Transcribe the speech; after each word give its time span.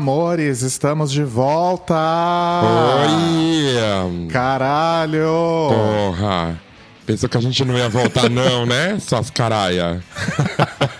Amores, 0.00 0.62
estamos 0.62 1.12
de 1.12 1.22
volta! 1.22 1.94
Oi! 3.04 4.28
Caralho! 4.30 5.68
Porra! 5.68 6.58
Pensou 7.04 7.28
que 7.28 7.36
a 7.36 7.40
gente 7.42 7.62
não 7.66 7.76
ia 7.76 7.90
voltar, 7.90 8.30
não, 8.30 8.64
né? 8.64 8.96
Suas 9.06 9.28
caraia. 9.28 10.02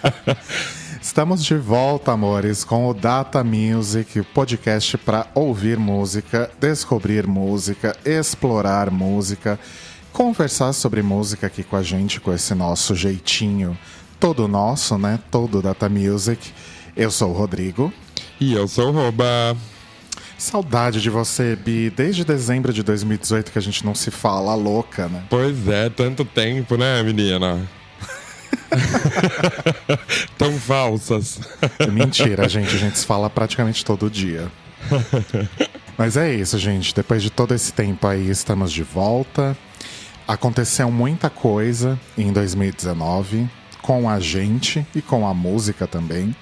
Estamos 1.01 1.43
de 1.43 1.55
volta, 1.57 2.13
amores, 2.13 2.63
com 2.63 2.91
o 2.91 2.93
Data 2.93 3.43
Music, 3.43 4.21
podcast 4.35 4.99
para 4.99 5.27
ouvir 5.35 5.79
música, 5.79 6.51
descobrir 6.61 7.27
música, 7.27 7.97
explorar 8.05 8.91
música, 8.91 9.59
conversar 10.13 10.75
sobre 10.75 11.01
música 11.01 11.47
aqui 11.47 11.63
com 11.63 11.77
a 11.77 11.83
gente, 11.83 12.21
com 12.21 12.35
esse 12.35 12.55
nosso 12.55 12.95
jeitinho 12.95 13.79
todo 14.21 14.47
nosso, 14.47 14.99
né? 14.99 15.19
Todo 15.31 15.63
Data 15.63 15.89
Music. 15.89 16.53
Eu 16.95 17.11
sou 17.11 17.31
o 17.31 17.33
Rodrigo. 17.33 17.91
E 18.41 18.55
eu 18.55 18.67
sou 18.67 18.89
o 18.89 18.91
Roba. 18.91 19.55
Saudade 20.39 21.03
de 21.03 21.11
você, 21.11 21.55
Bi. 21.55 21.91
Desde 21.91 22.25
dezembro 22.25 22.73
de 22.73 22.83
2018 22.83 23.53
que 23.53 23.59
a 23.59 23.63
gente 23.63 23.85
não 23.85 23.95
se 23.95 24.11
fala 24.11 24.55
louca, 24.55 25.09
né? 25.09 25.25
Pois 25.29 25.69
é, 25.69 25.91
tanto 25.91 26.25
tempo, 26.25 26.79
né, 26.79 27.03
menina? 27.03 27.69
Tão 30.39 30.59
falsas. 30.59 31.39
Mentira, 31.93 32.49
gente. 32.49 32.75
A 32.75 32.79
gente 32.79 32.99
se 32.99 33.05
fala 33.05 33.29
praticamente 33.29 33.85
todo 33.85 34.09
dia. 34.09 34.51
Mas 35.99 36.17
é 36.17 36.35
isso, 36.35 36.59
gente. 36.59 36.95
Depois 36.95 37.23
de 37.23 37.29
todo 37.29 37.55
esse 37.55 37.75
tempo 37.75 38.07
aí, 38.07 38.31
estamos 38.31 38.73
de 38.73 38.83
volta. 38.83 39.55
Aconteceu 40.27 40.91
muita 40.91 41.29
coisa 41.29 42.01
em 42.17 42.33
2019 42.33 43.47
com 43.83 44.09
a 44.09 44.19
gente 44.19 44.87
e 44.95 45.03
com 45.03 45.27
a 45.27 45.35
música 45.35 45.87
também. 45.87 46.35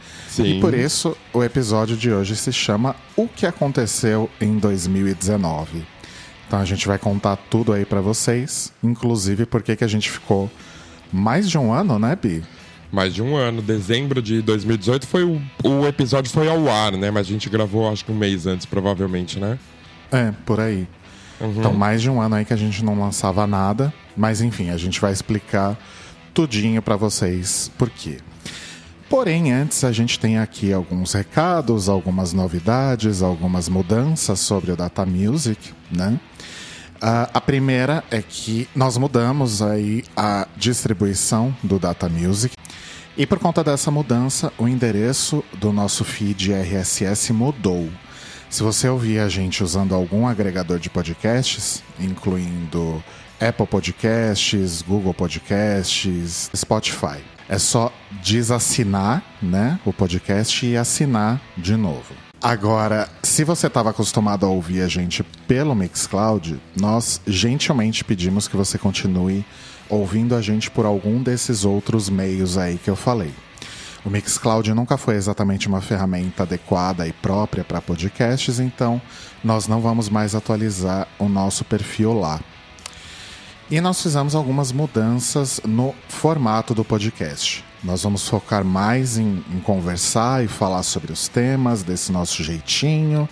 Sim. 0.43 0.59
E 0.59 0.61
por 0.61 0.75
isso 0.75 1.17
o 1.33 1.43
episódio 1.43 1.97
de 1.97 2.13
hoje 2.13 2.37
se 2.37 2.53
chama 2.53 2.95
O 3.17 3.27
que 3.27 3.45
aconteceu 3.45 4.31
em 4.41 4.59
2019. 4.59 5.85
Então 6.47 6.59
a 6.61 6.65
gente 6.65 6.87
vai 6.87 6.99
contar 6.99 7.37
tudo 7.37 7.73
aí 7.73 7.85
para 7.85 8.01
vocês, 8.01 8.73
inclusive 8.83 9.45
porque 9.47 9.77
que 9.77 9.85
a 9.85 9.89
gente 9.89 10.11
ficou 10.11 10.51
mais 11.13 11.49
de 11.49 11.59
um 11.59 11.73
ano, 11.73 11.99
né, 11.99 12.17
Bi? 12.17 12.43
Mais 12.91 13.13
de 13.13 13.23
um 13.23 13.37
ano, 13.37 13.61
dezembro 13.61 14.23
de 14.23 14.41
2018 14.41 15.07
foi 15.07 15.25
o, 15.25 15.43
o 15.63 15.87
episódio 15.87 16.31
foi 16.31 16.49
ao 16.49 16.71
ar, 16.71 16.93
né? 16.93 17.11
Mas 17.11 17.27
a 17.27 17.31
gente 17.31 17.51
gravou 17.51 17.91
acho 17.91 18.05
que 18.05 18.13
um 18.13 18.17
mês 18.17 18.47
antes, 18.47 18.65
provavelmente, 18.65 19.39
né? 19.39 19.59
É, 20.11 20.33
por 20.47 20.59
aí. 20.59 20.87
Uhum. 21.41 21.55
Então 21.59 21.75
mais 21.75 22.01
de 22.01 22.09
um 22.09 22.21
ano 22.21 22.37
aí 22.37 22.45
que 22.45 22.53
a 22.55 22.57
gente 22.57 22.83
não 22.85 22.99
lançava 22.99 23.47
nada, 23.47 23.93
mas 24.17 24.41
enfim, 24.41 24.71
a 24.71 24.77
gente 24.77 25.01
vai 25.01 25.13
explicar 25.13 25.77
tudinho 26.33 26.81
para 26.81 26.97
vocês 26.97 27.71
por 27.77 27.91
quê. 27.91 28.19
Porém, 29.09 29.53
antes 29.53 29.85
a 29.85 29.93
gente 29.93 30.19
tem 30.19 30.39
aqui 30.39 30.73
alguns 30.73 31.15
recados, 31.15 31.89
algumas 31.89 32.33
novidades, 32.35 33.23
algumas 33.23 33.69
mudanças 33.69 34.39
sobre 34.41 34.71
o 34.71 34.77
Data 34.77 35.07
Music, 35.07 35.73
né? 35.91 36.21
Uh, 36.97 37.31
a 37.33 37.41
primeira 37.41 38.05
é 38.11 38.21
que 38.21 38.69
nós 38.75 38.99
mudamos 38.99 39.63
aí 39.63 40.05
a 40.17 40.47
distribuição 40.57 41.57
do 41.63 41.79
Data 41.79 42.09
Music 42.09 42.55
e 43.17 43.27
por 43.27 43.39
conta 43.39 43.65
dessa 43.65 43.91
mudança, 43.91 44.53
o 44.59 44.69
endereço 44.69 45.43
do 45.55 45.73
nosso 45.73 46.05
feed 46.05 46.53
RSS 46.53 47.33
mudou. 47.33 47.89
Se 48.51 48.63
você 48.63 48.89
ouvir 48.89 49.21
a 49.21 49.29
gente 49.29 49.65
usando 49.65 49.95
algum 49.95 50.27
agregador 50.27 50.79
de 50.79 50.91
podcasts, 50.91 51.83
incluindo 51.99 53.03
Apple 53.41 53.67
Podcasts, 53.67 54.83
Google 54.83 55.15
Podcasts, 55.15 56.51
Spotify. 56.55 57.38
É 57.49 57.59
só 57.59 57.93
desassinar, 58.23 59.23
né, 59.43 59.81
o 59.85 59.93
podcast 59.93 60.67
e 60.67 60.77
assinar 60.77 61.41
de 61.57 61.77
novo. 61.77 62.15
Agora, 62.41 63.09
se 63.23 63.43
você 63.43 63.67
estava 63.67 63.91
acostumado 63.91 64.47
a 64.47 64.49
ouvir 64.49 64.83
a 64.83 64.89
gente 64.89 65.25
pelo 65.47 65.75
Mixcloud, 65.75 66.61
nós 66.77 67.21
gentilmente 67.27 68.05
pedimos 68.05 68.47
que 68.47 68.57
você 68.57 68.79
continue 68.79 69.45
ouvindo 69.89 70.37
a 70.37 70.43
gente 70.43 70.71
por 70.71 70.87
algum 70.87 71.23
desses 71.23 71.65
outros 71.65 72.09
meios 72.09 72.57
aí 72.57 72.79
que 72.79 72.91
eu 72.91 72.95
falei. 72.95 73.33
O 74.05 74.11
Mixcloud 74.11 74.73
nunca 74.73 74.97
foi 74.97 75.17
exatamente 75.17 75.67
uma 75.67 75.81
ferramenta 75.81 76.45
adequada 76.45 77.09
e 77.09 77.13
própria 77.13 77.65
para 77.65 77.81
podcasts, 77.81 78.61
então 78.61 79.01
nós 79.43 79.67
não 79.67 79.81
vamos 79.81 80.09
mais 80.09 80.35
atualizar 80.35 81.09
o 81.19 81.29
nosso 81.29 81.65
perfil 81.65 82.13
lá. 82.13 82.41
E 83.71 83.83
nós 83.83 84.03
fizemos 84.03 84.35
algumas 84.35 84.73
mudanças 84.73 85.61
no 85.63 85.95
formato 86.09 86.75
do 86.75 86.83
podcast. 86.83 87.63
Nós 87.85 88.03
vamos 88.03 88.27
focar 88.27 88.65
mais 88.65 89.19
em, 89.19 89.45
em, 89.53 89.61
conversar 89.61 90.43
e 90.43 90.49
falar 90.49 90.83
sobre 90.83 91.13
os 91.13 91.29
temas 91.29 91.83
desse 91.83 92.11
nosso 92.11 92.43
jeitinho, 92.43 93.29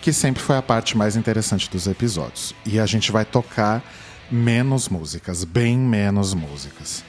que 0.00 0.12
sempre 0.12 0.40
foi 0.40 0.56
a 0.56 0.62
parte 0.62 0.96
mais 0.96 1.16
interessante 1.16 1.68
dos 1.68 1.88
episódios. 1.88 2.54
E 2.64 2.78
a 2.78 2.86
gente 2.86 3.10
vai 3.10 3.24
tocar 3.24 3.82
menos 4.30 4.88
músicas, 4.88 5.42
bem 5.42 5.76
menos 5.76 6.32
músicas. 6.32 7.02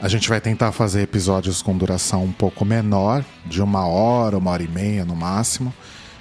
A 0.00 0.08
gente 0.08 0.28
vai 0.28 0.40
tentar 0.40 0.72
fazer 0.72 1.02
episódios 1.02 1.62
com 1.62 1.78
duração 1.78 2.24
um 2.24 2.32
pouco 2.32 2.64
menor, 2.64 3.24
de 3.46 3.62
uma 3.62 3.86
hora, 3.86 4.36
uma 4.36 4.50
hora 4.50 4.64
e 4.64 4.68
meia 4.68 5.04
no 5.04 5.14
máximo, 5.14 5.72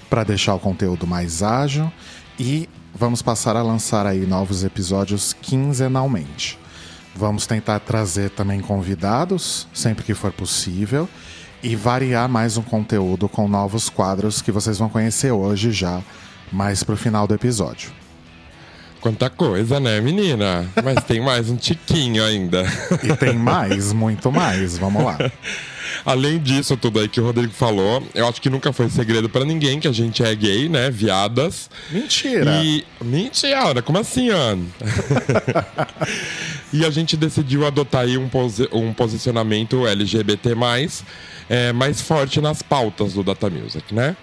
para 0.07 0.23
deixar 0.23 0.53
o 0.53 0.59
conteúdo 0.59 1.07
mais 1.07 1.41
ágil. 1.41 1.91
E 2.37 2.69
vamos 2.93 3.21
passar 3.21 3.55
a 3.55 3.61
lançar 3.61 4.05
aí 4.05 4.25
novos 4.25 4.63
episódios 4.63 5.33
quinzenalmente. 5.33 6.57
Vamos 7.15 7.45
tentar 7.45 7.79
trazer 7.79 8.29
também 8.29 8.61
convidados, 8.61 9.67
sempre 9.73 10.03
que 10.03 10.13
for 10.13 10.31
possível, 10.31 11.09
e 11.61 11.75
variar 11.75 12.29
mais 12.29 12.57
um 12.57 12.61
conteúdo 12.61 13.27
com 13.27 13.47
novos 13.47 13.89
quadros 13.89 14.41
que 14.41 14.51
vocês 14.51 14.77
vão 14.77 14.89
conhecer 14.89 15.31
hoje 15.31 15.71
já, 15.71 16.01
mais 16.51 16.83
pro 16.83 16.95
final 16.95 17.27
do 17.27 17.33
episódio. 17.33 17.91
Quanta 19.01 19.29
coisa, 19.29 19.79
né, 19.79 20.01
menina? 20.01 20.69
Mas 20.83 21.03
tem 21.05 21.21
mais 21.21 21.49
um 21.49 21.55
tiquinho 21.55 22.23
ainda. 22.23 22.65
E 23.01 23.15
tem 23.15 23.33
mais, 23.33 23.93
muito 23.93 24.29
mais. 24.29 24.77
Vamos 24.77 25.03
lá. 25.03 25.17
Além 26.05 26.39
disso, 26.39 26.77
tudo 26.77 26.99
aí 26.99 27.07
que 27.07 27.19
o 27.19 27.23
Rodrigo 27.23 27.53
falou, 27.53 28.03
eu 28.13 28.27
acho 28.27 28.41
que 28.41 28.49
nunca 28.49 28.71
foi 28.71 28.89
segredo 28.89 29.29
para 29.29 29.45
ninguém 29.45 29.79
que 29.79 29.87
a 29.87 29.91
gente 29.91 30.23
é 30.23 30.33
gay, 30.35 30.69
né? 30.69 30.89
Viadas. 30.89 31.69
Mentira. 31.89 32.61
E. 32.63 32.83
Mentira, 33.01 33.81
como 33.81 33.97
assim, 33.97 34.29
Ana? 34.29 34.63
e 36.73 36.85
a 36.85 36.89
gente 36.89 37.15
decidiu 37.17 37.65
adotar 37.65 38.01
aí 38.03 38.17
um, 38.17 38.29
posi 38.29 38.67
um 38.71 38.93
posicionamento 38.93 39.87
LGBT, 39.87 40.55
é, 41.49 41.73
mais 41.73 42.01
forte 42.01 42.39
nas 42.39 42.61
pautas 42.61 43.13
do 43.13 43.23
Data 43.23 43.49
Music, 43.49 43.93
né? 43.93 44.15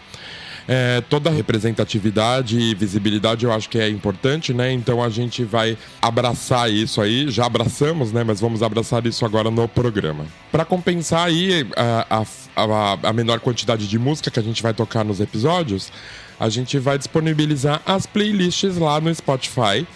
É, 0.69 1.01
toda 1.09 1.31
representatividade 1.31 2.59
e 2.59 2.75
visibilidade 2.75 3.45
eu 3.45 3.53
acho 3.53 3.69
que 3.69 3.79
é 3.79 3.89
importante, 3.89 4.53
né? 4.53 4.73
Então 4.73 5.03
a 5.03 5.09
gente 5.09 5.45
vai 5.45 5.79
abraçar 6.03 6.71
isso 6.71 7.01
aí, 7.01 7.31
já 7.31 7.47
abraçamos, 7.47 8.13
né? 8.13 8.25
Mas 8.25 8.41
vamos 8.41 8.63
abraçar 8.63 9.07
isso 9.07 9.25
agora 9.25 9.51
no 9.51 9.69
programa. 9.69 10.27
Para 10.51 10.65
compensar 10.65 11.27
aí 11.27 11.67
a, 11.77 12.25
a, 12.57 12.99
a 13.09 13.13
menor 13.13 13.41
quantidade 13.41 13.87
de 13.87 13.99
música 13.99 14.31
que 14.31 14.41
a 14.41 14.43
gente 14.43 14.63
vai 14.63 14.75
tocar 14.75 15.05
nos 15.05 15.21
episódios, 15.21 15.93
a 16.39 16.49
gente 16.49 16.79
vai 16.79 16.99
disponibilizar 16.99 17.81
as 17.87 18.07
playlists 18.07 18.77
lá 18.77 19.01
no 19.01 19.15
Spotify 19.15 19.87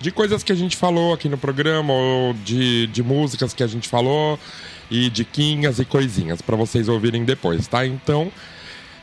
de 0.00 0.10
coisas 0.10 0.42
que 0.42 0.52
a 0.52 0.54
gente 0.54 0.76
falou 0.76 1.14
aqui 1.14 1.28
no 1.28 1.38
programa, 1.38 1.92
ou 1.92 2.34
de, 2.34 2.86
de 2.88 3.02
músicas 3.02 3.54
que 3.54 3.62
a 3.62 3.66
gente 3.66 3.88
falou, 3.88 4.38
e 4.90 5.08
diquinhas 5.08 5.78
e 5.78 5.84
coisinhas 5.84 6.42
para 6.42 6.56
vocês 6.56 6.88
ouvirem 6.88 7.24
depois, 7.24 7.66
tá? 7.66 7.86
Então 7.86 8.30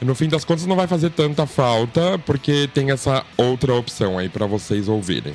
no 0.02 0.16
fim 0.16 0.28
das 0.28 0.44
contas 0.44 0.66
não 0.66 0.76
vai 0.76 0.88
fazer 0.88 1.12
tanta 1.12 1.46
falta, 1.46 2.18
porque 2.26 2.68
tem 2.74 2.92
essa 2.92 3.24
outra 3.38 3.74
opção 3.74 4.18
aí 4.18 4.30
para 4.30 4.46
vocês 4.46 4.88
ouvirem. 4.88 5.34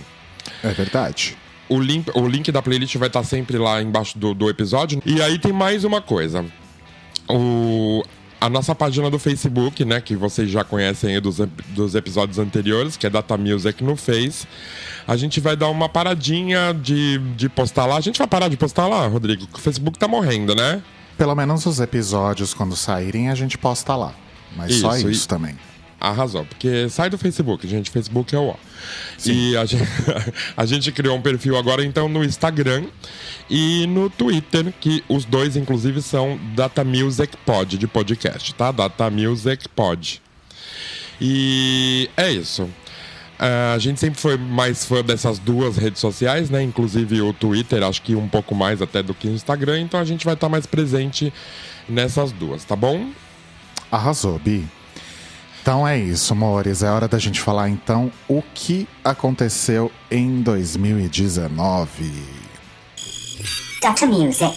É 0.63 0.71
verdade. 0.71 1.37
O 1.69 1.81
link, 1.81 2.11
o 2.15 2.27
link 2.27 2.51
da 2.51 2.63
playlist 2.63 2.97
vai 2.97 3.09
estar 3.09 3.25
sempre 3.25 3.59
lá 3.59 3.81
embaixo 3.83 4.19
do, 4.19 4.35
do 4.35 4.49
episódio. 4.49 5.01
E 5.05 5.21
aí 5.23 5.39
tem 5.39 5.53
mais 5.53 5.85
uma 5.85 6.01
coisa. 6.01 6.45
O, 7.29 8.05
a 8.41 8.49
nossa 8.49 8.75
página 8.75 9.11
do 9.11 9.19
Facebook, 9.19 9.85
né, 9.85 10.01
que 10.01 10.15
vocês 10.15 10.51
já 10.51 10.63
conhecem 10.63 11.21
dos, 11.21 11.39
dos 11.69 11.95
episódios 11.95 12.39
anteriores, 12.39 12.97
que 12.97 13.07
é 13.07 13.11
Data 13.11 13.37
Music 13.37 13.83
no 13.83 13.97
Face. 13.97 14.47
A 15.07 15.17
gente 15.17 15.41
vai 15.41 15.57
dar 15.57 15.69
uma 15.69 15.89
paradinha 15.89 16.73
de, 16.73 17.19
de 17.37 17.49
postar 17.49 17.87
lá. 17.87 17.97
A 17.97 18.01
gente 18.01 18.19
vai 18.19 18.27
parar 18.27 18.49
de 18.49 18.57
postar 18.57 18.87
lá, 18.87 19.07
Rodrigo, 19.07 19.47
o 19.53 19.59
Facebook 19.59 19.99
tá 19.99 20.07
morrendo, 20.07 20.55
né? 20.55 20.83
Pelo 21.17 21.35
menos 21.35 21.65
os 21.67 21.81
episódios, 21.81 22.53
quando 22.53 22.77
saírem, 22.77 23.31
a 23.31 23.35
gente 23.35 23.57
posta 23.57 23.97
lá. 23.97 24.13
Mas 24.57 24.71
isso, 24.71 24.81
só 24.81 24.97
isso 24.97 25.25
e... 25.25 25.29
também. 25.29 25.55
Arrasou, 25.99 26.45
porque 26.45 26.89
sai 26.91 27.09
do 27.09 27.17
Facebook, 27.17 27.67
gente. 27.67 27.91
Facebook 27.91 28.35
é 28.35 28.39
o 28.39 28.49
ó. 28.49 28.57
E 29.25 29.57
a 29.57 29.65
gente, 29.65 29.85
a 30.57 30.67
gente 30.67 30.93
criou 30.93 31.17
um 31.17 31.23
perfil 31.23 31.57
agora, 31.57 31.85
então, 31.85 32.09
no 32.09 32.23
Instagram 32.23 32.85
e 33.49 33.87
no 33.87 34.11
Twitter, 34.11 34.73
que 34.79 35.03
os 35.09 35.25
dois, 35.25 35.57
inclusive, 35.57 36.03
são 36.03 36.39
Data 36.55 36.85
Music 36.85 37.37
Pod, 37.39 37.79
de 37.79 37.87
podcast, 37.87 38.55
tá? 38.55 38.71
Data 38.71 39.09
Music 39.11 39.69
Pod. 39.71 40.21
E 41.21 42.11
é 42.17 42.31
isso. 42.31 42.65
Uh, 43.39 43.75
a 43.75 43.79
gente 43.79 44.01
sempre 44.01 44.19
foi 44.19 44.37
mais 44.37 44.85
fã 44.85 45.03
dessas 45.03 45.39
duas 45.39 45.77
redes 45.77 46.01
sociais, 46.01 46.49
né? 46.49 46.63
Inclusive 46.63 47.21
o 47.21 47.33
Twitter, 47.33 47.83
acho 47.83 48.01
que 48.03 48.15
um 48.15 48.29
pouco 48.29 48.55
mais 48.55 48.81
até 48.81 49.03
do 49.03 49.13
que 49.13 49.29
o 49.29 49.33
Instagram. 49.33 49.81
Então 49.81 50.01
a 50.01 50.05
gente 50.05 50.25
vai 50.25 50.35
estar 50.35 50.49
mais 50.49 50.67
presente 50.67 51.33
nessas 51.89 52.33
duas, 52.33 52.65
tá 52.65 52.75
bom? 52.75 53.11
Arrasou, 53.91 54.39
Bi. 54.39 54.67
Então 55.63 55.87
é 55.87 55.99
isso, 55.99 56.33
amores. 56.33 56.83
É 56.83 56.91
hora 56.91 57.09
da 57.09 57.19
gente 57.19 57.41
falar 57.41 57.69
então 57.69 58.13
o 58.29 58.41
que 58.55 58.87
aconteceu 59.05 59.91
em 60.11 60.41
2019. 60.43 62.13
Dr. 63.81 64.07
Music. 64.07 64.55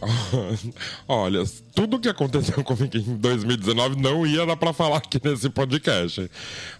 Olha, 1.08 1.44
tudo 1.74 1.98
que 1.98 2.08
aconteceu 2.08 2.62
comigo 2.64 2.96
em 2.96 3.16
2019 3.16 4.00
não 4.00 4.26
ia 4.26 4.46
dar 4.46 4.56
pra 4.56 4.72
falar 4.72 4.98
aqui 4.98 5.20
nesse 5.22 5.50
podcast. 5.50 6.30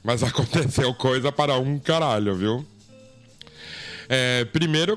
Mas 0.03 0.23
aconteceu 0.23 0.95
coisa 0.95 1.33
para 1.33 1.59
um 1.59 1.79
caralho, 1.79 2.35
viu? 2.37 2.67
É, 4.09 4.45
primeiro, 4.47 4.97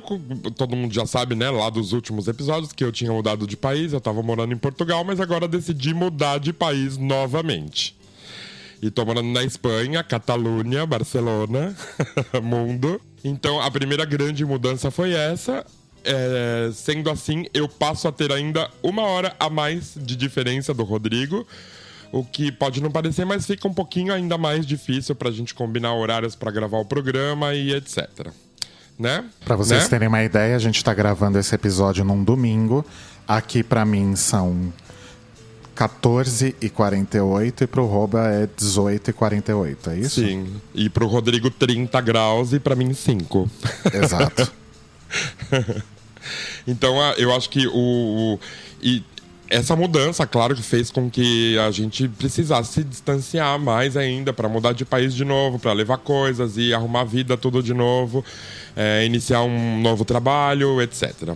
todo 0.56 0.76
mundo 0.76 0.94
já 0.94 1.06
sabe, 1.06 1.36
né, 1.36 1.50
lá 1.50 1.70
dos 1.70 1.94
últimos 1.94 2.28
episódios, 2.28 2.74
que 2.74 2.84
eu 2.84 2.92
tinha 2.92 3.12
mudado 3.12 3.48
de 3.48 3.56
país, 3.56 3.94
eu 3.94 4.02
tava 4.02 4.22
morando 4.22 4.54
em 4.54 4.58
Portugal, 4.58 5.04
mas 5.04 5.20
agora 5.20 5.48
decidi 5.48 5.94
mudar 5.94 6.40
de 6.40 6.52
país 6.52 6.98
novamente. 6.98 7.96
E 8.82 8.92
tô 8.92 9.04
morando 9.06 9.30
na 9.30 9.44
Espanha, 9.44 10.04
Catalunha, 10.04 10.86
Barcelona, 10.86 11.76
mundo. 12.44 13.02
Então 13.24 13.60
a 13.60 13.72
primeira 13.72 14.06
grande 14.06 14.46
mudança 14.46 14.92
foi 14.92 15.14
essa. 15.14 15.66
É, 16.04 16.70
sendo 16.74 17.10
assim, 17.10 17.46
eu 17.54 17.68
passo 17.68 18.08
a 18.08 18.12
ter 18.12 18.32
ainda 18.32 18.70
uma 18.84 19.02
hora 19.02 19.36
a 19.40 19.50
mais 19.50 19.96
de 19.96 20.16
diferença 20.16 20.74
do 20.74 20.84
Rodrigo. 20.84 21.46
O 22.12 22.24
que 22.24 22.52
pode 22.52 22.82
não 22.82 22.92
parecer, 22.92 23.26
mas 23.26 23.46
fica 23.46 23.68
um 23.68 23.74
pouquinho 23.74 24.14
ainda 24.14 24.38
mais 24.38 24.66
difícil 24.66 25.16
pra 25.16 25.32
gente 25.32 25.54
combinar 25.54 25.94
horários 25.94 26.36
para 26.36 26.52
gravar 26.52 26.78
o 26.78 26.86
programa 26.86 27.54
e 27.54 27.74
etc. 27.74 28.32
Né? 28.98 29.26
Pra 29.46 29.56
vocês 29.56 29.84
né? 29.84 29.90
terem 29.90 30.08
uma 30.08 30.24
ideia, 30.24 30.56
a 30.56 30.60
gente 30.60 30.84
tá 30.84 30.94
gravando 30.94 31.38
esse 31.38 31.54
episódio 31.54 32.04
num 32.04 32.24
domingo. 32.24 32.86
Aqui 33.28 33.62
para 33.62 33.86
mim 33.86 34.16
são 34.16 34.74
14 35.76 36.56
e 36.60 36.70
48 36.70 37.64
e 37.64 37.68
pro 37.68 37.86
Roba 37.86 38.28
é 38.30 38.50
18 38.58 39.12
e 39.12 39.14
48, 39.14 39.90
é 39.92 39.98
isso? 40.00 40.22
Sim. 40.22 40.60
E 40.74 40.90
pro 40.90 41.06
Rodrigo 41.06 41.52
30 41.52 42.02
graus 42.02 42.52
e 42.54 42.60
para 42.60 42.76
mim 42.76 42.94
5. 42.94 43.48
Exato. 43.94 44.52
então 46.66 46.96
eu 47.18 47.32
acho 47.36 47.50
que 47.52 47.68
o, 47.68 47.74
o, 47.74 48.40
e 48.82 49.04
essa 49.50 49.76
mudança, 49.76 50.26
claro, 50.26 50.56
que 50.56 50.62
fez 50.62 50.92
com 50.92 51.10
que 51.10 51.58
a 51.60 51.72
gente 51.72 52.08
precisasse 52.08 52.74
se 52.74 52.84
distanciar 52.84 53.60
mais 53.60 53.96
ainda 53.96 54.34
para 54.34 54.50
mudar 54.50 54.74
de 54.74 54.86
país 54.86 55.14
de 55.14 55.24
novo, 55.24 55.60
para 55.60 55.74
levar 55.74 55.98
coisas 55.98 56.58
e 56.58 56.74
arrumar 56.74 57.02
a 57.02 57.06
vida 57.06 57.38
tudo 57.38 57.64
de 57.64 57.74
novo, 57.74 58.24
é, 58.76 59.06
iniciar 59.06 59.44
um 59.44 59.82
novo 59.82 60.04
trabalho, 60.04 60.82
etc. 60.82 61.36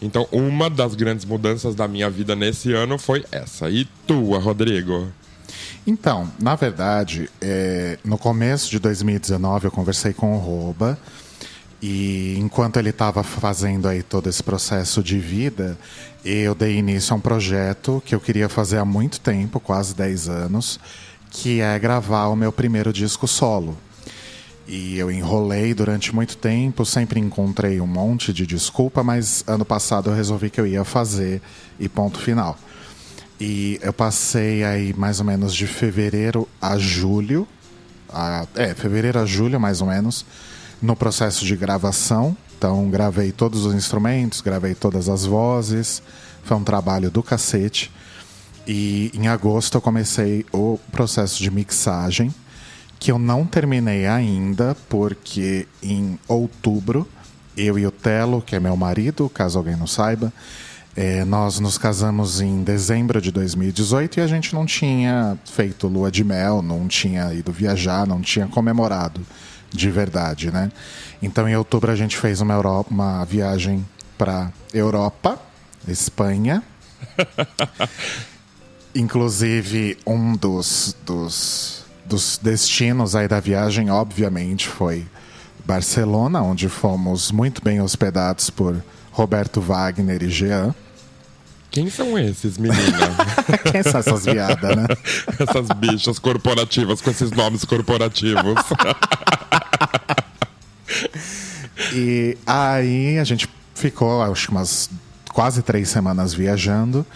Então, 0.00 0.26
uma 0.32 0.70
das 0.70 0.94
grandes 0.94 1.24
mudanças 1.24 1.74
da 1.74 1.86
minha 1.86 2.08
vida 2.08 2.34
nesse 2.34 2.72
ano 2.72 2.98
foi 2.98 3.24
essa. 3.30 3.68
E 3.68 3.86
tua, 4.06 4.38
Rodrigo? 4.38 5.08
Então, 5.86 6.30
na 6.38 6.54
verdade, 6.54 7.28
é, 7.40 7.98
no 8.04 8.18
começo 8.18 8.70
de 8.70 8.78
2019 8.78 9.66
eu 9.66 9.70
conversei 9.70 10.12
com 10.12 10.34
o 10.34 10.38
Roba 10.38 10.98
e 11.82 12.36
enquanto 12.38 12.78
ele 12.78 12.90
estava 12.90 13.22
fazendo 13.22 13.88
aí 13.88 14.02
todo 14.02 14.28
esse 14.28 14.42
processo 14.42 15.02
de 15.02 15.18
vida, 15.18 15.78
eu 16.24 16.54
dei 16.54 16.76
início 16.76 17.14
a 17.14 17.16
um 17.16 17.20
projeto 17.20 18.02
que 18.04 18.14
eu 18.14 18.20
queria 18.20 18.48
fazer 18.48 18.76
há 18.78 18.84
muito 18.84 19.18
tempo, 19.20 19.58
quase 19.58 19.94
10 19.94 20.28
anos, 20.28 20.78
que 21.30 21.60
é 21.60 21.78
gravar 21.78 22.26
o 22.28 22.36
meu 22.36 22.52
primeiro 22.52 22.92
disco 22.92 23.26
solo. 23.26 23.78
E 24.68 24.98
eu 24.98 25.10
enrolei 25.10 25.72
durante 25.72 26.14
muito 26.14 26.36
tempo, 26.36 26.84
sempre 26.84 27.18
encontrei 27.18 27.80
um 27.80 27.86
monte 27.86 28.32
de 28.32 28.46
desculpa, 28.46 29.02
mas 29.02 29.42
ano 29.46 29.64
passado 29.64 30.10
eu 30.10 30.14
resolvi 30.14 30.50
que 30.50 30.60
eu 30.60 30.66
ia 30.66 30.84
fazer 30.84 31.40
e 31.78 31.88
ponto 31.88 32.20
final. 32.20 32.58
E 33.40 33.80
eu 33.82 33.92
passei 33.92 34.62
aí 34.62 34.94
mais 34.94 35.18
ou 35.18 35.24
menos 35.24 35.54
de 35.54 35.66
fevereiro 35.66 36.46
a 36.60 36.76
julho, 36.76 37.48
a, 38.08 38.46
é, 38.54 38.74
fevereiro 38.74 39.18
a 39.18 39.24
julho 39.24 39.58
mais 39.58 39.80
ou 39.80 39.88
menos, 39.88 40.26
no 40.80 40.96
processo 40.96 41.44
de 41.44 41.56
gravação. 41.56 42.36
Então, 42.56 42.90
gravei 42.90 43.32
todos 43.32 43.64
os 43.64 43.74
instrumentos, 43.74 44.40
gravei 44.40 44.74
todas 44.74 45.08
as 45.08 45.24
vozes. 45.24 46.02
Foi 46.44 46.56
um 46.56 46.64
trabalho 46.64 47.10
do 47.10 47.22
cacete. 47.22 47.90
E 48.66 49.10
em 49.14 49.28
agosto 49.28 49.76
eu 49.76 49.80
comecei 49.80 50.44
o 50.52 50.78
processo 50.92 51.42
de 51.42 51.50
mixagem, 51.50 52.32
que 52.98 53.10
eu 53.10 53.18
não 53.18 53.46
terminei 53.46 54.06
ainda, 54.06 54.76
porque 54.88 55.66
em 55.82 56.18
outubro, 56.28 57.08
eu 57.56 57.78
e 57.78 57.86
o 57.86 57.90
Telo, 57.90 58.42
que 58.42 58.54
é 58.54 58.60
meu 58.60 58.76
marido, 58.76 59.28
caso 59.30 59.58
alguém 59.58 59.76
não 59.76 59.86
saiba, 59.86 60.32
é, 60.94 61.24
nós 61.24 61.58
nos 61.58 61.78
casamos 61.78 62.40
em 62.40 62.62
dezembro 62.62 63.20
de 63.20 63.30
2018 63.32 64.18
e 64.18 64.22
a 64.22 64.26
gente 64.26 64.54
não 64.54 64.66
tinha 64.66 65.38
feito 65.46 65.88
lua 65.88 66.10
de 66.10 66.22
mel, 66.22 66.60
não 66.60 66.86
tinha 66.86 67.32
ido 67.32 67.50
viajar, 67.50 68.06
não 68.06 68.20
tinha 68.20 68.46
comemorado 68.46 69.20
de 69.70 69.90
verdade, 69.90 70.50
né? 70.50 70.70
Então 71.22 71.48
em 71.48 71.56
outubro 71.56 71.90
a 71.90 71.96
gente 71.96 72.16
fez 72.16 72.40
uma, 72.40 72.54
Europa, 72.54 72.90
uma 72.90 73.24
viagem 73.24 73.86
para 74.18 74.52
Europa, 74.72 75.38
Espanha. 75.86 76.62
Inclusive 78.94 79.96
um 80.06 80.34
dos, 80.34 80.96
dos, 81.06 81.84
dos 82.04 82.38
destinos 82.42 83.14
aí 83.14 83.28
da 83.28 83.38
viagem, 83.38 83.90
obviamente, 83.90 84.68
foi 84.68 85.06
Barcelona, 85.64 86.42
onde 86.42 86.68
fomos 86.68 87.30
muito 87.30 87.62
bem 87.62 87.80
hospedados 87.80 88.50
por 88.50 88.82
Roberto 89.12 89.60
Wagner 89.60 90.22
e 90.22 90.28
Jean. 90.28 90.74
Quem 91.70 91.88
são 91.88 92.18
esses, 92.18 92.58
menina? 92.58 92.80
Quem 93.70 93.82
são 93.82 94.00
essas 94.00 94.24
viadas, 94.24 94.76
né? 94.76 94.86
essas 95.38 95.68
bichas 95.76 96.18
corporativas 96.18 97.00
com 97.00 97.10
esses 97.10 97.30
nomes 97.30 97.64
corporativos. 97.64 98.56
E 101.92 102.38
aí 102.46 103.18
a 103.18 103.24
gente 103.24 103.48
ficou, 103.74 104.22
acho 104.22 104.46
que 104.46 104.52
umas 104.52 104.90
quase 105.32 105.62
três 105.62 105.88
semanas 105.88 106.34
viajando. 106.34 107.06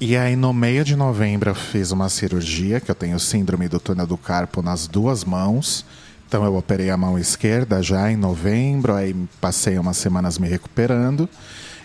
E 0.00 0.16
aí, 0.16 0.36
no 0.36 0.52
meio 0.52 0.84
de 0.84 0.96
novembro, 0.96 1.50
eu 1.50 1.54
fiz 1.54 1.90
uma 1.90 2.08
cirurgia, 2.08 2.80
que 2.80 2.90
eu 2.90 2.94
tenho 2.94 3.18
síndrome 3.18 3.68
do 3.68 3.80
túnel 3.80 4.06
do 4.06 4.16
carpo 4.16 4.60
nas 4.60 4.86
duas 4.86 5.24
mãos. 5.24 5.84
Então, 6.26 6.44
eu 6.44 6.56
operei 6.56 6.90
a 6.90 6.96
mão 6.96 7.18
esquerda 7.18 7.82
já 7.82 8.10
em 8.10 8.16
novembro, 8.16 8.94
aí 8.94 9.14
passei 9.40 9.78
umas 9.78 9.96
semanas 9.96 10.38
me 10.38 10.48
recuperando. 10.48 11.28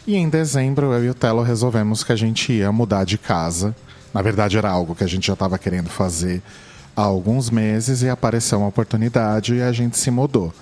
E 0.07 0.15
em 0.15 0.27
dezembro, 0.27 0.91
eu 0.91 1.05
e 1.05 1.09
o 1.09 1.13
Telo 1.13 1.43
resolvemos 1.43 2.03
que 2.03 2.11
a 2.11 2.15
gente 2.15 2.51
ia 2.51 2.71
mudar 2.71 3.03
de 3.03 3.17
casa. 3.17 3.75
Na 4.13 4.21
verdade, 4.21 4.57
era 4.57 4.69
algo 4.69 4.95
que 4.95 5.03
a 5.03 5.07
gente 5.07 5.27
já 5.27 5.33
estava 5.33 5.57
querendo 5.57 5.89
fazer 5.89 6.41
há 6.95 7.03
alguns 7.03 7.49
meses 7.49 8.01
e 8.01 8.09
apareceu 8.09 8.57
uma 8.57 8.67
oportunidade 8.67 9.53
e 9.53 9.61
a 9.61 9.71
gente 9.71 9.97
se 9.97 10.09
mudou. 10.09 10.53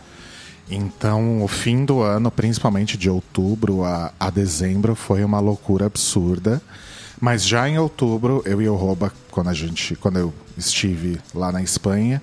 Então, 0.69 1.41
o 1.43 1.47
fim 1.47 1.85
do 1.85 2.01
ano, 2.01 2.29
principalmente 2.29 2.97
de 2.97 3.09
outubro 3.09 3.83
a, 3.83 4.11
a 4.19 4.29
dezembro, 4.29 4.95
foi 4.95 5.23
uma 5.23 5.39
loucura 5.39 5.85
absurda. 5.85 6.61
Mas 7.19 7.45
já 7.45 7.67
em 7.67 7.79
outubro, 7.79 8.43
eu 8.45 8.61
e 8.61 8.69
o 8.69 8.75
Roba, 8.75 9.11
quando 9.31 9.49
a 9.49 9.53
gente, 9.53 9.95
quando 9.95 10.19
eu 10.19 10.33
estive 10.57 11.19
lá 11.33 11.51
na 11.51 11.63
Espanha, 11.63 12.21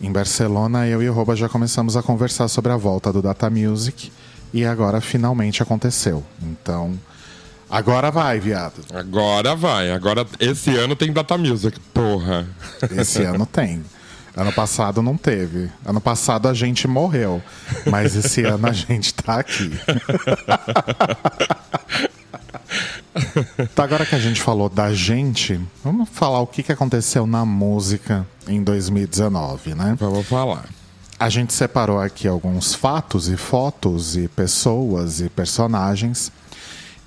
em 0.00 0.12
Barcelona, 0.12 0.86
eu 0.86 1.02
e 1.02 1.08
o 1.08 1.12
Roba 1.12 1.34
já 1.34 1.48
começamos 1.48 1.96
a 1.96 2.02
conversar 2.02 2.48
sobre 2.48 2.72
a 2.72 2.76
volta 2.76 3.12
do 3.12 3.22
Data 3.22 3.48
Music 3.48 4.12
e 4.52 4.64
agora 4.64 5.00
finalmente 5.00 5.62
aconteceu. 5.62 6.22
Então, 6.42 6.98
agora 7.70 8.10
vai, 8.10 8.38
viado. 8.38 8.84
Agora 8.92 9.54
vai. 9.54 9.90
Agora 9.90 10.26
esse 10.38 10.76
ano 10.76 10.94
tem 10.94 11.12
Data 11.12 11.38
Music, 11.38 11.78
porra. 11.94 12.46
Esse 12.96 13.22
ano 13.22 13.46
tem. 13.46 13.82
Ano 14.38 14.52
passado 14.52 15.02
não 15.02 15.16
teve. 15.16 15.68
Ano 15.84 16.00
passado 16.00 16.46
a 16.46 16.54
gente 16.54 16.86
morreu. 16.86 17.42
Mas 17.90 18.14
esse 18.14 18.44
ano 18.44 18.68
a 18.68 18.72
gente 18.72 19.12
tá 19.12 19.40
aqui. 19.40 19.72
Então, 23.58 23.84
agora 23.84 24.06
que 24.06 24.14
a 24.14 24.18
gente 24.18 24.40
falou 24.40 24.68
da 24.68 24.94
gente, 24.94 25.60
vamos 25.82 26.08
falar 26.10 26.38
o 26.38 26.46
que 26.46 26.70
aconteceu 26.70 27.26
na 27.26 27.44
música 27.44 28.24
em 28.46 28.62
2019, 28.62 29.74
né? 29.74 29.96
Vamos 29.98 30.24
falar. 30.28 30.66
A 31.18 31.28
gente 31.28 31.52
separou 31.52 32.00
aqui 32.00 32.28
alguns 32.28 32.74
fatos 32.74 33.28
e 33.28 33.36
fotos 33.36 34.16
e 34.16 34.28
pessoas 34.28 35.20
e 35.20 35.28
personagens. 35.28 36.30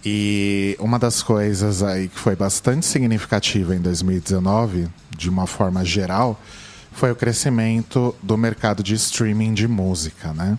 E 0.04 0.76
uma 0.80 1.00
das 1.00 1.24
coisas 1.24 1.82
aí 1.82 2.10
que 2.10 2.20
foi 2.20 2.36
bastante 2.36 2.86
significativa 2.86 3.74
em 3.74 3.80
2019, 3.80 4.90
de 5.16 5.30
uma 5.30 5.48
forma 5.48 5.86
geral, 5.86 6.38
foi 6.92 7.12
o 7.12 7.16
crescimento 7.16 8.16
do 8.22 8.38
mercado 8.38 8.84
de 8.84 8.94
streaming 8.96 9.54
de 9.54 9.68
música, 9.68 10.34
né? 10.34 10.58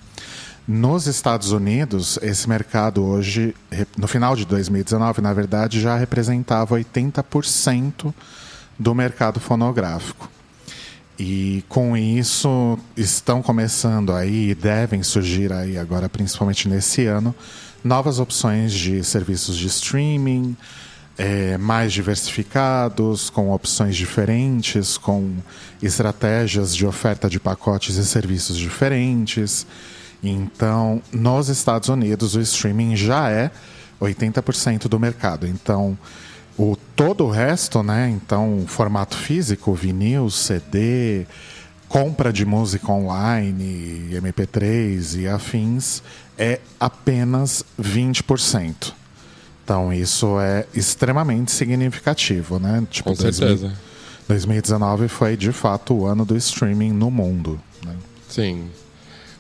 Nos 0.66 1.06
Estados 1.06 1.50
Unidos, 1.50 2.18
esse 2.22 2.48
mercado 2.48 3.04
hoje, 3.04 3.54
no 3.96 4.06
final 4.06 4.36
de 4.36 4.44
2019, 4.46 5.20
na 5.20 5.32
verdade, 5.32 5.80
já 5.80 5.96
representava 5.96 6.76
80% 6.76 8.14
do 8.78 8.94
mercado 8.94 9.40
fonográfico. 9.40 10.30
E 11.18 11.64
com 11.68 11.96
isso 11.96 12.78
estão 12.96 13.42
começando 13.42 14.12
aí 14.12 14.50
e 14.50 14.54
devem 14.54 15.02
surgir 15.02 15.52
aí 15.52 15.76
agora, 15.76 16.08
principalmente 16.08 16.68
nesse 16.68 17.06
ano, 17.06 17.34
novas 17.82 18.18
opções 18.18 18.72
de 18.72 19.02
serviços 19.04 19.56
de 19.56 19.66
streaming, 19.66 20.56
é, 21.18 21.58
mais 21.58 21.92
diversificados, 21.92 23.30
com 23.30 23.50
opções 23.52 23.96
diferentes, 23.96 24.96
com 24.96 25.36
estratégias 25.82 26.74
de 26.74 26.86
oferta 26.86 27.28
de 27.28 27.38
pacotes 27.38 27.96
e 27.96 28.04
serviços 28.04 28.56
diferentes. 28.56 29.66
Então, 30.22 31.02
nos 31.12 31.48
Estados 31.48 31.88
Unidos, 31.88 32.34
o 32.34 32.40
streaming 32.40 32.96
já 32.96 33.30
é 33.30 33.50
80% 34.00 34.88
do 34.88 34.98
mercado. 34.98 35.46
Então, 35.46 35.98
o 36.56 36.76
todo 36.94 37.24
o 37.24 37.30
resto, 37.30 37.82
né? 37.82 38.08
Então, 38.10 38.64
formato 38.66 39.16
físico, 39.16 39.74
vinil, 39.74 40.30
CD, 40.30 41.26
compra 41.88 42.32
de 42.32 42.44
música 42.44 42.90
online, 42.90 44.10
MP3 44.12 45.20
e 45.20 45.28
afins, 45.28 46.02
é 46.38 46.60
apenas 46.80 47.64
20%. 47.80 49.01
Então, 49.64 49.92
isso 49.92 50.40
é 50.40 50.66
extremamente 50.74 51.52
significativo, 51.52 52.58
né? 52.58 52.84
Tipo, 52.90 53.10
Com 53.10 53.16
certeza. 53.16 53.72
2019 54.28 55.08
foi, 55.08 55.36
de 55.36 55.52
fato, 55.52 55.94
o 55.94 56.06
ano 56.06 56.24
do 56.24 56.36
streaming 56.36 56.92
no 56.92 57.10
mundo. 57.10 57.60
Né? 57.84 57.94
Sim. 58.28 58.70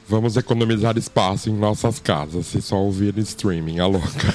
Vamos 0.08 0.36
economizar 0.36 0.98
espaço 0.98 1.48
em 1.48 1.54
nossas 1.54 1.98
casas, 1.98 2.46
se 2.46 2.60
só 2.60 2.76
ouvir 2.76 3.16
streaming, 3.18 3.78
a 3.78 3.86
louca. 3.86 4.34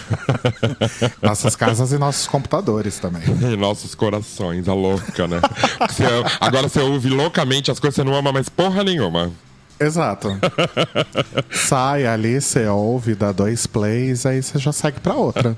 nossas 1.22 1.56
casas 1.56 1.92
e 1.92 1.98
nossos 1.98 2.28
computadores 2.28 2.98
também. 3.00 3.22
E 3.54 3.56
nossos 3.56 3.94
corações, 3.94 4.68
a 4.68 4.74
louca, 4.74 5.28
né? 5.28 5.40
Você, 5.88 6.04
agora 6.40 6.68
você 6.68 6.80
ouve 6.80 7.10
loucamente 7.10 7.70
as 7.70 7.80
coisas, 7.80 7.96
você 7.96 8.04
não 8.04 8.16
ama 8.16 8.32
mais 8.32 8.50
porra 8.50 8.84
nenhuma. 8.84 9.32
Exato. 9.80 10.38
Sai 11.52 12.06
ali, 12.06 12.42
você 12.42 12.68
ouve, 12.68 13.16
dá 13.16 13.32
dois 13.32 13.68
plays, 13.68 14.26
aí 14.26 14.42
você 14.42 14.58
já 14.58 14.72
segue 14.72 15.00
pra 15.00 15.14
outra. 15.14 15.56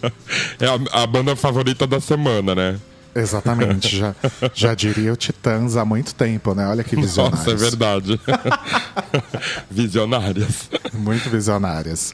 É 0.59 0.65
a, 0.65 1.03
a 1.03 1.07
banda 1.07 1.35
favorita 1.35 1.87
da 1.87 1.99
semana, 1.99 2.53
né? 2.53 2.79
Exatamente, 3.15 3.97
já, 3.97 4.15
já 4.53 4.73
diria 4.75 5.11
o 5.11 5.15
Titãs 5.15 5.75
há 5.75 5.83
muito 5.83 6.13
tempo, 6.13 6.53
né? 6.53 6.67
Olha 6.67 6.83
que 6.83 6.95
visionários. 6.95 7.39
Nossa, 7.39 7.51
é 7.51 7.55
verdade. 7.55 8.21
Visionárias. 9.69 10.69
Muito 10.93 11.29
visionárias. 11.29 12.13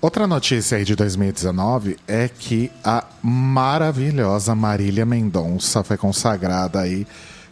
Outra 0.00 0.26
notícia 0.26 0.78
aí 0.78 0.84
de 0.84 0.94
2019 0.94 1.96
é 2.06 2.28
que 2.28 2.70
a 2.84 3.04
maravilhosa 3.22 4.54
Marília 4.54 5.04
Mendonça 5.04 5.82
foi 5.82 5.96
consagrada 5.96 6.80
aí 6.80 7.06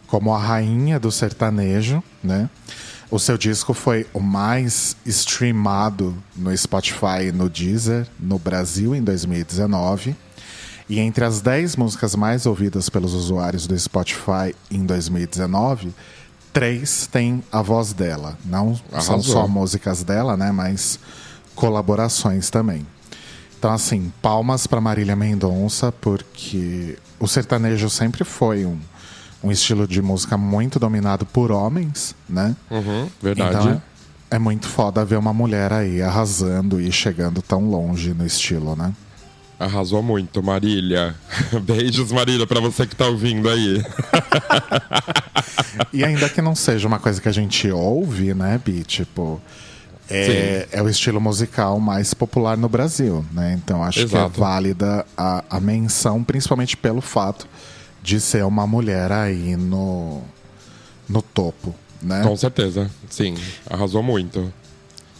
como 0.06 0.34
a 0.34 0.38
rainha 0.38 0.98
do 0.98 1.12
sertanejo, 1.12 2.02
né? 2.22 2.48
O 3.10 3.18
seu 3.18 3.38
disco 3.38 3.72
foi 3.72 4.06
o 4.12 4.20
mais 4.20 4.94
streamado 5.06 6.14
no 6.36 6.54
Spotify 6.56 7.28
e 7.28 7.32
no 7.32 7.48
Deezer 7.48 8.06
no 8.20 8.38
Brasil 8.38 8.94
em 8.94 9.02
2019. 9.02 10.14
E 10.90 11.00
entre 11.00 11.24
as 11.24 11.40
10 11.40 11.76
músicas 11.76 12.14
mais 12.14 12.44
ouvidas 12.44 12.88
pelos 12.88 13.14
usuários 13.14 13.66
do 13.66 13.78
Spotify 13.78 14.54
em 14.70 14.84
2019, 14.84 15.94
três 16.52 17.06
têm 17.06 17.42
a 17.50 17.62
voz 17.62 17.92
dela. 17.92 18.38
Não 18.44 18.78
Arrasou. 18.92 19.22
são 19.22 19.22
só 19.22 19.48
músicas 19.48 20.02
dela, 20.02 20.36
né? 20.36 20.52
Mas 20.52 20.98
colaborações 21.54 22.50
também. 22.50 22.86
Então, 23.58 23.72
assim, 23.72 24.12
palmas 24.22 24.66
para 24.66 24.80
Marília 24.80 25.16
Mendonça, 25.16 25.90
porque 25.92 26.96
o 27.18 27.26
sertanejo 27.26 27.90
sempre 27.90 28.22
foi 28.22 28.64
um, 28.64 28.78
um 29.42 29.50
estilo 29.50 29.86
de 29.86 30.02
música 30.02 30.36
muito 30.36 30.78
dominado 30.78 31.24
por 31.24 31.50
homens, 31.52 32.14
né? 32.28 32.56
Uhum, 32.70 33.08
verdade. 33.22 33.56
Então, 33.56 33.82
é, 34.30 34.36
é 34.36 34.38
muito 34.38 34.68
foda 34.68 35.04
ver 35.04 35.16
uma 35.16 35.32
mulher 35.32 35.72
aí 35.72 36.02
arrasando 36.02 36.80
e 36.80 36.90
chegando 36.90 37.40
tão 37.40 37.68
longe 37.68 38.12
no 38.12 38.26
estilo, 38.26 38.74
né? 38.74 38.92
Arrasou 39.58 40.02
muito, 40.02 40.40
Marília. 40.42 41.16
Beijos, 41.62 42.12
Marília, 42.12 42.46
para 42.46 42.60
você 42.60 42.86
que 42.86 42.94
tá 42.94 43.06
ouvindo 43.06 43.48
aí. 43.48 43.84
e 45.92 46.04
ainda 46.04 46.28
que 46.28 46.40
não 46.40 46.54
seja 46.54 46.86
uma 46.86 47.00
coisa 47.00 47.20
que 47.20 47.28
a 47.28 47.32
gente 47.32 47.68
ouve, 47.68 48.34
né, 48.34 48.60
Bi? 48.64 48.84
Tipo, 48.84 49.40
é, 50.08 50.68
é, 50.70 50.80
o 50.80 50.88
estilo 50.88 51.20
musical 51.20 51.80
mais 51.80 52.14
popular 52.14 52.56
no 52.56 52.68
Brasil, 52.68 53.24
né? 53.32 53.58
Então 53.62 53.82
acho 53.82 54.00
Exato. 54.00 54.30
que 54.30 54.38
é 54.38 54.40
válida 54.40 55.04
a, 55.16 55.44
a 55.50 55.60
menção, 55.60 56.22
principalmente 56.22 56.76
pelo 56.76 57.00
fato 57.00 57.48
de 58.08 58.22
ser 58.22 58.42
uma 58.42 58.66
mulher 58.66 59.12
aí 59.12 59.54
no, 59.54 60.22
no 61.06 61.20
topo, 61.20 61.74
né? 62.00 62.22
Com 62.22 62.34
certeza, 62.38 62.90
sim. 63.10 63.34
Arrasou 63.68 64.02
muito. 64.02 64.50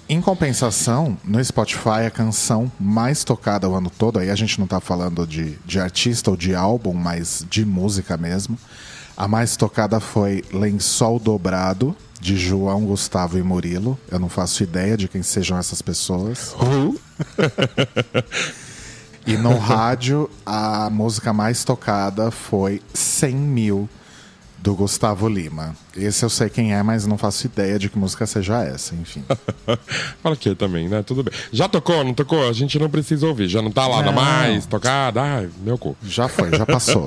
Em 0.09 0.23
compensação, 0.23 1.15
no 1.23 1.45
Spotify, 1.45 2.07
a 2.07 2.11
canção 2.11 2.73
mais 2.81 3.25
tocada 3.25 3.69
o 3.69 3.75
ano 3.75 3.91
todo, 3.91 4.19
aí 4.19 4.31
a 4.31 4.35
gente 4.35 4.59
não 4.59 4.65
está 4.65 4.81
falando 4.81 5.27
de, 5.27 5.59
de 5.67 5.79
artista 5.79 6.31
ou 6.31 6.37
de 6.37 6.55
álbum, 6.55 6.95
mas 6.95 7.45
de 7.51 7.63
música 7.63 8.17
mesmo. 8.17 8.59
A 9.15 9.29
mais 9.29 9.55
tocada 9.55 10.01
foi 10.01 10.43
Lençol 10.51 11.19
Dobrado, 11.19 11.95
de 12.19 12.39
João, 12.39 12.87
Gustavo 12.87 13.37
e 13.37 13.43
Murilo. 13.43 13.99
Eu 14.11 14.19
não 14.19 14.31
faço 14.31 14.63
ideia 14.63 14.97
de 14.97 15.09
quem 15.09 15.23
sejam 15.23 15.59
essas 15.59 15.83
pessoas. 15.83 16.55
e 19.29 19.37
no 19.37 19.59
rádio, 19.59 20.31
a 20.47 20.89
música 20.89 21.35
mais 21.35 21.63
tocada 21.63 22.31
foi 22.31 22.81
100 22.95 23.35
mil 23.35 23.89
do 24.61 24.75
Gustavo 24.75 25.29
Lima. 25.29 25.75
Esse 25.97 26.25
eu 26.25 26.31
sei 26.31 26.49
quem 26.49 26.75
é, 26.75 26.83
mas 26.83 27.07
não 27.07 27.17
faço 27.17 27.47
ideia 27.47 27.79
de 27.79 27.89
que 27.89 27.99
música 27.99 28.27
seja 28.27 28.63
essa, 28.63 28.95
enfim. 28.95 29.25
Fala 30.23 30.37
que 30.37 30.55
também, 30.55 30.89
né? 30.89 31.03
Tudo 31.03 31.23
bem. 31.23 31.33
Já 31.53 31.69
tocou, 31.69 32.03
não 32.05 32.13
tocou? 32.13 32.49
A 32.49 32.53
gente 32.53 32.79
não 32.79 32.91
precisa 32.91 33.27
ouvir. 33.27 33.49
Já 33.49 33.63
não 33.63 33.71
tá 33.71 33.87
lá 33.87 34.03
não. 34.03 34.13
mais 34.13 34.67
tocada. 34.67 35.23
Ai, 35.23 35.49
meu 35.63 35.79
cu. 35.79 35.97
Já 36.05 36.29
foi, 36.29 36.51
já 36.51 36.67
passou. 36.67 37.05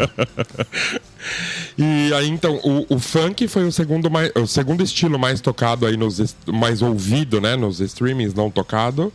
e 1.78 2.14
aí, 2.14 2.30
então, 2.30 2.56
o, 2.64 2.96
o, 2.96 3.00
funk 3.00 3.48
foi 3.48 3.66
o 3.66 3.72
segundo, 3.72 4.10
mais, 4.10 4.32
o 4.36 4.48
segundo 4.48 4.82
estilo 4.82 5.20
mais 5.20 5.42
tocado 5.42 5.86
aí, 5.86 5.98
nos, 5.98 6.36
mais 6.48 6.82
ouvido, 6.82 7.42
né? 7.42 7.56
Nos 7.58 7.82
streamings 7.82 8.34
não 8.34 8.50
tocado. 8.50 9.12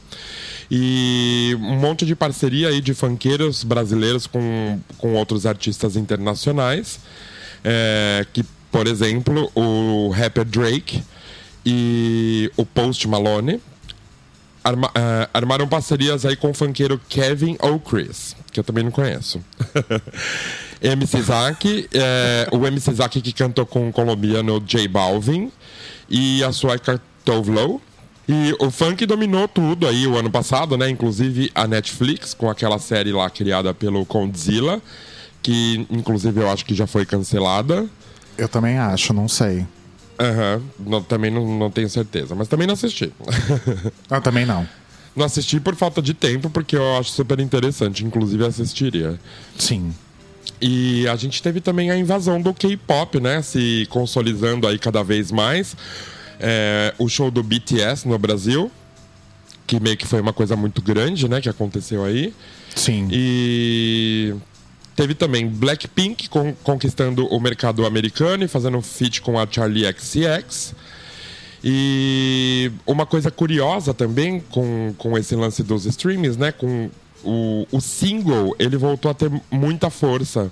E 0.70 1.56
um 1.60 1.76
monte 1.76 2.04
de 2.04 2.14
parceria 2.14 2.68
aí 2.68 2.80
de 2.80 2.92
funkeiros 2.92 3.64
brasileiros 3.64 4.26
com, 4.26 4.78
com 4.98 5.14
outros 5.14 5.46
artistas 5.46 5.96
internacionais. 5.96 6.98
É, 7.68 8.24
que, 8.32 8.44
por 8.70 8.86
exemplo, 8.86 9.50
o 9.52 10.08
rapper 10.10 10.44
Drake 10.44 11.02
e 11.64 12.48
o 12.56 12.64
Post 12.64 13.08
Malone 13.08 13.60
arma, 14.62 14.86
uh, 14.86 15.28
armaram 15.34 15.66
parcerias 15.66 16.24
aí 16.24 16.36
com 16.36 16.50
o 16.50 16.54
funkeiro 16.54 17.00
Kevin 17.08 17.56
ou 17.58 17.80
Chris, 17.80 18.36
que 18.52 18.60
eu 18.60 18.64
também 18.64 18.84
não 18.84 18.92
conheço. 18.92 19.40
MC 20.80 21.22
Zack, 21.22 21.88
é, 21.92 22.48
o 22.52 22.64
MC 22.64 22.92
Zack 22.92 23.20
que 23.20 23.32
cantou 23.32 23.66
com 23.66 23.88
o 23.88 23.92
colombiano 23.92 24.60
J 24.60 24.86
Balvin 24.86 25.50
e 26.08 26.44
a 26.44 26.52
sueca 26.52 27.00
Tovlo. 27.24 27.82
E 28.28 28.54
o 28.60 28.70
funk 28.70 29.06
dominou 29.06 29.48
tudo 29.48 29.88
aí 29.88 30.06
o 30.06 30.16
ano 30.16 30.30
passado, 30.30 30.76
né? 30.76 30.90
Inclusive 30.90 31.50
a 31.54 31.66
Netflix, 31.66 32.34
com 32.34 32.50
aquela 32.50 32.78
série 32.78 33.12
lá 33.12 33.30
criada 33.30 33.72
pelo 33.72 34.04
Condzilla 34.04 34.82
que 35.46 35.86
inclusive 35.88 36.40
eu 36.40 36.50
acho 36.50 36.64
que 36.64 36.74
já 36.74 36.88
foi 36.88 37.06
cancelada. 37.06 37.86
Eu 38.36 38.48
também 38.48 38.78
acho, 38.78 39.12
não 39.12 39.28
sei. 39.28 39.64
Aham, 40.18 40.60
uhum, 40.84 41.02
também 41.04 41.30
não, 41.30 41.56
não 41.56 41.70
tenho 41.70 41.88
certeza, 41.88 42.34
mas 42.34 42.48
também 42.48 42.66
não 42.66 42.74
assisti. 42.74 43.12
Eu 44.10 44.20
também 44.20 44.44
não. 44.44 44.66
Não 45.14 45.24
assisti 45.24 45.60
por 45.60 45.76
falta 45.76 46.02
de 46.02 46.12
tempo, 46.14 46.50
porque 46.50 46.76
eu 46.76 46.98
acho 46.98 47.10
super 47.10 47.40
interessante, 47.40 48.04
inclusive 48.04 48.44
assistiria. 48.44 49.18
Sim. 49.56 49.94
E 50.60 51.08
a 51.08 51.16
gente 51.16 51.42
teve 51.42 51.60
também 51.60 51.90
a 51.90 51.96
invasão 51.96 52.38
do 52.38 52.52
K-pop, 52.52 53.18
né? 53.18 53.40
Se 53.40 53.86
consolidando 53.88 54.66
aí 54.66 54.78
cada 54.78 55.02
vez 55.02 55.32
mais. 55.32 55.74
É, 56.38 56.92
o 56.98 57.08
show 57.08 57.30
do 57.30 57.42
BTS 57.42 58.06
no 58.06 58.18
Brasil, 58.18 58.70
que 59.66 59.80
meio 59.80 59.96
que 59.96 60.06
foi 60.06 60.20
uma 60.20 60.34
coisa 60.34 60.54
muito 60.54 60.82
grande, 60.82 61.28
né? 61.28 61.40
Que 61.40 61.48
aconteceu 61.48 62.04
aí. 62.04 62.34
Sim. 62.74 63.08
E 63.10 64.34
Teve 64.96 65.14
também 65.14 65.46
Blackpink 65.46 66.28
con 66.28 66.54
conquistando 66.64 67.26
o 67.26 67.38
mercado 67.38 67.84
americano 67.84 68.44
e 68.44 68.48
fazendo 68.48 68.78
um 68.78 68.82
feat 68.82 69.20
com 69.20 69.38
a 69.38 69.46
Charlie 69.48 69.84
XCX. 69.92 70.74
E 71.62 72.72
uma 72.86 73.04
coisa 73.04 73.30
curiosa 73.30 73.92
também 73.92 74.40
com, 74.50 74.94
com 74.96 75.18
esse 75.18 75.36
lance 75.36 75.62
dos 75.62 75.84
streams, 75.84 76.38
né? 76.38 76.50
Com 76.50 76.90
o, 77.22 77.66
o 77.70 77.80
single, 77.80 78.56
ele 78.58 78.76
voltou 78.76 79.10
a 79.10 79.14
ter 79.14 79.30
muita 79.50 79.90
força 79.90 80.50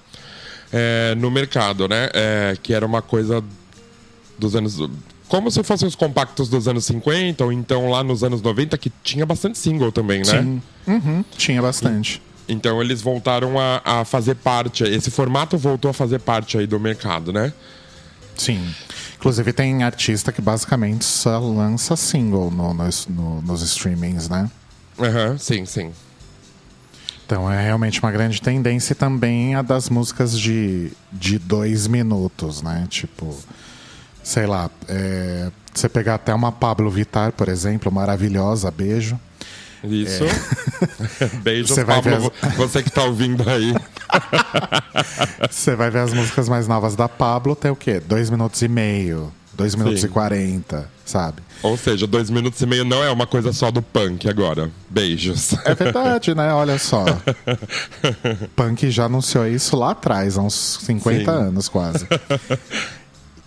é, 0.73 1.15
no 1.15 1.31
mercado, 1.31 1.89
né? 1.89 2.11
É, 2.13 2.57
que 2.63 2.75
era 2.75 2.85
uma 2.85 3.01
coisa 3.01 3.43
dos 4.39 4.55
anos 4.55 4.79
como 5.29 5.51
se 5.51 5.63
fossem 5.63 5.89
os 5.89 5.95
compactos 5.95 6.49
dos 6.49 6.69
anos 6.69 6.85
50 6.85 7.45
ou 7.45 7.53
então 7.53 7.89
lá 7.89 8.05
nos 8.05 8.23
anos 8.23 8.43
90 8.43 8.77
que 8.77 8.93
tinha 9.03 9.25
bastante 9.25 9.59
single 9.59 9.91
também, 9.91 10.19
né? 10.19 10.25
Sim, 10.25 10.63
uhum, 10.87 11.25
tinha 11.37 11.63
bastante. 11.63 12.21
E, 12.31 12.34
então 12.49 12.81
eles 12.83 13.01
voltaram 13.01 13.59
a, 13.59 13.81
a 13.85 14.05
fazer 14.05 14.37
parte, 14.37 14.85
esse 14.85 15.11
formato 15.11 15.57
voltou 15.57 15.91
a 15.91 15.95
fazer 15.95 16.21
parte 16.21 16.59
aí 16.59 16.67
do 16.67 16.79
mercado, 16.79 17.33
né? 17.33 17.53
Sim. 18.37 18.75
Inclusive 19.17 19.53
tem 19.53 19.83
artista 19.83 20.33
que 20.33 20.43
basicamente 20.43 21.05
só 21.05 21.39
lança 21.39 21.97
single 21.97 22.51
no, 22.51 22.75
no, 22.75 22.89
no, 23.09 23.43
nos 23.43 23.63
streamings, 23.63 24.29
né? 24.29 24.51
Aham, 24.99 25.31
uhum, 25.31 25.39
sim, 25.39 25.65
sim. 25.65 25.93
Então 27.27 27.51
é 27.51 27.63
realmente 27.63 28.01
uma 28.01 28.13
grande 28.13 28.41
tendência 28.43 28.93
e 28.93 28.97
também 28.97 29.55
a 29.55 29.63
das 29.63 29.89
músicas 29.89 30.39
de, 30.39 30.93
de 31.11 31.39
dois 31.39 31.87
minutos, 31.87 32.61
né? 32.61 32.87
Tipo, 32.91 33.35
sei 34.23 34.47
lá, 34.47 34.71
é, 34.89 35.51
você 35.73 35.89
pegar 35.89 36.17
até 36.17 36.35
uma 36.35 36.53
Pablo 36.53 36.91
Vittar, 36.91 37.33
por 37.33 37.49
exemplo, 37.49 37.91
maravilhosa, 37.91 38.71
beijo. 38.71 39.19
Isso. 39.85 40.25
É. 40.25 41.27
Beijos, 41.43 41.71
você 41.71 41.85
Pablo, 41.85 42.33
as... 42.43 42.55
você 42.55 42.83
que 42.83 42.91
tá 42.91 43.05
ouvindo 43.05 43.49
aí. 43.49 43.75
Você 45.51 45.75
vai 45.75 45.91
ver 45.91 46.01
as 46.01 46.13
músicas 46.13 46.49
mais 46.49 46.69
novas 46.69 46.95
da 46.95 47.09
Pablo, 47.09 47.57
tem 47.57 47.71
o 47.71 47.77
quê? 47.77 48.01
Dois 48.01 48.31
minutos 48.31 48.63
e 48.63 48.69
meio, 48.69 49.33
dois 49.53 49.75
minutos 49.75 50.01
Sim. 50.01 50.07
e 50.07 50.11
quarenta, 50.11 50.89
sabe? 51.05 51.43
Ou 51.63 51.77
seja, 51.77 52.07
dois 52.07 52.31
minutos 52.31 52.61
e 52.61 52.67
meio 52.67 52.85
não 52.85 53.03
é 53.03 53.11
uma 53.11 53.27
coisa 53.27 53.53
só 53.53 53.71
do 53.71 53.83
punk 53.83 54.29
agora. 54.29 54.71
Beijos. 54.89 55.55
É 55.65 55.75
verdade, 55.75 56.35
né? 56.35 56.53
Olha 56.53 56.79
só. 56.79 57.05
punk 58.55 58.91
já 58.91 59.07
anunciou 59.07 59.47
isso 59.47 59.77
lá 59.77 59.91
atrás, 59.91 60.39
há 60.39 60.43
uns 60.43 60.79
50 60.83 61.19
Sim. 61.19 61.39
anos 61.39 61.69
quase. 61.69 62.07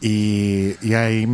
E, 0.02 0.76
e 0.82 0.94
aí 0.94 1.28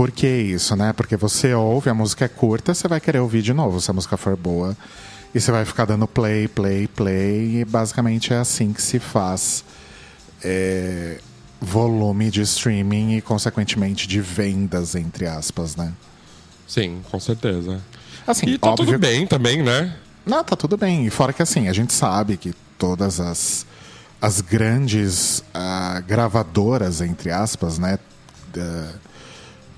por 0.00 0.10
que 0.10 0.26
isso, 0.26 0.74
né? 0.74 0.94
Porque 0.94 1.14
você 1.14 1.52
ouve, 1.52 1.90
a 1.90 1.92
música 1.92 2.24
é 2.24 2.28
curta, 2.28 2.72
você 2.72 2.88
vai 2.88 2.98
querer 2.98 3.18
ouvir 3.18 3.42
de 3.42 3.52
novo 3.52 3.82
se 3.82 3.90
a 3.90 3.92
música 3.92 4.16
for 4.16 4.34
boa. 4.34 4.74
E 5.34 5.38
você 5.38 5.52
vai 5.52 5.62
ficar 5.66 5.84
dando 5.84 6.08
play, 6.08 6.48
play, 6.48 6.88
play. 6.88 7.60
E 7.60 7.64
basicamente 7.66 8.32
é 8.32 8.38
assim 8.38 8.72
que 8.72 8.80
se 8.80 8.98
faz 8.98 9.62
é, 10.42 11.18
volume 11.60 12.30
de 12.30 12.40
streaming 12.40 13.18
e, 13.18 13.20
consequentemente, 13.20 14.08
de 14.08 14.22
vendas, 14.22 14.94
entre 14.94 15.26
aspas, 15.26 15.76
né? 15.76 15.92
Sim, 16.66 17.02
com 17.10 17.20
certeza. 17.20 17.78
Assim, 18.26 18.46
e 18.46 18.56
tá 18.56 18.70
óbvio... 18.70 18.86
tudo 18.86 18.98
bem 18.98 19.26
também, 19.26 19.62
né? 19.62 19.94
Não, 20.24 20.42
tá 20.42 20.56
tudo 20.56 20.78
bem. 20.78 21.04
E 21.04 21.10
fora 21.10 21.34
que 21.34 21.42
assim, 21.42 21.68
a 21.68 21.74
gente 21.74 21.92
sabe 21.92 22.38
que 22.38 22.54
todas 22.78 23.20
as, 23.20 23.66
as 24.18 24.40
grandes 24.40 25.40
uh, 25.54 26.02
gravadoras, 26.06 27.02
entre 27.02 27.30
aspas, 27.30 27.78
né? 27.78 27.98
Uh, 28.56 29.09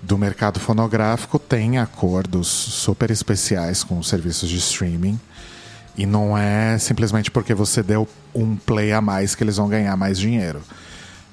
do 0.02 0.18
mercado 0.18 0.58
fonográfico 0.58 1.38
tem 1.38 1.78
acordos 1.78 2.48
super 2.48 3.10
especiais 3.10 3.84
com 3.84 3.98
os 3.98 4.08
serviços 4.08 4.48
de 4.48 4.56
streaming. 4.56 5.18
E 5.96 6.04
não 6.06 6.36
é 6.36 6.78
simplesmente 6.78 7.30
porque 7.30 7.54
você 7.54 7.82
deu 7.82 8.08
um 8.34 8.56
play 8.56 8.92
a 8.92 9.00
mais 9.00 9.34
que 9.34 9.44
eles 9.44 9.56
vão 9.56 9.68
ganhar 9.68 9.96
mais 9.96 10.18
dinheiro. 10.18 10.60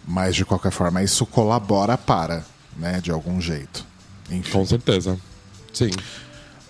Mas 0.05 0.35
de 0.35 0.45
qualquer 0.45 0.71
forma, 0.71 1.01
isso 1.01 1.25
colabora 1.25 1.97
para, 1.97 2.43
né, 2.77 2.99
de 3.01 3.09
algum 3.09 3.41
jeito. 3.41 3.85
Enfim. 4.29 4.51
Com 4.51 4.65
certeza. 4.65 5.17
Sim. 5.73 5.91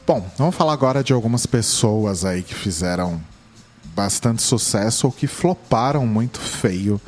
Bom, 0.06 0.26
vamos 0.38 0.56
falar 0.56 0.74
agora 0.74 1.04
de 1.04 1.14
algumas 1.14 1.46
pessoas 1.46 2.26
aí 2.26 2.44
que 2.44 2.54
fizeram 2.54 3.22
bastante 3.96 4.42
sucesso 4.42 5.08
ou 5.08 5.14
que 5.14 5.28
floparam 5.28 6.06
muito 6.06 6.40
feio 6.40 7.02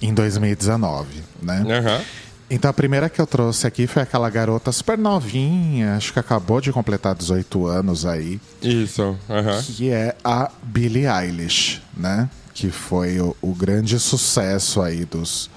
em 0.00 0.14
2019, 0.14 1.22
né? 1.42 1.60
Uhum. 1.60 2.04
Então 2.50 2.70
a 2.70 2.74
primeira 2.74 3.10
que 3.10 3.20
eu 3.20 3.26
trouxe 3.26 3.66
aqui 3.66 3.86
foi 3.86 4.02
aquela 4.02 4.30
garota 4.30 4.72
super 4.72 4.96
novinha, 4.96 5.96
acho 5.96 6.12
que 6.12 6.18
acabou 6.18 6.60
de 6.60 6.72
completar 6.72 7.14
18 7.14 7.66
anos 7.66 8.06
aí. 8.06 8.40
Isso, 8.62 9.02
uhum. 9.02 9.62
Que 9.66 9.90
é 9.90 10.16
a 10.24 10.50
Billie 10.62 11.06
Eilish, 11.06 11.82
né? 11.94 12.28
Que 12.54 12.70
foi 12.70 13.20
o, 13.20 13.36
o 13.42 13.54
grande 13.54 13.98
sucesso 13.98 14.80
aí 14.80 15.04
dos, 15.04 15.50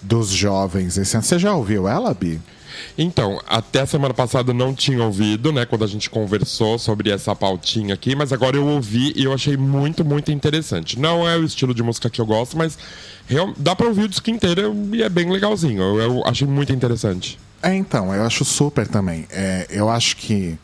dos 0.00 0.28
jovens 0.28 0.96
esse 0.96 1.16
ano. 1.16 1.24
Você 1.24 1.38
já 1.38 1.52
ouviu 1.52 1.88
ela, 1.88 2.14
Bi? 2.14 2.40
Então, 2.96 3.40
até 3.46 3.84
semana 3.86 4.14
passada 4.14 4.50
eu 4.50 4.54
não 4.54 4.74
tinha 4.74 5.02
ouvido, 5.02 5.52
né, 5.52 5.64
quando 5.64 5.84
a 5.84 5.86
gente 5.86 6.10
conversou 6.10 6.78
sobre 6.78 7.10
essa 7.10 7.34
pautinha 7.34 7.94
aqui, 7.94 8.14
mas 8.14 8.32
agora 8.32 8.56
eu 8.56 8.66
ouvi 8.66 9.12
e 9.16 9.24
eu 9.24 9.32
achei 9.32 9.56
muito, 9.56 10.04
muito 10.04 10.30
interessante. 10.30 10.98
Não 10.98 11.28
é 11.28 11.36
o 11.36 11.44
estilo 11.44 11.74
de 11.74 11.82
música 11.82 12.10
que 12.10 12.20
eu 12.20 12.26
gosto, 12.26 12.56
mas 12.56 12.78
real, 13.26 13.52
dá 13.56 13.74
pra 13.74 13.86
ouvir 13.86 14.04
o 14.04 14.08
disco 14.08 14.30
inteiro 14.30 14.74
e 14.92 15.02
é 15.02 15.08
bem 15.08 15.30
legalzinho. 15.30 15.82
Eu, 15.82 16.00
eu 16.00 16.22
achei 16.26 16.46
muito 16.46 16.72
interessante. 16.72 17.38
É, 17.62 17.74
então, 17.74 18.14
eu 18.14 18.24
acho 18.24 18.44
super 18.44 18.86
também. 18.86 19.26
É, 19.30 19.66
eu 19.70 19.88
acho 19.88 20.16
que 20.16 20.58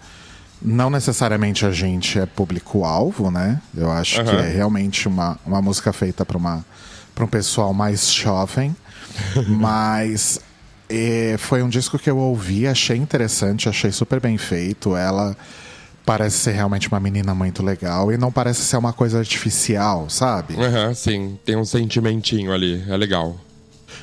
não 0.60 0.88
necessariamente 0.88 1.66
a 1.66 1.70
gente 1.70 2.18
é 2.18 2.26
público-alvo, 2.26 3.30
né? 3.30 3.60
Eu 3.76 3.90
acho 3.90 4.20
uhum. 4.20 4.26
que 4.26 4.36
é 4.36 4.48
realmente 4.48 5.06
uma, 5.06 5.38
uma 5.44 5.60
música 5.60 5.92
feita 5.92 6.24
para 6.24 7.24
um 7.24 7.28
pessoal 7.28 7.74
mais 7.74 8.10
jovem. 8.10 8.74
mas 9.48 10.40
e 10.88 11.36
foi 11.38 11.62
um 11.62 11.68
disco 11.68 11.98
que 11.98 12.08
eu 12.08 12.18
ouvi, 12.18 12.66
achei 12.66 12.96
interessante, 12.96 13.68
achei 13.68 13.90
super 13.90 14.20
bem 14.20 14.38
feito. 14.38 14.96
Ela 14.96 15.36
parece 16.04 16.38
ser 16.38 16.52
realmente 16.52 16.88
uma 16.88 17.00
menina 17.00 17.34
muito 17.34 17.64
legal 17.64 18.12
e 18.12 18.16
não 18.16 18.30
parece 18.30 18.62
ser 18.62 18.76
uma 18.76 18.92
coisa 18.92 19.18
artificial, 19.18 20.08
sabe? 20.08 20.54
Uhum, 20.54 20.94
sim, 20.94 21.38
tem 21.44 21.56
um 21.56 21.64
sentimentinho 21.64 22.52
ali, 22.52 22.84
é 22.88 22.96
legal. 22.96 23.36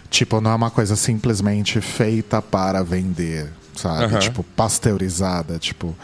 Tipo, 0.10 0.42
não 0.42 0.52
é 0.52 0.56
uma 0.56 0.70
coisa 0.70 0.96
simplesmente 0.96 1.80
feita 1.80 2.42
para 2.42 2.84
vender, 2.84 3.50
sabe? 3.76 4.14
Uhum. 4.14 4.20
Tipo, 4.20 4.44
pasteurizada, 4.44 5.58
tipo 5.58 5.96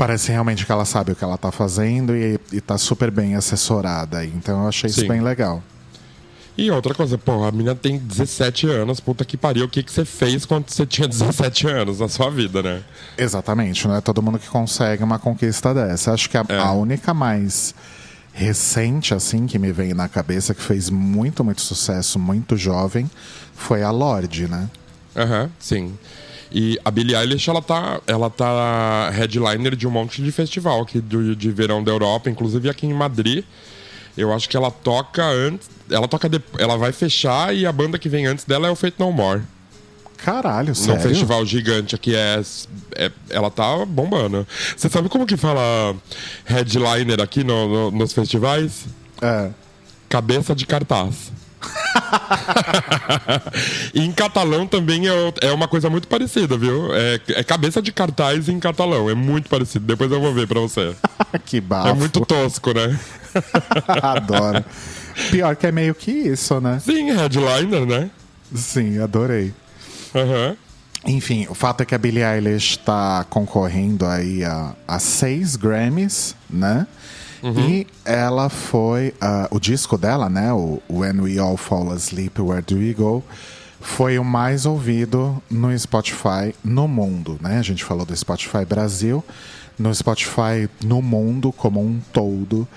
parece 0.00 0.32
realmente 0.32 0.64
que 0.64 0.72
ela 0.72 0.86
sabe 0.86 1.12
o 1.12 1.14
que 1.14 1.22
ela 1.22 1.36
tá 1.36 1.52
fazendo 1.52 2.16
e, 2.16 2.40
e 2.50 2.58
tá 2.62 2.78
super 2.78 3.10
bem 3.10 3.34
assessorada. 3.34 4.24
Então 4.24 4.62
eu 4.62 4.68
achei 4.68 4.88
Sim. 4.88 5.00
isso 5.00 5.08
bem 5.08 5.20
legal. 5.20 5.62
E 6.56 6.70
outra 6.70 6.94
coisa, 6.94 7.16
pô, 7.16 7.44
a 7.44 7.52
menina 7.52 7.74
tem 7.74 7.98
17 7.98 8.66
anos, 8.66 9.00
puta 9.00 9.24
que 9.24 9.36
pariu, 9.36 9.64
o 9.64 9.68
que, 9.68 9.82
que 9.82 9.90
você 9.90 10.04
fez 10.04 10.44
quando 10.44 10.68
você 10.68 10.84
tinha 10.84 11.08
17 11.08 11.66
anos 11.68 12.00
na 12.00 12.08
sua 12.08 12.30
vida, 12.30 12.62
né? 12.62 12.82
Exatamente, 13.16 13.88
não 13.88 13.94
é 13.94 14.00
todo 14.00 14.20
mundo 14.22 14.38
que 14.38 14.48
consegue 14.48 15.02
uma 15.02 15.18
conquista 15.18 15.72
dessa. 15.72 16.12
Acho 16.12 16.28
que 16.28 16.36
a, 16.36 16.44
é. 16.48 16.58
a 16.58 16.72
única 16.72 17.14
mais 17.14 17.74
recente, 18.32 19.14
assim, 19.14 19.46
que 19.46 19.58
me 19.58 19.72
vem 19.72 19.94
na 19.94 20.08
cabeça, 20.08 20.54
que 20.54 20.62
fez 20.62 20.90
muito, 20.90 21.44
muito 21.44 21.60
sucesso, 21.60 22.18
muito 22.18 22.56
jovem, 22.56 23.10
foi 23.54 23.82
a 23.82 23.90
Lorde, 23.90 24.48
né? 24.48 24.68
Aham, 25.16 25.42
uhum, 25.42 25.50
sim. 25.58 25.98
E 26.52 26.78
a 26.84 26.90
Billie 26.90 27.14
Eilish, 27.14 27.48
ela 27.48 27.62
tá, 27.62 28.00
ela 28.06 28.28
tá 28.28 29.10
headliner 29.10 29.76
de 29.76 29.86
um 29.86 29.90
monte 29.90 30.20
de 30.22 30.32
festival 30.32 30.82
aqui 30.82 31.00
do, 31.00 31.36
de 31.36 31.50
verão 31.50 31.82
da 31.82 31.92
Europa, 31.92 32.28
inclusive 32.28 32.68
aqui 32.68 32.86
em 32.86 32.92
Madrid. 32.92 33.44
Eu 34.20 34.32
acho 34.32 34.48
que 34.48 34.56
ela 34.56 34.70
toca 34.70 35.24
antes. 35.24 35.68
Ela 35.90 36.06
toca. 36.06 36.28
Ela 36.58 36.76
vai 36.76 36.92
fechar 36.92 37.54
e 37.54 37.66
a 37.66 37.72
banda 37.72 37.98
que 37.98 38.08
vem 38.08 38.26
antes 38.26 38.44
dela 38.44 38.68
é 38.68 38.70
o 38.70 38.76
Fate 38.76 38.96
No 38.98 39.12
More. 39.12 39.42
Caralho, 40.24 40.74
sério? 40.74 40.94
Num 40.94 41.00
festival 41.00 41.46
gigante 41.46 41.94
aqui 41.94 42.14
é, 42.14 42.42
é, 42.94 43.10
Ela 43.30 43.50
tá 43.50 43.84
bombando. 43.86 44.46
Você 44.76 44.88
sabe 44.88 45.08
como 45.08 45.26
que 45.26 45.36
fala 45.36 45.94
headliner 46.44 47.20
aqui 47.20 47.42
no, 47.42 47.68
no, 47.68 47.90
nos 47.90 48.12
festivais? 48.12 48.86
É. 49.22 49.50
Cabeça 50.08 50.54
de 50.54 50.66
cartaz. 50.66 51.32
e 53.94 54.00
em 54.04 54.12
catalão 54.12 54.66
também 54.66 55.08
é, 55.08 55.32
é 55.42 55.52
uma 55.52 55.68
coisa 55.68 55.88
muito 55.88 56.08
parecida, 56.08 56.56
viu? 56.56 56.94
É, 56.94 57.20
é, 57.28 57.44
cabeça 57.44 57.80
de 57.80 57.92
cartaz 57.92 58.48
em 58.48 58.58
catalão. 58.60 59.08
É 59.08 59.14
muito 59.14 59.48
parecido. 59.48 59.86
Depois 59.86 60.10
eu 60.10 60.20
vou 60.20 60.34
ver 60.34 60.46
pra 60.46 60.60
você. 60.60 60.94
que 61.46 61.60
bafo. 61.60 61.88
É 61.88 61.94
muito 61.94 62.20
tosco, 62.26 62.74
né? 62.74 62.98
Adoro. 64.02 64.64
Pior 65.30 65.56
que 65.56 65.66
é 65.66 65.72
meio 65.72 65.94
que 65.94 66.10
isso, 66.10 66.60
né? 66.60 66.80
Sim, 66.84 67.12
headliner, 67.12 67.86
né? 67.86 68.10
Sim, 68.54 68.98
adorei. 68.98 69.52
Uhum. 70.14 70.56
Enfim, 71.06 71.46
o 71.48 71.54
fato 71.54 71.82
é 71.82 71.86
que 71.86 71.94
a 71.94 71.98
Billie 71.98 72.22
Eilish 72.22 72.72
está 72.72 73.24
concorrendo 73.30 74.06
aí 74.06 74.44
a, 74.44 74.74
a 74.86 74.98
seis 74.98 75.56
Grammys, 75.56 76.34
né? 76.48 76.86
Uhum. 77.42 77.58
E 77.58 77.86
ela 78.04 78.48
foi. 78.48 79.14
Uh, 79.22 79.56
o 79.56 79.60
disco 79.60 79.96
dela, 79.96 80.28
né? 80.28 80.52
O 80.52 80.80
When 80.90 81.20
We 81.20 81.38
All 81.38 81.56
Fall 81.56 81.90
Asleep, 81.92 82.40
Where 82.40 82.62
Do 82.62 82.76
We 82.76 82.92
Go? 82.92 83.24
Foi 83.80 84.18
o 84.18 84.24
mais 84.24 84.66
ouvido 84.66 85.42
no 85.50 85.76
Spotify 85.78 86.54
no 86.62 86.86
mundo, 86.86 87.38
né? 87.40 87.58
A 87.58 87.62
gente 87.62 87.82
falou 87.82 88.04
do 88.04 88.14
Spotify 88.14 88.64
Brasil. 88.66 89.24
No 89.78 89.94
Spotify 89.94 90.68
no 90.84 91.00
mundo 91.00 91.50
como 91.50 91.80
um 91.80 91.98
todo, 92.12 92.68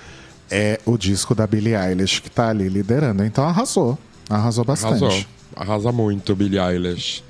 é 0.50 0.80
o 0.84 0.96
disco 0.96 1.34
da 1.34 1.46
Billie 1.46 1.74
Eilish 1.74 2.20
que 2.20 2.30
tá 2.30 2.48
ali 2.48 2.68
liderando. 2.68 3.24
Então 3.24 3.44
arrasou. 3.44 3.98
Arrasou 4.28 4.64
bastante. 4.64 5.04
Arrasou. 5.04 5.24
Arrasa 5.56 5.92
muito, 5.92 6.34
Billie 6.34 6.58
Eilish. 6.58 7.22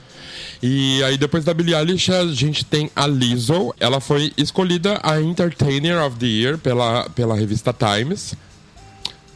E 0.63 1.03
aí, 1.05 1.19
depois 1.19 1.45
da 1.45 1.53
Billie 1.53 1.75
Eilish, 1.75 2.11
a 2.11 2.27
gente 2.27 2.65
tem 2.65 2.91
a 2.97 3.07
Lizzo. 3.07 3.75
Ela 3.79 4.01
foi 4.01 4.33
escolhida 4.37 4.99
a 5.03 5.21
Entertainer 5.21 6.03
of 6.03 6.17
the 6.17 6.27
Year 6.27 6.57
pela, 6.57 7.09
pela 7.11 7.35
revista 7.35 7.73
Times. 7.73 8.35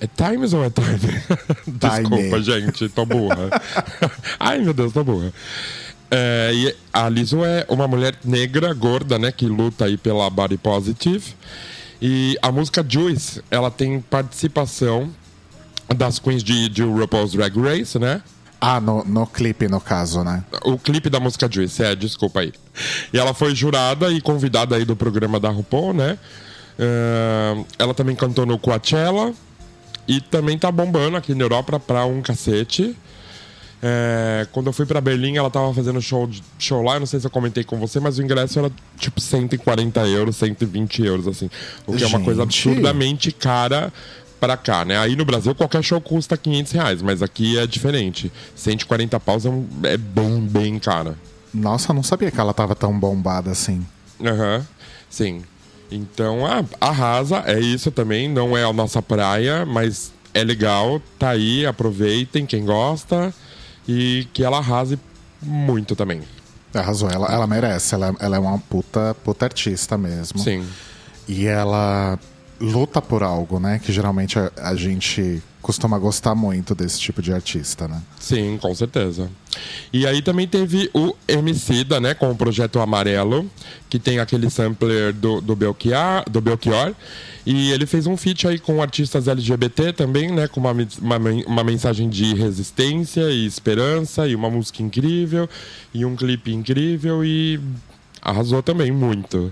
É 0.00 0.06
Times 0.06 0.52
ou 0.52 0.64
é 0.64 0.70
Time? 0.70 1.22
Desculpa, 1.66 2.40
gente, 2.40 2.88
tô 2.88 3.04
burra. 3.04 3.50
Ai, 4.40 4.60
meu 4.60 4.72
Deus, 4.72 4.92
tô 4.92 5.04
burra. 5.04 5.32
É, 6.10 6.50
e 6.54 6.74
a 6.92 7.08
Lizzo 7.08 7.44
é 7.44 7.66
uma 7.68 7.86
mulher 7.86 8.14
negra, 8.24 8.72
gorda, 8.72 9.18
né, 9.18 9.30
que 9.30 9.46
luta 9.46 9.84
aí 9.84 9.98
pela 9.98 10.30
body 10.30 10.56
positive. 10.56 11.34
E 12.00 12.38
a 12.40 12.52
música 12.52 12.84
Juice, 12.88 13.42
ela 13.50 13.70
tem 13.70 14.00
participação 14.00 15.10
das 15.96 16.18
queens 16.18 16.44
de, 16.44 16.68
de 16.68 16.82
RuPaul's 16.82 17.32
Drag 17.32 17.58
Race, 17.60 17.98
né? 17.98 18.22
Ah, 18.60 18.80
no, 18.80 19.04
no 19.04 19.26
clipe, 19.26 19.68
no 19.68 19.80
caso, 19.80 20.22
né? 20.24 20.44
O 20.64 20.78
clipe 20.78 21.08
da 21.08 21.20
música 21.20 21.48
Juice, 21.50 21.82
é, 21.82 21.94
desculpa 21.94 22.40
aí. 22.40 22.52
E 23.12 23.18
ela 23.18 23.32
foi 23.32 23.54
jurada 23.54 24.10
e 24.10 24.20
convidada 24.20 24.76
aí 24.76 24.84
do 24.84 24.96
programa 24.96 25.38
da 25.38 25.48
RuPaul, 25.48 25.92
né? 25.92 26.18
Uh, 26.78 27.66
ela 27.78 27.94
também 27.94 28.14
cantou 28.14 28.46
no 28.46 28.58
Coachella, 28.58 29.32
E 30.06 30.20
também 30.20 30.58
tá 30.58 30.72
bombando 30.72 31.16
aqui 31.16 31.34
na 31.34 31.44
Europa 31.44 31.78
pra 31.78 32.04
um 32.04 32.22
cacete. 32.22 32.96
É, 33.82 34.46
quando 34.50 34.66
eu 34.66 34.72
fui 34.72 34.84
pra 34.86 35.00
Berlim, 35.00 35.36
ela 35.36 35.50
tava 35.50 35.72
fazendo 35.72 36.00
show, 36.02 36.28
show 36.58 36.82
lá. 36.82 36.94
Eu 36.94 37.00
não 37.00 37.06
sei 37.06 37.20
se 37.20 37.26
eu 37.26 37.30
comentei 37.30 37.62
com 37.62 37.78
você, 37.78 38.00
mas 38.00 38.18
o 38.18 38.22
ingresso 38.22 38.58
era 38.58 38.70
tipo 38.98 39.20
140 39.20 40.00
euros, 40.08 40.36
120 40.36 41.04
euros, 41.04 41.28
assim. 41.28 41.48
O 41.86 41.94
que 41.94 42.02
é 42.02 42.06
uma 42.06 42.20
coisa 42.20 42.42
Gente. 42.42 42.68
absurdamente 42.68 43.30
cara 43.32 43.92
pra 44.40 44.56
cá, 44.56 44.84
né? 44.84 44.98
Aí 44.98 45.16
no 45.16 45.24
Brasil 45.24 45.54
qualquer 45.54 45.82
show 45.82 46.00
custa 46.00 46.36
500 46.36 46.72
reais, 46.72 47.02
mas 47.02 47.22
aqui 47.22 47.58
é 47.58 47.66
diferente. 47.66 48.32
140 48.54 49.18
paus 49.20 49.44
é, 49.44 49.48
um, 49.48 49.66
é 49.84 49.96
bem, 49.96 50.40
bem 50.40 50.78
cara. 50.78 51.16
Nossa, 51.52 51.90
eu 51.90 51.94
não 51.94 52.02
sabia 52.02 52.30
que 52.30 52.40
ela 52.40 52.54
tava 52.54 52.74
tão 52.74 52.98
bombada 52.98 53.50
assim. 53.50 53.84
Aham, 54.24 54.66
sim. 55.08 55.42
Então, 55.90 56.44
ah, 56.46 56.64
arrasa, 56.80 57.42
é 57.46 57.58
isso 57.58 57.90
também. 57.90 58.28
Não 58.28 58.56
é 58.56 58.62
a 58.64 58.72
nossa 58.72 59.00
praia, 59.00 59.64
mas 59.64 60.12
é 60.34 60.44
legal. 60.44 61.00
Tá 61.18 61.30
aí, 61.30 61.64
aproveitem 61.64 62.44
quem 62.44 62.64
gosta. 62.64 63.32
E 63.88 64.28
que 64.34 64.44
ela 64.44 64.58
arrase 64.58 64.98
muito 65.42 65.96
também. 65.96 66.20
Arrasou, 66.74 67.08
ela, 67.08 67.26
ela 67.32 67.46
merece. 67.46 67.94
Ela, 67.94 68.14
ela 68.20 68.36
é 68.36 68.38
uma 68.38 68.58
puta, 68.58 69.16
puta 69.24 69.46
artista 69.46 69.96
mesmo. 69.96 70.38
Sim. 70.38 70.66
E 71.26 71.46
ela 71.46 72.18
luta 72.60 73.00
por 73.00 73.22
algo, 73.22 73.58
né? 73.58 73.78
Que 73.78 73.92
geralmente 73.92 74.38
a, 74.38 74.50
a 74.56 74.74
gente 74.74 75.42
costuma 75.60 75.98
gostar 75.98 76.34
muito 76.34 76.74
desse 76.74 76.98
tipo 76.98 77.20
de 77.20 77.32
artista, 77.32 77.86
né? 77.86 78.00
Sim, 78.18 78.58
com 78.60 78.74
certeza. 78.74 79.30
E 79.92 80.06
aí 80.06 80.22
também 80.22 80.46
teve 80.46 80.88
o 80.94 81.14
Emicida, 81.26 82.00
né, 82.00 82.14
com 82.14 82.30
o 82.30 82.34
projeto 82.34 82.80
Amarelo, 82.80 83.50
que 83.90 83.98
tem 83.98 84.18
aquele 84.18 84.48
sampler 84.48 85.12
do, 85.12 85.40
do, 85.40 85.54
Belchior, 85.56 86.24
do 86.30 86.40
Belchior. 86.40 86.94
E 87.44 87.70
ele 87.72 87.86
fez 87.86 88.06
um 88.06 88.16
feat 88.16 88.46
aí 88.46 88.58
com 88.58 88.80
artistas 88.80 89.26
LGBT 89.26 89.92
também, 89.92 90.30
né, 90.30 90.48
com 90.48 90.60
uma, 90.60 90.72
uma, 90.72 91.18
uma 91.46 91.64
mensagem 91.64 92.08
de 92.08 92.34
resistência 92.34 93.30
e 93.30 93.44
esperança, 93.44 94.26
e 94.28 94.34
uma 94.34 94.48
música 94.48 94.82
incrível, 94.82 95.48
e 95.92 96.04
um 96.04 96.14
clipe 96.14 96.52
incrível, 96.52 97.24
e 97.24 97.60
arrasou 98.22 98.62
também 98.62 98.92
muito. 98.92 99.50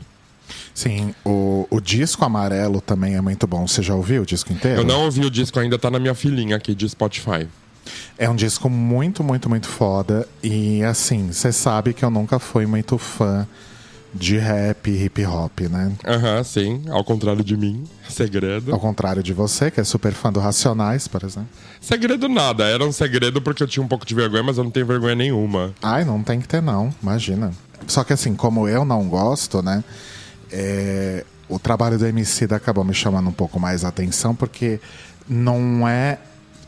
Sim, 0.77 1.15
o, 1.25 1.67
o 1.71 1.81
disco 1.81 2.23
amarelo 2.23 2.83
também 2.83 3.15
é 3.15 3.21
muito 3.23 3.47
bom. 3.47 3.67
Você 3.67 3.83
já 3.83 3.95
ouviu 3.95 4.21
o 4.21 4.27
disco 4.27 4.53
inteiro? 4.53 4.83
Eu 4.83 4.85
não 4.85 5.05
ouvi 5.07 5.25
o 5.25 5.31
disco 5.31 5.59
ainda, 5.59 5.79
tá 5.79 5.91
na 5.91 5.99
minha 5.99 6.15
filinha 6.15 6.55
aqui 6.55 6.75
de 6.75 6.87
Spotify. 6.87 7.49
É 8.19 8.29
um 8.29 8.37
disco 8.37 8.69
muito, 8.69 9.25
muito, 9.25 9.49
muito 9.49 9.69
foda. 9.69 10.29
E 10.43 10.83
assim, 10.85 11.33
você 11.33 11.51
sabe 11.51 11.95
que 11.95 12.05
eu 12.05 12.11
nunca 12.11 12.39
fui 12.39 12.67
muito 12.67 12.99
fã 12.99 13.49
de 14.13 14.37
rap 14.37 14.91
e 14.91 15.05
hip 15.05 15.25
hop, 15.25 15.61
né? 15.63 15.93
Aham, 16.07 16.45
sim. 16.45 16.83
Ao 16.91 17.03
contrário 17.03 17.43
de 17.43 17.57
mim, 17.57 17.85
segredo. 18.11 18.75
Ao 18.75 18.79
contrário 18.79 19.23
de 19.23 19.33
você, 19.33 19.71
que 19.71 19.81
é 19.81 19.85
super 19.85 20.13
fã 20.13 20.31
do 20.31 20.41
Racionais, 20.41 21.09
por 21.09 21.25
exemplo. 21.25 21.49
Segredo 21.81 22.29
nada, 22.29 22.65
era 22.65 22.85
um 22.85 22.93
segredo 22.93 23.41
porque 23.41 23.63
eu 23.63 23.67
tinha 23.67 23.83
um 23.83 23.89
pouco 23.89 24.05
de 24.05 24.15
vergonha, 24.15 24.43
mas 24.43 24.59
eu 24.59 24.65
não 24.65 24.71
tenho 24.71 24.85
vergonha 24.85 25.15
nenhuma. 25.15 25.73
Ai, 25.83 26.05
não 26.05 26.23
tem 26.23 26.39
que 26.39 26.47
ter, 26.47 26.61
não, 26.61 26.95
imagina. 27.03 27.51
Só 27.87 28.05
que 28.05 28.13
assim, 28.13 28.35
como 28.35 28.69
eu 28.69 28.85
não 28.85 29.09
gosto, 29.09 29.63
né? 29.63 29.83
É, 30.51 31.25
o 31.49 31.59
trabalho 31.59 31.99
do 31.99 32.07
MC 32.07 32.47
acabou 32.53 32.85
me 32.85 32.95
chamando 32.95 33.29
um 33.29 33.33
pouco 33.33 33.59
mais 33.61 33.85
a 33.85 33.89
atenção, 33.89 34.35
porque 34.35 34.81
não 35.29 35.87
é 35.87 36.19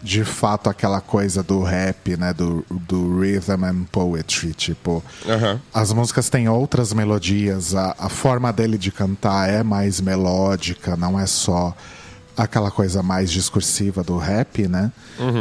de 0.02 0.24
fato 0.24 0.70
aquela 0.70 1.00
coisa 1.00 1.42
do 1.42 1.62
rap, 1.62 2.16
né? 2.16 2.32
Do, 2.32 2.64
do 2.70 3.18
rhythm 3.20 3.64
and 3.64 3.84
poetry. 3.90 4.54
Tipo, 4.54 5.02
Aham. 5.28 5.60
as 5.74 5.92
músicas 5.92 6.28
têm 6.28 6.48
outras 6.48 6.92
melodias, 6.92 7.74
a, 7.74 7.94
a 7.98 8.08
forma 8.08 8.52
dele 8.52 8.78
de 8.78 8.92
cantar 8.92 9.50
é 9.50 9.62
mais 9.62 10.00
melódica, 10.00 10.96
não 10.96 11.18
é 11.18 11.26
só 11.26 11.74
aquela 12.36 12.70
coisa 12.70 13.02
mais 13.02 13.32
discursiva 13.32 14.04
do 14.04 14.16
rap, 14.16 14.68
né? 14.68 14.92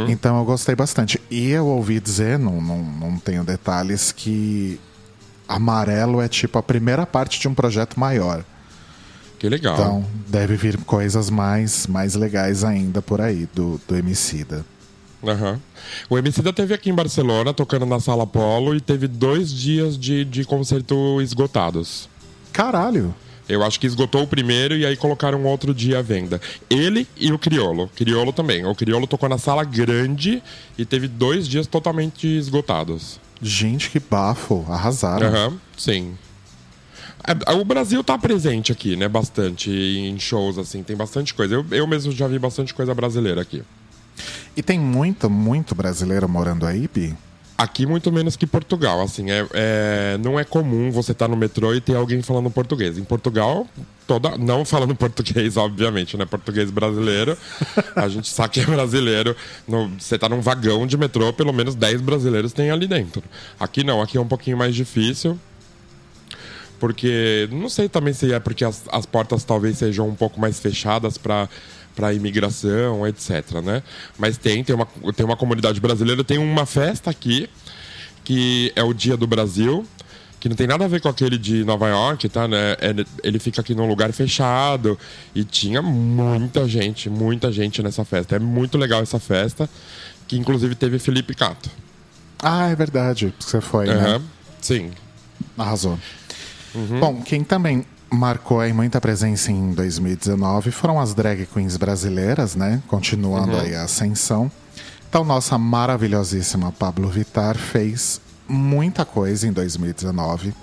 Então 0.08 0.36
eu 0.36 0.44
gostei 0.44 0.74
bastante. 0.74 1.20
E 1.30 1.48
eu 1.50 1.66
ouvi 1.66 2.00
dizer, 2.00 2.38
não, 2.38 2.60
não, 2.60 2.78
não 2.78 3.18
tenho 3.18 3.44
detalhes, 3.44 4.10
que 4.10 4.80
Amarelo 5.48 6.20
é 6.20 6.28
tipo 6.28 6.58
a 6.58 6.62
primeira 6.62 7.06
parte 7.06 7.40
de 7.40 7.48
um 7.48 7.54
projeto 7.54 7.98
maior. 7.98 8.44
Que 9.38 9.48
legal. 9.48 9.74
Então 9.74 10.04
deve 10.26 10.56
vir 10.56 10.76
coisas 10.78 11.30
mais, 11.30 11.86
mais 11.86 12.14
legais 12.14 12.64
ainda 12.64 13.00
por 13.00 13.20
aí 13.20 13.48
do, 13.54 13.80
do 13.88 13.96
Emicida. 13.96 14.64
Aham. 15.24 15.60
O 16.08 16.18
Emicida 16.18 16.52
teve 16.52 16.74
aqui 16.74 16.90
em 16.90 16.94
Barcelona, 16.94 17.54
tocando 17.54 17.86
na 17.86 17.98
Sala 17.98 18.26
Polo, 18.26 18.74
e 18.74 18.80
teve 18.80 19.08
dois 19.08 19.52
dias 19.52 19.98
de, 19.98 20.24
de 20.24 20.44
concerto 20.44 21.20
esgotados. 21.20 22.08
Caralho! 22.52 23.14
Eu 23.48 23.62
acho 23.62 23.80
que 23.80 23.86
esgotou 23.86 24.24
o 24.24 24.26
primeiro 24.26 24.76
e 24.76 24.84
aí 24.84 24.94
colocaram 24.94 25.42
outro 25.44 25.72
dia 25.72 26.00
à 26.00 26.02
venda. 26.02 26.38
Ele 26.68 27.08
e 27.16 27.32
o 27.32 27.38
Criolo. 27.38 27.88
Criolo 27.96 28.30
também. 28.30 28.66
O 28.66 28.74
Criolo 28.74 29.06
tocou 29.06 29.28
na 29.28 29.38
sala 29.38 29.64
grande 29.64 30.42
e 30.76 30.84
teve 30.84 31.08
dois 31.08 31.48
dias 31.48 31.66
totalmente 31.66 32.26
esgotados. 32.26 33.18
Gente, 33.40 33.90
que 33.90 34.00
bafo! 34.00 34.64
Arrasaram. 34.68 35.26
Aham, 35.28 35.60
sim. 35.76 36.16
É, 37.46 37.52
O 37.52 37.64
Brasil 37.64 38.02
tá 38.02 38.16
presente 38.18 38.72
aqui, 38.72 38.96
né? 38.96 39.08
Bastante 39.08 39.70
em 39.70 40.18
shows, 40.18 40.58
assim. 40.58 40.82
Tem 40.82 40.96
bastante 40.96 41.34
coisa. 41.34 41.54
Eu, 41.54 41.66
eu 41.70 41.86
mesmo 41.86 42.10
já 42.12 42.26
vi 42.26 42.38
bastante 42.38 42.72
coisa 42.74 42.94
brasileira 42.94 43.40
aqui. 43.42 43.62
E 44.56 44.62
tem 44.62 44.78
muito, 44.78 45.30
muito 45.30 45.74
brasileiro 45.74 46.28
morando 46.28 46.66
aí, 46.66 46.88
Bi? 46.92 47.16
Aqui 47.60 47.86
muito 47.86 48.12
menos 48.12 48.36
que 48.36 48.46
Portugal, 48.46 49.00
assim, 49.02 49.32
é, 49.32 49.44
é- 49.52 50.18
não 50.22 50.38
é 50.38 50.44
comum 50.44 50.92
você 50.92 51.10
estar 51.10 51.26
no 51.26 51.36
metrô 51.36 51.74
e 51.74 51.80
ter 51.80 51.96
alguém 51.96 52.22
falando 52.22 52.48
português. 52.48 52.96
Em 52.96 53.02
Portugal, 53.02 53.66
toda, 54.06 54.38
não 54.38 54.64
falando 54.64 54.94
português, 54.96 55.56
obviamente, 55.56 56.16
né? 56.16 56.24
Português 56.24 56.70
brasileiro, 56.70 57.36
a 57.96 58.08
gente 58.08 58.28
sabe 58.28 58.50
que 58.54 58.60
é 58.60 58.64
brasileiro. 58.64 59.34
No- 59.66 59.88
você 59.98 60.16
tá 60.16 60.28
num 60.28 60.40
vagão 60.40 60.86
de 60.86 60.96
metrô, 60.96 61.32
pelo 61.32 61.52
menos 61.52 61.74
10 61.74 62.00
brasileiros 62.00 62.52
tem 62.52 62.70
ali 62.70 62.86
dentro. 62.86 63.24
Aqui 63.58 63.82
não, 63.82 64.00
aqui 64.00 64.16
é 64.16 64.20
um 64.20 64.28
pouquinho 64.28 64.56
mais 64.56 64.72
difícil. 64.72 65.36
Porque, 66.78 67.48
não 67.50 67.68
sei 67.68 67.88
também 67.88 68.14
se 68.14 68.32
é 68.32 68.38
porque 68.38 68.64
as, 68.64 68.84
as 68.92 69.04
portas 69.04 69.42
talvez 69.42 69.78
sejam 69.78 70.08
um 70.08 70.14
pouco 70.14 70.40
mais 70.40 70.60
fechadas 70.60 71.18
para 71.18 71.48
para 71.98 72.14
imigração, 72.14 73.04
etc, 73.08 73.54
né? 73.60 73.82
Mas 74.16 74.38
tem, 74.38 74.62
tem 74.62 74.72
uma, 74.72 74.86
tem 75.16 75.26
uma 75.26 75.36
comunidade 75.36 75.80
brasileira, 75.80 76.22
tem 76.22 76.38
uma 76.38 76.64
festa 76.64 77.10
aqui, 77.10 77.50
que 78.22 78.72
é 78.76 78.84
o 78.84 78.94
Dia 78.94 79.16
do 79.16 79.26
Brasil, 79.26 79.84
que 80.38 80.48
não 80.48 80.54
tem 80.54 80.68
nada 80.68 80.84
a 80.84 80.88
ver 80.88 81.00
com 81.00 81.08
aquele 81.08 81.36
de 81.36 81.64
Nova 81.64 81.88
York, 81.88 82.28
tá, 82.28 82.46
né? 82.46 82.76
É- 82.80 83.04
ele 83.24 83.40
fica 83.40 83.60
aqui 83.60 83.74
num 83.74 83.88
lugar 83.88 84.12
fechado 84.12 84.96
e 85.34 85.42
tinha 85.42 85.82
muita 85.82 86.68
gente, 86.68 87.10
muita 87.10 87.50
gente 87.50 87.82
nessa 87.82 88.04
festa. 88.04 88.36
É 88.36 88.38
muito 88.38 88.78
legal 88.78 89.02
essa 89.02 89.18
festa, 89.18 89.68
que 90.28 90.38
inclusive 90.38 90.76
teve 90.76 91.00
Felipe 91.00 91.34
Cato. 91.34 91.68
Ah, 92.40 92.68
é 92.68 92.76
verdade. 92.76 93.34
Você 93.40 93.60
foi, 93.60 93.86
né? 93.86 93.94
Aham, 93.94 94.22
Sim. 94.60 94.92
Arrasou. 95.56 95.98
Uhum. 96.76 97.00
Bom, 97.00 97.22
quem 97.22 97.42
também 97.42 97.84
marcou 98.10 98.60
aí 98.60 98.72
muita 98.72 99.00
presença 99.00 99.50
em 99.52 99.72
2019 99.72 100.70
foram 100.70 100.98
as 101.00 101.14
drag 101.14 101.46
queens 101.46 101.76
brasileiras, 101.76 102.54
né? 102.54 102.82
Continuando 102.88 103.52
Uhum. 103.52 103.60
aí 103.60 103.74
a 103.74 103.84
ascensão. 103.84 104.50
Então, 105.08 105.24
nossa 105.24 105.56
maravilhosíssima 105.58 106.70
Pablo 106.72 107.08
Vittar 107.08 107.56
fez 107.56 108.20
muita 108.48 109.04
coisa 109.04 109.46
em 109.46 109.52
2019. 109.52 110.54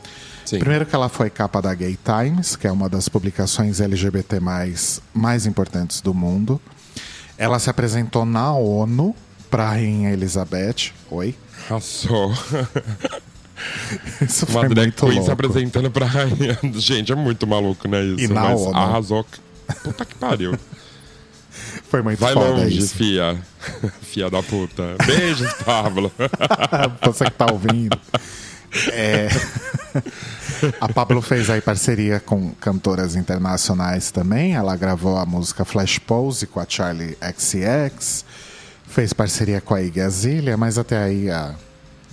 Sim. 0.45 0.59
Primeiro 0.59 0.85
que 0.85 0.93
ela 0.95 1.09
foi 1.09 1.29
capa 1.31 1.59
da 1.61 1.73
Gay 1.73 1.97
Times, 2.03 2.55
que 2.55 2.67
é 2.67 2.71
uma 2.71 2.87
das 2.87 3.09
publicações 3.09 3.81
LGBT 3.81 4.39
mais 4.39 5.01
importantes 5.47 6.01
do 6.01 6.13
mundo. 6.13 6.61
Ela 7.37 7.57
se 7.59 7.69
apresentou 7.69 8.25
na 8.25 8.53
ONU 8.53 9.15
para 9.49 9.63
a 9.65 9.69
Rainha 9.71 10.11
Elizabeth. 10.11 10.91
Oi? 11.09 11.35
Arrasou. 11.67 12.31
Isso 14.21 14.45
Uma 14.49 14.61
foi 14.61 14.69
drag 14.69 14.91
queen 14.91 15.23
se 15.23 15.31
apresentando 15.31 15.89
pra 15.91 16.05
rainha. 16.05 16.57
Gente, 16.75 17.11
é 17.11 17.15
muito 17.15 17.45
maluco, 17.47 17.87
né? 17.87 18.03
Isso. 18.03 18.19
E 18.19 18.27
na 18.27 18.41
Mas 18.41 18.61
ONU. 18.61 18.75
arrasou. 18.77 19.25
Puta 19.83 20.05
que 20.05 20.15
pariu. 20.15 20.57
Foi 21.89 22.01
muito 22.01 22.19
Vai 22.19 22.33
longe, 22.33 22.77
isso. 22.79 22.95
fia. 22.95 23.37
Fia 24.01 24.29
da 24.29 24.43
puta. 24.43 24.95
Beijos, 25.05 25.51
Pablo. 25.63 26.11
Você 27.03 27.25
que 27.25 27.31
tá 27.31 27.47
ouvindo. 27.51 27.97
É, 28.91 29.29
A 30.81 30.91
Pablo 30.91 31.21
fez 31.21 31.49
aí 31.49 31.61
parceria 31.61 32.19
com 32.19 32.51
cantoras 32.59 33.15
internacionais 33.15 34.11
também. 34.11 34.53
Ela 34.55 34.75
gravou 34.75 35.17
a 35.17 35.25
música 35.25 35.63
Flash 35.63 35.97
Pose 35.99 36.45
com 36.47 36.59
a 36.59 36.65
Charlie 36.67 37.17
XX. 37.39 38.25
Fez 38.87 39.13
parceria 39.13 39.61
com 39.61 39.73
a 39.73 39.81
Iggy 39.81 40.01
Azalea, 40.01 40.57
mas 40.57 40.77
até 40.77 40.97
aí 41.01 41.29
a 41.29 41.55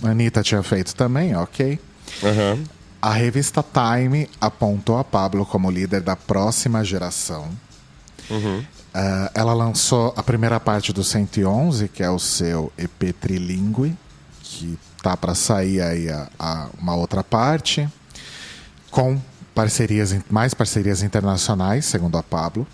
Anitta 0.07 0.41
tinha 0.43 0.61
feito 0.63 0.95
também, 0.95 1.35
ok. 1.35 1.79
Aham. 2.23 2.63
A 3.01 3.11
revista 3.13 3.63
Time 3.63 4.29
apontou 4.39 4.97
a 4.97 5.03
Pablo 5.03 5.45
como 5.45 5.69
líder 5.69 6.01
da 6.01 6.15
próxima 6.15 6.83
geração. 6.85 7.49
Ah, 8.93 9.31
ela 9.33 9.53
lançou 9.53 10.13
a 10.15 10.23
primeira 10.23 10.59
parte 10.59 10.93
do 10.93 11.03
111, 11.03 11.87
que 11.89 12.01
é 12.03 12.09
o 12.09 12.19
seu 12.19 12.71
EP 12.77 13.11
Trilingue, 13.19 13.95
que 14.41 14.77
tá 15.01 15.17
para 15.17 15.35
sair 15.35 15.81
aí 15.81 16.09
a, 16.09 16.29
a- 16.39 16.67
uma 16.79 16.95
outra 16.95 17.23
parte, 17.23 17.89
com 18.91 19.19
parcerias, 19.53 20.15
mais 20.29 20.53
parcerias 20.53 21.01
internacionais, 21.03 21.85
segundo 21.85 22.17
a 22.17 22.23
Pablo. 22.23 22.65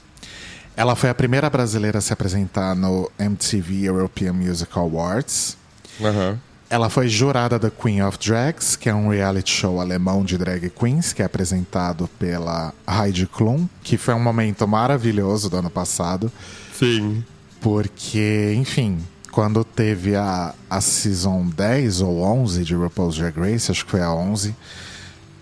Ela 0.75 0.95
foi 0.95 1.09
a 1.09 1.15
primeira 1.15 1.49
brasileira 1.49 1.97
a 1.97 2.01
se 2.01 2.13
apresentar 2.13 2.75
no 2.75 3.09
MTV 3.17 3.85
European 3.85 4.33
Music 4.33 4.71
Awards. 4.77 5.57
Aham. 6.01 6.39
Ela 6.69 6.87
foi 6.87 7.09
jurada 7.09 7.57
da 7.57 7.71
Queen 7.71 8.03
of 8.03 8.19
Drags, 8.19 8.75
que 8.75 8.89
é 8.89 8.93
um 8.93 9.09
reality 9.09 9.49
show 9.51 9.81
alemão 9.81 10.23
de 10.23 10.37
drag 10.37 10.69
queens, 10.69 11.11
que 11.11 11.23
é 11.23 11.25
apresentado 11.25 12.07
pela 12.19 12.71
Heidi 12.87 13.25
Klum, 13.25 13.67
que 13.81 13.97
foi 13.97 14.13
um 14.13 14.19
momento 14.19 14.67
maravilhoso 14.67 15.49
do 15.49 15.57
ano 15.57 15.69
passado, 15.71 16.31
Sim. 16.77 17.23
porque, 17.59 18.53
enfim, 18.55 18.99
quando 19.31 19.63
teve 19.63 20.15
a, 20.15 20.53
a 20.69 20.79
Season 20.79 21.47
10 21.47 22.01
ou 22.01 22.21
11 22.21 22.63
de 22.63 22.75
RuPaul's 22.75 23.17
Drag 23.17 23.39
Race, 23.39 23.71
acho 23.71 23.83
que 23.83 23.89
foi 23.89 24.01
a 24.01 24.13
11, 24.13 24.55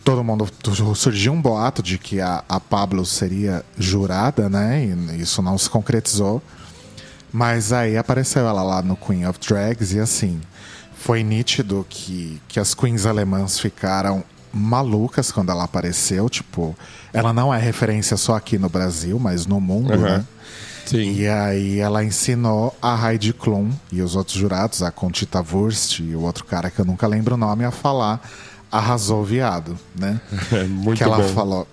todo 0.05 0.23
mundo 0.23 0.47
surgiu 0.95 1.33
um 1.33 1.41
boato 1.41 1.83
de 1.83 1.97
que 1.97 2.21
a, 2.21 2.41
a 2.47 2.57
Pablo 2.57 3.05
seria 3.05 3.65
jurada, 3.77 4.47
né? 4.47 4.85
E 4.85 5.21
isso 5.21 5.41
não 5.41 5.57
se 5.57 5.69
concretizou. 5.69 6.41
Mas 7.33 7.73
aí 7.73 7.97
apareceu 7.97 8.47
ela 8.47 8.63
lá 8.63 8.81
no 8.81 8.95
Queen 8.95 9.27
of 9.27 9.37
Drags 9.37 9.91
e 9.91 9.99
assim, 9.99 10.39
foi 10.99 11.23
nítido 11.23 11.86
que, 11.89 12.41
que 12.47 12.60
as 12.60 12.73
queens 12.73 13.05
alemãs 13.05 13.60
ficaram 13.60 14.23
malucas 14.53 15.31
quando 15.31 15.51
ela 15.51 15.63
apareceu. 15.63 16.29
Tipo, 16.29 16.75
ela 17.13 17.31
não 17.33 17.53
é 17.53 17.60
referência 17.60 18.17
só 18.17 18.36
aqui 18.36 18.57
no 18.57 18.69
Brasil, 18.69 19.19
mas 19.19 19.45
no 19.45 19.60
mundo, 19.62 19.93
Uhum. 19.93 20.01
né? 20.01 20.25
Sim. 20.86 21.13
E 21.15 21.27
aí 21.27 21.79
ela 21.79 22.01
ensinou 22.03 22.73
a 22.81 22.95
Heidi 23.12 23.33
Klum 23.33 23.71
e 23.91 24.01
os 24.01 24.15
outros 24.15 24.38
jurados, 24.38 24.81
a 24.81 24.89
Conchita 24.89 25.43
Wurst 25.51 25.99
e 25.99 26.15
o 26.15 26.21
outro 26.21 26.45
cara 26.45 26.71
que 26.71 26.79
eu 26.79 26.86
nunca 26.86 27.05
lembro 27.07 27.36
o 27.36 27.38
nome, 27.38 27.65
a 27.65 27.71
falar 27.71 28.21
arrasou 28.71 29.23
viado, 29.23 29.77
né? 29.97 30.19
É 30.51 30.63
muito 30.63 30.97
que 30.97 31.03
ela 31.03 31.17
bom. 31.17 31.27
falou 31.33 31.67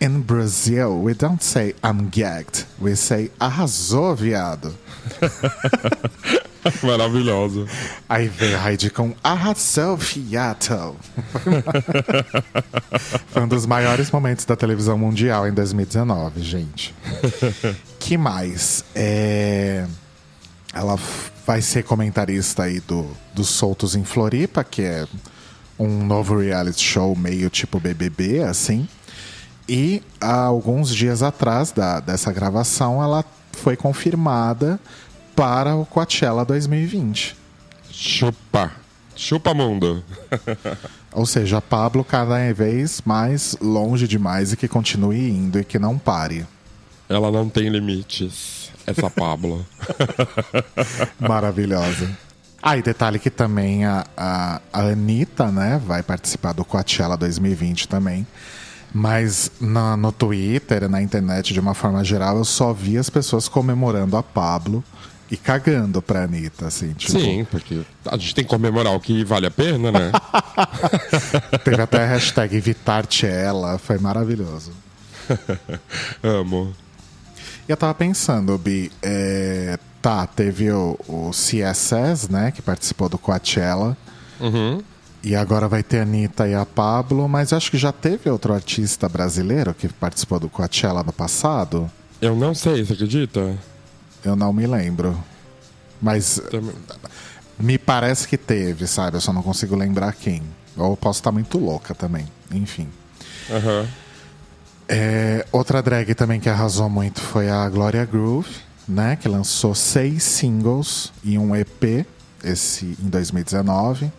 In 0.00 0.20
Brazil, 0.20 1.02
we 1.02 1.14
don't 1.14 1.44
say 1.44 1.74
I'm 1.84 2.08
gagged, 2.10 2.64
we 2.80 2.94
say 2.96 3.30
arrasou 3.40 4.14
viado. 4.16 4.72
Maravilhoso. 6.82 7.66
Aí 8.08 8.30
a 8.54 8.70
Heidi 8.70 8.90
com 8.90 9.14
arrasou 9.22 9.96
viado. 9.98 10.96
Foi 13.28 13.42
um 13.42 13.48
dos 13.48 13.66
maiores 13.66 14.10
momentos 14.10 14.44
da 14.44 14.56
televisão 14.56 14.98
mundial 14.98 15.48
em 15.48 15.52
2019, 15.52 16.42
gente. 16.42 16.94
que 17.98 18.16
mais? 18.16 18.84
É... 18.94 19.86
Ela 20.72 20.98
vai 21.46 21.60
ser 21.60 21.82
comentarista 21.82 22.64
aí 22.64 22.80
do, 22.80 23.10
do 23.34 23.42
Soltos 23.42 23.96
em 23.96 24.04
Floripa, 24.04 24.62
que 24.62 24.82
é 24.82 25.06
um 25.78 26.04
novo 26.04 26.38
reality 26.38 26.82
show 26.82 27.16
meio 27.16 27.50
tipo 27.50 27.80
BBB, 27.80 28.42
assim. 28.44 28.88
E 29.68 30.02
há 30.20 30.42
alguns 30.42 30.94
dias 30.94 31.22
atrás 31.22 31.72
da, 31.72 32.00
dessa 32.00 32.32
gravação, 32.32 33.02
ela 33.02 33.24
foi 33.52 33.76
confirmada 33.76 34.78
para 35.40 35.74
o 35.74 35.86
Coachella 35.86 36.44
2020. 36.44 37.34
Chupa. 37.90 38.72
Chupa 39.16 39.54
mundo. 39.54 40.04
Ou 41.14 41.24
seja, 41.24 41.56
a 41.56 41.60
Pablo 41.62 42.04
cada 42.04 42.52
vez 42.52 43.00
mais 43.06 43.56
longe 43.58 44.06
demais 44.06 44.52
e 44.52 44.56
que 44.58 44.68
continue 44.68 45.30
indo 45.30 45.58
e 45.58 45.64
que 45.64 45.78
não 45.78 45.96
pare. 45.96 46.46
Ela 47.08 47.30
não 47.30 47.48
tem 47.48 47.70
limites. 47.70 48.70
Essa 48.86 49.08
Pablo. 49.08 49.64
Maravilhosa. 51.18 52.10
Ah, 52.62 52.76
e 52.76 52.82
detalhe 52.82 53.18
que 53.18 53.30
também 53.30 53.86
a, 53.86 54.04
a, 54.14 54.60
a 54.70 54.80
Anitta, 54.88 55.50
né, 55.50 55.80
vai 55.82 56.02
participar 56.02 56.52
do 56.52 56.66
Coachella 56.66 57.16
2020 57.16 57.88
também. 57.88 58.26
Mas 58.92 59.50
na, 59.58 59.96
no 59.96 60.12
Twitter, 60.12 60.86
na 60.86 61.00
internet, 61.00 61.54
de 61.54 61.60
uma 61.60 61.72
forma 61.72 62.04
geral, 62.04 62.36
eu 62.36 62.44
só 62.44 62.74
vi 62.74 62.98
as 62.98 63.08
pessoas 63.08 63.48
comemorando 63.48 64.18
a 64.18 64.22
Pablo 64.22 64.84
e 65.30 65.36
cagando 65.36 66.02
pra 66.02 66.24
Anitta, 66.24 66.66
assim. 66.66 66.92
Tipo, 66.92 67.12
Sim, 67.20 67.46
porque 67.48 67.82
a 68.04 68.16
gente 68.16 68.34
tem 68.34 68.44
que 68.44 68.50
comemorar 68.50 68.92
o 68.94 69.00
que 69.00 69.24
vale 69.24 69.46
a 69.46 69.50
pena, 69.50 69.92
né? 69.92 70.12
Teve 71.64 71.80
até 71.80 72.02
a 72.02 72.06
hashtag 72.06 72.58
Vitarte 72.58 73.26
ela, 73.26 73.78
foi 73.78 73.98
maravilhoso. 73.98 74.72
Amo. 76.22 76.74
E 77.68 77.70
eu 77.70 77.76
tava 77.76 77.94
pensando, 77.94 78.58
Bi, 78.58 78.90
é, 79.00 79.78
tá, 80.02 80.26
teve 80.26 80.72
o, 80.72 80.98
o 81.06 81.30
CSS, 81.30 82.30
né, 82.30 82.50
que 82.50 82.60
participou 82.60 83.08
do 83.08 83.16
Coachella. 83.16 83.96
Uhum. 84.40 84.82
E 85.22 85.36
agora 85.36 85.68
vai 85.68 85.82
ter 85.82 86.00
a 86.00 86.02
Anitta 86.02 86.48
e 86.48 86.54
a 86.54 86.64
Pablo, 86.66 87.28
mas 87.28 87.52
eu 87.52 87.58
acho 87.58 87.70
que 87.70 87.78
já 87.78 87.92
teve 87.92 88.28
outro 88.28 88.52
artista 88.54 89.08
brasileiro 89.08 89.74
que 89.74 89.86
participou 89.86 90.40
do 90.40 90.48
Coachella 90.48 91.04
no 91.04 91.12
passado. 91.12 91.88
Eu 92.20 92.34
não 92.34 92.54
sei, 92.54 92.84
você 92.84 92.94
acredita? 92.94 93.56
Eu 94.24 94.36
não 94.36 94.52
me 94.52 94.66
lembro. 94.66 95.18
Mas 96.00 96.40
Também- 96.50 96.74
me 97.58 97.76
parece 97.78 98.26
que 98.26 98.36
teve, 98.38 98.86
sabe? 98.86 99.16
Eu 99.16 99.20
só 99.20 99.32
não 99.32 99.42
consigo 99.42 99.76
lembrar 99.76 100.12
quem. 100.14 100.42
Ou 100.76 100.96
posso 100.96 101.20
estar 101.20 101.32
muito 101.32 101.58
louca 101.58 101.94
também. 101.94 102.26
Enfim. 102.50 102.88
Aham. 103.50 103.86
É, 104.88 105.46
outra 105.52 105.82
drag 105.82 106.14
também 106.14 106.40
que 106.40 106.48
arrasou 106.48 106.88
muito 106.88 107.20
foi 107.20 107.48
a 107.48 107.68
Gloria 107.68 108.04
Groove, 108.04 108.50
né? 108.88 109.16
Que 109.16 109.28
lançou 109.28 109.74
seis 109.74 110.22
singles 110.22 111.12
e 111.22 111.38
um 111.38 111.54
EP 111.54 112.04
esse, 112.42 112.96
em 113.00 113.08
2019. 113.08 114.10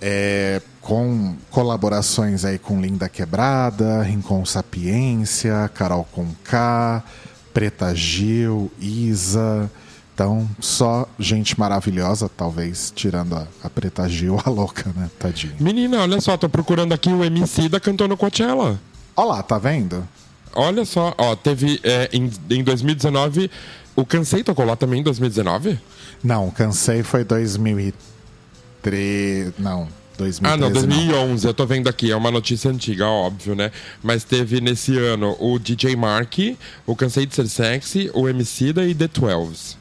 É, 0.00 0.60
com 0.80 1.36
colaborações 1.50 2.44
aí 2.44 2.58
com 2.58 2.80
Linda 2.80 3.08
Quebrada, 3.08 4.02
Rincon 4.02 4.44
Sapiência, 4.44 5.70
Carol 5.74 6.04
Conká, 6.10 7.04
Preta 7.52 7.94
Gil, 7.94 8.70
Isa. 8.80 9.70
Então, 10.14 10.48
só 10.60 11.08
gente 11.18 11.58
maravilhosa, 11.58 12.28
talvez, 12.28 12.92
tirando 12.94 13.34
a, 13.34 13.46
a 13.62 13.70
Preta 13.70 14.06
Gil, 14.08 14.38
a 14.44 14.50
louca, 14.50 14.92
né? 14.94 15.10
Tadinha. 15.18 15.54
Menina, 15.58 16.00
olha 16.00 16.20
só, 16.20 16.36
tô 16.36 16.48
procurando 16.48 16.92
aqui 16.92 17.10
o 17.10 17.24
MC 17.24 17.68
da 17.68 17.80
cantando 17.80 18.16
Coachella. 18.16 18.78
Olha 19.16 19.28
lá, 19.28 19.42
tá 19.42 19.58
vendo? 19.58 20.06
Olha 20.54 20.84
só, 20.84 21.14
ó, 21.16 21.34
teve 21.34 21.80
é, 21.82 22.10
em, 22.12 22.30
em 22.50 22.62
2019. 22.62 23.50
O 23.96 24.04
Cansei 24.04 24.44
tocou 24.44 24.64
lá 24.64 24.76
também 24.76 25.00
em 25.00 25.02
2019? 25.02 25.78
Não, 26.22 26.50
cansei 26.50 27.02
foi 27.02 27.24
2003. 27.24 29.54
Não, 29.58 29.88
2013. 30.22 30.40
Ah, 30.44 30.56
não, 30.56 30.72
2011, 30.72 31.46
eu 31.46 31.54
tô 31.54 31.66
vendo 31.66 31.88
aqui, 31.88 32.10
é 32.10 32.16
uma 32.16 32.30
notícia 32.30 32.70
antiga, 32.70 33.06
óbvio, 33.06 33.54
né? 33.54 33.70
Mas 34.02 34.24
teve 34.24 34.60
nesse 34.60 34.96
ano 34.98 35.36
o 35.38 35.58
DJ 35.58 35.96
Mark, 35.96 36.38
o 36.86 36.96
Cansei 36.96 37.26
de 37.26 37.34
Ser 37.34 37.48
Sexy, 37.48 38.10
o 38.14 38.28
Emicida 38.28 38.86
e 38.86 38.94
The 38.94 39.08
Twelves. 39.08 39.76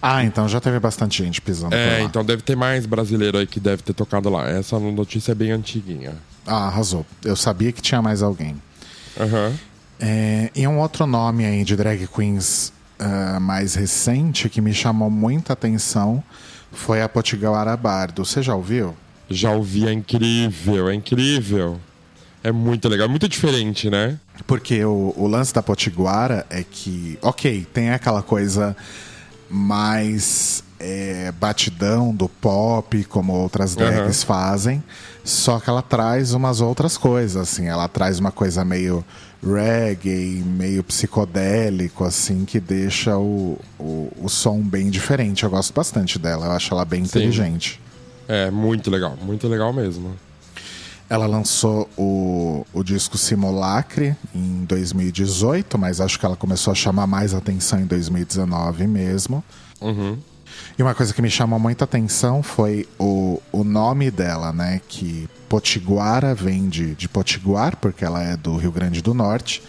Ah, 0.00 0.24
então 0.24 0.48
já 0.48 0.60
teve 0.60 0.78
bastante 0.78 1.22
gente 1.24 1.40
pisando 1.40 1.74
É, 1.74 2.02
então 2.02 2.24
deve 2.24 2.42
ter 2.42 2.56
mais 2.56 2.86
brasileiro 2.86 3.38
aí 3.38 3.46
que 3.46 3.58
deve 3.58 3.82
ter 3.82 3.92
tocado 3.92 4.28
lá. 4.28 4.48
Essa 4.48 4.78
notícia 4.78 5.32
é 5.32 5.34
bem 5.34 5.50
antiguinha. 5.52 6.14
Ah, 6.46 6.66
arrasou. 6.66 7.04
Eu 7.24 7.34
sabia 7.34 7.72
que 7.72 7.80
tinha 7.80 8.02
mais 8.02 8.22
alguém. 8.22 8.60
Aham. 9.18 9.52
É, 9.98 10.50
e 10.54 10.66
um 10.68 10.78
outro 10.78 11.06
nome 11.06 11.46
aí 11.46 11.64
de 11.64 11.74
drag 11.74 12.06
queens 12.06 12.72
ah, 12.98 13.38
mais 13.40 13.74
recente 13.74 14.48
que 14.48 14.60
me 14.60 14.72
chamou 14.72 15.10
muita 15.10 15.54
atenção 15.54 16.22
foi 16.72 17.02
a 17.02 17.08
Potiguara 17.08 17.76
Bardo. 17.76 18.24
Você 18.24 18.42
já 18.42 18.54
ouviu? 18.54 18.94
Já 19.28 19.52
ouvi, 19.52 19.86
é 19.86 19.92
incrível, 19.92 20.88
é 20.88 20.94
incrível. 20.94 21.80
É 22.42 22.52
muito 22.52 22.88
legal, 22.88 23.06
é 23.06 23.10
muito 23.10 23.28
diferente, 23.28 23.90
né? 23.90 24.18
Porque 24.46 24.84
o, 24.84 25.12
o 25.16 25.26
lance 25.26 25.52
da 25.52 25.62
Potiguara 25.62 26.46
é 26.48 26.62
que, 26.62 27.18
ok, 27.20 27.66
tem 27.72 27.90
aquela 27.90 28.22
coisa 28.22 28.76
mais 29.50 30.62
é, 30.78 31.32
batidão 31.32 32.14
do 32.14 32.28
pop, 32.28 33.02
como 33.04 33.32
outras 33.32 33.74
drags 33.74 34.22
fazem, 34.22 34.82
só 35.24 35.58
que 35.58 35.68
ela 35.68 35.82
traz 35.82 36.34
umas 36.34 36.60
outras 36.60 36.96
coisas, 36.96 37.36
assim, 37.36 37.66
ela 37.66 37.88
traz 37.88 38.18
uma 38.18 38.30
coisa 38.30 38.64
meio 38.64 39.04
reggae, 39.42 40.42
meio 40.46 40.82
psicodélico, 40.84 42.04
assim, 42.04 42.44
que 42.44 42.60
deixa 42.60 43.16
o, 43.16 43.58
o, 43.78 44.12
o 44.22 44.28
som 44.28 44.60
bem 44.60 44.90
diferente. 44.90 45.44
Eu 45.44 45.50
gosto 45.50 45.72
bastante 45.74 46.18
dela, 46.18 46.46
eu 46.46 46.52
acho 46.52 46.72
ela 46.72 46.84
bem 46.84 47.02
inteligente. 47.02 47.80
É, 48.28 48.50
muito 48.50 48.90
legal, 48.90 49.16
muito 49.22 49.46
legal 49.48 49.72
mesmo. 49.72 50.14
Ela 51.08 51.26
lançou 51.26 51.88
o, 51.96 52.66
o 52.72 52.82
disco 52.82 53.16
Simulacre 53.16 54.16
em 54.34 54.64
2018, 54.64 55.78
mas 55.78 56.00
acho 56.00 56.18
que 56.18 56.26
ela 56.26 56.34
começou 56.34 56.72
a 56.72 56.74
chamar 56.74 57.06
mais 57.06 57.32
atenção 57.32 57.78
em 57.78 57.86
2019 57.86 58.88
mesmo. 58.88 59.44
Uhum. 59.80 60.18
E 60.76 60.82
uma 60.82 60.94
coisa 60.94 61.14
que 61.14 61.22
me 61.22 61.30
chamou 61.30 61.58
muita 61.58 61.84
atenção 61.84 62.42
foi 62.42 62.88
o, 62.98 63.40
o 63.52 63.62
nome 63.62 64.10
dela, 64.10 64.52
né? 64.52 64.80
Que 64.88 65.28
Potiguara 65.48 66.34
vem 66.34 66.68
de, 66.68 66.94
de 66.94 67.08
Potiguar, 67.08 67.76
porque 67.76 68.04
ela 68.04 68.22
é 68.22 68.36
do 68.36 68.56
Rio 68.56 68.72
Grande 68.72 69.00
do 69.00 69.14
Norte. 69.14 69.62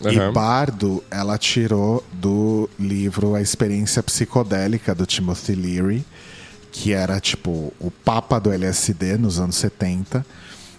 E 0.00 0.18
Uhum. 0.18 0.32
Bardo, 0.32 1.02
ela 1.10 1.36
tirou 1.36 2.04
do 2.12 2.70
livro 2.78 3.34
A 3.34 3.42
Experiência 3.42 4.02
Psicodélica 4.02 4.94
do 4.94 5.04
Timothy 5.04 5.54
Leary, 5.54 6.04
que 6.80 6.92
era 6.92 7.18
tipo 7.18 7.72
o 7.80 7.90
papa 7.90 8.38
do 8.38 8.52
LSD 8.52 9.18
nos 9.18 9.40
anos 9.40 9.56
70. 9.56 10.24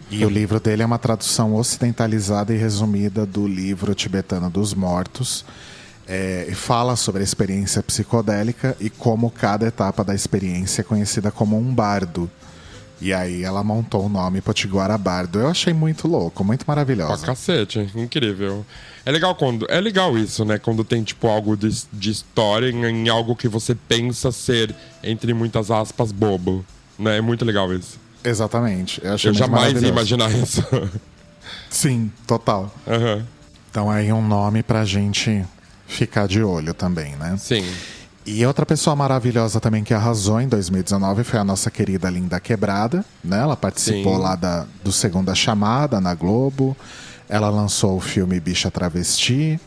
E 0.10 0.26
o 0.26 0.30
livro 0.30 0.58
dele 0.60 0.82
é 0.82 0.86
uma 0.86 0.98
tradução 0.98 1.54
ocidentalizada 1.54 2.54
e 2.54 2.58
resumida 2.58 3.26
do 3.26 3.46
livro 3.46 3.94
tibetano 3.94 4.50
dos 4.50 4.74
mortos. 4.74 5.46
é, 6.08 6.48
e 6.50 6.56
fala 6.56 6.96
sobre 6.96 7.22
a 7.22 7.24
experiência 7.24 7.84
psicodélica 7.84 8.76
e 8.80 8.90
como 8.90 9.30
cada 9.30 9.68
etapa 9.68 10.04
da 10.04 10.16
experiência 10.16 10.82
é 10.82 10.84
conhecida 10.84 11.30
como 11.30 11.56
um 11.56 11.72
bardo. 11.72 12.32
E 13.02 13.14
aí 13.14 13.44
ela 13.44 13.64
montou 13.64 14.06
o 14.06 14.10
nome 14.10 14.42
Potiguara 14.42 14.98
Bardo. 14.98 15.40
Eu 15.40 15.48
achei 15.48 15.74
muito 15.74 16.08
louco, 16.08 16.44
muito 16.44 16.66
maravilhosa. 16.68 17.18
Pra 17.18 17.28
cacete, 17.28 17.90
incrível. 17.96 18.66
É 19.06 19.12
legal 19.12 19.34
quando. 19.36 19.66
É 19.70 19.80
legal 19.80 20.18
isso, 20.18 20.44
né? 20.44 20.60
Quando 20.60 20.84
tem, 20.84 21.02
tipo, 21.04 21.28
algo 21.28 21.56
de, 21.56 21.70
de 21.92 22.12
história 22.12 22.70
em, 22.70 22.86
em 22.86 23.10
algo 23.10 23.36
que 23.36 23.48
você 23.48 23.74
pensa 23.74 24.32
ser, 24.32 24.76
entre 25.02 25.34
muitas 25.34 25.72
aspas, 25.72 26.12
bobo. 26.12 26.66
Né? 26.98 27.18
É 27.18 27.22
muito 27.22 27.46
legal 27.46 27.74
isso. 27.74 27.98
Exatamente. 28.24 29.00
Eu, 29.04 29.14
achei 29.14 29.30
Eu 29.32 29.34
jamais 29.34 29.82
ia 29.82 29.88
imaginar 29.88 30.30
isso. 30.32 30.62
Sim, 31.70 32.12
total. 32.28 32.74
Aham. 32.86 33.26
Então 33.72 33.90
aí 33.90 34.12
um 34.12 34.26
nome 34.26 34.62
pra 34.64 34.84
gente 34.84 35.46
ficar 35.88 36.28
de 36.28 36.42
olho 36.44 36.74
também, 36.74 37.16
né? 37.16 37.38
Sim. 37.38 37.66
E 38.26 38.46
outra 38.46 38.66
pessoa 38.66 38.96
maravilhosa 38.96 39.60
também 39.60 39.84
que 39.84 39.94
arrasou 39.94 40.40
em 40.42 40.48
2019 40.48 41.24
foi 41.24 41.40
a 41.40 41.44
nossa 41.44 41.72
querida 41.72 42.10
Linda 42.10 42.40
Quebrada, 42.40 43.04
né? 43.24 43.40
Ela 43.40 43.56
participou 43.56 44.16
Sim. 44.18 44.22
lá 44.22 44.36
da, 44.36 44.66
do 44.84 44.92
Segunda 44.92 45.34
Chamada 45.34 46.00
na 46.02 46.14
Globo. 46.14 46.76
Ela 47.28 47.50
lançou 47.50 47.98
o 47.98 48.02
filme 48.02 48.40
Bicha 48.40 48.70
Travesti, 48.70 49.60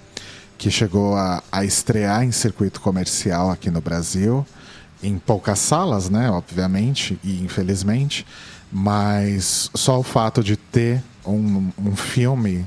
que 0.59 0.71
chegou 0.71 1.17
a, 1.17 1.43
a 1.51 1.65
estrear 1.65 2.25
em 2.25 2.31
circuito 2.31 2.81
comercial 2.81 3.51
aqui 3.51 3.71
no 3.71 3.81
Brasil. 3.81 4.47
Em 5.03 5.19
poucas 5.19 5.59
salas, 5.59 6.09
né? 6.09 6.31
Obviamente, 6.31 7.19
e 7.25 7.43
infelizmente. 7.43 8.27
Mas 8.71 9.71
só 9.75 9.99
o 9.99 10.03
fato 10.03 10.43
de 10.43 10.57
ter 10.57 11.03
um, 11.27 11.71
um 11.79 11.97
filme 11.97 12.67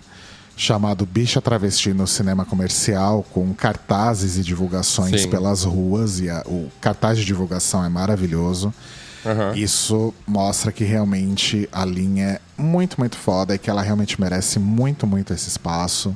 chamado 0.58 1.06
Bicha 1.06 1.42
Travesti 1.42 1.94
no 1.94 2.08
cinema 2.08 2.46
comercial, 2.46 3.24
com 3.34 3.54
cartazes 3.54 4.38
e 4.38 4.42
divulgações 4.42 5.24
Sim. 5.24 5.30
pelas 5.30 5.64
ruas, 5.64 6.20
e 6.20 6.30
a- 6.30 6.44
o 6.46 6.70
cartaz 6.80 7.18
de 7.18 7.26
divulgação 7.26 7.84
é 7.84 7.90
maravilhoso. 7.90 8.74
Aham. 9.26 9.54
Isso 9.56 10.14
mostra 10.28 10.72
que 10.72 10.84
realmente 10.84 11.68
a 11.72 11.84
linha 11.84 12.40
é 12.58 12.62
muito, 12.62 12.98
muito 13.00 13.18
foda 13.18 13.56
e 13.56 13.58
que 13.58 13.70
ela 13.70 13.82
realmente 13.82 14.22
merece 14.22 14.60
muito, 14.60 15.06
muito 15.08 15.34
esse 15.34 15.50
espaço 15.50 16.16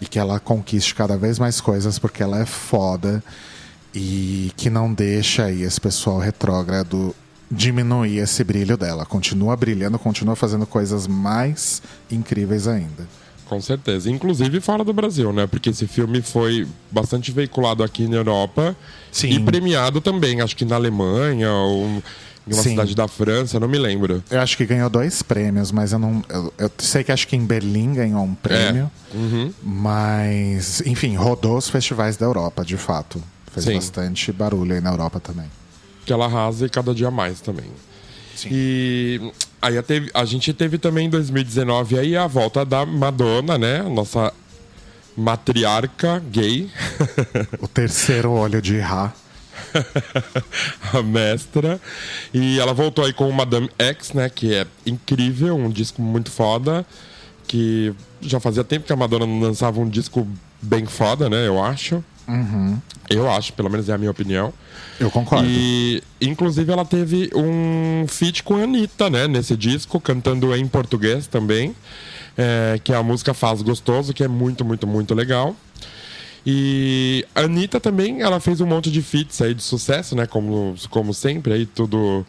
e 0.00 0.06
que 0.06 0.18
ela 0.18 0.40
conquiste 0.40 0.94
cada 0.94 1.16
vez 1.16 1.38
mais 1.38 1.60
coisas 1.60 1.98
porque 1.98 2.22
ela 2.22 2.40
é 2.40 2.46
foda 2.46 3.22
e 3.94 4.50
que 4.56 4.70
não 4.70 4.92
deixa 4.92 5.44
aí 5.44 5.62
esse 5.62 5.80
pessoal 5.80 6.18
retrógrado 6.18 7.14
diminuir 7.50 8.18
esse 8.18 8.42
brilho 8.44 8.76
dela. 8.76 9.04
Continua 9.06 9.54
brilhando, 9.56 9.98
continua 9.98 10.34
fazendo 10.36 10.66
coisas 10.66 11.06
mais 11.06 11.82
incríveis 12.10 12.66
ainda. 12.66 13.06
Com 13.48 13.60
certeza. 13.60 14.10
Inclusive 14.10 14.60
fora 14.60 14.84
do 14.84 14.92
Brasil, 14.92 15.32
né? 15.32 15.46
Porque 15.46 15.70
esse 15.70 15.86
filme 15.86 16.20
foi 16.20 16.66
bastante 16.90 17.32
veiculado 17.32 17.82
aqui 17.82 18.06
na 18.06 18.16
Europa 18.16 18.76
Sim. 19.10 19.30
e 19.30 19.40
premiado 19.40 20.00
também, 20.00 20.40
acho 20.40 20.54
que 20.54 20.64
na 20.64 20.76
Alemanha 20.76 21.50
ou 21.50 22.02
em 22.46 22.54
uma 22.54 22.62
Sim. 22.62 22.70
cidade 22.70 22.94
da 22.94 23.06
França, 23.06 23.58
não 23.60 23.68
me 23.68 23.78
lembro. 23.78 24.22
Eu 24.30 24.40
acho 24.40 24.56
que 24.56 24.64
ganhou 24.64 24.88
dois 24.88 25.22
prêmios, 25.22 25.70
mas 25.70 25.92
eu 25.92 25.98
não. 25.98 26.22
Eu, 26.28 26.52
eu 26.58 26.70
sei 26.78 27.04
que 27.04 27.12
acho 27.12 27.26
que 27.28 27.36
em 27.36 27.44
Berlim 27.44 27.94
ganhou 27.94 28.22
um 28.22 28.34
prêmio. 28.34 28.90
Uhum. 29.14 29.52
Mas, 29.62 30.82
enfim, 30.86 31.14
rodou 31.14 31.56
os 31.56 31.68
festivais 31.68 32.16
da 32.16 32.26
Europa, 32.26 32.64
de 32.64 32.76
fato. 32.76 33.22
Fez 33.52 33.64
Sim. 33.66 33.74
bastante 33.74 34.32
barulho 34.32 34.74
aí 34.74 34.80
na 34.80 34.90
Europa 34.90 35.20
também. 35.20 35.46
Que 36.04 36.12
ela 36.12 36.26
arrasa 36.26 36.66
e 36.66 36.68
cada 36.70 36.94
dia 36.94 37.10
mais 37.10 37.40
também. 37.40 37.66
Sim. 38.34 38.48
E 38.50 39.32
aí 39.60 39.76
a, 39.78 39.82
teve- 39.82 40.10
a 40.14 40.24
gente 40.24 40.52
teve 40.52 40.78
também 40.78 41.06
em 41.06 41.10
2019 41.10 41.98
aí 41.98 42.16
a 42.16 42.26
volta 42.26 42.64
da 42.64 42.84
Madonna, 42.86 43.56
né? 43.58 43.82
Nossa 43.82 44.32
matriarca 45.16 46.22
gay, 46.30 46.70
O 47.60 47.66
terceiro 47.68 48.30
olho 48.30 48.62
de 48.62 48.78
Ra. 48.78 49.12
a 50.94 51.02
mestra. 51.02 51.80
E 52.32 52.58
ela 52.60 52.72
voltou 52.72 53.04
aí 53.04 53.12
com 53.12 53.28
o 53.28 53.32
Madame 53.32 53.68
X, 53.78 54.12
né? 54.12 54.28
Que 54.28 54.54
é 54.54 54.66
incrível, 54.86 55.56
um 55.56 55.68
disco 55.70 56.00
muito 56.00 56.30
foda. 56.30 56.86
Que 57.46 57.92
já 58.20 58.38
fazia 58.38 58.62
tempo 58.62 58.86
que 58.86 58.92
a 58.92 58.96
Madonna 58.96 59.26
não 59.26 59.40
lançava 59.40 59.80
um 59.80 59.88
disco 59.88 60.26
bem 60.62 60.86
foda, 60.86 61.28
né? 61.28 61.46
Eu 61.46 61.62
acho. 61.62 62.04
Eu 63.10 63.30
acho, 63.30 63.52
pelo 63.54 63.70
menos 63.70 63.88
é 63.88 63.94
a 63.94 63.98
minha 63.98 64.10
opinião. 64.10 64.52
Eu 65.00 65.10
concordo. 65.10 65.46
E, 65.48 66.02
inclusive, 66.20 66.72
ela 66.72 66.84
teve 66.84 67.30
um 67.34 68.06
feat 68.08 68.42
com 68.42 68.56
a 68.56 68.62
Anitta, 68.62 69.08
né? 69.08 69.28
Nesse 69.28 69.56
disco, 69.56 70.00
cantando 70.00 70.54
em 70.54 70.66
português 70.66 71.26
também. 71.26 71.74
é, 72.36 72.78
que 72.82 72.92
a 72.92 73.02
música 73.02 73.34
Faz 73.34 73.62
Gostoso, 73.62 74.14
que 74.14 74.22
é 74.22 74.28
muito, 74.28 74.64
muito, 74.64 74.86
muito 74.86 75.14
legal. 75.14 75.56
E 76.46 77.26
a 77.34 77.40
Anitta 77.40 77.80
também, 77.80 78.22
ela 78.22 78.38
fez 78.38 78.60
um 78.60 78.66
monte 78.66 78.90
de 78.90 79.02
feats 79.02 79.42
aí 79.42 79.52
de 79.54 79.62
sucesso, 79.62 80.14
né? 80.14 80.26
Como, 80.26 80.74
como 80.88 81.12
sempre, 81.12 81.52
aí 81.52 81.66
tudo... 81.66 82.24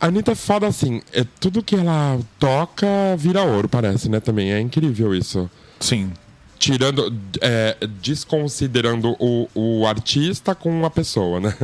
A 0.00 0.06
Anitta 0.06 0.32
é 0.32 0.34
foda 0.34 0.66
assim, 0.66 1.02
é, 1.12 1.24
tudo 1.40 1.62
que 1.62 1.74
ela 1.74 2.18
toca 2.38 2.86
vira 3.16 3.42
ouro, 3.42 3.68
parece, 3.68 4.08
né? 4.08 4.20
Também 4.20 4.52
é 4.52 4.60
incrível 4.60 5.12
isso 5.14 5.50
Sim. 5.80 6.12
Tirando, 6.58 7.14
é, 7.40 7.76
desconsiderando 8.00 9.16
o, 9.18 9.48
o 9.54 9.86
artista 9.86 10.54
com 10.54 10.84
a 10.84 10.90
pessoa, 10.90 11.40
né? 11.40 11.54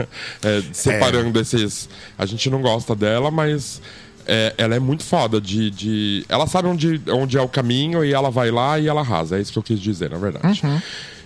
É, 0.42 0.62
separando 0.72 1.40
esses. 1.40 1.88
A 2.18 2.26
gente 2.26 2.48
não 2.50 2.61
gosta 2.61 2.94
dela, 2.94 3.30
mas 3.30 3.80
é, 4.26 4.54
ela 4.57 4.74
é 4.74 4.78
muito 4.78 5.02
foda 5.02 5.40
de, 5.40 5.70
de. 5.70 6.24
Ela 6.28 6.46
sabe 6.46 6.68
onde, 6.68 7.00
onde 7.09 7.37
é 7.37 7.40
o 7.40 7.48
caminho 7.48 8.04
e 8.04 8.12
ela 8.12 8.30
vai 8.30 8.50
lá 8.50 8.78
e 8.78 8.87
ela 8.87 9.00
arrasa. 9.00 9.38
É 9.38 9.40
isso 9.40 9.52
que 9.52 9.59
eu 9.59 9.62
quis 9.62 9.80
dizer, 9.80 10.11
na 10.11 10.18
verdade. 10.18 10.61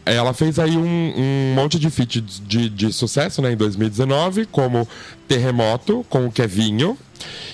É, 0.04 0.14
Ela 0.14 0.32
fez 0.32 0.58
aí 0.58 0.76
um, 0.76 1.12
um 1.16 1.54
monte 1.54 1.78
de 1.78 1.90
feat 1.90 2.20
de, 2.20 2.70
de 2.70 2.92
sucesso 2.92 3.42
né, 3.42 3.52
em 3.52 3.56
2019, 3.56 4.46
como 4.46 4.88
Terremoto 5.26 6.04
com 6.08 6.26
o 6.26 6.32
Kevinho 6.32 6.96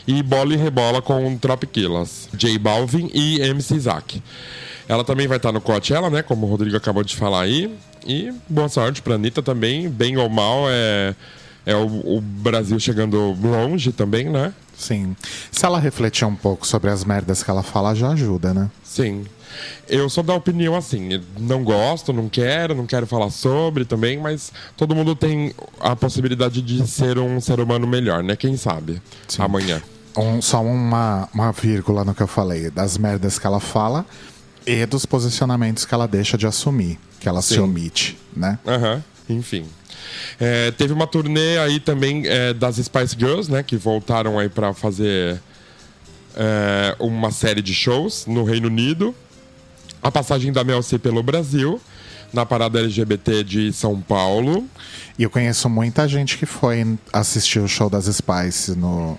e 0.07 0.23
Bola 0.23 0.55
e 0.55 0.57
Rebola 0.57 1.03
com 1.03 1.37
Tropiquilas, 1.37 2.29
J 2.33 2.57
Balvin 2.59 3.11
e 3.13 3.41
MC 3.41 3.75
Isaac. 3.75 4.23
Ela 4.89 5.05
também 5.05 5.27
vai 5.27 5.39
estar 5.39 5.53
no 5.53 5.61
Coachella, 5.61 6.11
né? 6.11 6.23
Como 6.23 6.47
o 6.47 6.51
Rodrigo 6.51 6.77
acabou 6.77 7.03
de 7.03 7.17
falar 7.17 7.43
aí. 7.43 7.75
E 8.07 8.33
boa 8.49 8.69
sorte 8.69 9.01
pra 9.01 9.15
Anitta 9.15 9.43
também. 9.43 9.89
Bem 9.89 10.17
ou 10.17 10.29
mal, 10.29 10.65
é, 10.69 11.15
é 11.65 11.75
o, 11.75 12.17
o 12.17 12.21
Brasil 12.21 12.79
chegando 12.79 13.19
longe 13.43 13.93
também, 13.93 14.29
né? 14.29 14.53
Sim. 14.77 15.17
Se 15.51 15.65
ela 15.65 15.79
refletir 15.79 16.27
um 16.27 16.35
pouco 16.35 16.67
sobre 16.67 16.91
as 16.91 17.05
merdas 17.05 17.43
que 17.43 17.51
ela 17.51 17.63
fala, 17.63 17.95
já 17.95 18.11
ajuda, 18.11 18.53
né? 18.53 18.71
Sim. 18.83 19.25
Eu 19.89 20.11
sou 20.11 20.25
da 20.25 20.35
opinião 20.35 20.75
assim, 20.75 21.23
não 21.39 21.63
gosto, 21.63 22.13
não 22.13 22.29
quero, 22.29 22.75
não 22.75 22.87
quero 22.87 23.07
falar 23.07 23.31
sobre 23.31 23.85
também, 23.85 24.19
mas 24.19 24.53
todo 24.77 24.97
mundo 24.97 25.15
tem 25.15 25.55
a 25.79 25.95
possibilidade 25.95 26.61
de 26.61 26.85
ser 26.89 27.19
um 27.19 27.41
ser 27.41 27.61
humano 27.61 27.87
melhor, 27.87 28.23
né? 28.25 28.35
Quem 28.35 28.57
sabe? 28.57 29.01
Amanhã. 29.39 29.81
Um- 30.17 30.43
só 30.43 30.61
uma, 30.61 31.29
uma 31.33 31.53
vírgula 31.53 32.05
no 32.05 32.15
que 32.15 32.23
eu 32.23 32.27
falei, 32.27 32.69
das 32.69 32.99
merdas 32.99 33.39
que 33.39 33.47
ela 33.47 33.61
fala 33.61 34.05
e 34.67 34.87
dos 34.87 35.05
posicionamentos 35.07 35.85
que 35.85 35.95
ela 35.95 36.07
deixa 36.07 36.37
de 36.39 36.47
assumir, 36.47 36.99
que 37.21 37.29
ela 37.29 37.43
se 37.43 37.55
Sim. 37.55 37.61
omite, 37.61 38.19
né? 38.37 38.59
Aham, 38.67 39.03
enfim. 39.29 39.67
É, 40.39 40.71
teve 40.73 40.93
uma 40.93 41.07
turnê 41.07 41.59
aí 41.59 41.81
também 41.81 42.27
é, 42.27 42.53
das 42.53 42.77
Spice 42.77 43.17
Girls, 43.19 43.51
né? 43.51 43.63
Que 43.63 43.77
voltaram 43.77 44.39
aí 44.39 44.49
pra 44.49 44.73
fazer 44.75 45.41
é, 46.37 46.97
uma 46.99 47.31
série 47.31 47.63
de 47.63 47.75
shows 47.75 48.27
no 48.27 48.45
Reino 48.45 48.69
Unido. 48.69 49.15
A 50.03 50.11
passagem 50.11 50.53
da 50.53 50.63
Mel 50.63 50.83
C 50.83 50.99
pelo 50.99 51.23
Brasil, 51.23 51.81
na 52.33 52.45
parada 52.45 52.79
LGBT 52.79 53.43
de 53.43 53.73
São 53.73 54.01
Paulo. 54.01 54.69
E 55.19 55.23
eu 55.23 55.31
conheço 55.31 55.69
muita 55.69 56.07
gente 56.07 56.37
que 56.37 56.45
foi 56.45 56.99
assistir 57.13 57.61
o 57.61 57.69
show 57.69 57.89
das 57.89 58.05
Spice 58.07 58.77
no. 58.77 59.19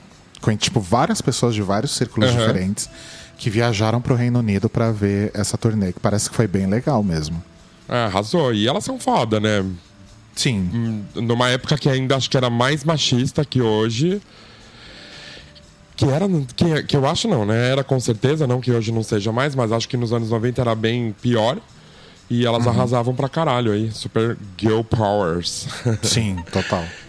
Tipo, 0.60 0.80
várias 0.80 1.22
pessoas 1.22 1.56
de 1.56 1.64
vários 1.64 1.96
círculos 1.96 2.30
Aham. 2.30 2.40
diferentes 2.40 2.88
que 3.38 3.50
viajaram 3.50 4.02
pro 4.02 4.16
Reino 4.16 4.40
Unido 4.40 4.70
pra 4.70 4.92
ver 4.92 5.32
essa 5.34 5.58
turnê, 5.58 5.92
que 5.94 6.00
parece 6.00 6.30
que 6.30 6.36
foi 6.36 6.48
bem 6.48 6.66
legal 6.68 7.04
mesmo. 7.04 7.44
É, 7.88 8.06
arrasou. 8.06 8.54
E 8.54 8.68
elas 8.68 8.84
são 8.84 9.00
foda, 9.00 9.40
né? 9.40 9.64
Sim. 10.36 10.70
Hum, 10.74 11.04
Numa 11.22 11.50
época 11.50 11.78
que 11.78 11.90
ainda 11.90 12.16
acho 12.16 12.30
que 12.30 12.38
era 12.38 12.50
mais 12.50 12.84
machista 12.84 13.46
que 13.46 13.62
hoje. 13.62 14.22
Que 15.96 16.06
era. 16.06 16.26
Que, 16.56 16.84
que 16.84 16.98
eu 16.98 17.08
acho 17.08 17.28
não, 17.28 17.46
né? 17.46 17.70
Era 17.70 17.84
com 17.84 18.00
certeza, 18.00 18.46
não 18.46 18.60
que 18.60 18.72
hoje 18.72 18.92
não 18.92 19.04
seja 19.04 19.32
mais, 19.32 19.56
mas 19.56 19.72
acho 19.72 19.88
que 19.88 19.96
nos 19.96 20.12
anos 20.12 20.30
90 20.30 20.62
era 20.62 20.76
bem 20.76 21.16
pior. 21.22 21.58
E 22.30 22.44
elas 22.46 22.66
arrasavam 22.66 23.14
pra 23.14 23.30
caralho 23.30 23.72
aí. 23.72 23.92
Super 23.92 24.36
Girl 24.58 24.82
Powers. 24.82 25.68
Sim, 26.02 26.38
total. 26.52 26.84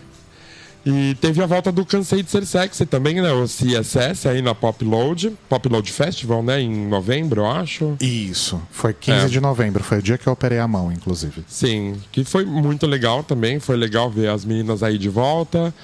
e 0.86 1.16
teve 1.20 1.42
a 1.42 1.46
volta 1.46 1.72
do 1.72 1.84
Cansei 1.84 2.22
de 2.22 2.30
Ser 2.30 2.46
Sexy 2.46 2.86
também, 2.86 3.20
né? 3.20 3.32
O 3.32 3.44
CSS 3.44 4.28
aí 4.28 4.40
na 4.40 4.54
Pop 4.54 4.84
Load. 4.84 5.32
Pop 5.48 5.68
Load 5.68 5.90
Festival, 5.90 6.42
né? 6.44 6.60
Em 6.60 6.86
novembro, 6.86 7.40
eu 7.42 7.46
acho. 7.50 7.96
Isso. 8.00 8.62
Foi 8.70 8.94
15 8.94 9.26
É. 9.26 9.28
de 9.28 9.40
novembro, 9.40 9.82
foi 9.82 9.98
o 9.98 10.02
dia 10.02 10.16
que 10.16 10.26
eu 10.28 10.32
operei 10.32 10.60
a 10.60 10.68
mão, 10.68 10.92
inclusive. 10.92 11.44
Sim, 11.48 11.96
que 12.12 12.22
foi 12.22 12.44
muito 12.44 12.86
legal 12.86 13.24
também. 13.24 13.58
Foi 13.58 13.76
legal 13.76 14.08
ver 14.08 14.28
as 14.30 14.44
meninas 14.44 14.82
aí 14.84 14.96
de 14.96 15.08
volta, 15.08 15.74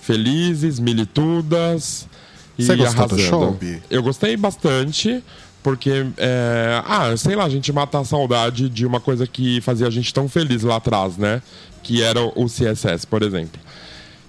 felizes, 0.00 0.78
militudas. 0.78 2.06
E 2.58 2.64
Você 2.64 2.76
gostou 2.76 3.06
do 3.08 3.14
arrasando. 3.14 3.22
show, 3.22 3.52
Bi? 3.52 3.82
Eu 3.90 4.02
gostei 4.02 4.36
bastante. 4.36 5.22
Porque, 5.62 6.06
é, 6.16 6.82
ah, 6.86 7.14
sei 7.18 7.36
lá, 7.36 7.44
a 7.44 7.48
gente 7.50 7.70
mata 7.70 7.98
a 7.98 8.04
saudade 8.04 8.68
de 8.70 8.86
uma 8.86 8.98
coisa 8.98 9.26
que 9.26 9.60
fazia 9.60 9.86
a 9.86 9.90
gente 9.90 10.12
tão 10.12 10.26
feliz 10.26 10.62
lá 10.62 10.76
atrás, 10.76 11.18
né? 11.18 11.42
Que 11.82 12.02
era 12.02 12.18
o 12.22 12.46
CSS, 12.46 13.06
por 13.06 13.22
exemplo. 13.22 13.60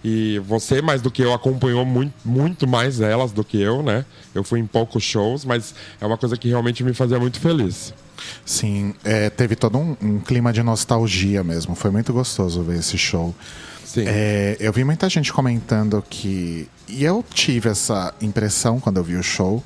E 0.03 0.39
você, 0.39 0.81
mais 0.81 1.01
do 1.01 1.11
que 1.11 1.21
eu, 1.21 1.31
acompanhou 1.33 1.85
muito, 1.85 2.13
muito 2.25 2.67
mais 2.67 2.99
elas 2.99 3.31
do 3.31 3.43
que 3.43 3.61
eu, 3.61 3.83
né? 3.83 4.03
Eu 4.33 4.43
fui 4.43 4.59
em 4.59 4.65
poucos 4.65 5.03
shows, 5.03 5.45
mas 5.45 5.75
é 5.99 6.05
uma 6.05 6.17
coisa 6.17 6.35
que 6.35 6.47
realmente 6.47 6.83
me 6.83 6.93
fazia 6.93 7.19
muito 7.19 7.39
feliz. 7.39 7.93
Sim, 8.45 8.93
é, 9.03 9.29
teve 9.29 9.55
todo 9.55 9.77
um, 9.77 9.95
um, 10.01 10.19
clima 10.19 10.51
de 10.51 10.63
nostalgia 10.63 11.43
mesmo. 11.43 11.75
Foi 11.75 11.91
muito 11.91 12.11
gostoso 12.13 12.63
ver 12.63 12.79
esse 12.79 12.97
show. 12.97 13.33
Sim. 13.85 14.05
É, 14.07 14.57
eu 14.59 14.71
vi 14.73 14.83
muita 14.83 15.07
gente 15.09 15.31
comentando 15.31 16.03
que. 16.09 16.67
E 16.87 17.03
eu 17.03 17.23
tive 17.33 17.69
essa 17.69 18.13
impressão 18.21 18.79
quando 18.79 18.97
eu 18.97 19.03
vi 19.03 19.15
o 19.15 19.23
show 19.23 19.63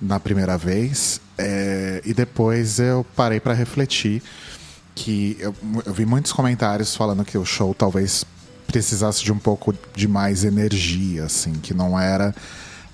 na 0.00 0.18
primeira 0.18 0.58
vez. 0.58 1.20
É, 1.36 2.02
e 2.04 2.12
depois 2.12 2.80
eu 2.80 3.06
parei 3.14 3.38
para 3.38 3.54
refletir 3.54 4.22
que 4.94 5.36
eu, 5.38 5.54
eu 5.86 5.92
vi 5.92 6.04
muitos 6.04 6.32
comentários 6.32 6.96
falando 6.96 7.24
que 7.24 7.38
o 7.38 7.44
show 7.44 7.72
talvez 7.72 8.24
precisasse 8.68 9.24
de 9.24 9.32
um 9.32 9.38
pouco 9.38 9.74
de 9.96 10.06
mais 10.06 10.44
energia, 10.44 11.24
assim, 11.24 11.54
que 11.54 11.74
não 11.74 11.98
era 11.98 12.34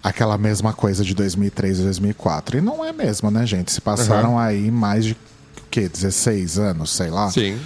aquela 0.02 0.38
mesma 0.38 0.72
coisa 0.72 1.04
de 1.04 1.14
2003 1.14 1.80
e 1.80 1.82
2004. 1.82 2.58
E 2.58 2.60
não 2.60 2.84
é 2.84 2.92
mesmo, 2.92 3.30
né, 3.30 3.44
gente? 3.44 3.72
Se 3.72 3.80
passaram 3.80 4.32
uhum. 4.32 4.38
aí 4.38 4.70
mais 4.70 5.04
de 5.04 5.12
o 5.12 5.66
quê? 5.70 5.88
16 5.88 6.58
anos, 6.58 6.90
sei 6.90 7.10
lá. 7.10 7.30
Sim. 7.30 7.58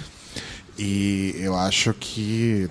E 0.77 1.35
eu 1.37 1.55
acho 1.55 1.93
que 1.93 2.67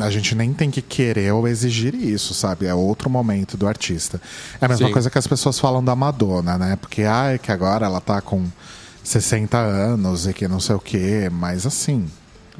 a 0.00 0.10
gente 0.10 0.34
nem 0.34 0.52
tem 0.52 0.70
que 0.70 0.82
querer 0.82 1.32
ou 1.32 1.46
exigir 1.46 1.94
isso, 1.94 2.34
sabe? 2.34 2.66
É 2.66 2.74
outro 2.74 3.08
momento 3.08 3.56
do 3.56 3.68
artista. 3.68 4.20
É 4.60 4.64
a 4.64 4.68
mesma 4.68 4.88
Sim. 4.88 4.92
coisa 4.92 5.10
que 5.10 5.18
as 5.18 5.26
pessoas 5.26 5.58
falam 5.58 5.84
da 5.84 5.94
Madonna, 5.94 6.58
né? 6.58 6.76
Porque, 6.76 7.02
ah, 7.02 7.32
é 7.34 7.38
que 7.38 7.52
agora 7.52 7.86
ela 7.86 8.00
tá 8.00 8.20
com 8.20 8.46
60 9.04 9.56
anos 9.58 10.26
e 10.26 10.32
que 10.32 10.48
não 10.48 10.58
sei 10.58 10.76
o 10.76 10.80
quê, 10.80 11.28
mas 11.30 11.66
assim, 11.66 12.08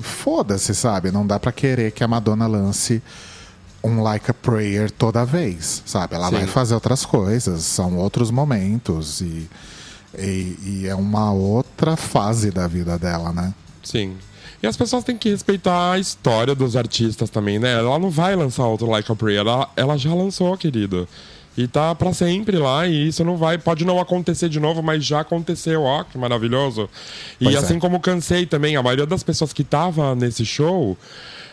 foda-se, 0.02 0.74
sabe? 0.74 1.10
Não 1.10 1.26
dá 1.26 1.38
para 1.38 1.52
querer 1.52 1.92
que 1.92 2.02
a 2.02 2.08
Madonna 2.08 2.46
lance 2.46 3.02
um 3.82 4.02
Like 4.02 4.30
a 4.30 4.34
Prayer 4.34 4.90
toda 4.90 5.24
vez, 5.24 5.82
sabe? 5.84 6.14
Ela 6.14 6.28
Sim. 6.28 6.36
vai 6.36 6.46
fazer 6.46 6.74
outras 6.74 7.04
coisas, 7.04 7.62
são 7.62 7.96
outros 7.96 8.30
momentos 8.30 9.20
e, 9.20 9.48
e, 10.16 10.56
e, 10.64 10.86
é 10.86 10.94
uma 10.94 11.32
outra 11.32 11.96
fase 11.96 12.50
da 12.50 12.68
vida 12.68 12.98
dela, 12.98 13.32
né? 13.32 13.52
Sim. 13.82 14.16
E 14.62 14.66
as 14.66 14.76
pessoas 14.76 15.02
têm 15.02 15.18
que 15.18 15.30
respeitar 15.30 15.92
a 15.92 15.98
história 15.98 16.54
dos 16.54 16.76
artistas 16.76 17.28
também, 17.28 17.58
né? 17.58 17.72
Ela 17.72 17.98
não 17.98 18.10
vai 18.10 18.36
lançar 18.36 18.64
outro 18.66 18.88
Like 18.88 19.10
a 19.10 19.16
Prayer, 19.16 19.40
ela, 19.40 19.68
ela 19.74 19.96
já 19.96 20.14
lançou, 20.14 20.56
querido. 20.56 21.08
E 21.56 21.66
tá 21.66 21.94
para 21.94 22.14
sempre 22.14 22.56
lá, 22.56 22.86
e 22.86 23.08
isso 23.08 23.22
não 23.24 23.36
vai, 23.36 23.58
pode 23.58 23.84
não 23.84 24.00
acontecer 24.00 24.48
de 24.48 24.58
novo, 24.58 24.82
mas 24.82 25.04
já 25.04 25.20
aconteceu, 25.20 25.82
ó, 25.82 26.02
que 26.02 26.16
maravilhoso. 26.16 26.88
E 27.40 27.44
pois 27.44 27.56
assim 27.56 27.76
é. 27.76 27.80
como 27.80 28.00
cansei 28.00 28.46
também, 28.46 28.74
a 28.74 28.82
maioria 28.82 29.04
das 29.04 29.22
pessoas 29.22 29.52
que 29.52 29.62
tava 29.62 30.14
nesse 30.14 30.46
show 30.46 30.96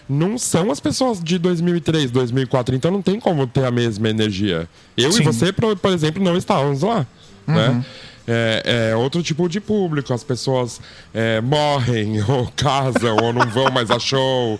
não 0.07 0.37
são 0.37 0.71
as 0.71 0.79
pessoas 0.79 1.21
de 1.21 1.37
2003, 1.37 2.11
2004, 2.11 2.75
então 2.75 2.89
não 2.89 3.01
tem 3.01 3.19
como 3.19 3.45
ter 3.45 3.65
a 3.65 3.71
mesma 3.71 4.09
energia. 4.09 4.67
Eu 4.97 5.11
Sim. 5.11 5.21
e 5.21 5.25
você, 5.25 5.51
por, 5.51 5.77
por 5.77 5.91
exemplo, 5.91 6.23
não 6.23 6.37
estávamos 6.37 6.81
lá, 6.81 7.05
né? 7.45 7.67
uhum. 7.67 7.75
né? 7.75 7.85
É, 8.31 8.91
é, 8.91 8.95
outro 8.95 9.23
tipo 9.23 9.49
de 9.49 9.59
público. 9.59 10.13
As 10.13 10.23
pessoas 10.23 10.79
é, 11.11 11.41
morrem, 11.41 12.21
ou 12.29 12.47
casam, 12.55 13.17
ou 13.23 13.33
não 13.33 13.49
vão 13.49 13.71
mais 13.71 13.89
a 13.89 13.97
show. 13.97 14.59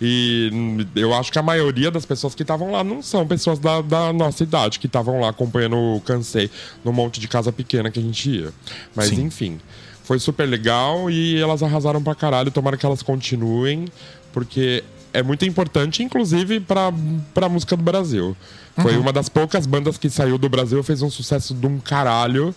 E 0.00 0.86
eu 0.94 1.12
acho 1.12 1.32
que 1.32 1.38
a 1.38 1.42
maioria 1.42 1.90
das 1.90 2.06
pessoas 2.06 2.32
que 2.32 2.42
estavam 2.42 2.70
lá 2.70 2.84
não 2.84 3.02
são 3.02 3.26
pessoas 3.26 3.58
da, 3.58 3.82
da 3.82 4.12
nossa 4.12 4.44
idade, 4.44 4.78
que 4.78 4.86
estavam 4.86 5.20
lá 5.20 5.30
acompanhando 5.30 5.76
o 5.76 6.00
Cansei 6.00 6.48
no 6.84 6.92
monte 6.92 7.18
de 7.18 7.26
casa 7.26 7.50
pequena 7.50 7.90
que 7.90 7.98
a 7.98 8.02
gente 8.02 8.30
ia. 8.30 8.52
Mas 8.94 9.08
Sim. 9.08 9.22
enfim, 9.22 9.60
foi 10.04 10.20
super 10.20 10.46
legal 10.46 11.10
e 11.10 11.40
elas 11.40 11.60
arrasaram 11.60 12.00
pra 12.00 12.14
caralho. 12.14 12.52
Tomara 12.52 12.76
que 12.76 12.86
elas 12.86 13.02
continuem, 13.02 13.86
porque 14.32 14.84
é 15.12 15.24
muito 15.24 15.44
importante, 15.44 16.04
inclusive, 16.04 16.60
pra, 16.60 16.92
pra 17.34 17.48
música 17.48 17.76
do 17.76 17.82
Brasil. 17.82 18.36
Foi 18.80 18.94
uhum. 18.94 19.00
uma 19.00 19.12
das 19.12 19.28
poucas 19.28 19.66
bandas 19.66 19.98
que 19.98 20.08
saiu 20.08 20.38
do 20.38 20.48
Brasil, 20.48 20.80
fez 20.84 21.02
um 21.02 21.10
sucesso 21.10 21.52
de 21.52 21.66
um 21.66 21.80
caralho 21.80 22.54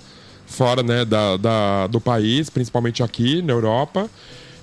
fora 0.51 0.83
né, 0.83 1.03
da, 1.03 1.37
da, 1.37 1.87
do 1.87 1.99
país, 1.99 2.49
principalmente 2.49 3.01
aqui 3.01 3.41
na 3.41 3.53
Europa. 3.53 4.09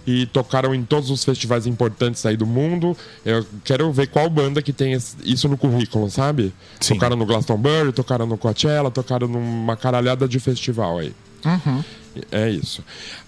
E 0.06 0.24
tocaram 0.26 0.74
em 0.74 0.82
todos 0.84 1.10
os 1.10 1.22
festivais 1.22 1.66
importantes 1.66 2.24
aí 2.24 2.34
do 2.34 2.46
mundo. 2.46 2.96
Eu 3.26 3.44
quero 3.62 3.92
ver 3.92 4.06
qual 4.06 4.30
banda 4.30 4.62
que 4.62 4.72
tem 4.72 4.96
isso 5.22 5.48
no 5.48 5.58
currículo, 5.58 6.10
sabe? 6.10 6.54
Sim. 6.80 6.94
Tocaram 6.94 7.14
no 7.14 7.26
Glastonbury, 7.26 7.92
tocaram 7.92 8.24
no 8.24 8.38
Coachella, 8.38 8.90
tocaram 8.90 9.28
numa 9.28 9.76
caralhada 9.76 10.26
de 10.26 10.40
festival 10.40 10.98
aí. 10.98 11.12
Uhum. 11.44 11.84
É 12.32 12.48
isso. 12.48 12.82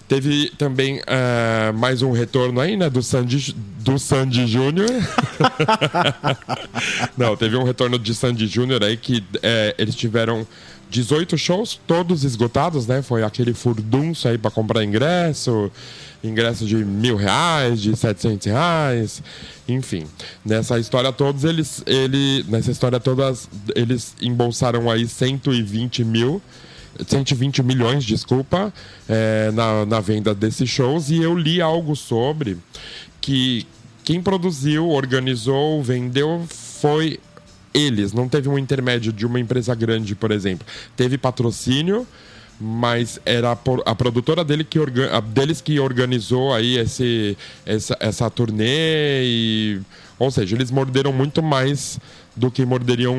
Teve 0.07 0.51
também 0.57 0.99
uh, 0.99 1.73
mais 1.73 2.01
um 2.01 2.11
retorno 2.11 2.59
aí, 2.59 2.75
né, 2.75 2.89
do 2.89 3.01
Sandy, 3.01 3.55
do 3.79 3.97
Sandy 3.97 4.47
Júnior. 4.47 4.89
Não, 7.17 7.37
teve 7.37 7.55
um 7.55 7.63
retorno 7.63 7.97
de 7.97 8.13
Sandy 8.13 8.47
Júnior 8.47 8.83
aí 8.83 8.97
que 8.97 9.23
é, 9.41 9.75
eles 9.77 9.95
tiveram 9.95 10.45
18 10.91 11.37
shows, 11.37 11.79
todos 11.87 12.25
esgotados, 12.25 12.85
né? 12.85 13.01
Foi 13.01 13.23
aquele 13.23 13.53
furdunço 13.53 14.27
aí 14.27 14.37
para 14.37 14.51
comprar 14.51 14.83
ingresso, 14.83 15.71
ingresso 16.21 16.65
de 16.65 16.75
mil 16.75 17.15
reais, 17.15 17.81
de 17.81 17.95
700 17.95 18.47
reais, 18.47 19.23
enfim. 19.67 20.05
Nessa 20.45 20.77
história 20.77 21.13
todos 21.13 21.45
eles, 21.45 21.81
ele, 21.87 22.45
nessa 22.49 22.69
história 22.71 22.99
todas 22.99 23.49
eles 23.73 24.13
embolsaram 24.21 24.91
aí 24.91 25.07
120 25.07 26.03
mil 26.03 26.41
120 27.07 27.63
milhões, 27.63 28.03
desculpa, 28.03 28.71
é, 29.07 29.49
na, 29.53 29.85
na 29.85 29.99
venda 30.01 30.35
desses 30.35 30.69
shows. 30.69 31.09
E 31.09 31.17
eu 31.17 31.35
li 31.35 31.61
algo 31.61 31.95
sobre 31.95 32.57
que 33.21 33.65
quem 34.03 34.21
produziu, 34.21 34.89
organizou, 34.89 35.81
vendeu 35.81 36.45
foi 36.49 37.17
eles, 37.73 38.13
não 38.13 38.27
teve 38.27 38.49
um 38.49 38.57
intermédio 38.57 39.11
de 39.13 39.25
uma 39.25 39.39
empresa 39.39 39.73
grande, 39.75 40.15
por 40.15 40.31
exemplo. 40.31 40.65
Teve 40.95 41.17
patrocínio, 41.17 42.05
mas 42.59 43.19
era 43.25 43.51
a 43.51 43.95
produtora 43.95 44.43
dele 44.43 44.63
que 44.63 44.77
deles 45.33 45.61
que 45.61 45.79
organizou 45.79 46.53
aí 46.53 46.77
esse, 46.77 47.37
essa, 47.65 47.97
essa 47.99 48.29
turnê 48.29 49.23
e... 49.23 49.81
Ou 50.19 50.29
seja, 50.29 50.55
eles 50.55 50.69
morderam 50.69 51.11
muito 51.11 51.41
mais 51.41 51.99
do 52.35 52.51
que 52.51 52.63
morderiam 52.63 53.15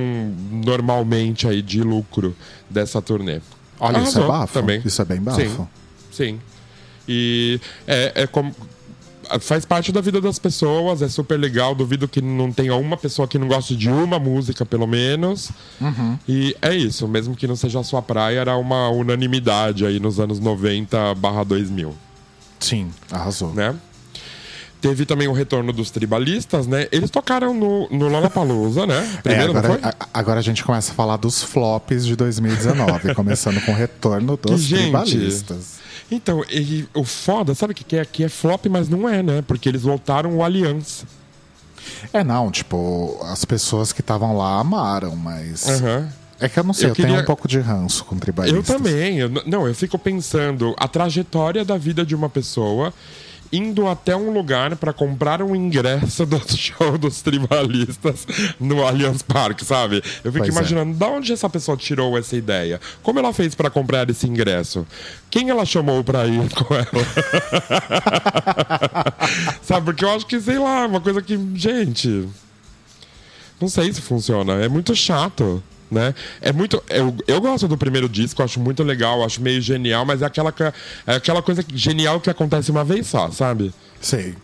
normalmente 0.64 1.48
aí 1.48 1.60
de 1.60 1.82
lucro 1.82 2.36
dessa 2.70 3.02
turnê. 3.02 3.40
Olha, 3.80 3.96
Arrasou 3.96 4.08
isso 4.08 4.20
é 4.20 4.26
bafo. 4.28 4.52
Também. 4.54 4.82
Isso 4.84 5.02
é 5.02 5.04
bem 5.04 5.20
bafo. 5.20 5.40
Sim, 5.40 5.68
sim. 6.12 6.40
E 7.08 7.60
é, 7.86 8.12
é 8.14 8.26
como, 8.28 8.54
faz 9.40 9.64
parte 9.64 9.92
da 9.92 10.00
vida 10.00 10.20
das 10.20 10.38
pessoas, 10.38 11.02
é 11.02 11.08
super 11.08 11.38
legal. 11.38 11.74
Duvido 11.74 12.08
que 12.08 12.20
não 12.20 12.52
tenha 12.52 12.74
uma 12.74 12.96
pessoa 12.96 13.26
que 13.26 13.38
não 13.38 13.48
goste 13.48 13.76
de 13.76 13.88
uma 13.88 14.18
música, 14.18 14.64
pelo 14.64 14.86
menos. 14.86 15.50
Uhum. 15.80 16.18
E 16.28 16.56
é 16.60 16.74
isso, 16.74 17.06
mesmo 17.08 17.34
que 17.34 17.46
não 17.46 17.56
seja 17.56 17.80
a 17.80 17.84
sua 17.84 18.02
praia, 18.02 18.40
era 18.40 18.56
uma 18.56 18.88
unanimidade 18.88 19.84
aí 19.86 19.98
nos 19.98 20.18
anos 20.20 20.40
90 20.40 21.14
barra 21.16 21.44
2000. 21.44 21.94
Sim, 22.60 22.90
arrasou. 23.10 23.52
Né? 23.52 23.74
Teve 24.80 25.06
também 25.06 25.28
o 25.28 25.32
retorno 25.32 25.72
dos 25.72 25.92
tribalistas, 25.92 26.66
né? 26.66 26.88
Eles 26.90 27.08
tocaram 27.08 27.54
no, 27.54 27.88
no 27.88 28.08
Lollapalooza, 28.08 28.84
né? 28.84 29.14
É, 29.18 29.22
Primeiro, 29.22 29.54
é, 29.54 29.58
agora, 29.58 29.80
a, 29.82 30.06
agora 30.12 30.40
a 30.40 30.42
gente 30.42 30.64
começa 30.64 30.90
a 30.90 30.94
falar 30.94 31.16
dos 31.18 31.40
flops 31.40 32.04
de 32.04 32.16
2019, 32.16 33.14
começando 33.14 33.64
com 33.64 33.70
o 33.70 33.74
retorno 33.76 34.36
dos 34.36 34.66
que, 34.66 34.74
tribalistas. 34.74 35.56
Gente, 35.56 35.81
então, 36.14 36.42
o 36.94 37.04
foda, 37.04 37.54
sabe 37.54 37.72
o 37.72 37.74
que, 37.74 37.84
que 37.84 37.96
é? 37.96 38.04
Que 38.04 38.24
é 38.24 38.28
flop, 38.28 38.66
mas 38.66 38.88
não 38.88 39.08
é, 39.08 39.22
né? 39.22 39.42
Porque 39.46 39.68
eles 39.68 39.82
voltaram 39.82 40.36
o 40.36 40.44
Aliança. 40.44 41.06
É, 42.12 42.22
não, 42.22 42.50
tipo, 42.50 43.18
as 43.22 43.44
pessoas 43.44 43.92
que 43.92 44.00
estavam 44.00 44.36
lá 44.36 44.58
amaram, 44.58 45.16
mas. 45.16 45.66
Uhum. 45.66 46.08
É 46.40 46.48
que 46.48 46.58
eu 46.58 46.64
não 46.64 46.74
sei, 46.74 46.86
eu, 46.86 46.88
eu 46.90 46.94
queria... 46.94 47.10
tenho 47.12 47.22
um 47.22 47.26
pouco 47.26 47.46
de 47.46 47.60
ranço 47.60 48.04
com 48.04 48.18
tribalistas. 48.18 48.68
Eu 48.68 48.76
também. 48.76 49.18
Eu, 49.18 49.30
não, 49.46 49.66
eu 49.66 49.74
fico 49.74 49.98
pensando 49.98 50.74
a 50.76 50.88
trajetória 50.88 51.64
da 51.64 51.76
vida 51.76 52.04
de 52.04 52.14
uma 52.14 52.28
pessoa 52.28 52.92
indo 53.52 53.86
até 53.86 54.16
um 54.16 54.32
lugar 54.32 54.74
para 54.76 54.92
comprar 54.92 55.42
um 55.42 55.54
ingresso 55.54 56.24
do 56.24 56.40
show 56.56 56.96
dos 56.96 57.20
tribalistas 57.20 58.26
no 58.58 58.84
Allianz 58.84 59.22
Parque, 59.22 59.64
sabe? 59.64 59.96
Eu 60.24 60.32
fico 60.32 60.44
pois 60.44 60.48
é. 60.48 60.58
imaginando 60.58 60.92
é. 60.92 60.94
de 60.94 61.04
onde 61.04 61.32
essa 61.32 61.50
pessoa 61.50 61.76
tirou 61.76 62.16
essa 62.16 62.36
ideia. 62.36 62.80
Como 63.02 63.18
ela 63.18 63.32
fez 63.32 63.54
para 63.54 63.68
comprar 63.68 64.08
esse 64.08 64.26
ingresso? 64.26 64.86
Quem 65.30 65.50
ela 65.50 65.66
chamou 65.66 66.02
para 66.02 66.26
ir 66.26 66.48
com 66.54 66.74
ela? 66.74 66.86
sabe? 69.62 69.86
Porque 69.86 70.04
eu 70.04 70.10
acho 70.10 70.26
que, 70.26 70.40
sei 70.40 70.58
lá, 70.58 70.86
uma 70.86 71.00
coisa 71.00 71.20
que. 71.20 71.38
Gente. 71.54 72.28
Não 73.60 73.68
sei 73.68 73.92
se 73.92 74.00
funciona. 74.00 74.54
É 74.54 74.68
muito 74.68 74.94
chato 74.94 75.62
né? 75.92 76.14
É 76.40 76.52
muito. 76.52 76.82
Eu, 76.88 77.14
eu 77.26 77.40
gosto 77.40 77.68
do 77.68 77.76
primeiro 77.76 78.08
disco, 78.08 78.42
acho 78.42 78.58
muito 78.58 78.82
legal, 78.82 79.22
acho 79.22 79.40
meio 79.40 79.60
genial, 79.60 80.04
mas 80.04 80.22
é 80.22 80.26
aquela, 80.26 80.52
é 81.06 81.14
aquela 81.14 81.42
coisa 81.42 81.64
genial 81.72 82.20
que 82.20 82.30
acontece 82.30 82.70
uma 82.70 82.82
vez 82.82 83.06
só, 83.06 83.30
sabe? 83.30 83.72
Sei. 84.00 84.34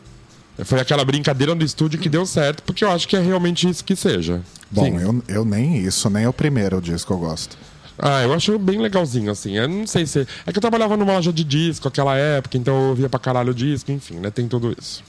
Foi 0.64 0.80
aquela 0.80 1.04
brincadeira 1.04 1.54
do 1.54 1.64
estúdio 1.64 2.00
que 2.00 2.08
deu 2.08 2.26
certo, 2.26 2.62
porque 2.64 2.84
eu 2.84 2.90
acho 2.90 3.06
que 3.06 3.16
é 3.16 3.20
realmente 3.20 3.68
isso 3.68 3.84
que 3.84 3.94
seja. 3.94 4.42
Bom, 4.70 4.98
eu, 4.98 5.22
eu 5.28 5.44
nem 5.44 5.78
isso, 5.78 6.10
nem 6.10 6.26
o 6.26 6.32
primeiro 6.32 6.80
disco 6.80 7.12
eu 7.12 7.18
gosto. 7.18 7.56
Ah, 7.96 8.22
eu 8.22 8.32
acho 8.32 8.58
bem 8.58 8.80
legalzinho, 8.80 9.30
assim. 9.30 9.56
Eu 9.56 9.68
não 9.68 9.86
sei 9.86 10.06
se. 10.06 10.26
É 10.46 10.52
que 10.52 10.58
eu 10.58 10.60
trabalhava 10.60 10.96
numa 10.96 11.14
loja 11.14 11.32
de 11.32 11.42
disco 11.42 11.88
aquela 11.88 12.16
época, 12.16 12.56
então 12.56 12.74
eu 12.74 12.88
ouvia 12.90 13.08
pra 13.08 13.18
caralho 13.18 13.54
disco, 13.54 13.90
enfim, 13.90 14.16
né? 14.16 14.30
Tem 14.30 14.46
tudo 14.46 14.74
isso. 14.78 15.02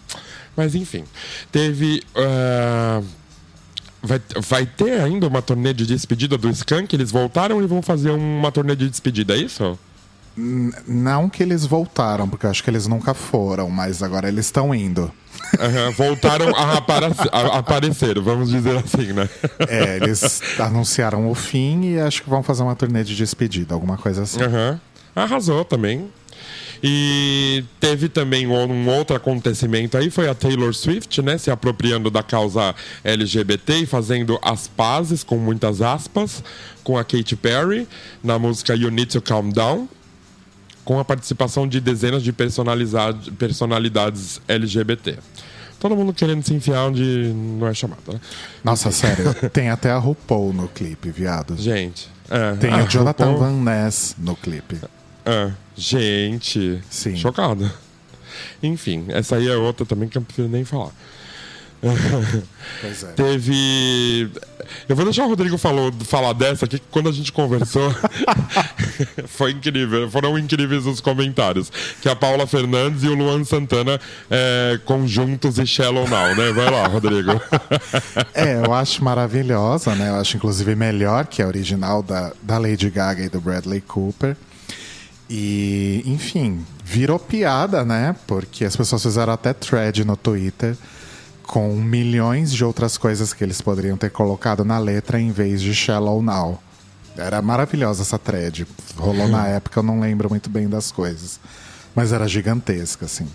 Mas 0.56 0.74
enfim. 0.74 1.04
Teve. 1.52 2.02
Uh... 2.16 3.04
Vai, 4.02 4.22
vai 4.38 4.66
ter 4.66 5.02
ainda 5.02 5.28
uma 5.28 5.42
turnê 5.42 5.74
de 5.74 5.86
despedida 5.86 6.38
do 6.38 6.50
Skank? 6.50 6.96
Eles 6.96 7.12
voltaram 7.12 7.62
e 7.62 7.68
vão 7.68 7.82
fazer 7.82 8.12
uma 8.12 8.52
turnê 8.52 8.76
de 8.76 8.90
despedida, 8.90 9.36
é 9.36 9.38
isso? 9.38 9.78
Não 10.88 11.30
que 11.30 11.44
eles 11.44 11.66
voltaram, 11.66 12.28
porque 12.30 12.46
eu 12.46 12.50
acho 12.50 12.64
que 12.64 12.70
eles 12.70 12.88
nunca 12.88 13.14
foram, 13.14 13.70
mas 13.70 14.02
agora 14.02 14.30
eles 14.30 14.46
estão 14.46 14.74
indo. 14.74 15.12
Uhum, 15.60 15.92
voltaram 15.92 16.56
a, 16.56 16.78
aparecer, 16.78 17.30
a 17.32 17.58
aparecer, 17.58 18.20
vamos 18.20 18.50
dizer 18.50 18.78
assim, 18.78 19.12
né? 19.14 19.30
É, 19.68 19.98
eles 19.98 20.42
anunciaram 20.60 21.30
o 21.30 21.36
fim 21.36 21.94
e 21.94 22.00
acho 22.00 22.24
que 22.24 22.30
vão 22.30 22.42
fazer 22.42 22.64
uma 22.64 22.76
turnê 22.76 23.04
de 23.04 23.16
despedida, 23.16 23.74
alguma 23.74 23.98
coisa 23.98 24.24
assim. 24.24 24.42
Uhum. 24.42 24.80
Arrasou 25.16 25.66
também. 25.66 26.10
E 26.82 27.64
teve 27.80 28.08
também 28.08 28.48
um 28.48 28.90
outro 28.90 29.16
acontecimento 29.16 29.98
aí, 29.98 30.10
foi 30.10 30.30
a 30.30 30.34
Taylor 30.34 30.74
Swift, 30.74 31.22
né? 31.22 31.38
Se 31.38 31.52
apropriando 31.52 32.10
da 32.10 32.24
causa 32.24 32.74
LGBT 33.04 33.80
e 33.80 33.86
fazendo 33.86 34.40
as 34.42 34.68
pazes, 34.68 35.24
com 35.24 35.38
muitas 35.38 35.82
aspas, 35.82 36.44
com 36.84 36.98
a 36.98 37.04
Katy 37.04 37.36
Perry, 37.36 37.88
na 38.24 38.40
música 38.40 38.76
You 38.76 38.92
Need 38.92 39.12
to 39.12 39.22
Calm 39.22 39.52
Down 39.52 39.90
com 40.90 40.98
a 40.98 41.06
participação 41.06 41.68
de 41.68 41.80
dezenas 41.80 42.24
de 42.24 42.34
personalidades 42.34 44.42
LGBT. 44.48 45.20
Todo 45.80 45.96
mundo 45.96 46.12
querendo 46.12 46.44
se 46.44 46.52
enfiar 46.52 46.88
onde 46.88 47.32
não 47.32 47.68
é 47.68 47.76
chamado, 47.76 48.12
né? 48.12 48.20
Nossa, 48.64 48.92
sério. 48.92 49.32
tem 49.54 49.70
até 49.70 49.92
a 49.92 50.00
RuPaul 50.00 50.52
no 50.52 50.68
clipe, 50.68 51.12
viado. 51.12 51.56
Gente. 51.56 52.10
É. 52.28 52.56
Tem 52.56 52.74
o 52.74 52.88
Jonathan 52.88 53.34
RuPaul... 53.34 53.38
Van 53.38 53.64
Ness 53.64 54.16
no 54.18 54.36
clipe. 54.36 54.78
É. 55.30 55.52
Gente. 55.76 56.82
Sim. 56.90 57.16
Chocado. 57.16 57.72
Enfim, 58.62 59.06
essa 59.10 59.36
aí 59.36 59.48
é 59.48 59.56
outra 59.56 59.86
também 59.86 60.10
que 60.10 60.18
eu 60.18 60.22
prefiro 60.22 60.48
nem 60.48 60.66
falar. 60.66 60.92
Pois 62.82 63.04
é. 63.04 63.08
Teve. 63.14 64.30
Eu 64.88 64.96
vou 64.96 65.04
deixar 65.04 65.26
o 65.26 65.30
Rodrigo 65.30 65.58
falou, 65.58 65.92
falar 66.06 66.34
dessa 66.34 66.66
aqui, 66.66 66.78
que 66.78 66.86
quando 66.92 67.10
a 67.10 67.12
gente 67.12 67.32
conversou, 67.32 67.94
foi 69.28 69.52
incrível. 69.52 70.10
Foram 70.12 70.38
incríveis 70.38 70.86
os 70.86 71.02
comentários. 71.02 71.72
Que 72.02 72.08
a 72.08 72.16
Paula 72.16 72.46
Fernandes 72.46 73.04
e 73.04 73.08
o 73.08 73.16
Luan 73.16 73.44
Santana 73.44 74.00
é, 74.30 74.80
conjuntos 74.86 75.58
e 75.58 75.66
Shallow 75.66 76.08
Now, 76.08 76.36
né? 76.36 76.52
Vai 76.52 76.70
lá, 76.70 76.88
Rodrigo. 76.88 77.32
é, 78.34 78.62
eu 78.66 78.74
acho 78.74 79.04
maravilhosa, 79.04 79.96
né? 79.96 80.10
Eu 80.10 80.16
acho 80.16 80.38
inclusive 80.38 80.76
melhor 80.76 81.26
que 81.26 81.42
a 81.42 81.48
original 81.48 82.04
da, 82.04 82.34
da 82.42 82.58
Lady 82.58 82.90
Gaga 82.90 83.24
e 83.24 83.30
do 83.30 83.42
Bradley 83.42 83.82
Cooper. 83.82 84.38
E, 85.30 86.02
enfim, 86.06 86.66
virou 86.84 87.20
piada, 87.20 87.86
né? 87.86 88.16
Porque 88.26 88.66
as 88.66 88.76
pessoas 88.76 89.04
fizeram 89.04 89.32
até 89.32 89.54
thread 89.54 90.04
no 90.04 90.18
Twitter 90.18 90.76
com 91.44 91.76
milhões 91.76 92.52
de 92.52 92.64
outras 92.64 92.98
coisas 92.98 93.34
que 93.34 93.44
eles 93.44 93.62
poderiam 93.62 93.98
ter 93.98 94.10
colocado 94.10 94.66
na 94.66 94.80
letra 94.80 95.20
em 95.20 95.32
vez 95.32 95.62
de 95.62 95.74
Shallow 95.74 96.22
Now. 96.22 96.62
Era 97.18 97.42
maravilhosa 97.42 98.02
essa 98.02 98.18
thread. 98.18 98.68
Rolou 98.98 99.28
na 99.28 99.46
época, 99.50 99.80
eu 99.80 99.84
não 99.84 100.00
lembro 100.00 100.30
muito 100.30 100.50
bem 100.50 100.68
das 100.68 100.92
coisas. 100.92 101.40
Mas 101.96 102.12
era 102.12 102.28
gigantesca, 102.28 103.06
assim. 103.06 103.28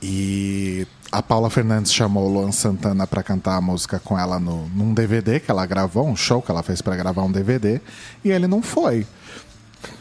E 0.00 0.86
a 1.10 1.22
Paula 1.22 1.50
Fernandes 1.50 1.92
chamou 1.92 2.28
o 2.28 2.32
Luan 2.32 2.52
Santana 2.52 3.06
para 3.06 3.22
cantar 3.22 3.56
a 3.56 3.60
música 3.60 3.98
com 3.98 4.18
ela 4.18 4.38
no, 4.38 4.68
num 4.68 4.94
DVD 4.94 5.40
que 5.40 5.50
ela 5.50 5.66
gravou, 5.66 6.06
um 6.06 6.16
show 6.16 6.40
que 6.40 6.50
ela 6.50 6.62
fez 6.62 6.80
para 6.80 6.96
gravar 6.96 7.22
um 7.22 7.32
DVD, 7.32 7.80
e 8.24 8.30
ele 8.30 8.46
não 8.46 8.62
foi. 8.62 9.06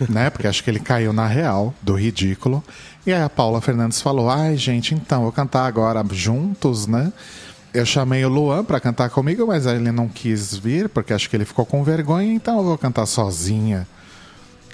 Né? 0.10 0.30
Porque 0.30 0.48
acho 0.48 0.64
que 0.64 0.70
ele 0.70 0.80
caiu 0.80 1.14
na 1.14 1.28
real 1.28 1.74
do 1.82 1.94
ridículo. 1.96 2.64
E 3.06 3.14
aí 3.14 3.22
a 3.22 3.30
Paula 3.30 3.62
Fernandes 3.62 4.02
falou: 4.02 4.30
ai, 4.30 4.58
gente, 4.58 4.94
então, 4.94 5.24
vou 5.24 5.32
cantar 5.32 5.66
agora 5.66 6.04
juntos, 6.12 6.88
né? 6.88 7.12
Eu 7.74 7.86
chamei 7.86 8.26
o 8.26 8.30
Luan 8.30 8.64
para 8.64 8.80
cantar 8.80 9.10
comigo, 9.10 9.46
mas 9.46 9.66
ele 9.66 9.92
não 9.92 10.08
quis 10.08 10.56
vir, 10.56 10.90
porque 10.90 11.14
acho 11.14 11.30
que 11.30 11.36
ele 11.36 11.46
ficou 11.46 11.66
com 11.66 11.84
vergonha, 11.84 12.34
então 12.34 12.58
eu 12.58 12.64
vou 12.64 12.78
cantar 12.78 13.06
sozinha. 13.06 13.88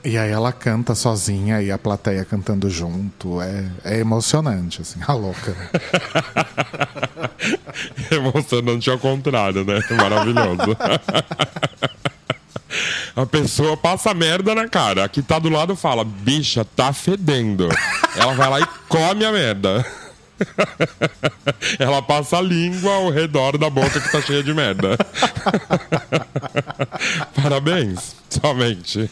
E 0.05 0.17
aí 0.17 0.31
ela 0.31 0.51
canta 0.51 0.93
sozinha 0.95 1.61
e 1.61 1.71
a 1.71 1.77
plateia 1.77 2.25
cantando 2.25 2.69
junto. 2.69 3.41
É, 3.41 3.65
é 3.85 3.99
emocionante, 3.99 4.81
assim, 4.81 4.99
a 5.07 5.13
louca. 5.13 5.55
emocionante 8.11 8.89
ao 8.89 8.99
contrário, 8.99 9.63
né? 9.63 9.79
Maravilhoso. 9.91 10.75
A 13.15 13.25
pessoa 13.25 13.77
passa 13.77 14.13
merda 14.13 14.55
na 14.55 14.67
cara. 14.67 15.03
Aqui 15.03 15.21
tá 15.21 15.37
do 15.37 15.49
lado 15.49 15.75
fala, 15.75 16.03
bicha, 16.03 16.65
tá 16.65 16.91
fedendo. 16.91 17.69
Ela 18.15 18.33
vai 18.33 18.49
lá 18.49 18.59
e 18.59 18.67
come 18.87 19.23
a 19.23 19.31
merda. 19.31 19.85
Ela 21.77 22.01
passa 22.01 22.37
a 22.37 22.41
língua 22.41 22.91
ao 22.95 23.09
redor 23.09 23.57
da 23.57 23.69
boca 23.69 24.01
que 24.01 24.11
tá 24.11 24.19
cheia 24.19 24.43
de 24.43 24.53
merda. 24.53 24.97
Parabéns, 27.39 28.15
somente. 28.29 29.09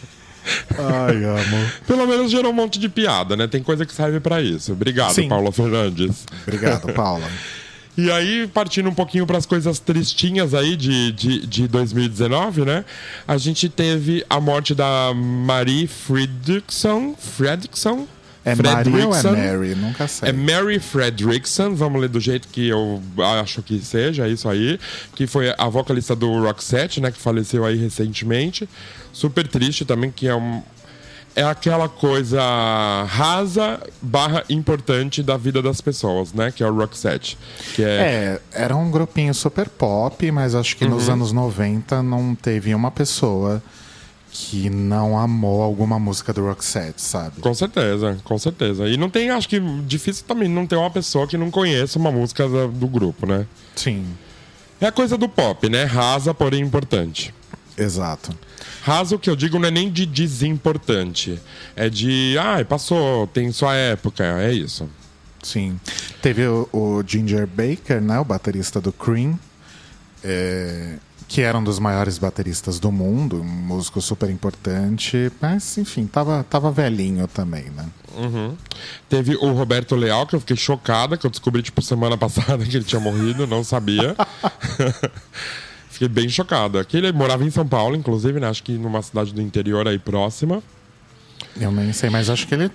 Ai, 0.71 1.23
amo. 1.23 1.71
Pelo 1.85 2.07
menos 2.07 2.31
gerou 2.31 2.51
um 2.51 2.55
monte 2.55 2.79
de 2.79 2.89
piada, 2.89 3.37
né? 3.37 3.47
Tem 3.47 3.61
coisa 3.61 3.85
que 3.85 3.93
serve 3.93 4.19
para 4.19 4.41
isso. 4.41 4.71
Obrigado, 4.71 5.13
Sim. 5.13 5.29
Paula 5.29 5.51
Fernandes. 5.51 6.25
Obrigado, 6.41 6.91
Paula. 6.93 7.29
E 7.97 8.09
aí, 8.09 8.47
partindo 8.47 8.89
um 8.89 8.93
pouquinho 8.93 9.27
para 9.27 9.37
as 9.37 9.45
coisas 9.45 9.79
tristinhas 9.79 10.53
aí 10.53 10.75
de, 10.77 11.11
de, 11.11 11.45
de 11.45 11.67
2019, 11.67 12.63
né? 12.63 12.85
A 13.27 13.37
gente 13.37 13.67
teve 13.67 14.25
a 14.29 14.39
morte 14.39 14.73
da 14.73 15.13
Marie 15.13 15.87
Fredrickson. 15.87 17.15
Fredrickson? 17.15 18.07
É 18.43 18.55
Marie 18.55 19.03
ou 19.03 19.15
é 19.15 19.23
Mary? 19.23 19.75
Nunca 19.75 20.07
sei. 20.07 20.29
É 20.29 20.33
Mary 20.33 20.79
Fredrickson, 20.79 21.75
vamos 21.75 22.01
ler 22.01 22.09
do 22.09 22.19
jeito 22.19 22.47
que 22.47 22.69
eu 22.69 23.01
acho 23.39 23.61
que 23.61 23.77
seja, 23.79 24.27
isso 24.27 24.49
aí. 24.49 24.79
Que 25.15 25.27
foi 25.27 25.53
a 25.55 25.67
vocalista 25.67 26.15
do 26.15 26.41
Roxette, 26.41 26.99
né? 26.99 27.11
Que 27.11 27.19
faleceu 27.19 27.63
aí 27.63 27.77
recentemente. 27.77 28.67
Super 29.13 29.47
triste 29.47 29.85
também, 29.85 30.09
que 30.09 30.27
é 30.27 30.33
um, 30.33 30.63
é 31.35 31.43
aquela 31.43 31.87
coisa 31.87 32.41
rasa 33.07 33.79
barra 34.01 34.43
importante 34.49 35.23
da 35.23 35.37
vida 35.37 35.61
das 35.61 35.79
pessoas, 35.79 36.33
né? 36.33 36.51
Que 36.51 36.63
é 36.63 36.67
o 36.67 36.75
Roxette. 36.75 37.37
Que 37.75 37.83
é... 37.83 37.87
é, 37.87 38.41
era 38.51 38.75
um 38.75 38.91
grupinho 38.91 39.33
super 39.33 39.69
pop, 39.69 40.29
mas 40.31 40.55
acho 40.55 40.75
que 40.75 40.83
uhum. 40.83 40.91
nos 40.91 41.09
anos 41.09 41.31
90 41.31 42.03
não 42.03 42.35
teve 42.35 42.75
uma 42.75 42.91
pessoa 42.91 43.61
que 44.31 44.69
não 44.69 45.19
amou 45.19 45.61
alguma 45.61 45.99
música 45.99 46.31
do 46.31 46.45
Roxette, 46.45 47.01
sabe? 47.01 47.41
Com 47.41 47.53
certeza, 47.53 48.17
com 48.23 48.37
certeza. 48.37 48.87
E 48.87 48.95
não 48.95 49.09
tem, 49.09 49.29
acho 49.29 49.47
que 49.47 49.59
difícil 49.85 50.25
também 50.25 50.47
não 50.47 50.65
ter 50.65 50.77
uma 50.77 50.89
pessoa 50.89 51.27
que 51.27 51.37
não 51.37 51.51
conheça 51.51 51.99
uma 51.99 52.11
música 52.11 52.47
do, 52.47 52.69
do 52.69 52.87
grupo, 52.87 53.25
né? 53.25 53.45
Sim. 53.75 54.05
É 54.79 54.87
a 54.87 54.91
coisa 54.91 55.17
do 55.17 55.27
pop, 55.27 55.69
né? 55.69 55.83
Rasa, 55.83 56.33
porém 56.33 56.61
importante. 56.61 57.33
Exato. 57.77 58.37
Raso 58.83 59.17
que 59.17 59.29
eu 59.29 59.35
digo 59.35 59.57
não 59.57 59.67
é 59.67 59.71
nem 59.71 59.89
de 59.91 60.05
desimportante. 60.05 61.39
É 61.75 61.89
de, 61.89 62.35
ah, 62.39 62.63
passou, 62.65 63.27
tem 63.27 63.51
sua 63.51 63.75
época, 63.75 64.23
é 64.23 64.51
isso. 64.51 64.89
Sim. 65.41 65.79
Teve 66.21 66.45
o, 66.47 66.69
o 66.71 67.03
Ginger 67.05 67.47
Baker, 67.47 68.01
né, 68.01 68.19
o 68.19 68.25
baterista 68.25 68.79
do 68.79 68.91
Cream, 68.91 69.39
é, 70.23 70.97
que 71.27 71.41
era 71.41 71.57
um 71.57 71.63
dos 71.63 71.79
maiores 71.79 72.17
bateristas 72.17 72.79
do 72.79 72.91
mundo, 72.91 73.41
um 73.41 73.45
músico 73.45 74.01
super 74.01 74.29
importante, 74.29 75.31
mas 75.41 75.77
enfim, 75.77 76.05
tava, 76.05 76.43
tava 76.43 76.71
velhinho 76.71 77.27
também, 77.27 77.69
né? 77.69 77.85
Uhum. 78.15 78.55
Teve 79.07 79.35
o 79.35 79.53
Roberto 79.53 79.95
Leal, 79.95 80.27
que 80.27 80.35
eu 80.35 80.39
fiquei 80.39 80.57
chocada, 80.57 81.17
que 81.17 81.25
eu 81.25 81.29
descobri, 81.29 81.63
tipo, 81.63 81.81
semana 81.81 82.17
passada 82.19 82.65
que 82.65 82.75
ele 82.75 82.83
tinha 82.83 82.99
morrido, 82.99 83.47
não 83.47 83.63
sabia. 83.63 84.15
Fiquei 86.01 86.09
bem 86.09 86.29
chocado. 86.29 86.79
Aqui 86.79 86.97
ele 86.97 87.11
morava 87.11 87.43
em 87.43 87.51
São 87.51 87.67
Paulo, 87.67 87.95
inclusive, 87.95 88.39
né? 88.39 88.47
Acho 88.47 88.63
que 88.63 88.71
numa 88.71 89.03
cidade 89.03 89.31
do 89.31 89.39
interior 89.39 89.87
aí 89.87 89.99
próxima. 89.99 90.63
Eu 91.59 91.71
nem 91.71 91.93
sei, 91.93 92.09
mas 92.09 92.27
acho 92.27 92.47
que 92.47 92.55
ele 92.55 92.71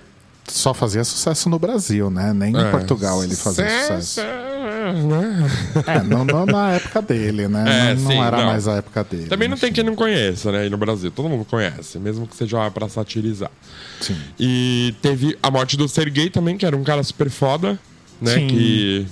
só 0.47 0.73
fazia 0.73 1.03
sucesso 1.03 1.49
no 1.49 1.59
Brasil, 1.59 2.09
né? 2.09 2.31
Nem 2.31 2.55
é, 2.55 2.61
em 2.61 2.71
Portugal 2.71 3.21
ele 3.21 3.35
fazia 3.35 3.67
sucesso. 3.81 4.21
Né? 4.21 5.51
É, 5.87 6.03
não, 6.03 6.23
não, 6.23 6.45
na 6.45 6.71
época 6.71 7.01
dele, 7.01 7.49
né? 7.49 7.65
É, 7.89 7.95
não, 7.95 8.09
sim, 8.09 8.15
não, 8.15 8.23
era 8.23 8.37
não. 8.37 8.45
mais 8.45 8.65
a 8.65 8.75
época 8.75 9.03
dele. 9.03 9.25
Também 9.25 9.49
não 9.49 9.57
tem 9.57 9.73
quem 9.73 9.83
não 9.83 9.95
conheça, 9.95 10.49
né? 10.49 10.61
Aí 10.61 10.69
no 10.69 10.77
Brasil. 10.77 11.11
Todo 11.11 11.27
mundo 11.27 11.43
conhece, 11.43 11.99
mesmo 11.99 12.25
que 12.25 12.35
seja 12.35 12.71
para 12.71 12.87
satirizar. 12.87 13.51
Sim. 13.99 14.15
E 14.39 14.95
teve 15.01 15.37
a 15.43 15.51
morte 15.51 15.75
do 15.75 15.89
Sergei 15.89 16.29
também, 16.29 16.57
que 16.57 16.65
era 16.65 16.77
um 16.77 16.83
cara 16.83 17.03
super 17.03 17.29
foda, 17.29 17.77
né? 18.21 18.35
Sim. 18.35 18.47
Que 18.47 19.07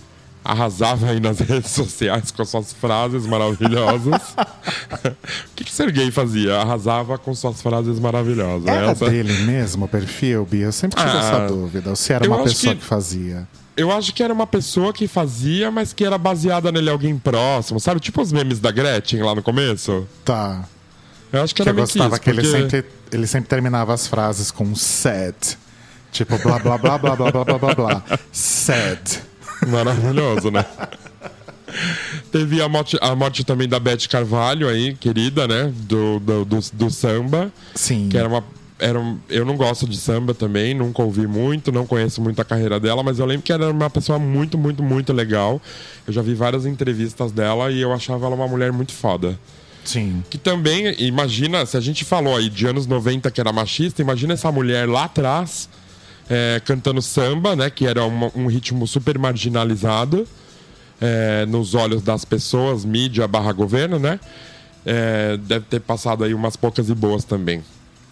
arrasava 0.46 1.10
aí 1.10 1.20
nas 1.20 1.39
redes 1.41 1.72
sociais 1.72 2.30
com 2.30 2.46
suas 2.46 2.72
frases 2.72 3.26
maravilhosas. 3.26 4.36
o 5.04 5.56
que, 5.56 5.64
que 5.64 5.72
Sergei 5.72 6.12
fazia? 6.12 6.58
Arrasava 6.58 7.18
com 7.18 7.34
suas 7.34 7.62
frases 7.62 8.00
maravilhosas. 8.00 8.68
Era 8.68 8.91
Essa... 8.91 9.10
dele 9.10 9.34
mesmo 9.39 9.86
o 9.86 9.88
perfil, 9.88 10.46
Bia? 10.46 10.66
Eu 10.66 10.72
sempre 10.72 10.98
tive 11.04 11.18
ah, 11.18 11.20
essa 11.20 11.48
dúvida. 11.48 11.89
Ou 11.89 11.96
se 11.96 12.14
era 12.14 12.28
uma 12.28 12.43
pessoa 12.43 12.76
que... 12.76 12.82
que 12.82 12.86
fazia. 12.86 13.48
Eu 13.76 13.91
acho 13.91 14.14
que 14.14 14.24
era 14.24 14.34
uma 14.34 14.48
pessoa 14.48 14.93
que 14.93 15.06
fazia, 15.06 15.70
mas 15.70 15.91
que 15.91 16.06
era 16.06 16.18
baseada 16.18 16.72
nele 16.72 16.89
alguém 16.89 17.18
próximo, 17.18 17.78
sabe? 17.80 18.00
Tipo 18.00 18.22
os 18.22 18.32
memes 18.32 18.60
da 18.60 18.72
Gretchen 18.72 19.22
lá 19.22 19.36
no 19.36 19.43
começo. 19.43 20.08
Tá. 20.24 20.64
Eu 21.34 21.43
acho 21.43 21.54
que, 21.54 21.62
Que 21.62 21.68
era 21.68 21.72
eu 21.72 21.76
meio 21.76 21.88
que 21.88 21.98
gostava 21.98 22.16
isso, 22.16 22.24
que 22.24 22.30
ele, 22.30 22.41
porque- 22.41 22.58
sempre, 22.58 22.86
ele 23.12 23.28
sempre 23.28 23.50
terminava 23.50 23.93
as 23.93 24.08
frases 24.08 24.52
com 24.52 24.74
sad. 24.76 25.36
Tipo, 26.12 26.38
blá 26.38 26.60
blá 26.60 26.78
blá 26.78 26.98
blá 26.98 27.16
blá 27.16 27.32
blá 27.32 27.43
blá 27.43 27.58
blá 27.58 27.76
blá. 27.76 28.04
Sad. 28.32 29.22
Maravilhoso, 29.68 30.51
né? 30.51 30.66
Teve 32.32 32.61
a 32.61 32.70
morte, 32.70 32.97
a 33.01 33.16
morte 33.16 33.43
também 33.43 33.68
da 33.68 33.80
Beth 33.80 34.07
Carvalho 34.09 34.68
aí, 34.70 34.95
querida, 34.95 35.47
né? 35.47 35.72
Do, 35.76 36.20
do, 36.20 36.45
do, 36.45 36.59
do 36.74 36.89
samba. 36.89 37.51
Sim. 37.74 38.07
Que 38.09 38.18
era 38.18 38.28
uma. 38.28 38.43
Era 38.78 38.99
um- 38.99 39.18
eu 39.30 39.45
não 39.45 39.55
gosto 39.55 39.88
de 39.88 39.95
samba 39.97 40.34
também, 40.34 40.74
nunca 40.74 41.01
ouvi 41.01 41.26
muito, 41.26 41.72
não 41.72 41.86
conheço 41.86 42.22
muito 42.22 42.41
a 42.41 42.45
carreira 42.45 42.78
dela, 42.78 43.01
mas 43.03 43.20
eu 43.20 43.26
lembro 43.26 43.41
que 43.43 43.53
ela 43.53 43.63
era 43.66 43.74
uma 43.74 43.89
pessoa 43.89 44.20
muito, 44.20 44.57
muito, 44.57 44.84
muito 44.84 45.13
legal. 45.13 45.61
Eu 46.05 46.11
já 46.13 46.22
vi 46.22 46.34
várias 46.36 46.66
entrevistas 46.66 47.32
dela 47.32 47.72
e 47.72 47.80
eu 47.82 47.93
achava 47.93 48.26
ela 48.26 48.36
uma 48.36 48.47
mulher 48.49 48.74
muito 48.74 48.91
foda. 48.91 49.39
Sim. 49.86 50.22
Que 50.30 50.38
também, 50.38 50.93
imagina, 50.99 51.66
se 51.66 51.78
a 51.78 51.80
gente 51.80 52.03
falou 52.03 52.36
aí 52.36 52.49
de 52.49 52.68
anos 52.68 52.86
90 52.86 53.32
que 53.32 53.39
era 53.39 53.53
machista, 53.53 54.01
imagina 54.01 54.34
essa 54.34 54.51
mulher 54.51 54.89
lá 54.89 55.05
atrás 55.05 55.70
é, 56.30 56.61
cantando 56.65 57.01
samba, 57.01 57.55
né? 57.55 57.69
Que 57.69 57.86
era 57.88 58.03
uma- 58.05 58.32
um 58.36 58.47
ritmo 58.47 58.86
super 58.88 59.17
marginalizado 59.19 60.28
é, 61.01 61.45
nos 61.45 61.76
olhos 61.76 62.01
das 62.01 62.23
pessoas, 62.23 62.86
mídia 62.86 63.28
barra 63.28 63.51
governo, 63.51 63.99
né? 63.99 64.19
É, 64.86 65.36
deve 65.38 65.65
ter 65.65 65.80
passado 65.82 66.23
aí 66.23 66.34
umas 66.34 66.55
poucas 66.55 66.89
e 66.89 66.95
boas 66.95 67.23
também 67.23 67.63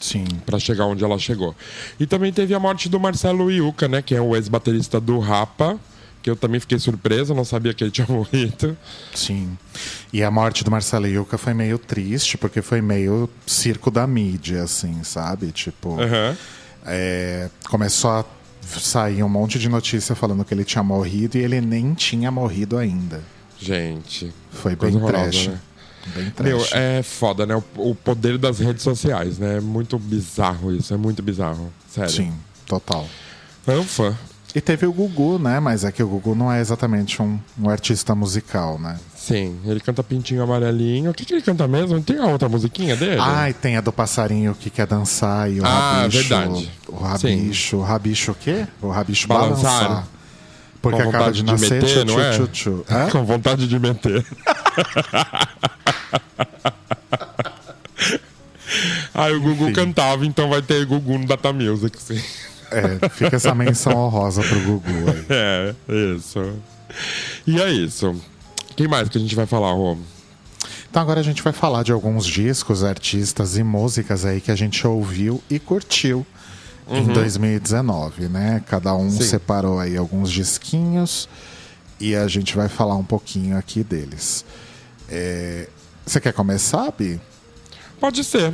Sim. 0.02 0.26
para 0.46 0.60
chegar 0.60 0.86
onde 0.86 1.04
ela 1.04 1.18
chegou. 1.20 1.56
E 2.00 2.06
também 2.06 2.34
teve 2.34 2.54
a 2.54 2.60
morte 2.60 2.90
do 2.90 3.00
Marcelo 3.00 3.50
Iuca, 3.52 3.88
né? 3.88 4.02
Que 4.02 4.16
é 4.16 4.22
o 4.22 4.36
ex-baterista 4.36 5.00
do 5.00 5.18
Rapa, 5.20 5.80
que 6.22 6.30
eu 6.30 6.36
também 6.36 6.60
fiquei 6.60 6.78
surpreso, 6.80 7.34
não 7.34 7.46
sabia 7.46 7.74
que 7.74 7.84
ele 7.84 7.92
tinha 7.92 8.08
morrido. 8.08 8.76
Sim. 9.14 9.58
E 10.12 10.22
a 10.24 10.30
morte 10.32 10.64
do 10.64 10.72
Marcelo 10.72 11.08
Yuca 11.08 11.38
foi 11.38 11.54
meio 11.54 11.78
triste, 11.78 12.38
porque 12.38 12.62
foi 12.62 12.82
meio 12.82 13.30
circo 13.46 13.90
da 13.92 14.06
mídia, 14.08 14.64
assim, 14.64 15.04
sabe? 15.04 15.52
Tipo, 15.52 16.00
Aham. 16.02 16.36
É, 16.86 17.50
começou 17.70 18.12
a 18.12 18.26
sair 18.62 19.24
um 19.24 19.30
monte 19.30 19.60
de 19.60 19.68
notícia 19.70 20.16
falando 20.16 20.44
que 20.44 20.54
ele 20.54 20.64
tinha 20.64 20.84
morrido 20.84 21.38
e 21.38 21.42
ele 21.42 21.60
nem 21.62 21.94
tinha 21.94 22.32
morrido 22.32 22.78
ainda. 22.78 23.22
Gente. 23.60 24.34
Foi 24.52 24.76
bem 24.76 25.00
trash. 25.00 25.48
né? 25.48 25.60
Bem 26.16 26.30
trash. 26.32 26.48
Meu, 26.48 26.66
é 26.72 27.02
foda, 27.04 27.46
né? 27.46 27.56
O, 27.56 27.92
o 27.92 27.96
poder 27.96 28.38
das 28.38 28.60
redes 28.60 28.84
sociais, 28.84 29.38
né? 29.38 29.58
É 29.58 29.62
muito 29.62 29.98
bizarro 29.98 30.74
isso, 30.74 30.94
é 30.94 30.98
muito 30.98 31.22
bizarro. 31.22 31.72
Sério. 31.90 32.10
Sim, 32.12 32.34
total. 32.66 33.08
É 33.66 33.74
um 33.78 33.84
fã. 33.84 34.16
E 34.56 34.62
teve 34.62 34.86
o 34.86 34.94
Gugu, 34.94 35.40
né? 35.40 35.60
Mas 35.60 35.84
é 35.84 35.92
que 35.92 36.04
o 36.04 36.08
Gugu 36.08 36.36
não 36.36 36.52
é 36.52 36.60
exatamente 36.60 37.22
um, 37.22 37.40
um 37.60 37.70
artista 37.70 38.14
musical, 38.14 38.78
né? 38.78 39.00
Sim, 39.26 39.58
ele 39.66 39.80
canta 39.80 40.04
Pintinho 40.04 40.44
Amarelinho. 40.44 41.12
O 41.12 41.14
que, 41.14 41.24
que 41.24 41.34
ele 41.34 41.42
canta 41.42 41.66
mesmo? 41.66 42.02
Tem 42.04 42.18
a 42.18 42.26
outra 42.26 42.50
musiquinha 42.50 42.94
dele? 42.98 43.22
Ah, 43.22 43.50
e 43.50 43.54
tem 43.54 43.78
a 43.78 43.82
do 43.82 43.94
passarinho 43.94 44.54
que 44.54 44.70
quer 44.70 44.86
dançar 44.86 45.50
e 45.50 45.62
o 45.62 45.66
Ah, 45.66 46.02
rabicho. 46.02 46.18
verdade. 46.28 46.72
O 46.90 46.96
rabicho. 46.98 47.78
O 47.78 47.82
rabicho 47.84 48.32
o 48.34 48.36
quê? 48.36 48.68
O 48.82 48.90
rabicho 48.90 49.26
Balançar. 49.30 49.82
balançar. 49.88 50.08
Porque 50.82 51.02
Com 51.02 51.08
acaba 51.10 51.32
de 51.32 51.42
de 51.42 51.46
nascer 51.50 51.82
meter, 51.82 51.88
tchu, 52.00 52.06
não 52.06 52.20
é? 52.20 52.32
tchu, 52.38 52.48
tchu. 52.50 52.86
Hã? 52.92 53.08
Com 53.16 53.24
vontade 53.24 53.66
de 53.66 53.80
meter. 53.80 54.26
ah, 59.14 59.28
o 59.30 59.40
Gugu 59.40 59.64
Enfim. 59.66 59.74
cantava, 59.74 60.26
então 60.26 60.50
vai 60.50 60.62
ter 60.62 60.86
Gugu 60.86 61.18
no 61.18 61.26
Data 61.26 61.54
Music, 61.54 61.98
sim. 62.02 62.22
É, 62.72 63.08
fica 63.10 63.36
essa 63.36 63.54
menção 63.56 63.94
honrosa 63.96 64.42
pro 64.44 64.60
Gugu 64.60 64.90
aí. 65.08 65.26
É, 65.30 65.74
isso. 66.16 66.54
E 67.48 67.62
é 67.62 67.72
isso. 67.72 68.16
Quem 68.76 68.88
mais 68.88 69.10
que 69.10 69.18
a 69.18 69.22
gente 69.22 69.36
vai 69.36 69.46
falar, 69.46 69.72
Rô? 69.74 69.98
Então 70.90 71.02
agora 71.02 71.20
a 71.20 71.24
gente 71.24 71.42
vai 71.42 71.54
falar 71.54 71.84
de 71.84 71.92
alguns 71.92 72.26
discos, 72.26 72.84
artistas 72.84 73.58
e 73.58 73.64
músicas 73.64 74.26
aí 74.26 74.40
que 74.40 74.52
a 74.52 74.56
gente 74.56 74.86
ouviu 74.86 75.42
e 75.50 75.60
curtiu 75.60 76.26
em 76.88 77.06
2019, 77.06 78.28
né? 78.28 78.64
Cada 78.68 78.94
um 78.96 79.10
Sim. 79.10 79.24
separou 79.24 79.80
aí 79.80 79.98
alguns 79.98 80.32
disquinhos 80.32 81.28
e 82.00 82.16
a 82.16 82.28
gente 82.28 82.56
vai 82.56 82.68
falar 82.68 82.96
um 82.96 83.04
pouquinho 83.04 83.58
aqui 83.58 83.84
deles. 83.84 84.46
É, 85.10 85.68
Você 86.06 86.20
quer 86.20 86.34
começar, 86.34 86.92
Bi? 86.92 87.20
Pode 88.00 88.24
ser. 88.24 88.54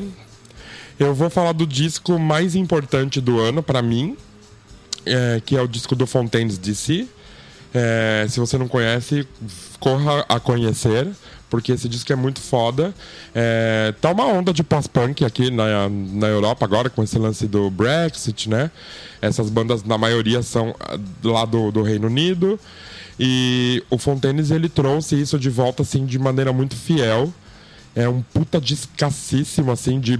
Eu 1.00 1.16
vou 1.16 1.30
falar 1.30 1.54
do 1.54 1.66
disco 1.66 2.20
mais 2.20 2.56
importante 2.56 3.20
do 3.20 3.40
ano 3.40 3.64
pra 3.64 3.82
mim, 3.82 4.16
é, 5.06 5.42
que 5.44 5.56
é 5.56 5.62
o 5.62 5.68
disco 5.68 5.96
do 5.96 6.06
Fontaines 6.06 6.58
DC. 6.58 7.08
É, 7.74 8.26
se 8.30 8.40
você 8.40 8.58
não 8.58 8.68
conhece, 8.68 9.28
corra 9.80 10.26
a 10.28 10.40
conhecer, 10.40 11.08
porque 11.50 11.72
esse 11.72 11.90
disco 11.90 12.12
é 12.14 12.16
muito 12.16 12.40
foda. 12.40 12.94
É, 13.34 13.94
tá 14.00 14.12
uma 14.12 14.26
onda 14.26 14.54
de 14.54 14.64
pós-punk 14.64 15.26
aqui 15.26 15.50
na, 15.50 15.90
na 15.90 16.28
Europa 16.28 16.66
agora, 16.66 16.90
com 16.90 17.04
esse 17.04 17.18
lance 17.18 17.48
do 17.48 17.70
Brexit, 17.70 18.50
né? 18.50 18.70
Essas 19.22 19.50
bandas, 19.50 19.84
na 19.84 19.98
maioria, 19.98 20.42
são 20.44 20.76
ah, 20.80 20.98
lá 21.24 21.46
do, 21.46 21.72
do 21.72 21.82
Reino 21.82 22.08
Unido. 22.08 22.60
E 23.20 23.84
o 23.90 23.98
Fontaines, 23.98 24.52
ele 24.52 24.70
trouxe 24.70 25.20
isso 25.20 25.38
de 25.38 25.50
volta, 25.50 25.84
assim, 25.84 26.06
de 26.06 26.20
maneira 26.20 26.54
muito 26.54 26.76
fiel. 26.76 27.34
É 27.96 28.08
um 28.08 28.22
puta 28.22 28.62
descassíssimo, 28.62 29.72
assim, 29.72 30.00
de, 30.00 30.18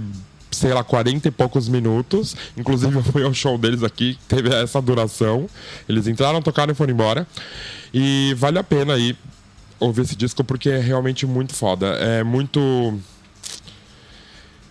sei 0.50 0.74
lá, 0.74 0.84
40 0.84 1.28
e 1.28 1.30
poucos 1.30 1.68
minutos. 1.68 2.36
Inclusive, 2.56 2.94
eu 2.96 3.02
fui 3.02 3.22
ao 3.22 3.32
show 3.32 3.56
deles 3.56 3.82
aqui, 3.82 4.18
teve 4.28 4.52
essa 4.54 4.82
duração. 4.82 5.48
Eles 5.88 6.06
entraram, 6.06 6.42
tocaram 6.42 6.72
e 6.72 6.74
foram 6.74 6.92
embora. 6.92 7.26
E 7.94 8.34
vale 8.36 8.58
a 8.58 8.64
pena 8.64 8.94
aí 8.94 9.16
ouvir 9.80 10.02
esse 10.02 10.14
disco 10.14 10.44
porque 10.44 10.68
é 10.68 10.78
realmente 10.78 11.26
muito 11.26 11.54
foda. 11.54 11.86
É 11.94 12.22
muito. 12.22 12.60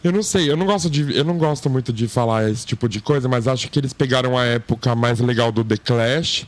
Eu 0.02 0.14
não 0.14 0.24
sei, 0.24 0.50
eu 0.50 0.56
não 0.56 0.66
gosto 0.66 0.90
de, 0.90 1.14
eu 1.14 1.26
não 1.26 1.38
gosto 1.38 1.70
muito 1.70 1.92
de 1.92 2.08
falar 2.08 2.50
esse 2.50 2.66
tipo 2.66 2.88
de 2.88 3.02
coisa, 3.02 3.28
mas 3.28 3.48
acho 3.48 3.70
que 3.70 3.78
eles 3.78 3.92
pegaram 3.92 4.38
a 4.38 4.46
época 4.46 4.96
mais 4.96 5.20
legal 5.20 5.52
do 5.52 5.62
The 5.62 5.76
Clash 5.76 6.48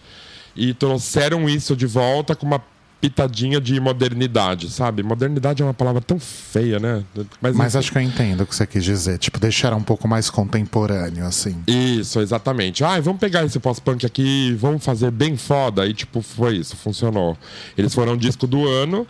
e 0.55 0.74
trouxeram 0.74 1.49
isso 1.49 1.76
de 1.76 1.86
volta 1.86 2.34
com 2.34 2.45
uma 2.45 2.64
pitadinha 3.02 3.60
de 3.60 3.80
modernidade, 3.80 4.70
sabe? 4.70 5.02
Modernidade 5.02 5.62
é 5.64 5.66
uma 5.66 5.74
palavra 5.74 5.99
tão 6.02 6.20
feia, 6.20 6.80
né? 6.80 7.04
Mas 7.41 7.56
enfim. 7.58 7.78
acho 7.80 7.91
que 7.91 7.97
eu 7.97 8.02
entendo 8.04 8.41
o 8.41 8.45
que 8.45 8.56
você 8.56 8.68
quis 8.68 8.84
dizer. 8.84 9.18
Tipo, 9.18 9.39
deixar 9.39 9.74
um 9.74 9.82
pouco 9.82 10.08
mais 10.08 10.30
contemporâneo, 10.30 11.26
assim. 11.26 11.58
Isso, 11.68 12.20
exatamente. 12.20 12.84
Ah, 12.84 12.99
vamos 13.02 13.20
pegar 13.20 13.43
esse 13.43 13.60
pós-punk 13.60 14.06
aqui, 14.06 14.56
vamos 14.60 14.86
fazer 14.86 15.10
bem 15.10 15.36
foda. 15.36 15.88
E, 15.88 15.93
tipo, 15.95 16.22
foi 16.22 16.58
isso, 16.58 16.76
funcionou. 16.78 17.36
Eles 17.76 17.93
foram 17.93 18.16
disco 18.16 18.45
do 18.45 18.68
ano 18.68 19.08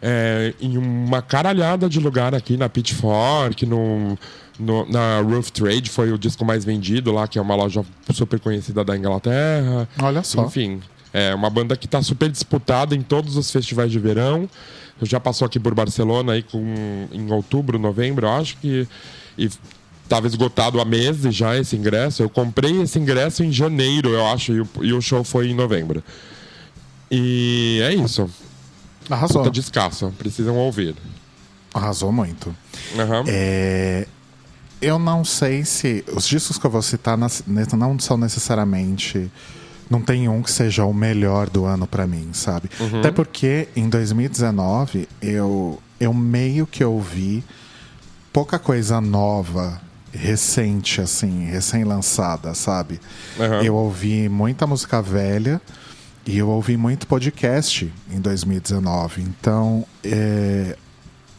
é, 0.00 0.54
em 0.60 0.78
uma 0.78 1.20
caralhada 1.20 1.88
de 1.88 2.00
lugar 2.00 2.34
aqui 2.34 2.56
na 2.56 2.68
Pitchfork, 2.70 3.66
no, 3.66 4.18
no- 4.58 4.86
na 4.90 5.20
Roof 5.20 5.50
Trade, 5.50 5.90
foi 5.90 6.12
o 6.12 6.18
disco 6.18 6.44
mais 6.46 6.64
vendido 6.64 7.12
lá, 7.12 7.28
que 7.28 7.38
é 7.38 7.42
uma 7.42 7.54
loja 7.54 7.84
super 8.12 8.40
conhecida 8.40 8.82
da 8.82 8.96
Inglaterra. 8.96 9.86
Olha 10.02 10.22
só. 10.22 10.44
Enfim, 10.46 10.80
é 11.14 11.32
uma 11.32 11.48
banda 11.48 11.76
que 11.76 11.86
está 11.86 12.02
super 12.02 12.28
disputada 12.28 12.94
em 12.94 13.00
todos 13.00 13.36
os 13.36 13.48
festivais 13.48 13.92
de 13.92 14.00
verão. 14.00 14.50
Já 15.00 15.20
passou 15.20 15.46
aqui 15.46 15.60
por 15.60 15.72
Barcelona 15.72 16.32
aí 16.32 16.42
com, 16.42 17.06
em 17.12 17.32
outubro, 17.32 17.78
novembro, 17.78 18.26
eu 18.26 18.32
acho 18.32 18.56
que. 18.56 18.86
E 19.38 19.48
estava 20.02 20.26
esgotado 20.26 20.80
há 20.80 20.84
meses 20.84 21.34
já 21.34 21.56
esse 21.56 21.76
ingresso. 21.76 22.22
Eu 22.22 22.28
comprei 22.28 22.82
esse 22.82 22.98
ingresso 22.98 23.44
em 23.44 23.52
janeiro, 23.52 24.10
eu 24.10 24.26
acho, 24.26 24.52
e 24.52 24.60
o, 24.60 24.68
e 24.82 24.92
o 24.92 25.00
show 25.00 25.22
foi 25.22 25.48
em 25.48 25.54
novembro. 25.54 26.02
E 27.10 27.80
é 27.82 27.94
isso. 27.94 28.28
Arrasou. 29.08 29.42
Puta 29.42 29.50
descasso. 29.52 30.12
Precisam 30.18 30.56
ouvir. 30.56 30.96
Arrasou 31.72 32.10
muito. 32.12 32.54
Aham. 32.98 33.24
É, 33.28 34.06
Eu 34.80 34.98
não 34.98 35.24
sei 35.24 35.64
se. 35.64 36.04
Os 36.12 36.26
discos 36.26 36.58
que 36.58 36.66
eu 36.66 36.70
vou 36.70 36.82
citar 36.82 37.16
não 37.16 37.98
são 37.98 38.16
necessariamente. 38.16 39.30
Não 39.90 40.00
tem 40.00 40.28
um 40.28 40.42
que 40.42 40.50
seja 40.50 40.84
o 40.84 40.92
melhor 40.94 41.48
do 41.48 41.64
ano 41.64 41.86
pra 41.86 42.06
mim, 42.06 42.30
sabe? 42.32 42.70
Até 42.98 43.10
porque 43.10 43.68
em 43.76 43.88
2019 43.88 45.08
eu, 45.20 45.80
eu 46.00 46.12
meio 46.12 46.66
que 46.66 46.82
ouvi 46.84 47.44
pouca 48.32 48.58
coisa 48.58 49.00
nova, 49.00 49.80
recente, 50.12 51.00
assim, 51.00 51.44
recém-lançada, 51.44 52.54
sabe? 52.54 53.00
Aham. 53.38 53.62
Eu 53.62 53.74
ouvi 53.74 54.28
muita 54.28 54.66
música 54.66 55.02
velha 55.02 55.60
e 56.26 56.38
eu 56.38 56.48
ouvi 56.48 56.76
muito 56.76 57.06
podcast 57.06 57.92
em 58.10 58.20
2019. 58.20 59.22
Então, 59.22 59.84
é, 60.02 60.76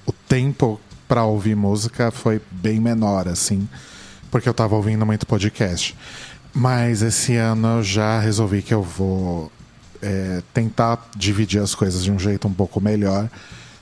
o 0.06 0.12
tempo 0.12 0.80
para 1.08 1.24
ouvir 1.24 1.56
música 1.56 2.12
foi 2.12 2.42
bem 2.52 2.80
menor, 2.80 3.28
assim, 3.28 3.68
porque 4.30 4.48
eu 4.48 4.54
tava 4.54 4.76
ouvindo 4.76 5.06
muito 5.06 5.26
podcast. 5.26 5.96
Mas 6.56 7.02
esse 7.02 7.36
ano 7.36 7.80
eu 7.80 7.84
já 7.84 8.20
resolvi 8.20 8.62
que 8.62 8.74
eu 8.74 8.82
vou 8.82 9.52
é, 10.02 10.42
tentar 10.54 11.10
dividir 11.16 11.62
as 11.62 11.76
coisas 11.76 12.04
de 12.04 12.12
um 12.12 12.18
jeito 12.18 12.48
um 12.48 12.54
pouco 12.54 12.80
melhor 12.80 13.30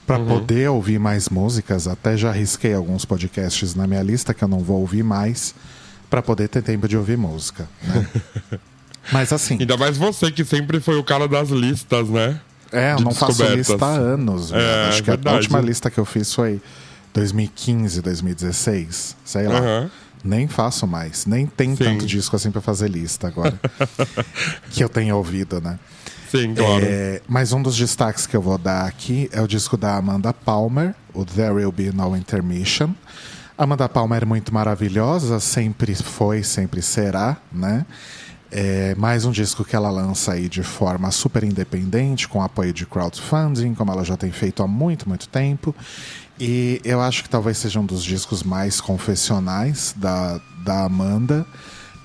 para 0.07 0.19
poder 0.19 0.69
ouvir 0.69 0.99
mais 0.99 1.30
músicas. 1.30 1.88
Até 1.88 2.17
já 2.17 2.32
risquei 2.32 2.74
alguns 2.74 3.05
podcasts 3.05 3.76
na 3.76 3.86
minha 3.86 4.01
lista 4.01 4.34
que 4.34 4.43
eu 4.43 4.47
não 4.47 4.59
vou 4.59 4.80
ouvir 4.82 5.03
mais 5.03 5.53
para 6.09 6.21
poder 6.21 6.47
ter 6.47 6.61
tempo 6.63 6.88
de 6.88 6.97
ouvir 6.97 7.17
música. 7.17 7.67
né? 7.84 8.07
Mas 9.11 9.32
assim, 9.34 9.57
Ainda 9.59 9.78
mais 9.78 9.97
você, 9.97 10.32
que 10.32 10.43
sempre 10.45 10.80
foi 10.80 10.97
o 10.97 11.03
cara 11.03 11.28
das 11.28 11.49
listas, 11.49 12.09
né? 12.09 12.39
é, 12.71 12.93
eu 12.93 12.97
de 12.97 13.03
não 13.03 13.11
faço 13.13 13.43
lista 13.53 13.86
há 13.86 13.89
anos. 13.89 14.51
É, 14.51 14.88
Acho 14.89 15.03
que 15.03 15.09
a 15.11 15.15
verdade. 15.15 15.38
última 15.38 15.59
lista 15.59 15.91
que 15.91 15.99
eu 15.99 16.05
fiz 16.05 16.34
foi 16.34 16.59
2015, 17.13 18.01
2016, 18.01 19.15
sei 19.24 19.47
lá. 19.47 19.59
Aham. 19.59 19.91
Nem 20.24 20.47
faço 20.47 20.88
mais. 20.88 21.26
Nem 21.26 21.45
tem 21.45 21.76
Sim. 21.76 21.84
tanto 21.84 22.05
disco 22.05 22.36
assim 22.36 22.51
pra 22.51 22.61
fazer 22.61 22.89
lista 22.89 23.28
agora. 23.28 23.59
que 24.71 24.84
eu 24.84 24.89
tenho 24.89 25.17
ouvido, 25.17 25.59
né? 25.59 25.78
Sim, 26.32 26.55
claro. 26.55 26.84
É, 26.84 27.21
mas 27.28 27.53
um 27.53 27.61
dos 27.61 27.78
destaques 27.78 28.26
que 28.26 28.36
eu 28.36 28.41
vou 28.41 28.57
dar 28.57 28.88
aqui 28.88 29.30
é 29.32 29.41
o 29.41 29.47
disco 29.47 29.78
da 29.78 29.97
Amanda 29.97 30.34
Palmer, 30.34 30.95
o 31.13 31.24
There 31.24 31.53
Will 31.53 31.71
Be 31.71 31.91
No 31.91 32.15
Intermission. 32.17 32.89
Amanda 33.55 33.88
Palmer 33.88 34.24
é 34.24 34.26
muito 34.26 34.51
maravilhosa, 34.51 35.39
sempre 35.39 35.93
foi, 35.93 36.41
sempre 36.41 36.82
será, 36.82 37.38
né? 37.51 37.86
É 38.55 38.93
mais 38.95 39.26
um 39.26 39.32
disco 39.32 39.63
que 39.63 39.76
ela 39.76 39.89
lança 39.89 40.34
aí 40.34 40.47
de 40.47 40.63
forma 40.63 41.09
super 41.11 41.43
independente, 41.43 42.28
com 42.28 42.41
apoio 42.41 42.71
de 42.71 42.86
crowdfunding, 42.86 43.74
como 43.74 43.91
ela 43.91 44.03
já 44.03 44.15
tem 44.15 44.32
feito 44.32 44.61
há 44.61 44.67
muito, 44.67 45.09
muito 45.09 45.28
tempo. 45.28 45.76
E 46.39 46.81
eu 46.84 46.99
acho 46.99 47.23
que 47.23 47.29
talvez 47.29 47.57
seja 47.57 47.79
um 47.79 47.86
dos 47.86 48.03
discos 48.03 48.43
mais 48.43 48.81
confessionais 48.81 49.93
da, 49.97 50.39
da 50.63 50.86
Amanda. 50.86 51.45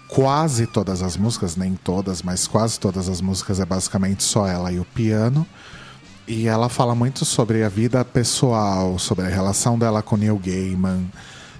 Quase 0.06 0.66
todas 0.66 1.02
as 1.02 1.16
músicas, 1.16 1.56
nem 1.56 1.74
todas, 1.74 2.22
mas 2.22 2.46
quase 2.46 2.78
todas 2.78 3.08
as 3.08 3.20
músicas 3.20 3.60
é 3.60 3.64
basicamente 3.64 4.22
só 4.22 4.46
ela 4.46 4.72
e 4.72 4.78
o 4.78 4.84
piano. 4.84 5.46
E 6.26 6.46
ela 6.46 6.68
fala 6.68 6.94
muito 6.94 7.24
sobre 7.24 7.62
a 7.62 7.68
vida 7.68 8.04
pessoal, 8.04 8.98
sobre 8.98 9.24
a 9.24 9.28
relação 9.28 9.78
dela 9.78 10.02
com 10.02 10.16
Neil 10.16 10.38
Gaiman, 10.38 11.10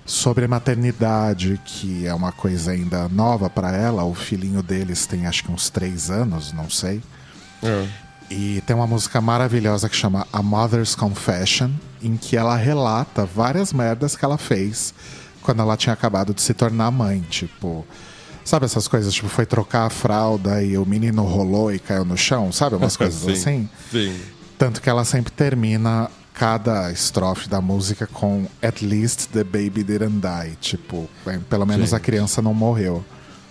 sobre 0.05 0.45
a 0.45 0.49
maternidade, 0.49 1.61
que 1.64 2.07
é 2.07 2.14
uma 2.14 2.33
coisa 2.33 2.73
ainda 2.73 3.09
nova 3.09 3.49
para 3.49 3.75
ela. 3.75 4.05
O 4.05 4.14
filhinho 4.14 4.62
deles 4.62 5.07
tem 5.07 5.27
acho 5.27 5.45
que 5.45 5.51
uns 5.51 5.71
três 5.71 6.11
anos, 6.11 6.53
não 6.53 6.69
sei. 6.69 7.03
É. 7.62 7.89
E 8.31 8.62
tem 8.66 8.77
uma 8.77 8.87
música 8.87 9.21
maravilhosa 9.23 9.89
que 9.89 9.97
chama 9.97 10.27
A 10.31 10.43
Mother's 10.43 10.95
Confession, 10.95 11.71
em 12.03 12.17
que 12.17 12.37
ela 12.37 12.57
relata 12.57 13.25
várias 13.25 13.73
merdas 13.73 14.17
que 14.17 14.25
ela 14.25 14.39
fez 14.39 14.95
quando 15.43 15.63
ela 15.63 15.77
tinha 15.77 15.93
acabado 15.93 16.35
de 16.35 16.43
se 16.43 16.55
tornar 16.55 16.91
mãe. 16.91 17.25
Tipo, 17.29 17.87
sabe 18.45 18.67
essas 18.67 18.87
coisas? 18.89 19.13
Tipo, 19.15 19.29
foi 19.29 19.47
trocar 19.47 19.87
a 19.87 19.91
fralda 19.91 20.63
e 20.63 20.77
o 20.77 20.85
menino 20.85 21.23
rolou 21.25 21.73
e 21.73 21.79
caiu 21.79 22.05
no 22.05 22.17
chão, 22.17 22.53
sabe? 22.53 22.77
Umas 22.77 22.97
coisas 22.99 23.21
Sim, 23.21 23.33
assim. 23.33 23.71
Sim. 23.91 24.21
Tanto 24.59 24.83
que 24.83 24.91
ela 24.91 25.05
sempre 25.05 25.33
termina 25.33 26.11
cada 26.35 26.91
estrofe 26.93 27.49
da 27.49 27.61
música 27.61 28.07
com 28.07 28.47
At 28.63 28.81
least 28.81 29.29
the 29.31 29.43
baby 29.45 29.83
didn't 29.83 30.21
die. 30.21 30.57
Tipo, 30.61 31.09
bem, 31.25 31.41
pelo 31.41 31.67
menos 31.67 31.93
a 31.93 31.97
Gente. 31.97 32.05
criança 32.05 32.41
não 32.43 32.55
morreu. 32.55 33.05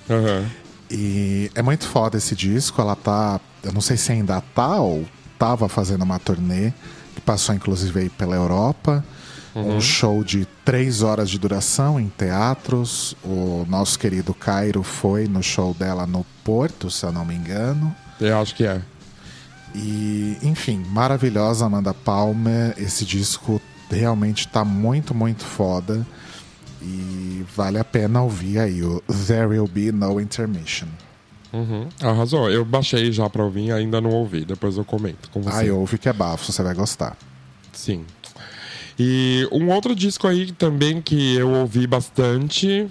Aham. 0.10 0.45
E 0.89 1.52
é 1.54 1.62
muito 1.62 1.86
foda 1.88 2.18
esse 2.18 2.36
disco. 2.36 2.82
Ela 2.82 2.95
tá. 2.95 3.39
Eu 3.64 3.74
não 3.74 3.82
sei 3.82 3.98
se 3.98 4.12
ainda 4.12 4.39
tá 4.39 4.80
ou 4.80 5.06
tava 5.38 5.68
fazendo 5.68 6.04
uma 6.04 6.18
turnê 6.18 6.72
que 7.18 7.22
passou 7.22 7.55
inclusive 7.55 7.99
aí 7.99 8.09
pela 8.09 8.36
Europa. 8.36 9.03
Um 9.55 9.82
show 9.82 10.24
de 10.24 10.47
três 10.63 11.01
horas 11.01 11.32
de 11.32 11.39
duração 11.39 11.99
em 11.99 12.09
teatros. 12.09 13.15
O 13.24 13.65
nosso 13.68 13.97
querido 13.97 14.32
Cairo 14.32 14.84
foi 14.84 15.28
no 15.28 15.41
show 15.41 15.74
dela 15.74 16.05
no 16.05 16.24
Porto, 16.43 16.91
se 16.91 17.03
eu 17.03 17.11
não 17.11 17.26
me 17.26 17.34
engano. 17.34 17.95
Eu 18.22 18.39
acho 18.39 18.53
que 18.53 18.68
é. 18.68 18.80
E, 19.74 20.38
enfim, 20.43 20.86
maravilhosa 20.89 21.65
Amanda 21.65 21.91
Palmer. 21.91 22.76
Esse 22.78 23.03
disco 23.03 23.59
realmente 23.89 24.47
tá 24.47 24.63
muito, 24.63 25.15
muito 25.15 25.43
foda. 25.43 26.05
E 26.80 27.43
vale 27.55 27.80
a 27.80 27.84
pena 27.84 28.22
ouvir 28.22 28.59
aí 28.59 28.84
o 28.84 29.01
There 29.26 29.47
Will 29.47 29.68
Be 29.68 29.91
No 29.91 30.22
Intermission. 30.22 30.88
Uhum. 31.54 31.88
Arrasou. 32.02 32.50
Eu 32.50 32.66
baixei 32.66 33.12
já 33.12 33.30
pra 33.30 33.43
ouvir, 33.43 33.72
ainda 33.72 34.02
não 34.02 34.12
ouvi. 34.12 34.45
Depois 34.45 34.78
eu 34.78 34.86
comento 34.86 35.30
com 35.30 35.41
você. 35.41 35.56
Ai, 35.56 35.72
ouve 35.72 35.98
que 35.98 36.10
é 36.10 36.14
bafo, 36.14 36.52
você 36.52 36.62
vai 36.62 36.74
gostar. 36.74 37.18
Sim. 37.74 38.06
E 39.00 39.48
um 39.52 39.70
outro 39.70 39.95
disco 39.95 40.28
aí 40.28 40.52
também 40.52 41.02
que 41.02 41.36
eu 41.36 41.50
ouvi 41.52 41.86
bastante, 41.86 42.88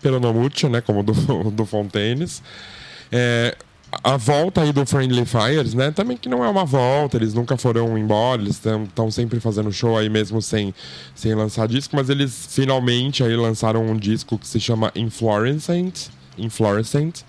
pelo 0.00 0.20
Nomucho, 0.20 0.68
né? 0.68 0.80
Como 0.80 1.02
do, 1.02 1.12
do 1.50 1.66
Fontaines. 1.66 2.42
É 3.10 3.56
a 4.02 4.16
volta 4.16 4.62
aí 4.62 4.72
do 4.72 4.86
Friendly 4.86 5.24
Fires, 5.24 5.74
né? 5.74 5.90
Também 5.90 6.16
que 6.16 6.28
não 6.28 6.44
é 6.44 6.48
uma 6.48 6.64
volta, 6.64 7.16
eles 7.16 7.34
nunca 7.34 7.56
foram 7.56 7.98
embora, 7.98 8.40
eles 8.40 8.60
estão 8.64 9.10
sempre 9.10 9.40
fazendo 9.40 9.72
show 9.72 9.98
aí 9.98 10.08
mesmo 10.08 10.40
sem, 10.40 10.74
sem 11.14 11.34
lançar 11.34 11.66
disco, 11.66 11.96
mas 11.96 12.08
eles 12.08 12.48
finalmente 12.50 13.22
aí 13.24 13.34
lançaram 13.34 13.84
um 13.84 13.96
disco 13.96 14.38
que 14.38 14.46
se 14.46 14.60
chama 14.60 14.92
Inflorescent. 14.94 16.08
Inflorescent 16.44 17.20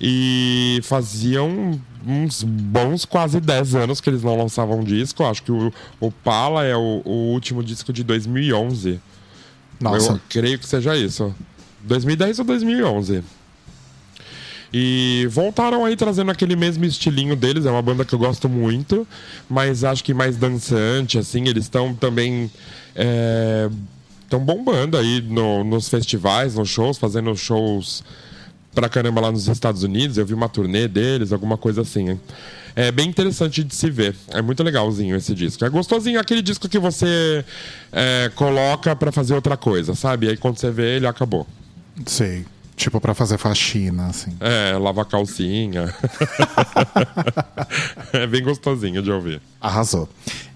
e 0.00 0.80
faziam 0.82 1.80
uns 2.06 2.42
bons 2.42 3.04
quase 3.04 3.40
10 3.40 3.74
anos 3.74 4.00
que 4.00 4.08
eles 4.10 4.22
não 4.22 4.36
lançavam 4.36 4.82
disco. 4.82 5.24
Acho 5.24 5.42
que 5.42 5.52
o, 5.52 5.72
o 6.00 6.10
Pala 6.10 6.64
é 6.64 6.76
o, 6.76 7.02
o 7.04 7.32
último 7.32 7.62
disco 7.62 7.92
de 7.92 8.02
2011. 8.04 9.00
Nossa, 9.80 10.12
Eu 10.12 10.20
creio 10.28 10.58
que 10.58 10.66
seja 10.66 10.96
isso. 10.96 11.34
2010 11.82 12.38
ou 12.40 12.44
2011. 12.44 13.22
E 14.72 15.26
voltaram 15.30 15.84
aí 15.84 15.96
trazendo 15.96 16.30
aquele 16.30 16.56
mesmo 16.56 16.84
estilinho 16.84 17.36
deles. 17.36 17.66
É 17.66 17.70
uma 17.70 17.82
banda 17.82 18.04
que 18.04 18.14
eu 18.14 18.18
gosto 18.18 18.48
muito, 18.48 19.06
mas 19.48 19.84
acho 19.84 20.02
que 20.02 20.12
mais 20.12 20.36
dançante, 20.36 21.18
assim. 21.18 21.46
Eles 21.48 21.64
estão 21.64 21.94
também. 21.94 22.50
Estão 24.24 24.40
bombando 24.40 24.96
aí 24.96 25.20
no- 25.22 25.62
nos 25.62 25.88
festivais, 25.88 26.56
nos 26.56 26.68
shows, 26.68 26.98
fazendo 26.98 27.34
shows 27.36 28.02
pra 28.76 28.90
caramba 28.90 29.22
lá 29.22 29.32
nos 29.32 29.48
Estados 29.48 29.82
Unidos. 29.82 30.18
Eu 30.18 30.26
vi 30.26 30.34
uma 30.34 30.48
turnê 30.50 30.86
deles, 30.86 31.32
alguma 31.32 31.56
coisa 31.56 31.80
assim. 31.80 32.10
hein? 32.10 32.20
É 32.76 32.92
bem 32.92 33.08
interessante 33.08 33.64
de 33.64 33.74
se 33.74 33.90
ver. 33.90 34.14
É 34.28 34.42
muito 34.42 34.62
legalzinho 34.62 35.16
esse 35.16 35.34
disco. 35.34 35.64
É 35.64 35.68
gostosinho, 35.70 36.20
aquele 36.20 36.42
disco 36.42 36.68
que 36.68 36.78
você 36.78 37.42
é, 37.90 38.30
coloca 38.34 38.94
pra 38.94 39.10
fazer 39.10 39.34
outra 39.34 39.56
coisa, 39.56 39.94
sabe? 39.94 40.28
Aí 40.28 40.36
quando 40.36 40.58
você 40.58 40.70
vê, 40.70 40.96
ele 40.96 41.06
acabou. 41.06 41.46
sei. 42.06 42.44
Tipo, 42.76 43.00
pra 43.00 43.14
fazer 43.14 43.38
faxina, 43.38 44.08
assim. 44.08 44.36
É, 44.38 44.76
lavar 44.76 45.06
calcinha. 45.06 45.94
é 48.12 48.26
bem 48.26 48.42
gostosinho 48.42 49.00
de 49.00 49.10
ouvir. 49.10 49.40
Arrasou. 49.58 50.06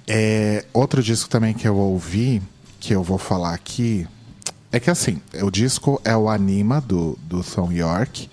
É, 0.07 0.67
outro 0.75 1.03
disco 1.03 1.31
também 1.31 1.55
que 1.55 1.67
eu 1.67 1.75
ouvi, 1.79 2.43
que 2.79 2.95
eu 2.95 3.03
vou 3.03 3.17
falar 3.17 3.55
aqui, 3.55 4.07
é 4.73 4.79
que 4.79 4.91
assim, 4.91 5.21
o 5.43 5.51
disco 5.51 6.01
é 6.05 6.17
o 6.17 6.29
Anima 6.29 6.81
do, 6.81 7.19
do 7.23 7.43
Tom 7.43 7.73
York. 7.73 8.31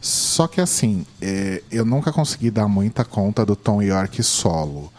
Só 0.00 0.46
que 0.46 0.60
assim, 0.60 1.06
é, 1.20 1.62
eu 1.70 1.84
nunca 1.84 2.12
consegui 2.12 2.50
dar 2.50 2.68
muita 2.68 3.04
conta 3.04 3.44
do 3.44 3.56
Tom 3.56 3.82
York 3.82 4.22
solo. 4.22 4.92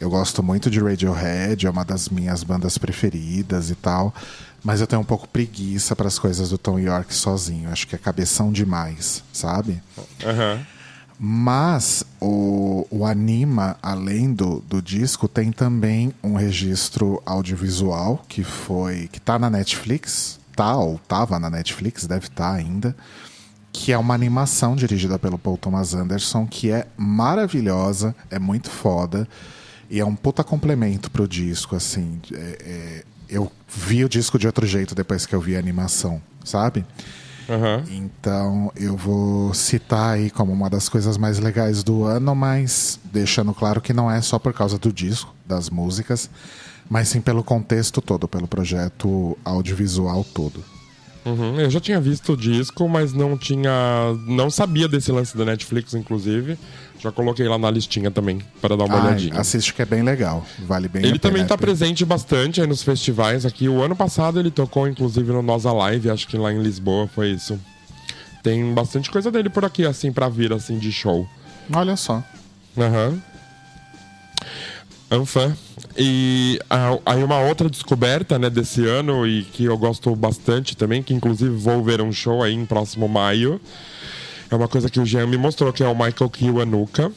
Eu 0.00 0.08
gosto 0.08 0.42
muito 0.42 0.70
de 0.70 0.80
Radiohead, 0.80 1.66
é 1.66 1.70
uma 1.70 1.84
das 1.84 2.08
minhas 2.08 2.42
bandas 2.42 2.78
preferidas 2.78 3.68
e 3.68 3.74
tal. 3.74 4.14
Mas 4.62 4.80
eu 4.80 4.86
tenho 4.86 5.02
um 5.02 5.04
pouco 5.04 5.28
preguiça 5.28 5.94
para 5.94 6.08
as 6.08 6.18
coisas 6.18 6.50
do 6.50 6.58
Tom 6.58 6.78
York 6.78 7.14
sozinho. 7.14 7.70
Acho 7.70 7.86
que 7.86 7.94
é 7.94 7.98
cabeção 7.98 8.50
demais, 8.50 9.22
sabe? 9.32 9.80
Aham. 10.24 10.66
Mas 11.18 12.04
o, 12.20 12.86
o 12.90 13.04
Anima, 13.04 13.76
além 13.82 14.32
do, 14.32 14.60
do 14.60 14.80
disco, 14.80 15.26
tem 15.26 15.50
também 15.50 16.14
um 16.22 16.34
registro 16.34 17.20
audiovisual 17.26 18.24
que 18.28 18.44
foi. 18.44 19.08
que 19.10 19.20
tá 19.20 19.36
na 19.38 19.50
Netflix, 19.50 20.38
tá, 20.54 20.76
ou 20.76 20.98
tava 21.08 21.38
na 21.40 21.50
Netflix, 21.50 22.06
deve 22.06 22.26
estar 22.26 22.52
ainda, 22.52 22.96
que 23.72 23.90
é 23.92 23.98
uma 23.98 24.14
animação 24.14 24.76
dirigida 24.76 25.18
pelo 25.18 25.38
Paul 25.38 25.56
Thomas 25.56 25.92
Anderson, 25.92 26.46
que 26.46 26.70
é 26.70 26.86
maravilhosa, 26.96 28.14
é 28.30 28.38
muito 28.38 28.70
foda, 28.70 29.26
e 29.90 29.98
é 29.98 30.04
um 30.04 30.14
puta 30.14 30.44
complemento 30.44 31.10
pro 31.10 31.26
disco, 31.26 31.74
assim. 31.74 32.20
é- 32.32 32.58
é- 32.60 33.04
eu 33.28 33.52
vi 33.68 34.04
o 34.04 34.08
disco 34.08 34.38
de 34.38 34.46
outro 34.46 34.66
jeito 34.66 34.94
depois 34.94 35.26
que 35.26 35.34
eu 35.34 35.40
vi 35.40 35.54
a 35.54 35.58
animação, 35.58 36.22
sabe? 36.44 36.86
Aham. 37.48 37.84
Então 37.88 38.70
eu 38.76 38.96
vou 38.96 39.54
citar 39.54 40.14
aí 40.14 40.30
como 40.30 40.52
uma 40.52 40.68
das 40.68 40.88
coisas 40.88 41.16
mais 41.16 41.38
legais 41.38 41.82
do 41.82 42.04
ano, 42.04 42.34
mas 42.34 43.00
deixando 43.04 43.54
claro 43.54 43.80
que 43.80 43.92
não 43.92 44.10
é 44.10 44.20
só 44.20 44.38
por 44.38 44.52
causa 44.52 44.78
do 44.78 44.92
disco, 44.92 45.34
das 45.46 45.70
músicas, 45.70 46.28
mas 46.88 47.08
sim 47.08 47.20
pelo 47.20 47.42
contexto 47.42 48.00
todo, 48.02 48.28
pelo 48.28 48.46
projeto 48.46 49.36
audiovisual 49.44 50.24
todo. 50.24 50.62
Uhum. 51.28 51.60
Eu 51.60 51.70
já 51.70 51.78
tinha 51.78 52.00
visto 52.00 52.32
o 52.32 52.36
disco, 52.36 52.88
mas 52.88 53.12
não 53.12 53.36
tinha. 53.36 53.70
Não 54.26 54.48
sabia 54.50 54.88
desse 54.88 55.12
lance 55.12 55.36
da 55.36 55.44
Netflix, 55.44 55.94
inclusive. 55.94 56.58
Já 56.98 57.12
coloquei 57.12 57.46
lá 57.46 57.58
na 57.58 57.70
listinha 57.70 58.10
também, 58.10 58.40
para 58.60 58.76
dar 58.76 58.84
uma 58.84 58.96
Ai, 58.96 59.06
olhadinha. 59.06 59.38
assiste 59.38 59.72
que 59.72 59.80
é 59.80 59.84
bem 59.84 60.02
legal, 60.02 60.44
vale 60.66 60.88
bem 60.88 61.04
Ele 61.06 61.18
também 61.18 61.42
está 61.42 61.56
presente 61.56 62.04
bastante 62.04 62.60
aí 62.60 62.66
nos 62.66 62.82
festivais 62.82 63.46
aqui. 63.46 63.68
O 63.68 63.80
ano 63.80 63.94
passado 63.94 64.40
ele 64.40 64.50
tocou, 64.50 64.88
inclusive, 64.88 65.30
no 65.30 65.40
Nosa 65.40 65.70
Live, 65.70 66.10
acho 66.10 66.26
que 66.26 66.36
lá 66.36 66.52
em 66.52 66.60
Lisboa 66.60 67.06
foi 67.06 67.30
isso. 67.30 67.58
Tem 68.42 68.72
bastante 68.74 69.10
coisa 69.10 69.30
dele 69.30 69.48
por 69.48 69.64
aqui, 69.64 69.86
assim, 69.86 70.10
pra 70.10 70.28
vir, 70.28 70.52
assim, 70.52 70.76
de 70.78 70.90
show. 70.90 71.28
Olha 71.72 71.96
só. 71.96 72.22
Aham. 72.76 73.20
Anfã. 75.10 75.56
E 75.96 76.58
ah, 76.68 76.98
aí 77.06 77.22
uma 77.24 77.40
outra 77.40 77.68
descoberta, 77.70 78.38
né, 78.38 78.50
desse 78.50 78.84
ano 78.86 79.26
e 79.26 79.42
que 79.44 79.64
eu 79.64 79.76
gosto 79.78 80.14
bastante 80.14 80.76
também, 80.76 81.02
que 81.02 81.14
inclusive 81.14 81.50
vou 81.56 81.82
ver 81.82 82.00
um 82.00 82.12
show 82.12 82.42
aí 82.42 82.52
em 82.52 82.64
próximo 82.66 83.08
maio. 83.08 83.60
É 84.50 84.54
uma 84.54 84.68
coisa 84.68 84.88
que 84.88 85.00
o 85.00 85.04
Jean 85.06 85.26
me 85.26 85.36
mostrou, 85.36 85.72
que 85.72 85.82
é 85.82 85.88
o 85.88 85.94
Michael 85.94 86.30
Kiwanuka. 86.30 87.10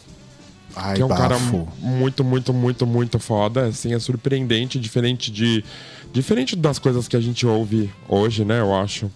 Ai, 0.76 0.96
que 0.96 1.02
é 1.02 1.06
um 1.06 1.10
cara 1.10 1.30
bafo. 1.38 1.68
muito, 1.82 2.24
muito, 2.24 2.54
muito, 2.54 2.86
muito 2.88 3.20
foda. 3.20 3.66
Assim, 3.68 3.94
é 3.94 4.00
surpreendente, 4.00 4.80
diferente 4.80 5.30
de. 5.32 5.64
Diferente 6.14 6.56
das 6.58 6.78
coisas 6.80 7.08
que 7.08 7.16
a 7.16 7.22
gente 7.22 7.46
ouve 7.46 7.90
hoje, 8.08 8.44
né? 8.44 8.60
Eu 8.60 8.74
acho. 8.76 9.10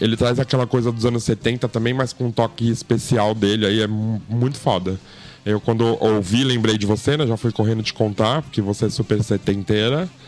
Ele 0.00 0.16
traz 0.16 0.40
aquela 0.40 0.66
coisa 0.66 0.90
dos 0.90 1.04
anos 1.04 1.22
70 1.22 1.68
também, 1.68 1.94
mas 1.94 2.12
com 2.12 2.26
um 2.26 2.32
toque 2.32 2.68
especial 2.70 3.34
dele 3.36 3.66
aí, 3.66 3.80
é 3.82 3.86
mu- 3.86 4.20
muito 4.28 4.58
foda. 4.58 4.98
Eu, 5.44 5.60
quando 5.60 5.82
ouvi, 6.00 6.44
lembrei 6.44 6.78
de 6.78 6.86
você, 6.86 7.16
né? 7.16 7.26
Já 7.26 7.36
fui 7.36 7.50
correndo 7.50 7.82
te 7.82 7.92
contar, 7.92 8.42
porque 8.42 8.60
você 8.60 8.86
é 8.86 8.90
super 8.90 9.22
setenteira. 9.22 10.08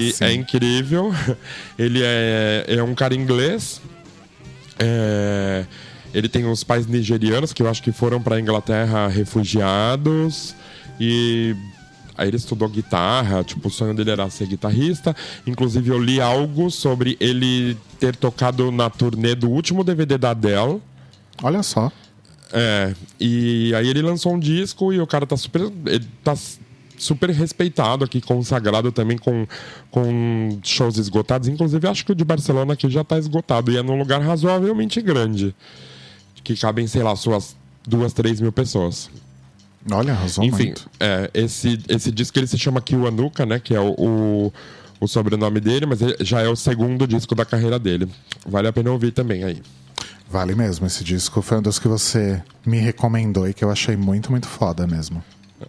E 0.00 0.10
Sim. 0.10 0.24
é 0.24 0.32
incrível. 0.32 1.12
Ele 1.78 2.00
é, 2.02 2.64
é 2.66 2.82
um 2.82 2.94
cara 2.94 3.14
inglês. 3.14 3.80
É, 4.78 5.66
ele 6.14 6.28
tem 6.28 6.46
os 6.46 6.64
pais 6.64 6.86
nigerianos 6.86 7.52
que 7.52 7.62
eu 7.62 7.68
acho 7.68 7.82
que 7.82 7.92
foram 7.92 8.22
para 8.22 8.40
Inglaterra 8.40 9.06
refugiados 9.06 10.54
e 10.98 11.54
aí 12.16 12.28
ele 12.28 12.36
estudou 12.36 12.68
guitarra, 12.68 13.42
tipo 13.44 13.68
o 13.68 13.70
sonho 13.70 13.94
dele 13.94 14.12
era 14.12 14.28
ser 14.30 14.46
guitarrista. 14.46 15.14
Inclusive 15.46 15.90
eu 15.90 16.00
li 16.00 16.20
algo 16.20 16.70
sobre 16.70 17.16
ele 17.20 17.76
ter 17.98 18.16
tocado 18.16 18.72
na 18.72 18.88
turnê 18.88 19.34
do 19.34 19.50
último 19.50 19.84
DVD 19.84 20.16
da 20.16 20.30
Adele. 20.30 20.80
Olha 21.42 21.62
só. 21.62 21.92
É, 22.56 22.94
e 23.18 23.74
aí 23.74 23.88
ele 23.88 24.00
lançou 24.00 24.32
um 24.32 24.38
disco 24.38 24.92
e 24.92 25.00
o 25.00 25.06
cara 25.06 25.26
tá 25.26 25.36
super. 25.36 25.62
Ele 25.86 26.06
tá 26.22 26.36
super 26.96 27.28
respeitado 27.30 28.04
aqui, 28.04 28.20
consagrado 28.20 28.92
também 28.92 29.18
com, 29.18 29.44
com 29.90 30.60
shows 30.62 30.96
esgotados. 30.96 31.48
Inclusive, 31.48 31.88
acho 31.88 32.06
que 32.06 32.12
o 32.12 32.14
de 32.14 32.24
Barcelona 32.24 32.74
aqui 32.74 32.88
já 32.88 33.02
tá 33.02 33.18
esgotado 33.18 33.72
e 33.72 33.76
é 33.76 33.82
num 33.82 33.98
lugar 33.98 34.22
razoavelmente 34.22 35.02
grande. 35.02 35.52
Que 36.44 36.56
cabem, 36.56 36.86
sei 36.86 37.02
lá, 37.02 37.16
suas 37.16 37.56
duas, 37.86 38.12
três 38.12 38.40
mil 38.40 38.52
pessoas. 38.52 39.10
Olha, 39.90 40.12
arrasou 40.12 40.44
Enfim, 40.44 40.66
muito. 40.66 40.88
é, 41.00 41.30
esse, 41.34 41.78
esse 41.88 42.10
disco 42.10 42.38
ele 42.38 42.46
se 42.46 42.56
chama 42.56 42.80
Kiwanuka, 42.80 43.44
né? 43.44 43.58
Que 43.58 43.74
é 43.74 43.80
o, 43.80 43.94
o, 43.98 44.52
o 45.00 45.08
sobrenome 45.08 45.60
dele, 45.60 45.86
mas 45.86 45.98
já 46.20 46.40
é 46.40 46.48
o 46.48 46.56
segundo 46.56 47.06
disco 47.06 47.34
da 47.34 47.44
carreira 47.44 47.78
dele. 47.78 48.08
Vale 48.46 48.68
a 48.68 48.72
pena 48.72 48.92
ouvir 48.92 49.10
também 49.10 49.42
aí. 49.42 49.60
Vale 50.30 50.54
mesmo. 50.54 50.86
Esse 50.86 51.04
disco 51.04 51.42
foi 51.42 51.58
um 51.58 51.62
dos 51.62 51.78
que 51.78 51.88
você 51.88 52.42
me 52.66 52.78
recomendou 52.78 53.48
e 53.48 53.54
que 53.54 53.64
eu 53.64 53.70
achei 53.70 53.96
muito, 53.96 54.30
muito 54.30 54.48
foda 54.48 54.86
mesmo. 54.86 55.22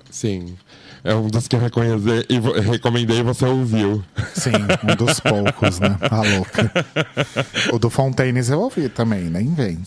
Sim. 0.10 0.56
É 1.04 1.14
um 1.14 1.28
dos 1.28 1.48
que 1.48 1.56
eu 1.56 1.60
e 1.60 2.70
recomendei 2.72 3.20
e 3.20 3.24
você 3.24 3.46
ouviu. 3.46 4.04
Sim, 4.34 4.52
um 4.84 4.96
dos 4.96 5.20
poucos, 5.22 5.80
né? 5.80 5.98
A 6.10 6.22
louca. 6.22 6.72
O 7.72 7.78
do 7.78 7.92
Fontaines 7.92 8.50
eu 8.50 8.60
ouvi 8.60 8.90
também, 8.90 9.26
nem 9.26 9.54
vem. 9.54 9.84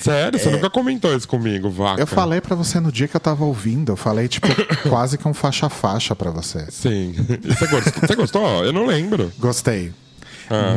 Sério? 0.00 0.38
Você 0.38 0.50
nunca 0.50 0.68
comentou 0.68 1.14
isso 1.16 1.28
comigo, 1.28 1.70
vaca? 1.70 2.00
Eu 2.00 2.06
falei 2.06 2.40
pra 2.40 2.56
você 2.56 2.80
no 2.80 2.90
dia 2.90 3.06
que 3.06 3.16
eu 3.16 3.20
tava 3.20 3.44
ouvindo, 3.44 3.92
eu 3.92 3.96
falei, 3.96 4.26
tipo, 4.28 4.48
quase 4.88 5.16
que 5.16 5.28
um 5.28 5.34
faixa-faixa 5.34 6.16
pra 6.16 6.30
você. 6.30 6.66
Sim. 6.70 7.14
Você 7.44 7.66
gostou? 7.68 7.92
você 8.00 8.16
gostou? 8.16 8.64
Eu 8.64 8.72
não 8.72 8.86
lembro. 8.86 9.32
Gostei. 9.38 9.92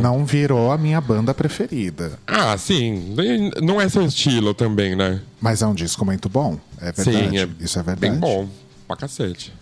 Não 0.02 0.26
virou 0.26 0.72
a 0.72 0.78
minha 0.78 1.00
banda 1.00 1.34
preferida. 1.34 2.20
Ah, 2.26 2.58
sim. 2.58 3.16
Não 3.62 3.80
é 3.80 3.88
seu 3.88 4.06
estilo 4.06 4.54
também, 4.54 4.96
né? 4.96 5.22
Mas 5.40 5.62
é 5.62 5.68
um 5.68 5.74
disco 5.74 6.04
muito 6.06 6.28
bom. 6.30 6.58
É 6.80 6.92
verdade. 6.92 7.30
Sim, 7.30 7.38
é 7.38 7.48
Isso 7.60 7.80
é 7.80 7.84
verdade. 7.84 8.00
bem 8.12 8.20
bom. 8.20 8.48
Pra 8.88 8.96
cacete. 8.96 9.54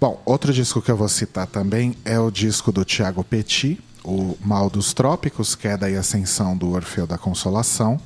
Bom, 0.00 0.20
outro 0.24 0.52
disco 0.52 0.80
que 0.82 0.90
eu 0.90 0.96
vou 0.96 1.08
citar 1.08 1.46
também 1.46 1.94
é 2.04 2.18
o 2.18 2.30
disco 2.30 2.70
do 2.70 2.84
Tiago 2.84 3.24
Petit, 3.24 3.78
o 4.04 4.36
Mal 4.44 4.68
dos 4.68 4.92
Trópicos, 4.92 5.54
Queda 5.54 5.88
e 5.90 5.96
Ascensão 5.96 6.56
do 6.56 6.72
Orfeu 6.72 7.06
da 7.06 7.16
Consolação, 7.18 7.98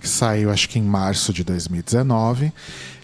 que 0.00 0.08
saiu 0.08 0.50
acho 0.50 0.68
que 0.68 0.78
em 0.78 0.82
março 0.82 1.32
de 1.32 1.42
2019. 1.44 2.52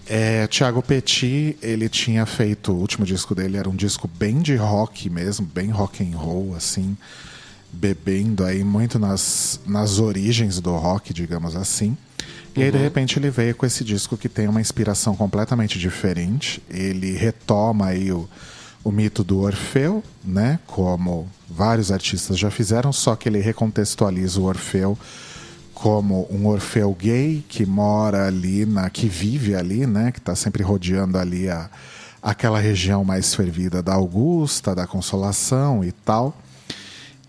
É, 0.06 0.46
Tiago 0.46 0.82
Petit, 0.82 1.56
ele 1.62 1.88
tinha 1.88 2.26
feito, 2.26 2.72
o 2.72 2.76
último 2.76 3.04
disco 3.04 3.34
dele 3.34 3.56
era 3.56 3.68
um 3.68 3.74
disco 3.74 4.08
bem 4.08 4.40
de 4.40 4.56
rock 4.56 5.08
mesmo, 5.08 5.46
bem 5.46 5.70
rock 5.70 6.02
and 6.02 6.16
roll, 6.16 6.54
assim, 6.56 6.96
bebendo 7.72 8.44
aí 8.44 8.62
muito 8.62 8.98
nas, 8.98 9.60
nas 9.66 9.98
origens 9.98 10.60
do 10.60 10.76
rock, 10.76 11.14
digamos 11.14 11.56
assim. 11.56 11.96
E 12.54 12.62
aí, 12.62 12.70
de 12.70 12.76
repente, 12.76 13.18
ele 13.18 13.30
veio 13.30 13.54
com 13.54 13.64
esse 13.64 13.82
disco 13.82 14.16
que 14.16 14.28
tem 14.28 14.46
uma 14.46 14.60
inspiração 14.60 15.16
completamente 15.16 15.78
diferente. 15.78 16.62
Ele 16.68 17.12
retoma 17.12 17.86
aí 17.86 18.12
o, 18.12 18.28
o 18.84 18.92
mito 18.92 19.24
do 19.24 19.40
Orfeu, 19.40 20.04
né? 20.22 20.58
Como 20.66 21.26
vários 21.48 21.90
artistas 21.90 22.38
já 22.38 22.50
fizeram, 22.50 22.92
só 22.92 23.16
que 23.16 23.26
ele 23.26 23.40
recontextualiza 23.40 24.38
o 24.38 24.44
Orfeu 24.44 24.98
como 25.72 26.28
um 26.30 26.46
Orfeu 26.46 26.94
gay 26.94 27.44
que 27.48 27.66
mora 27.66 28.28
ali, 28.28 28.64
na, 28.64 28.88
que 28.88 29.08
vive 29.08 29.54
ali, 29.56 29.86
né? 29.86 30.12
Que 30.12 30.18
está 30.18 30.34
sempre 30.36 30.62
rodeando 30.62 31.18
ali 31.18 31.48
a, 31.48 31.70
aquela 32.22 32.60
região 32.60 33.02
mais 33.02 33.34
fervida 33.34 33.82
da 33.82 33.94
Augusta, 33.94 34.74
da 34.74 34.86
Consolação 34.86 35.82
e 35.82 35.90
tal. 35.90 36.36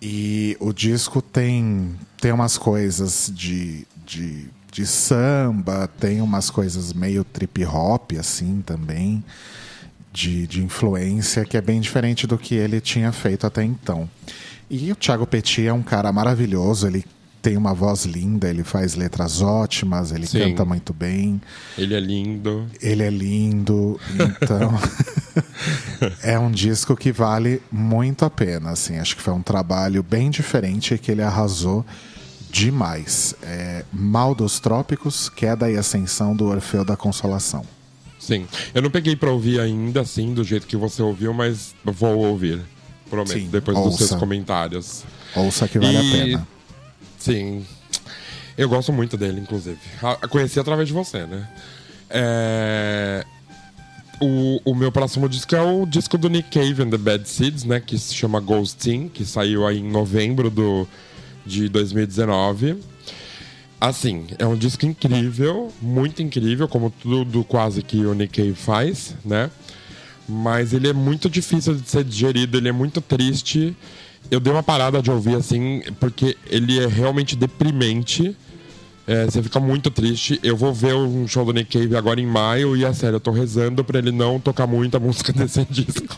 E 0.06 0.58
o 0.60 0.74
disco 0.74 1.22
tem, 1.22 1.95
tem 2.20 2.34
umas 2.34 2.58
coisas 2.58 3.32
de, 3.34 3.88
de, 4.06 4.49
de 4.70 4.86
samba, 4.86 5.88
tem 5.88 6.20
umas 6.20 6.49
coisas 6.49 6.91
meio 6.91 7.24
trip 7.24 7.64
hop, 7.64 8.12
assim, 8.20 8.62
também, 8.66 9.24
de, 10.12 10.45
de 10.45 10.62
influência, 10.62 11.45
que 11.45 11.56
é 11.56 11.62
bem 11.62 11.80
diferente 11.80 12.28
do 12.28 12.38
que 12.38 12.54
ele 12.54 12.82
tinha 12.82 13.14
feito 13.14 13.47
até 13.47 13.64
então. 13.64 14.10
E 14.70 14.91
o 14.91 14.95
Thiago 14.97 15.26
Petit 15.26 15.68
é 15.68 15.72
um 15.72 15.82
cara 15.82 16.12
maravilhoso, 16.12 16.86
ele 16.86 17.06
tem 17.44 17.58
uma 17.58 17.74
voz 17.74 18.06
linda, 18.06 18.50
ele 18.50 18.64
faz 18.64 18.96
letras 18.96 19.41
ótimas, 19.41 20.14
ele 20.14 20.26
Sim. 20.26 20.39
canta 20.39 20.64
muito 20.64 20.94
bem. 20.94 21.41
Ele 21.78 21.94
é 21.94 22.00
lindo. 22.00 22.66
Ele 22.82 23.04
é 23.04 23.10
lindo, 23.10 24.00
então 24.41 24.72
é 26.24 26.39
um 26.39 26.50
disco 26.50 26.96
que 26.96 27.12
vale 27.12 27.62
muito 27.70 28.24
a 28.24 28.30
pena. 28.30 28.72
Assim, 28.72 28.98
acho 28.98 29.16
que 29.18 29.22
foi 29.22 29.34
um 29.34 29.41
trabalho 29.41 30.02
bem 30.02 30.30
diferente 30.30 30.94
e 30.94 30.98
que 30.98 31.12
ele 31.12 31.22
arrasou 31.22 31.86
demais. 32.50 33.36
É 33.44 33.84
Mal 33.91 34.34
dos 34.34 34.60
Trópicos, 34.62 35.28
Queda 35.28 35.70
e 35.70 35.78
Ascensão 35.78 36.34
do 36.34 36.46
Orfeu 36.46 36.86
da 36.86 36.96
Consolação. 36.96 37.66
Sim. 38.18 38.48
Eu 38.74 38.82
não 38.82 38.89
peguei 38.89 39.18
pra 39.18 39.30
ouvir 39.32 39.60
ainda, 39.60 40.00
assim, 40.00 40.34
do 40.34 40.46
jeito 40.46 40.66
que 40.66 40.78
você 40.78 41.02
ouviu, 41.02 41.34
mas 41.34 41.76
vou 41.84 42.20
ouvir. 42.20 42.62
Prometo, 43.10 43.34
Sim, 43.38 43.50
depois 43.52 43.76
dos 43.78 43.86
ouça. 43.88 44.08
seus 44.08 44.20
comentários. 44.20 45.04
Ouça 45.36 45.68
que 45.68 45.78
vale 45.78 45.94
E- 45.94 45.98
a 45.98 46.26
pena. 46.26 46.48
Sim. 47.24 47.66
Eu 48.58 48.68
gosto 48.68 48.92
muito 48.92 49.16
dele, 49.16 49.40
inclusive. 49.40 49.80
Ah, 50.02 50.28
Conheci 50.28 50.60
através 50.60 50.90
de 50.90 50.94
você, 50.94 51.26
né? 51.26 51.48
É... 52.10 53.26
O, 54.20 54.60
o 54.66 54.76
meu 54.76 54.92
próximo 54.92 55.30
disco 55.30 55.56
é 55.56 55.62
o 55.62 55.86
disco 55.86 56.18
do 56.18 56.30
Nick 56.30 56.50
Cave 56.50 56.84
and 56.84 56.90
the 56.90 56.98
Bad 56.98 57.28
Seeds, 57.28 57.64
né? 57.64 57.80
Que 57.80 57.98
se 57.98 58.14
chama 58.14 58.42
Ghosting, 58.42 59.08
que 59.08 59.24
saiu 59.24 59.66
aí 59.66 59.80
em 59.80 59.90
novembro 59.90 60.50
do, 60.50 60.86
de 61.46 61.70
2019. 61.70 62.82
Assim, 63.80 64.28
é 64.38 64.46
um 64.46 64.58
disco 64.58 64.86
incrível, 64.86 65.72
muito 65.82 66.22
incrível, 66.22 66.68
como 66.68 66.90
tudo 66.90 67.42
quase 67.46 67.82
que 67.82 68.06
o 68.06 68.14
Nick 68.14 68.42
Cave 68.42 68.54
faz, 68.54 69.16
né? 69.24 69.50
Mas 70.28 70.74
ele 70.74 70.90
é 70.90 70.94
muito 70.94 71.30
difícil 71.30 71.74
de 71.74 71.90
ser 71.90 72.04
digerido, 72.04 72.58
ele 72.58 72.68
é 72.68 72.74
muito 72.74 73.00
triste. 73.00 73.74
Eu 74.32 74.40
dei 74.40 74.52
uma 74.52 74.64
parada 74.64 75.02
de 75.02 75.12
ouvir 75.12 75.36
assim, 75.36 75.82
porque 76.00 76.38
ele 76.48 76.80
é 76.80 76.88
realmente 76.88 77.36
deprimente. 77.36 78.36
É, 79.06 79.26
você 79.26 79.44
fica 79.44 79.60
muito 79.60 79.92
triste. 79.92 80.40
Eu 80.42 80.56
vou 80.56 80.74
ver 80.74 80.96
um 80.96 81.28
show 81.28 81.46
do 81.46 81.52
Nick 81.52 81.78
Cave 81.78 81.96
agora 81.96 82.22
em 82.22 82.26
maio 82.26 82.76
e 82.76 82.86
é 82.86 82.94
sério, 82.94 83.18
eu 83.18 83.20
tô 83.20 83.32
rezando 83.32 83.84
pra 83.84 84.00
ele 84.00 84.12
não 84.12 84.40
tocar 84.40 84.66
muita 84.66 85.00
música 85.00 85.32
desse 85.34 85.66
disco. 85.66 86.18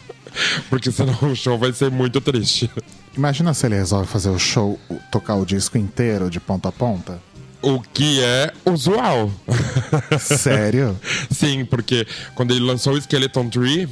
Porque 0.69 0.91
senão 0.91 1.17
o 1.21 1.35
show 1.35 1.57
vai 1.57 1.73
ser 1.73 1.89
muito 1.89 2.21
triste. 2.21 2.69
Imagina 3.17 3.53
se 3.53 3.65
ele 3.65 3.75
resolve 3.75 4.07
fazer 4.07 4.29
o 4.29 4.37
show, 4.37 4.79
tocar 5.11 5.35
o 5.35 5.45
disco 5.45 5.77
inteiro 5.77 6.29
de 6.29 6.39
ponta 6.39 6.69
a 6.69 6.71
ponta. 6.71 7.19
O 7.61 7.81
que 7.81 8.21
é 8.21 8.53
usual. 8.65 9.31
Sério? 10.19 10.95
Sim, 11.31 11.65
porque 11.65 12.05
quando 12.35 12.51
ele 12.51 12.59
lançou 12.59 12.93
o 12.93 12.97
Skeleton 13.01 13.49
Tree. 13.49 13.89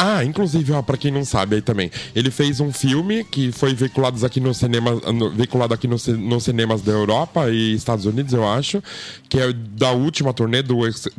Ah, 0.00 0.24
inclusive, 0.24 0.72
ó, 0.72 0.80
pra 0.80 0.96
quem 0.96 1.10
não 1.10 1.24
sabe 1.24 1.56
aí 1.56 1.60
também, 1.62 1.90
ele 2.14 2.30
fez 2.30 2.60
um 2.60 2.72
filme 2.72 3.24
que 3.24 3.50
foi 3.50 3.74
veiculado 3.74 4.24
aqui 4.24 4.38
no 4.40 4.54
cinema, 4.54 4.92
no- 5.12 5.30
veiculado 5.30 5.74
aqui 5.74 5.88
no 5.88 5.96
nos 6.18 6.44
cinemas 6.44 6.82
da 6.82 6.92
Europa 6.92 7.50
e 7.50 7.74
Estados 7.74 8.04
Unidos, 8.06 8.32
eu 8.32 8.46
acho, 8.48 8.80
que 9.28 9.40
é 9.40 9.52
da 9.52 9.90
última 9.90 10.32
turnê 10.32 10.62
do 10.62 10.78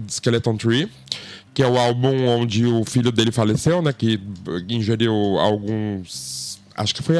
Skeleton 0.09 0.55
Tree, 0.55 0.89
que 1.53 1.61
é 1.61 1.67
o 1.67 1.77
álbum 1.77 2.25
onde 2.27 2.65
o 2.65 2.85
filho 2.85 3.11
dele 3.11 3.33
faleceu, 3.33 3.81
né, 3.81 3.91
que 3.91 4.17
ingeriu 4.69 5.13
alguns 5.37 6.39
acho 6.77 6.95
que 6.95 7.03
foi 7.03 7.17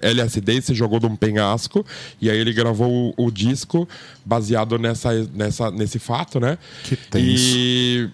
LSD 0.00 0.62
se 0.62 0.74
jogou 0.74 0.98
de 0.98 1.04
um 1.04 1.14
penhasco 1.14 1.84
e 2.18 2.30
aí 2.30 2.38
ele 2.38 2.54
gravou 2.54 3.12
o, 3.18 3.26
o 3.26 3.30
disco 3.30 3.86
baseado 4.24 4.78
nessa, 4.78 5.12
nessa 5.34 5.70
nesse 5.70 5.98
fato, 5.98 6.40
né? 6.40 6.56
Que 6.84 6.96
tenso. 6.96 7.26
E 7.26 8.08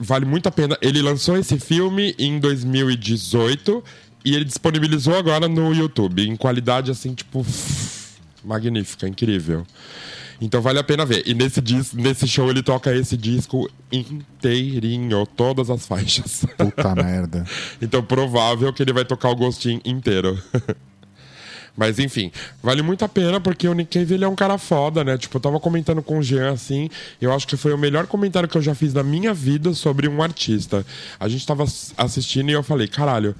vale 0.00 0.24
muito 0.24 0.48
a 0.48 0.50
pena. 0.50 0.76
Ele 0.80 1.02
lançou 1.02 1.36
esse 1.36 1.58
filme 1.58 2.14
em 2.18 2.40
2018 2.40 3.84
e 4.24 4.34
ele 4.34 4.44
disponibilizou 4.44 5.16
agora 5.16 5.48
no 5.48 5.72
YouTube, 5.74 6.26
em 6.26 6.36
qualidade 6.36 6.90
assim, 6.90 7.14
tipo, 7.14 7.44
magnífica, 8.42 9.06
incrível. 9.06 9.66
Então 10.40 10.62
vale 10.62 10.78
a 10.78 10.84
pena 10.84 11.04
ver. 11.04 11.22
E 11.26 11.34
nesse, 11.34 11.60
dis 11.60 11.92
nesse 11.92 12.26
show 12.26 12.48
ele 12.48 12.62
toca 12.62 12.94
esse 12.94 13.16
disco 13.16 13.70
inteirinho, 13.92 15.26
todas 15.26 15.68
as 15.68 15.84
faixas. 15.86 16.46
Puta 16.56 16.94
merda. 16.94 17.44
Então 17.80 18.02
provável 18.02 18.72
que 18.72 18.82
ele 18.82 18.92
vai 18.92 19.04
tocar 19.04 19.28
o 19.28 19.36
Gostinho 19.36 19.80
inteiro. 19.84 20.42
Mas 21.76 21.98
enfim, 21.98 22.30
vale 22.62 22.82
muito 22.82 23.04
a 23.04 23.08
pena 23.08 23.40
porque 23.40 23.66
o 23.66 23.74
Nick 23.74 23.98
Cave 23.98 24.14
ele 24.14 24.24
é 24.24 24.28
um 24.28 24.34
cara 24.34 24.58
foda, 24.58 25.02
né? 25.04 25.16
Tipo, 25.16 25.36
eu 25.36 25.40
tava 25.40 25.60
comentando 25.60 26.02
com 26.02 26.18
o 26.18 26.22
Jean 26.22 26.52
assim, 26.52 26.88
eu 27.20 27.32
acho 27.32 27.46
que 27.46 27.56
foi 27.56 27.72
o 27.72 27.78
melhor 27.78 28.06
comentário 28.06 28.48
que 28.48 28.56
eu 28.56 28.62
já 28.62 28.74
fiz 28.74 28.92
na 28.92 29.02
minha 29.02 29.32
vida 29.32 29.72
sobre 29.74 30.08
um 30.08 30.22
artista. 30.22 30.84
A 31.18 31.28
gente 31.28 31.46
tava 31.46 31.64
assistindo 31.96 32.50
e 32.50 32.52
eu 32.52 32.62
falei, 32.62 32.88
caralho, 32.88 33.34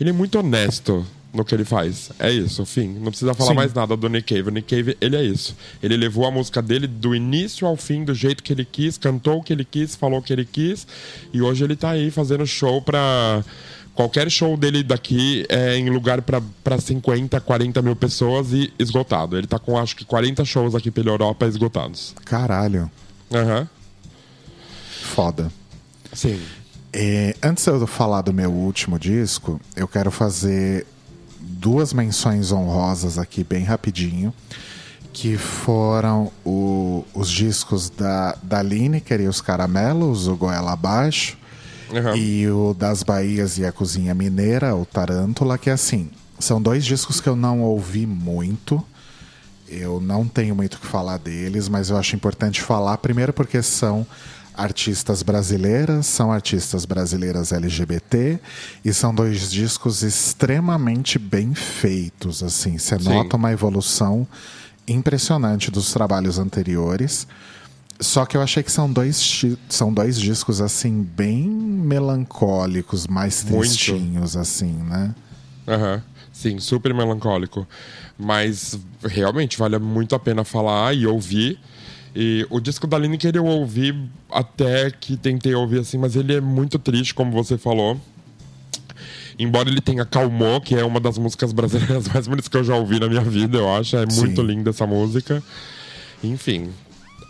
ele 0.00 0.10
é 0.10 0.12
muito 0.12 0.38
honesto 0.38 1.06
no 1.32 1.44
que 1.44 1.54
ele 1.54 1.64
faz. 1.64 2.10
É 2.18 2.30
isso, 2.30 2.64
fim. 2.64 2.88
Não 2.88 3.10
precisa 3.10 3.34
falar 3.34 3.50
Sim. 3.50 3.56
mais 3.56 3.74
nada 3.74 3.96
do 3.96 4.08
Nick 4.08 4.34
Cave. 4.34 4.48
O 4.48 4.52
Nick 4.52 4.74
Cave, 4.74 4.96
ele 5.00 5.16
é 5.16 5.22
isso. 5.22 5.56
Ele 5.82 5.96
levou 5.96 6.26
a 6.26 6.30
música 6.30 6.62
dele 6.62 6.86
do 6.86 7.14
início 7.14 7.66
ao 7.66 7.76
fim, 7.76 8.04
do 8.04 8.14
jeito 8.14 8.42
que 8.42 8.52
ele 8.52 8.64
quis, 8.64 8.96
cantou 8.96 9.38
o 9.38 9.42
que 9.42 9.52
ele 9.52 9.64
quis, 9.64 9.94
falou 9.94 10.20
o 10.20 10.22
que 10.22 10.32
ele 10.32 10.44
quis. 10.44 10.86
E 11.32 11.42
hoje 11.42 11.64
ele 11.64 11.76
tá 11.76 11.90
aí 11.90 12.10
fazendo 12.10 12.46
show 12.46 12.80
pra 12.80 13.44
qualquer 13.98 14.30
show 14.30 14.56
dele 14.56 14.84
daqui 14.84 15.44
é 15.48 15.76
em 15.76 15.90
lugar 15.90 16.22
para 16.22 16.80
50, 16.80 17.40
40 17.40 17.82
mil 17.82 17.96
pessoas 17.96 18.52
e 18.52 18.72
esgotado. 18.78 19.36
Ele 19.36 19.48
tá 19.48 19.58
com 19.58 19.76
acho 19.76 19.96
que 19.96 20.04
40 20.04 20.44
shows 20.44 20.76
aqui 20.76 20.88
pela 20.88 21.08
Europa 21.08 21.46
esgotados. 21.46 22.14
Caralho. 22.24 22.88
Aham. 23.34 23.58
Uhum. 23.58 23.66
Foda. 25.02 25.50
Sim. 26.12 26.40
É, 26.92 27.34
antes 27.42 27.64
de 27.64 27.70
eu 27.70 27.86
falar 27.88 28.22
do 28.22 28.32
meu 28.32 28.52
último 28.52 29.00
disco, 29.00 29.60
eu 29.74 29.88
quero 29.88 30.12
fazer 30.12 30.86
duas 31.40 31.92
menções 31.92 32.52
honrosas 32.52 33.18
aqui 33.18 33.42
bem 33.42 33.64
rapidinho. 33.64 34.32
Que 35.12 35.36
foram 35.36 36.30
o, 36.46 37.04
os 37.12 37.28
discos 37.28 37.90
da, 37.90 38.38
da 38.44 38.62
Lineker 38.62 39.20
e 39.20 39.26
os 39.26 39.40
Caramelos, 39.40 40.28
o 40.28 40.36
Goela 40.36 40.70
Abaixo 40.70 41.36
Uhum. 41.90 42.16
E 42.16 42.48
o 42.48 42.74
das 42.74 43.02
Bahias 43.02 43.58
e 43.58 43.64
a 43.64 43.72
Cozinha 43.72 44.14
Mineira, 44.14 44.74
o 44.74 44.84
Tarântula, 44.84 45.58
que 45.58 45.70
é 45.70 45.72
assim. 45.72 46.10
São 46.38 46.60
dois 46.60 46.84
discos 46.84 47.20
que 47.20 47.28
eu 47.28 47.36
não 47.36 47.62
ouvi 47.62 48.06
muito. 48.06 48.82
Eu 49.68 50.00
não 50.00 50.26
tenho 50.26 50.54
muito 50.54 50.74
o 50.74 50.78
que 50.78 50.86
falar 50.86 51.18
deles, 51.18 51.68
mas 51.68 51.90
eu 51.90 51.96
acho 51.96 52.16
importante 52.16 52.62
falar, 52.62 52.96
primeiro 52.98 53.32
porque 53.32 53.62
são 53.62 54.06
artistas 54.58 55.22
brasileiras, 55.22 56.06
são 56.06 56.32
artistas 56.32 56.84
brasileiras 56.84 57.52
LGBT 57.52 58.40
e 58.84 58.92
são 58.92 59.14
dois 59.14 59.50
discos 59.50 60.02
extremamente 60.02 61.16
bem 61.16 61.54
feitos, 61.54 62.42
assim, 62.42 62.76
você 62.76 62.98
nota 62.98 63.36
uma 63.36 63.52
evolução 63.52 64.26
impressionante 64.86 65.70
dos 65.70 65.92
trabalhos 65.92 66.38
anteriores. 66.38 67.26
Só 68.00 68.24
que 68.24 68.36
eu 68.36 68.42
achei 68.42 68.62
que 68.62 68.70
são 68.70 68.92
dois, 68.92 69.44
são 69.68 69.92
dois 69.92 70.20
discos, 70.20 70.60
assim, 70.60 71.02
bem 71.02 71.48
melancólicos, 71.48 73.06
mais 73.06 73.42
tristinhos, 73.42 74.34
Muito. 74.34 74.38
assim, 74.38 74.72
né? 74.72 75.14
Aham. 75.66 75.94
Uhum. 75.94 76.18
Sim, 76.32 76.60
super 76.60 76.94
melancólico. 76.94 77.66
Mas 78.16 78.78
realmente 79.02 79.58
vale 79.58 79.76
muito 79.78 80.14
a 80.14 80.20
pena 80.20 80.44
falar 80.44 80.94
e 80.94 81.04
ouvir. 81.04 81.58
E 82.14 82.46
o 82.48 82.60
disco 82.60 82.86
da 82.86 82.96
Lineker 82.96 83.34
eu 83.34 83.44
ouvi 83.44 84.08
até 84.30 84.88
que 84.90 85.16
tentei 85.16 85.52
ouvir 85.54 85.80
assim, 85.80 85.98
mas 85.98 86.14
ele 86.14 86.34
é 86.34 86.40
muito 86.40 86.78
triste, 86.78 87.12
como 87.12 87.32
você 87.32 87.58
falou. 87.58 88.00
Embora 89.36 89.68
ele 89.68 89.80
tenha 89.80 90.04
Calmou, 90.04 90.60
que 90.60 90.76
é 90.76 90.84
uma 90.84 91.00
das 91.00 91.18
músicas 91.18 91.52
brasileiras 91.52 92.06
mais 92.14 92.28
bonitas 92.28 92.48
que 92.48 92.56
eu 92.56 92.64
já 92.64 92.76
ouvi 92.76 93.00
na 93.00 93.08
minha 93.08 93.20
vida, 93.22 93.58
eu 93.58 93.72
acho. 93.72 93.96
É 93.96 94.06
muito 94.06 94.40
Sim. 94.40 94.46
linda 94.46 94.70
essa 94.70 94.86
música. 94.86 95.42
Enfim, 96.22 96.70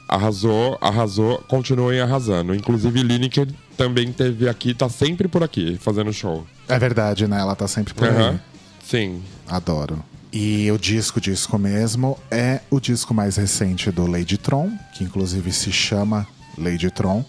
arrasou, 0.08 0.78
arrasou, 0.80 1.38
continuem 1.46 2.00
arrasando. 2.00 2.54
Inclusive, 2.54 3.02
Lineker 3.02 3.46
também 3.76 4.10
teve 4.10 4.48
aqui, 4.48 4.72
tá 4.72 4.88
sempre 4.88 5.28
por 5.28 5.42
aqui, 5.42 5.76
fazendo 5.78 6.12
show. 6.12 6.46
É 6.66 6.78
verdade, 6.78 7.28
né? 7.28 7.38
Ela 7.38 7.54
tá 7.54 7.68
sempre 7.68 7.92
por 7.92 8.08
uhum. 8.08 8.30
aí. 8.30 8.40
Sim. 8.82 9.22
Adoro. 9.46 10.02
E 10.32 10.70
o 10.72 10.78
disco, 10.78 11.20
disco 11.20 11.58
mesmo, 11.58 12.18
é 12.30 12.60
o 12.70 12.80
disco 12.80 13.12
mais 13.12 13.36
recente 13.36 13.90
do 13.90 14.06
Lady 14.06 14.38
Tron, 14.38 14.70
que 14.94 15.04
inclusive 15.04 15.52
se 15.52 15.70
chama 15.70 16.26
Lady 16.56 16.90
Tron. 16.90 17.24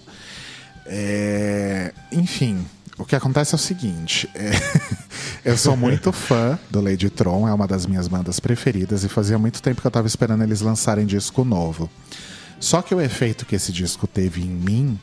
É... 0.85 1.93
Enfim, 2.11 2.65
o 2.97 3.05
que 3.05 3.15
acontece 3.15 3.53
é 3.53 3.57
o 3.57 3.59
seguinte: 3.59 4.29
é... 4.35 4.51
eu 5.45 5.57
sou 5.57 5.77
muito 5.77 6.11
fã 6.13 6.59
do 6.69 6.81
Lady 6.81 7.09
Tron, 7.09 7.47
é 7.47 7.53
uma 7.53 7.67
das 7.67 7.85
minhas 7.85 8.07
bandas 8.07 8.39
preferidas, 8.39 9.03
e 9.03 9.09
fazia 9.09 9.37
muito 9.37 9.61
tempo 9.61 9.79
que 9.79 9.87
eu 9.87 9.91
tava 9.91 10.07
esperando 10.07 10.43
eles 10.43 10.59
lançarem 10.59 11.05
disco 11.05 11.45
novo. 11.45 11.89
Só 12.59 12.81
que 12.81 12.93
o 12.93 12.99
efeito 12.99 13.45
que 13.45 13.55
esse 13.55 13.71
disco 13.71 14.05
teve 14.05 14.41
em 14.41 14.49
mim 14.49 14.99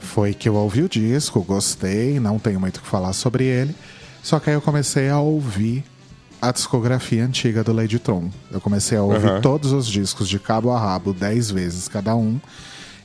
foi 0.00 0.32
que 0.32 0.48
eu 0.48 0.54
ouvi 0.54 0.82
o 0.82 0.88
disco, 0.88 1.42
gostei, 1.42 2.18
não 2.18 2.38
tenho 2.38 2.58
muito 2.58 2.78
o 2.78 2.80
que 2.80 2.86
falar 2.86 3.12
sobre 3.12 3.44
ele. 3.44 3.74
Só 4.22 4.38
que 4.40 4.50
aí 4.50 4.56
eu 4.56 4.62
comecei 4.62 5.08
a 5.08 5.18
ouvir 5.18 5.84
a 6.40 6.52
discografia 6.52 7.24
antiga 7.24 7.64
do 7.64 7.72
Lady 7.72 7.98
Tron. 7.98 8.30
Eu 8.50 8.60
comecei 8.60 8.96
a 8.96 9.02
ouvir 9.02 9.28
uhum. 9.28 9.40
todos 9.40 9.72
os 9.72 9.86
discos 9.86 10.28
de 10.28 10.38
cabo 10.38 10.70
a 10.70 10.78
rabo, 10.78 11.12
dez 11.12 11.50
vezes 11.50 11.88
cada 11.88 12.14
um. 12.14 12.40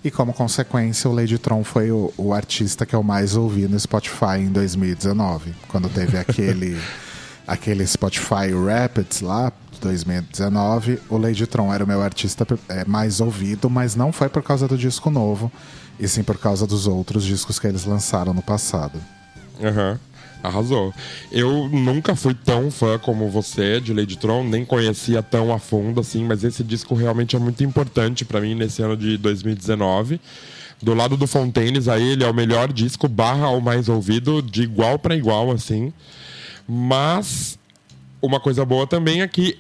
E 0.04 0.12
como 0.12 0.34
consequência, 0.34 1.10
o 1.10 1.14
Lady 1.14 1.38
Tron 1.38 1.64
foi 1.64 1.90
o, 1.90 2.14
o 2.18 2.34
artista 2.34 2.86
que 2.86 2.94
eu 2.94 3.02
mais 3.02 3.36
ouvi 3.36 3.68
no 3.68 3.80
Spotify 3.80 4.40
em 4.40 4.50
2019. 4.50 5.54
Quando 5.68 5.90
teve 5.90 6.18
aquele, 6.20 6.78
aquele 7.48 7.88
Spotify 7.88 8.52
Rapids 8.54 9.22
lá, 9.22 9.52
2019, 9.84 11.00
o 11.10 11.18
Lady 11.18 11.46
Tron 11.46 11.74
era 11.74 11.84
o 11.84 11.88
meu 11.88 12.02
artista 12.02 12.48
é, 12.70 12.86
mais 12.86 13.20
ouvido, 13.20 13.70
mas 13.70 13.96
não 13.96 14.12
foi 14.12 14.30
por 14.30 14.42
causa 14.42 14.68
do 14.68 14.78
disco 14.78 15.10
novo, 15.10 15.52
e 16.00 16.08
sim 16.08 16.24
por 16.24 16.38
causa 16.38 16.66
dos 16.66 16.88
outros 16.88 17.24
discos 17.24 17.60
que 17.60 17.68
eles 17.68 17.86
lançaram 17.86 18.34
no 18.34 18.42
passado. 18.42 19.00
Aham. 19.62 19.92
Uhum. 19.92 20.14
Arrasou. 20.44 20.94
Eu 21.32 21.70
nunca 21.70 22.18
fui 22.18 22.34
tão 22.34 22.70
fã 22.70 23.00
como 23.00 23.30
você 23.30 23.80
de 23.80 23.94
Lady 23.94 24.18
Tron, 24.18 24.44
nem 24.44 24.66
conhecia 24.66 25.24
tão 25.24 25.54
a 25.54 25.58
fundo 25.58 26.02
assim, 26.02 26.26
mas 26.26 26.44
esse 26.44 26.66
disco 26.66 26.94
realmente 26.96 27.34
é 27.34 27.40
muito 27.40 27.64
importante 27.64 28.26
para 28.26 28.42
mim 28.42 28.54
nesse 28.54 28.82
ano 28.82 28.98
de 28.98 29.18
2019. 29.18 30.20
Do 30.82 30.94
lado 30.94 31.16
do 31.16 31.26
Fontaines, 31.28 31.88
aí 31.88 32.10
ele 32.10 32.26
é 32.26 32.30
o 32.30 32.34
melhor 32.34 32.74
disco 32.74 33.08
barra 33.08 33.48
o 33.52 33.62
mais 33.62 33.88
ouvido, 33.88 34.42
de 34.42 34.64
igual 34.64 35.00
para 35.00 35.16
igual, 35.16 35.50
assim. 35.50 35.94
Mas 36.68 37.58
uma 38.22 38.40
coisa 38.40 38.66
boa 38.66 38.86
também 38.86 39.22
é 39.22 39.28
que 39.28 39.58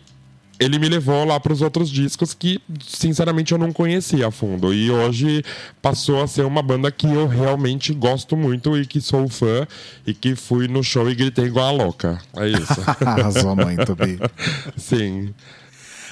ele 0.63 0.79
me 0.79 0.87
levou 0.87 1.25
lá 1.25 1.39
para 1.39 1.53
os 1.53 1.61
outros 1.61 1.89
discos 1.89 2.33
que, 2.33 2.61
sinceramente, 2.87 3.51
eu 3.51 3.57
não 3.57 3.71
conhecia 3.71 4.27
a 4.27 4.31
fundo. 4.31 4.73
E 4.73 4.89
hoje 4.89 5.43
passou 5.81 6.21
a 6.21 6.27
ser 6.27 6.45
uma 6.45 6.61
banda 6.61 6.91
que 6.91 7.07
eu 7.07 7.27
realmente 7.27 7.93
gosto 7.93 8.37
muito 8.37 8.77
e 8.77 8.85
que 8.85 9.01
sou 9.01 9.27
fã 9.27 9.67
e 10.05 10.13
que 10.13 10.35
fui 10.35 10.67
no 10.67 10.83
show 10.83 11.09
e 11.09 11.15
gritei 11.15 11.45
igual 11.45 11.67
a 11.67 11.71
louca. 11.71 12.21
É 12.35 12.47
isso. 12.47 12.81
Arrasou 13.05 13.55
muito, 13.55 13.95
Bi. 13.95 14.19
Sim. 14.77 15.33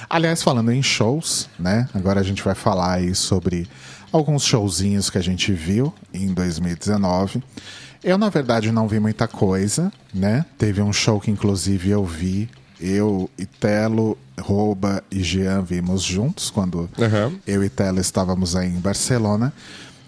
Aliás, 0.08 0.42
falando 0.42 0.70
em 0.70 0.82
shows, 0.82 1.48
né? 1.58 1.88
Agora 1.94 2.20
a 2.20 2.22
gente 2.22 2.42
vai 2.42 2.54
falar 2.54 2.94
aí 2.94 3.14
sobre 3.14 3.66
alguns 4.12 4.44
showzinhos 4.44 5.08
que 5.08 5.18
a 5.18 5.22
gente 5.22 5.52
viu 5.52 5.94
em 6.12 6.34
2019. 6.34 7.42
Eu, 8.04 8.18
na 8.18 8.28
verdade, 8.28 8.72
não 8.72 8.88
vi 8.88 8.98
muita 8.98 9.28
coisa, 9.28 9.92
né? 10.12 10.44
Teve 10.58 10.82
um 10.82 10.92
show 10.92 11.20
que, 11.20 11.30
inclusive, 11.30 11.90
eu 11.90 12.04
vi 12.04 12.50
eu, 12.82 13.30
Itelo, 13.38 14.18
Rouba 14.40 15.04
e 15.10 15.22
Jean 15.22 15.62
vimos 15.62 16.02
juntos 16.02 16.50
quando 16.50 16.90
uhum. 16.98 17.38
eu 17.46 17.62
e 17.62 17.68
Telo 17.68 18.00
estávamos 18.00 18.56
aí 18.56 18.68
em 18.68 18.80
Barcelona, 18.80 19.52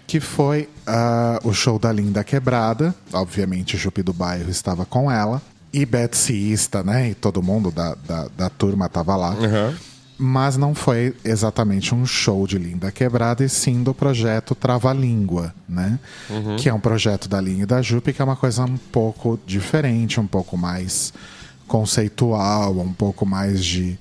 que 0.05 0.19
foi 0.19 0.69
uh, 0.87 1.47
o 1.47 1.53
show 1.53 1.79
da 1.79 1.91
Linda 1.91 2.23
Quebrada. 2.23 2.93
Obviamente, 3.13 3.75
o 3.75 3.79
Jupi 3.79 4.03
do 4.03 4.13
Bairro 4.13 4.49
estava 4.49 4.85
com 4.85 5.09
ela. 5.09 5.41
E 5.73 5.85
Betsyista, 5.85 6.83
né? 6.83 7.09
E 7.09 7.15
todo 7.15 7.41
mundo 7.41 7.71
da, 7.71 7.95
da, 7.95 8.27
da 8.37 8.49
turma 8.49 8.85
estava 8.85 9.15
lá. 9.15 9.31
Uhum. 9.31 9.75
Mas 10.17 10.55
não 10.55 10.73
foi 10.73 11.13
exatamente 11.25 11.93
um 11.93 12.05
show 12.05 12.47
de 12.47 12.57
Linda 12.57 12.91
Quebrada, 12.91 13.43
e 13.43 13.49
sim 13.49 13.83
do 13.83 13.93
projeto 13.93 14.55
Trava 14.55 14.93
Língua, 14.93 15.53
né? 15.67 15.99
Uhum. 16.29 16.55
Que 16.55 16.69
é 16.69 16.73
um 16.73 16.79
projeto 16.79 17.27
da 17.27 17.41
Linha 17.41 17.63
e 17.63 17.65
da 17.65 17.81
Jupi, 17.81 18.13
que 18.13 18.21
é 18.21 18.25
uma 18.25 18.37
coisa 18.37 18.63
um 18.63 18.77
pouco 18.77 19.37
diferente, 19.45 20.19
um 20.19 20.27
pouco 20.27 20.57
mais 20.57 21.11
conceitual, 21.67 22.77
um 22.79 22.93
pouco 22.93 23.25
mais 23.25 23.63
de, 23.63 23.97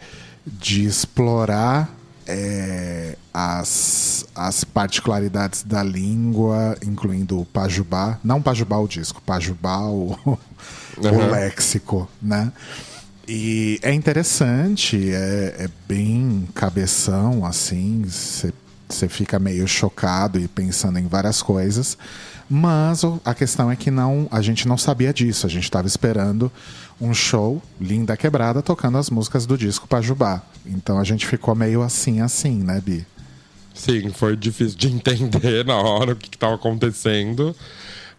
de 0.46 0.84
explorar 0.84 1.90
é, 2.26 3.16
as, 3.32 4.26
as 4.34 4.64
particularidades 4.64 5.62
da 5.62 5.82
língua, 5.82 6.76
incluindo 6.84 7.40
o 7.40 7.44
pajubá, 7.44 8.18
não 8.22 8.40
pajubá 8.40 8.78
o 8.78 8.88
disco, 8.88 9.20
pajubá 9.22 9.80
o, 9.80 10.18
uhum. 10.26 10.36
o 10.98 11.30
léxico, 11.30 12.08
né? 12.20 12.52
E 13.26 13.78
é 13.82 13.92
interessante, 13.92 15.10
é, 15.10 15.56
é 15.60 15.68
bem 15.88 16.46
cabeção, 16.54 17.44
assim, 17.46 18.04
você 18.06 19.08
fica 19.08 19.38
meio 19.38 19.66
chocado 19.66 20.38
e 20.38 20.46
pensando 20.46 20.98
em 20.98 21.06
várias 21.06 21.40
coisas, 21.40 21.96
mas 22.48 23.02
a 23.24 23.34
questão 23.34 23.70
é 23.70 23.76
que 23.76 23.90
não, 23.90 24.28
a 24.30 24.40
gente 24.42 24.68
não 24.68 24.76
sabia 24.76 25.12
disso, 25.12 25.46
a 25.46 25.50
gente 25.50 25.64
estava 25.64 25.86
esperando 25.86 26.50
um 27.00 27.12
show 27.12 27.62
linda 27.80 28.16
quebrada 28.16 28.62
tocando 28.62 28.98
as 28.98 29.10
músicas 29.10 29.46
do 29.46 29.58
disco 29.58 29.88
Pajubá. 29.88 30.42
Então 30.64 30.98
a 30.98 31.04
gente 31.04 31.26
ficou 31.26 31.54
meio 31.54 31.82
assim, 31.82 32.20
assim, 32.20 32.62
né, 32.62 32.80
Bi? 32.80 33.06
Sim, 33.74 34.10
foi 34.10 34.36
difícil 34.36 34.78
de 34.78 34.88
entender 34.92 35.64
na 35.64 35.76
hora 35.76 36.12
o 36.12 36.16
que 36.16 36.28
estava 36.28 36.54
acontecendo. 36.54 37.54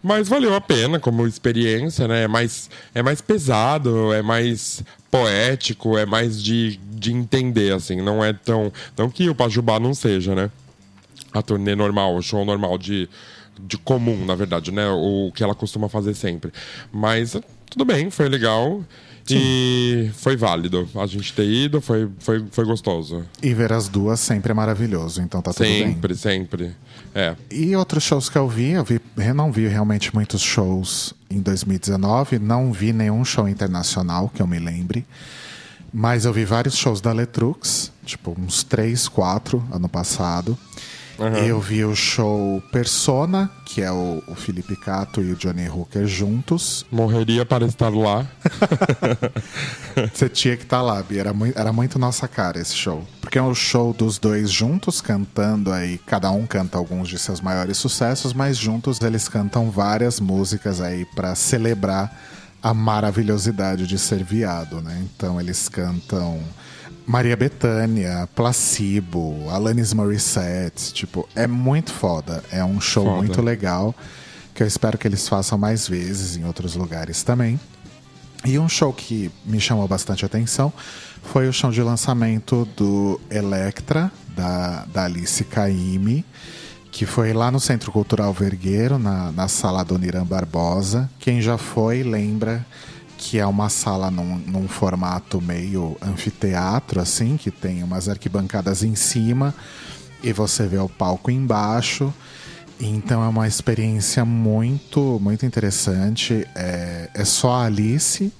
Mas 0.02 0.28
valeu 0.28 0.54
a 0.54 0.60
pena 0.60 1.00
como 1.00 1.26
experiência, 1.26 2.06
né? 2.06 2.24
É 2.24 2.28
mais, 2.28 2.70
é 2.94 3.02
mais 3.02 3.20
pesado, 3.20 4.12
é 4.12 4.22
mais 4.22 4.84
poético, 5.10 5.96
é 5.98 6.04
mais 6.06 6.40
de, 6.40 6.78
de 6.92 7.12
entender, 7.12 7.72
assim. 7.72 8.00
Não 8.00 8.22
é 8.22 8.32
tão. 8.32 8.72
Não 8.96 9.10
que 9.10 9.28
o 9.28 9.34
Pajubá 9.34 9.80
não 9.80 9.94
seja, 9.94 10.34
né? 10.34 10.50
A 11.32 11.42
turnê 11.42 11.74
normal, 11.74 12.14
o 12.14 12.22
show 12.22 12.44
normal 12.44 12.78
de, 12.78 13.08
de 13.60 13.76
comum, 13.78 14.24
na 14.24 14.34
verdade, 14.34 14.70
né? 14.72 14.88
O 14.88 15.30
que 15.34 15.42
ela 15.42 15.54
costuma 15.54 15.88
fazer 15.88 16.14
sempre. 16.14 16.52
Mas 16.92 17.36
tudo 17.70 17.84
bem, 17.84 18.10
foi 18.10 18.28
legal. 18.28 18.84
Sim. 19.26 19.38
E 19.38 20.10
foi 20.14 20.36
válido. 20.36 20.88
A 20.94 21.06
gente 21.06 21.32
ter 21.32 21.48
ido 21.48 21.80
foi, 21.80 22.08
foi, 22.18 22.44
foi 22.50 22.64
gostoso. 22.64 23.24
E 23.42 23.52
ver 23.52 23.72
as 23.72 23.88
duas 23.88 24.20
sempre 24.20 24.52
é 24.52 24.54
maravilhoso, 24.54 25.20
então 25.20 25.42
tá 25.42 25.52
tudo 25.52 25.66
sempre, 25.66 25.84
bem. 25.84 25.92
Sempre, 25.94 26.16
sempre. 26.16 26.76
É. 27.12 27.34
E 27.50 27.74
outros 27.74 28.04
shows 28.04 28.28
que 28.28 28.38
eu 28.38 28.48
vi, 28.48 28.70
eu 28.72 28.84
vi, 28.84 29.00
eu 29.16 29.34
não 29.34 29.50
vi 29.50 29.66
realmente 29.66 30.14
muitos 30.14 30.40
shows 30.40 31.12
em 31.28 31.40
2019, 31.40 32.38
não 32.38 32.72
vi 32.72 32.92
nenhum 32.92 33.24
show 33.24 33.48
internacional 33.48 34.30
que 34.32 34.40
eu 34.40 34.46
me 34.46 34.58
lembre. 34.58 35.04
Mas 35.92 36.24
eu 36.24 36.32
vi 36.32 36.44
vários 36.44 36.76
shows 36.76 37.00
da 37.00 37.12
Letrux, 37.12 37.90
tipo 38.04 38.36
uns 38.38 38.62
três, 38.62 39.08
quatro 39.08 39.64
ano 39.72 39.88
passado. 39.88 40.56
Uhum. 41.18 41.34
Eu 41.36 41.60
vi 41.60 41.84
o 41.84 41.94
show 41.94 42.62
Persona, 42.70 43.50
que 43.64 43.80
é 43.80 43.90
o, 43.90 44.22
o 44.26 44.34
Felipe 44.34 44.76
Cato 44.76 45.22
e 45.22 45.32
o 45.32 45.36
Johnny 45.36 45.68
Hooker 45.68 46.06
juntos. 46.06 46.84
Morreria 46.90 47.44
para 47.46 47.64
estar 47.64 47.88
lá. 47.88 48.26
Você 50.12 50.28
tinha 50.28 50.56
que 50.56 50.64
estar 50.64 50.78
tá 50.78 50.82
lá, 50.82 51.02
Bia. 51.02 51.20
Era 51.20 51.32
muito, 51.32 51.58
era 51.58 51.72
muito 51.72 51.98
nossa 51.98 52.28
cara 52.28 52.60
esse 52.60 52.74
show. 52.74 53.02
Porque 53.20 53.38
é 53.38 53.42
um 53.42 53.54
show 53.54 53.92
dos 53.92 54.18
dois 54.18 54.50
juntos, 54.50 55.00
cantando 55.00 55.72
aí. 55.72 55.98
Cada 56.06 56.30
um 56.30 56.46
canta 56.46 56.76
alguns 56.76 57.08
de 57.08 57.18
seus 57.18 57.40
maiores 57.40 57.78
sucessos, 57.78 58.32
mas 58.32 58.56
juntos 58.56 59.00
eles 59.00 59.28
cantam 59.28 59.70
várias 59.70 60.20
músicas 60.20 60.80
aí 60.80 61.06
para 61.14 61.34
celebrar 61.34 62.14
a 62.62 62.74
maravilhosidade 62.74 63.86
de 63.86 63.98
ser 63.98 64.24
viado, 64.24 64.80
né? 64.82 65.04
Então 65.14 65.40
eles 65.40 65.68
cantam 65.68 66.40
Maria 67.06 67.36
Bethânia, 67.36 68.28
Placebo, 68.34 69.48
Alanis 69.48 69.92
Morissette, 69.92 70.92
tipo, 70.92 71.28
é 71.36 71.46
muito 71.46 71.92
foda. 71.92 72.42
É 72.50 72.64
um 72.64 72.80
show 72.80 73.04
foda. 73.04 73.18
muito 73.18 73.40
legal 73.40 73.94
que 74.52 74.62
eu 74.62 74.66
espero 74.66 74.98
que 74.98 75.06
eles 75.06 75.28
façam 75.28 75.56
mais 75.56 75.86
vezes 75.86 76.36
em 76.36 76.44
outros 76.44 76.74
lugares 76.74 77.22
também. 77.22 77.60
E 78.44 78.58
um 78.58 78.68
show 78.68 78.92
que 78.92 79.30
me 79.44 79.60
chamou 79.60 79.86
bastante 79.86 80.24
atenção 80.24 80.72
foi 81.22 81.48
o 81.48 81.52
show 81.52 81.70
de 81.70 81.82
lançamento 81.82 82.66
do 82.76 83.20
Electra, 83.30 84.10
da, 84.34 84.84
da 84.86 85.04
Alice 85.04 85.44
Caime, 85.44 86.24
que 86.90 87.06
foi 87.06 87.32
lá 87.32 87.50
no 87.50 87.60
Centro 87.60 87.92
Cultural 87.92 88.32
Vergueiro, 88.32 88.98
na, 88.98 89.30
na 89.30 89.46
sala 89.46 89.84
do 89.84 89.98
Niran 89.98 90.24
Barbosa. 90.24 91.08
Quem 91.18 91.40
já 91.40 91.58
foi 91.58 92.02
lembra 92.02 92.64
que 93.28 93.40
é 93.40 93.46
uma 93.46 93.68
sala 93.68 94.08
num, 94.08 94.38
num, 94.38 94.68
formato 94.68 95.40
meio 95.40 95.96
anfiteatro, 96.00 97.00
assim, 97.00 97.36
que 97.36 97.50
tem 97.50 97.82
umas 97.82 98.08
arquibancadas 98.08 98.84
em 98.84 98.94
cima 98.94 99.52
e 100.22 100.32
você 100.32 100.64
vê 100.68 100.78
o 100.78 100.88
palco 100.88 101.28
embaixo. 101.28 102.14
Então 102.78 103.24
é 103.24 103.28
uma 103.28 103.48
experiência 103.48 104.24
muito, 104.24 105.18
muito 105.20 105.44
interessante. 105.44 106.46
É, 106.54 107.10
é 107.12 107.24
só 107.24 107.56
a 107.56 107.64
Alice, 107.64 108.32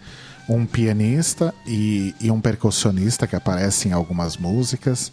um 0.49 0.64
pianista 0.64 1.53
e, 1.66 2.14
e 2.20 2.30
um 2.30 2.41
percussionista 2.41 3.26
que 3.26 3.34
aparecem 3.34 3.91
em 3.91 3.95
algumas 3.95 4.37
músicas. 4.37 5.11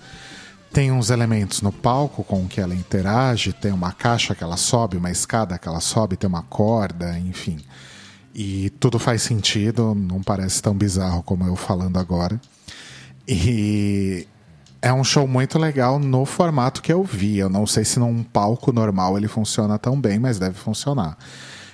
Tem 0.72 0.92
uns 0.92 1.10
elementos 1.10 1.64
no 1.64 1.72
palco 1.72 2.24
com 2.24 2.48
que 2.48 2.62
ela 2.62 2.76
interage, 2.76 3.54
tem 3.54 3.72
uma 3.72 3.92
caixa 3.92 4.36
que 4.36 4.44
ela 4.44 4.58
sobe, 4.58 4.98
uma 4.98 5.10
escada 5.10 5.58
que 5.58 5.68
ela 5.68 5.80
sobe, 5.80 6.16
tem 6.16 6.28
uma 6.28 6.44
corda, 6.44 7.18
enfim. 7.18 7.58
E 8.34 8.72
tudo 8.80 8.98
faz 8.98 9.22
sentido, 9.22 9.94
não 9.94 10.24
parece 10.24 10.62
tão 10.62 10.74
bizarro 10.74 11.22
como 11.22 11.46
eu 11.46 11.56
falando 11.56 11.98
agora. 11.98 12.40
E 13.28 14.28
é 14.82 14.92
um 14.92 15.04
show 15.04 15.28
muito 15.28 15.60
legal 15.60 16.00
no 16.00 16.26
formato 16.26 16.82
que 16.82 16.92
eu 16.92 17.04
vi. 17.04 17.38
Eu 17.38 17.50
não 17.50 17.68
sei 17.68 17.86
se 17.86 18.00
num 18.00 18.24
palco 18.24 18.72
normal 18.72 19.18
ele 19.18 19.28
funciona 19.28 19.78
tão 19.78 20.00
bem, 20.00 20.20
mas 20.20 20.40
deve 20.40 20.56
funcionar. 20.56 21.18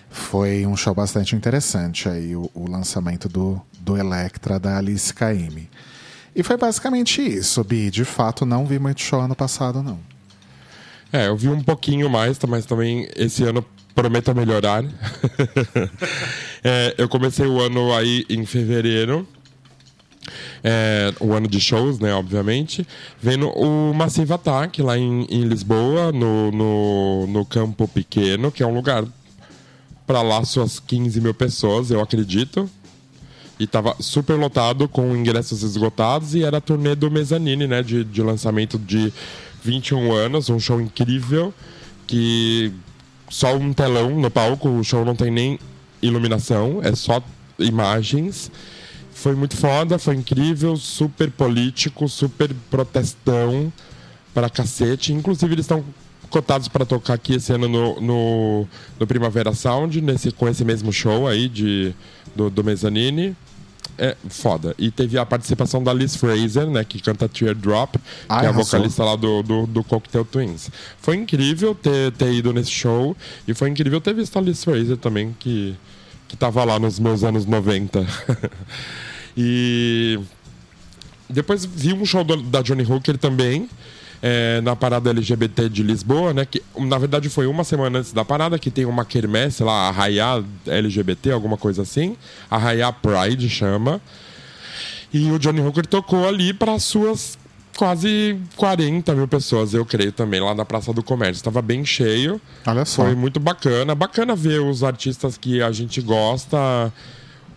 Foi 0.10 0.66
um 0.66 0.76
show 0.76 0.94
bastante 0.94 1.36
interessante 1.36 2.10
aí, 2.10 2.36
o, 2.36 2.50
o 2.54 2.70
lançamento 2.70 3.30
do, 3.30 3.62
do 3.80 3.96
Electra 3.96 4.60
da 4.60 4.78
Alice 4.78 5.14
Caymmi. 5.14 5.70
E 6.36 6.44
foi 6.44 6.58
basicamente 6.58 7.22
isso, 7.22 7.64
Bi. 7.64 7.90
De 7.90 8.04
fato, 8.04 8.46
não 8.46 8.66
vi 8.66 8.80
muito 8.80 9.02
show 9.02 9.20
ano 9.20 9.36
passado, 9.36 9.82
não. 9.82 10.00
É, 11.12 11.28
eu 11.28 11.36
vi 11.36 11.50
um 11.50 11.62
pouquinho 11.62 12.10
mais, 12.10 12.38
mas 12.48 12.66
também 12.66 13.10
esse 13.16 13.44
ano 13.44 13.66
prometo 14.00 14.34
melhorar. 14.34 14.86
é, 16.64 16.96
eu 16.98 17.10
comecei 17.10 17.46
o 17.46 17.60
ano 17.60 17.94
aí 17.94 18.26
em 18.30 18.46
fevereiro. 18.46 19.28
É, 20.64 21.14
o 21.20 21.34
ano 21.34 21.48
de 21.48 21.60
shows, 21.60 22.00
né, 22.00 22.14
obviamente, 22.14 22.88
vendo 23.22 23.50
o 23.50 23.94
Massive 23.94 24.32
Attack 24.32 24.82
lá 24.82 24.98
em, 24.98 25.26
em 25.30 25.42
Lisboa, 25.44 26.12
no, 26.12 26.52
no, 26.52 27.28
no, 27.28 27.46
Campo 27.46 27.88
Pequeno, 27.88 28.52
que 28.52 28.62
é 28.62 28.68
um 28.68 28.74
lugar 28.74 29.04
para 30.06 30.22
lá 30.22 30.44
suas 30.46 30.80
15 30.80 31.20
mil 31.20 31.34
pessoas, 31.34 31.92
eu 31.92 32.00
acredito. 32.00 32.70
E 33.60 33.68
tava 33.68 33.96
super 34.00 34.36
lotado, 34.36 34.88
com 34.88 35.16
ingressos 35.16 35.64
esgotados, 35.64 36.36
e 36.36 36.44
era 36.44 36.58
a 36.58 36.62
turnê 36.62 36.96
do 36.96 37.12
Mezzanine, 37.12 37.68
né, 37.68 37.82
de, 37.84 38.04
de 38.04 38.22
lançamento 38.22 38.78
de 38.78 39.12
21 39.64 40.14
anos, 40.14 40.50
um 40.50 40.60
show 40.60 40.80
incrível, 40.80 41.54
que 42.08 42.74
só 43.30 43.56
um 43.56 43.74
telão 43.74 44.20
no 44.20 44.30
palco, 44.30 44.70
o 44.70 44.84
show 44.84 45.06
não 45.06 45.16
tem 45.16 45.32
nem 45.32 45.60
iluminação, 46.02 46.80
é 46.84 46.94
só 46.96 47.22
imagens. 47.58 48.52
Foi 49.14 49.36
muito 49.36 49.56
foda, 49.58 50.00
foi 50.00 50.16
incrível, 50.16 50.78
super 50.78 51.30
político, 51.30 52.08
super 52.08 52.54
protestão 52.70 53.72
para 54.34 54.50
cacete. 54.50 55.12
Inclusive, 55.12 55.54
eles 55.54 55.66
estão 55.66 55.84
cotados 56.30 56.68
para 56.68 56.86
tocar 56.86 57.16
aqui 57.16 57.36
esse 57.36 57.52
ano 57.52 57.68
no, 57.68 58.00
no, 58.00 58.68
no, 59.00 59.08
Primavera 59.08 59.54
Sound, 59.54 60.00
nesse, 60.00 60.32
com 60.32 60.48
esse 60.48 60.64
mesmo 60.64 60.94
show 60.94 61.28
aí 61.28 61.50
de, 61.50 61.94
do, 62.36 62.50
do 62.50 62.64
Mezzanine 62.64 63.36
é 64.00 64.16
foda. 64.30 64.74
E 64.78 64.90
teve 64.90 65.18
a 65.18 65.26
participação 65.26 65.84
da 65.84 65.94
Liz 65.94 66.16
Fraser, 66.16 66.68
né, 66.68 66.84
que 66.84 67.02
canta 67.02 67.28
Teardrop, 67.28 67.96
Ai, 68.28 68.40
que 68.40 68.46
é 68.46 68.50
a 68.50 68.52
vocalista 68.52 69.04
lá 69.04 69.16
do, 69.16 69.44
do, 69.44 69.68
do, 69.68 69.84
Cocktail 69.84 70.24
Twins. 70.24 70.72
Foi 71.02 71.18
incrível 71.18 71.76
ter, 71.76 72.12
ter 72.14 72.34
ido 72.34 72.54
nesse 72.54 72.72
show 72.72 73.16
e 73.48 73.54
foi 73.54 73.70
incrível 73.70 74.00
ter 74.00 74.14
visto 74.16 74.40
a 74.40 74.42
Liz 74.42 74.64
Fraser 74.64 74.98
também, 74.98 75.36
que, 75.38 75.76
que 76.28 76.38
tava 76.38 76.64
lá 76.64 76.80
nos 76.80 76.98
meus 76.98 77.24
anos 77.24 77.46
90. 77.46 78.08
e 79.36 80.20
depois 81.30 81.66
vi 81.66 81.94
um 81.94 82.06
show 82.06 82.24
do, 82.24 82.38
da 82.42 82.62
Johnny 82.62 82.84
Hooker 82.84 83.18
também 83.18 83.70
é, 84.22 84.62
na 84.62 84.76
parada 84.76 85.10
LGBT 85.10 85.70
de 85.70 85.84
Lisboa, 85.84 86.34
né? 86.34 86.46
Que 86.46 86.62
na 86.78 86.98
verdade 86.98 87.30
foi 87.30 87.48
uma 87.48 87.64
semana 87.64 88.00
antes 88.00 88.12
da 88.12 88.26
parada, 88.26 88.60
que 88.60 88.70
tem 88.70 88.86
uma 88.86 89.06
quermesse 89.06 89.64
lá, 89.64 89.90
Arraiá 89.90 90.44
LGBT, 90.66 91.32
alguma 91.32 91.58
coisa 91.58 91.82
assim. 91.82 92.16
Arraiá 92.50 92.92
Pride 92.92 93.50
chama. 93.50 94.02
E 95.12 95.32
o 95.32 95.40
Johnny 95.40 95.62
Hooker 95.62 95.86
tocou 95.86 96.28
ali 96.28 96.54
para 96.54 96.78
suas 96.78 97.38
quase 97.78 98.38
40 98.58 99.16
mil 99.16 99.26
pessoas, 99.26 99.74
eu 99.74 99.86
creio 99.86 100.12
também, 100.12 100.42
lá 100.42 100.54
na 100.54 100.66
Praça 100.66 100.92
do 100.92 101.02
Comércio. 101.02 101.40
Estava 101.40 101.62
bem 101.62 101.86
cheio. 101.86 102.42
Olha 102.68 102.84
só. 102.84 103.04
Foi 103.04 103.16
muito 103.16 103.40
bacana. 103.40 103.96
Bacana 103.96 104.36
ver 104.36 104.60
os 104.60 104.84
artistas 104.84 105.38
que 105.38 105.62
a 105.62 105.72
gente 105.72 106.02
gosta 106.02 106.92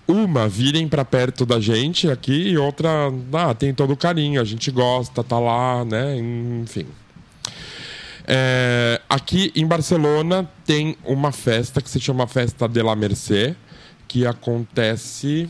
uma 0.06 0.48
virem 0.48 0.88
para 0.88 1.04
perto 1.04 1.46
da 1.46 1.60
gente 1.60 2.10
aqui 2.10 2.50
e 2.50 2.58
outra 2.58 2.90
ah, 3.32 3.54
tem 3.54 3.72
todo 3.72 3.92
o 3.92 3.96
carinho, 3.96 4.40
a 4.40 4.44
gente 4.44 4.70
gosta, 4.70 5.22
tá 5.22 5.38
lá, 5.38 5.84
né? 5.84 6.16
Enfim. 6.16 6.86
É, 8.26 9.00
aqui 9.08 9.52
em 9.54 9.66
Barcelona 9.66 10.48
tem 10.64 10.96
uma 11.04 11.32
festa 11.32 11.80
que 11.80 11.90
se 11.90 12.00
chama 12.00 12.26
Festa 12.26 12.68
de 12.68 12.82
la 12.82 12.94
Mercê, 12.94 13.56
que 14.06 14.26
acontece 14.26 15.48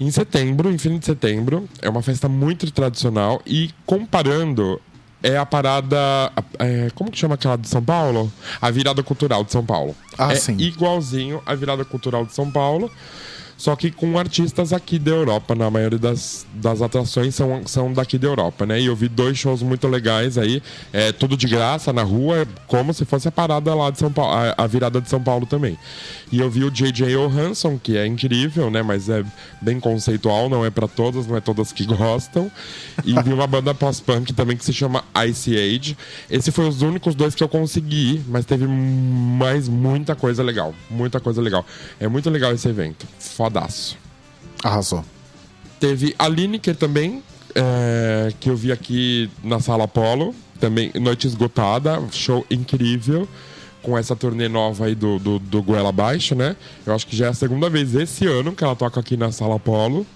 em 0.00 0.10
setembro, 0.10 0.70
em 0.70 0.78
fim 0.78 0.98
de 0.98 1.06
setembro. 1.06 1.68
É 1.80 1.88
uma 1.88 2.02
festa 2.02 2.28
muito 2.28 2.70
tradicional 2.70 3.40
e 3.46 3.70
comparando 3.86 4.80
é 5.22 5.38
a 5.38 5.46
parada. 5.46 5.96
É, 6.58 6.90
como 6.94 7.10
que 7.10 7.18
chama 7.18 7.34
aquela 7.34 7.56
de 7.56 7.68
São 7.68 7.82
Paulo? 7.82 8.32
A 8.60 8.70
virada 8.70 9.02
cultural 9.02 9.44
de 9.44 9.52
São 9.52 9.64
Paulo. 9.64 9.94
Ah, 10.18 10.32
é 10.32 10.36
sim. 10.36 10.56
igualzinho 10.58 11.40
a 11.46 11.54
virada 11.54 11.84
cultural 11.84 12.26
de 12.26 12.34
São 12.34 12.50
Paulo. 12.50 12.90
Só 13.62 13.76
que 13.76 13.92
com 13.92 14.18
artistas 14.18 14.72
aqui 14.72 14.98
da 14.98 15.12
Europa. 15.12 15.54
Na 15.54 15.70
maioria 15.70 15.96
das, 15.96 16.44
das 16.52 16.82
atrações 16.82 17.32
são, 17.32 17.62
são 17.64 17.92
daqui 17.92 18.18
da 18.18 18.26
Europa, 18.26 18.66
né? 18.66 18.80
E 18.80 18.86
eu 18.86 18.96
vi 18.96 19.06
dois 19.06 19.38
shows 19.38 19.62
muito 19.62 19.86
legais 19.86 20.36
aí, 20.36 20.60
é, 20.92 21.12
tudo 21.12 21.36
de 21.36 21.46
graça 21.46 21.92
na 21.92 22.02
rua, 22.02 22.44
como 22.66 22.92
se 22.92 23.04
fosse 23.04 23.28
a 23.28 23.30
parada 23.30 23.72
lá 23.72 23.88
de 23.90 24.00
São 24.00 24.10
Paulo, 24.10 24.32
a, 24.34 24.64
a 24.64 24.66
virada 24.66 25.00
de 25.00 25.08
São 25.08 25.22
Paulo 25.22 25.46
também. 25.46 25.78
E 26.32 26.40
eu 26.40 26.50
vi 26.50 26.64
o 26.64 26.70
J.J. 26.72 27.14
Johansson, 27.14 27.78
que 27.78 27.96
é 27.96 28.04
incrível, 28.04 28.68
né? 28.68 28.82
Mas 28.82 29.08
é 29.08 29.22
bem 29.60 29.78
conceitual, 29.78 30.48
não 30.48 30.66
é 30.66 30.70
para 30.70 30.88
todas, 30.88 31.28
não 31.28 31.36
é 31.36 31.40
todas 31.40 31.70
que 31.70 31.84
gostam. 31.86 32.50
E 33.04 33.14
vi 33.22 33.32
uma 33.32 33.46
banda 33.46 33.72
pós-punk 33.72 34.32
também 34.32 34.56
que 34.56 34.64
se 34.64 34.72
chama 34.72 35.04
Ice 35.28 35.56
Age. 35.56 35.96
Esse 36.28 36.50
foi 36.50 36.66
os 36.66 36.82
únicos 36.82 37.14
dois 37.14 37.32
que 37.32 37.44
eu 37.44 37.48
consegui, 37.48 38.22
mas 38.26 38.44
teve 38.44 38.66
mais 38.66 39.68
muita 39.68 40.16
coisa 40.16 40.42
legal. 40.42 40.74
Muita 40.90 41.20
coisa 41.20 41.40
legal. 41.40 41.64
É 42.00 42.08
muito 42.08 42.28
legal 42.28 42.52
esse 42.52 42.66
evento. 42.66 43.06
Fodaço. 43.52 43.98
Arrasou. 44.64 45.04
Teve 45.78 46.14
a 46.18 46.26
Lineker 46.26 46.74
também, 46.74 47.22
é, 47.54 48.32
que 48.40 48.48
eu 48.48 48.56
vi 48.56 48.72
aqui 48.72 49.30
na 49.44 49.60
Sala 49.60 49.86
Polo. 49.86 50.34
Também, 50.58 50.90
noite 50.94 51.26
esgotada, 51.26 52.00
show 52.12 52.46
incrível 52.50 53.28
com 53.82 53.98
essa 53.98 54.14
turnê 54.14 54.48
nova 54.48 54.86
aí 54.86 54.94
do, 54.94 55.18
do, 55.18 55.38
do 55.40 55.60
Goela 55.60 55.88
Abaixo, 55.88 56.36
né? 56.36 56.56
Eu 56.86 56.94
acho 56.94 57.04
que 57.04 57.16
já 57.16 57.26
é 57.26 57.28
a 57.30 57.34
segunda 57.34 57.68
vez 57.68 57.96
esse 57.96 58.24
ano 58.26 58.52
que 58.52 58.62
ela 58.62 58.76
toca 58.76 59.00
aqui 59.00 59.16
na 59.16 59.32
Sala 59.32 59.58
Polo. 59.58 60.06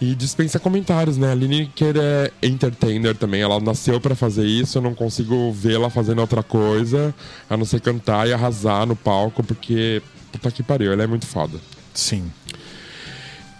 E 0.00 0.14
dispensa 0.14 0.60
comentários, 0.60 1.16
né? 1.16 1.32
A 1.32 1.34
Lineker 1.34 1.96
é 1.96 2.30
entertainer 2.40 3.16
também. 3.16 3.42
Ela 3.42 3.58
nasceu 3.58 4.00
para 4.00 4.14
fazer 4.14 4.46
isso. 4.46 4.78
Eu 4.78 4.82
não 4.82 4.94
consigo 4.94 5.50
vê-la 5.50 5.90
fazendo 5.90 6.20
outra 6.20 6.40
coisa 6.40 7.12
a 7.50 7.56
não 7.56 7.64
ser 7.64 7.80
cantar 7.80 8.28
e 8.28 8.32
arrasar 8.32 8.86
no 8.86 8.94
palco, 8.94 9.42
porque 9.42 10.00
puta 10.30 10.52
que 10.52 10.62
pariu, 10.62 10.92
ela 10.92 11.02
é 11.02 11.06
muito 11.06 11.26
foda. 11.26 11.58
Sim. 11.98 12.30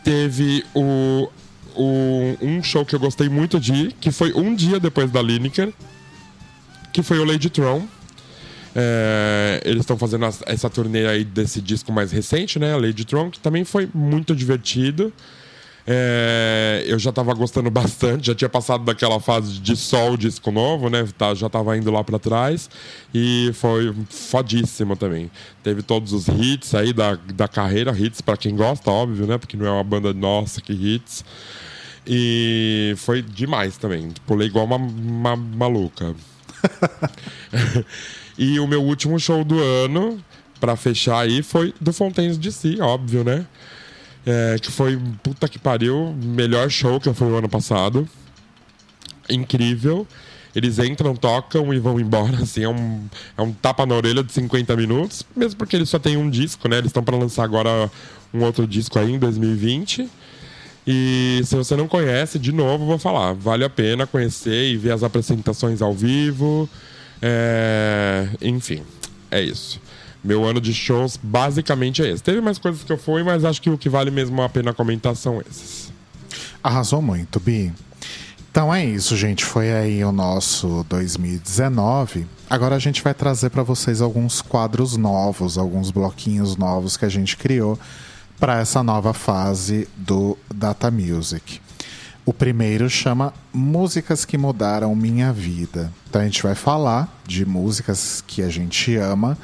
Teve 0.05 0.65
o, 0.73 1.29
o, 1.75 2.37
um 2.41 2.63
show 2.63 2.87
que 2.87 2.95
eu 2.95 3.01
gostei 3.01 3.29
muito 3.29 3.59
de 3.59 3.89
que 4.01 4.13
foi 4.13 4.33
um 4.33 4.55
dia 4.55 4.79
depois 4.79 5.11
da 5.11 5.21
Lineker, 5.21 5.73
que 6.93 7.03
foi 7.03 7.19
o 7.19 7.25
Lady 7.25 7.51
Tron. 7.51 7.85
É, 8.77 9.61
eles 9.65 9.81
estão 9.81 9.99
fazendo 9.99 10.25
essa 10.47 10.71
turnê 10.71 11.09
aí 11.09 11.25
desse 11.25 11.61
disco 11.61 11.93
mais 11.93 12.13
recente, 12.13 12.61
né? 12.61 12.77
Lady 12.77 13.05
Tron, 13.05 13.29
que 13.29 13.41
também 13.41 13.65
foi 13.65 13.89
muito 13.93 14.37
divertido. 14.37 15.13
É, 15.91 16.85
eu 16.87 16.99
já 16.99 17.11
tava 17.11 17.33
gostando 17.33 17.71
bastante, 17.71 18.27
já 18.27 18.35
tinha 18.35 18.49
passado 18.51 18.85
daquela 18.85 19.19
fase 19.19 19.59
de 19.59 19.75
sol 19.75 20.19
disco 20.19 20.51
novo, 20.51 20.91
né? 20.91 21.09
Tá, 21.17 21.35
já 21.35 21.49
tava 21.49 21.79
indo 21.79 21.91
lá 21.91 22.05
para 22.05 22.19
trás 22.19 22.69
e 23.15 23.51
foi 23.55 23.95
fodíssimo 24.11 24.95
também. 24.97 25.31
Teve 25.63 25.81
todos 25.81 26.13
os 26.13 26.29
hits 26.29 26.75
aí 26.75 26.93
da, 26.93 27.15
da 27.33 27.49
carreira, 27.49 27.91
hits 27.99 28.21
para 28.21 28.37
quem 28.37 28.55
gosta, 28.55 28.91
óbvio, 28.91 29.27
né? 29.27 29.39
Porque 29.39 29.57
não 29.57 29.65
é 29.65 29.71
uma 29.71 29.83
banda 29.83 30.13
nossa 30.13 30.61
que 30.61 30.75
hits. 30.75 31.25
E 32.07 32.93
foi 32.99 33.23
demais 33.23 33.79
também. 33.79 34.13
Pulei 34.27 34.49
igual 34.49 34.67
uma, 34.67 34.77
uma 34.77 35.37
maluca. 35.37 36.15
e 38.37 38.61
o 38.61 38.67
meu 38.67 38.83
último 38.83 39.19
show 39.19 39.43
do 39.43 39.59
ano, 39.59 40.23
para 40.61 40.77
fechar 40.77 41.21
aí, 41.21 41.43
foi 41.43 41.73
do 41.81 41.95
Fontaines 41.95 42.39
de 42.39 42.53
Si, 42.53 42.79
óbvio, 42.79 43.25
né? 43.25 43.47
É, 44.31 44.59
que 44.59 44.71
foi, 44.71 45.01
puta 45.23 45.49
que 45.49 45.59
pariu, 45.59 46.15
melhor 46.23 46.69
show 46.69 47.01
que 47.01 47.11
foi 47.15 47.29
o 47.29 47.37
ano 47.37 47.49
passado. 47.49 48.07
Incrível. 49.27 50.07
Eles 50.55 50.79
entram, 50.79 51.17
tocam 51.17 51.73
e 51.73 51.79
vão 51.79 51.99
embora, 51.99 52.37
assim, 52.45 52.63
é 52.63 52.69
um, 52.69 53.07
é 53.39 53.41
um 53.41 53.53
tapa 53.55 53.87
na 53.87 53.95
orelha 53.95 54.23
de 54.23 54.31
50 54.31 54.77
minutos, 54.77 55.25
mesmo 55.35 55.57
porque 55.57 55.77
eles 55.77 55.89
só 55.89 55.99
têm 55.99 56.19
um 56.19 56.29
disco, 56.29 56.69
né? 56.69 56.77
Eles 56.77 56.89
estão 56.89 57.03
para 57.03 57.17
lançar 57.17 57.43
agora 57.43 57.91
um 58.35 58.43
outro 58.45 58.67
disco 58.67 58.99
aí 58.99 59.13
em 59.13 59.19
2020. 59.19 60.07
E 60.87 61.41
se 61.45 61.57
você 61.57 61.75
não 61.75 61.89
conhece, 61.89 62.39
de 62.39 62.53
novo, 62.53 62.85
vou 62.85 62.99
falar, 62.99 63.33
vale 63.33 63.65
a 63.65 63.71
pena 63.71 64.07
conhecer 64.07 64.71
e 64.71 64.77
ver 64.77 64.93
as 64.93 65.03
apresentações 65.03 65.81
ao 65.81 65.95
vivo. 65.95 66.69
É... 67.23 68.29
Enfim, 68.43 68.83
é 69.31 69.41
isso. 69.41 69.81
Meu 70.23 70.45
ano 70.45 70.61
de 70.61 70.75
shows 70.75 71.19
basicamente 71.23 72.03
é 72.03 72.11
esse. 72.11 72.23
Teve 72.23 72.41
mais 72.41 72.59
coisas 72.59 72.83
que 72.83 72.93
eu 72.93 72.99
fui, 72.99 73.23
mas 73.23 73.45
acho 73.45 73.63
que 73.63 73.71
o 73.71 73.79
que 73.79 73.89
vale 73.89 74.11
mesmo 74.11 74.43
a 74.43 74.49
pena 74.49 74.75
comentar 74.75 75.15
são 75.15 75.41
esses. 75.41 75.93
Arrasou 76.63 77.01
muito, 77.01 77.39
Bi. 77.39 77.73
Então 78.51 78.75
é 78.75 78.85
isso, 78.85 79.17
gente. 79.17 79.45
Foi 79.45 79.73
aí 79.73 80.05
o 80.05 80.11
nosso 80.11 80.85
2019. 80.89 82.27
Agora 82.51 82.75
a 82.75 82.79
gente 82.79 83.03
vai 83.03 83.15
trazer 83.15 83.51
para 83.51 83.63
vocês 83.63 84.01
alguns 84.01 84.43
quadros 84.43 84.97
novos, 84.97 85.57
alguns 85.57 85.91
bloquinhos 85.91 86.57
novos 86.57 86.97
que 86.97 87.05
a 87.05 87.09
gente 87.09 87.37
criou 87.37 87.79
para 88.41 88.59
essa 88.59 88.83
nova 88.83 89.13
fase 89.13 89.89
do 89.97 90.37
Data 90.53 90.91
Music. 90.91 91.61
O 92.25 92.33
primeiro 92.33 92.91
chama 92.91 93.33
Músicas 93.53 94.25
que 94.25 94.37
Mudaram 94.37 94.95
Minha 94.95 95.33
Vida. 95.33 95.93
Então 96.09 96.21
a 96.21 96.25
gente 96.25 96.43
vai 96.43 96.55
falar 96.55 97.09
de 97.27 97.47
músicas 97.47 98.23
que 98.27 98.43
a 98.43 98.49
gente 98.49 98.97
ama 98.97 99.39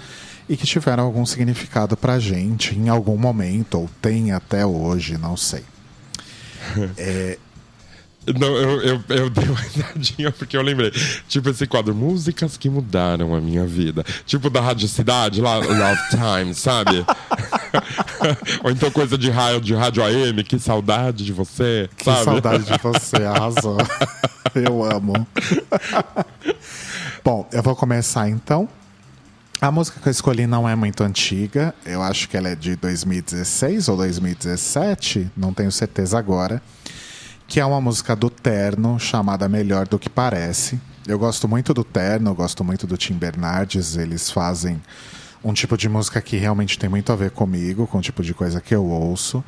e 0.49 0.57
que 0.57 0.67
tiveram 0.67 1.05
algum 1.05 1.25
significado 1.25 1.97
pra 1.97 2.19
gente 2.19 2.77
em 2.77 2.89
algum 2.89 3.17
momento, 3.17 3.81
ou 3.81 3.91
tem 4.01 4.33
até 4.33 4.65
hoje, 4.65 5.19
não 5.19 5.37
sei. 5.37 5.65
É, 6.97 7.39
não, 8.39 8.57
eu, 8.57 8.81
eu, 8.81 9.05
eu, 9.09 9.31
dei 9.31 9.45
uma 9.45 9.61
risadinha 9.61 10.33
porque 10.33 10.57
eu 10.57 10.63
lembrei. 10.63 10.91
Tipo 11.29 11.51
esse 11.51 11.67
quadro, 11.67 11.95
músicas 11.95 12.57
que 12.57 12.71
mudaram 12.71 13.35
a 13.35 13.41
minha 13.41 13.67
vida. 13.67 14.05
Tipo 14.25 14.49
da 14.49 14.61
Rádio 14.61 14.89
Cidade, 14.89 15.43
lá, 15.43 15.57
Love 15.57 16.01
Time, 16.11 16.55
sabe? 16.55 17.05
Ou 18.65 18.71
então 18.71 18.91
coisa 18.91 19.19
de 19.19 19.31
rádio, 19.31 19.61
de 19.61 19.75
rádio 19.75 20.03
AM, 20.03 20.43
que 20.43 20.59
saudade 20.59 21.25
de 21.25 21.33
você. 21.33 21.89
Que 21.99 22.05
sabe? 22.05 22.25
saudade 22.25 22.65
de 22.65 22.79
você, 22.79 23.17
arrasou. 23.25 23.77
eu 24.55 24.83
amo. 24.85 25.27
Bom, 27.23 27.47
eu 27.53 27.63
vou 27.63 27.77
começar 27.77 28.29
então. 28.31 28.69
A 29.65 29.71
música 29.71 29.99
que 29.99 30.07
eu 30.07 30.11
escolhi 30.11 30.47
não 30.47 30.69
é 30.69 30.77
muito 30.77 31.03
antiga, 31.03 31.75
eu 31.87 32.03
acho 32.03 32.29
que 32.29 32.37
ela 32.37 32.51
é 32.51 32.55
de 32.55 32.77
2016 32.77 33.89
ou 33.89 33.97
2017, 33.97 35.31
não 35.35 35.55
tenho 35.55 35.73
certeza 35.73 36.19
agora. 36.19 36.63
Que 37.49 37.61
é 37.61 37.65
uma 37.65 37.81
música 37.81 38.15
do 38.15 38.29
Terno 38.29 39.01
chamada 39.01 39.49
Melhor 39.49 39.89
do 39.89 39.99
que 39.99 40.11
Parece. 40.11 40.79
Eu 41.07 41.19
gosto 41.19 41.49
muito 41.49 41.73
do 41.73 41.83
Terno, 41.83 42.35
gosto 42.35 42.63
muito 42.63 42.87
do 42.87 42.99
Tim 42.99 43.15
Bernardes, 43.15 43.97
eles 43.97 44.31
fazem 44.31 44.83
um 45.43 45.55
tipo 45.55 45.79
de 45.79 45.89
música 45.89 46.21
que 46.21 46.37
realmente 46.37 46.79
tem 46.79 46.91
muito 46.91 47.11
a 47.11 47.17
ver 47.17 47.31
comigo, 47.31 47.87
com 47.87 47.97
o 47.97 48.03
tipo 48.03 48.23
de 48.23 48.35
coisa 48.35 48.61
que 48.61 48.75
eu 48.75 48.85
ouço. 48.85 49.43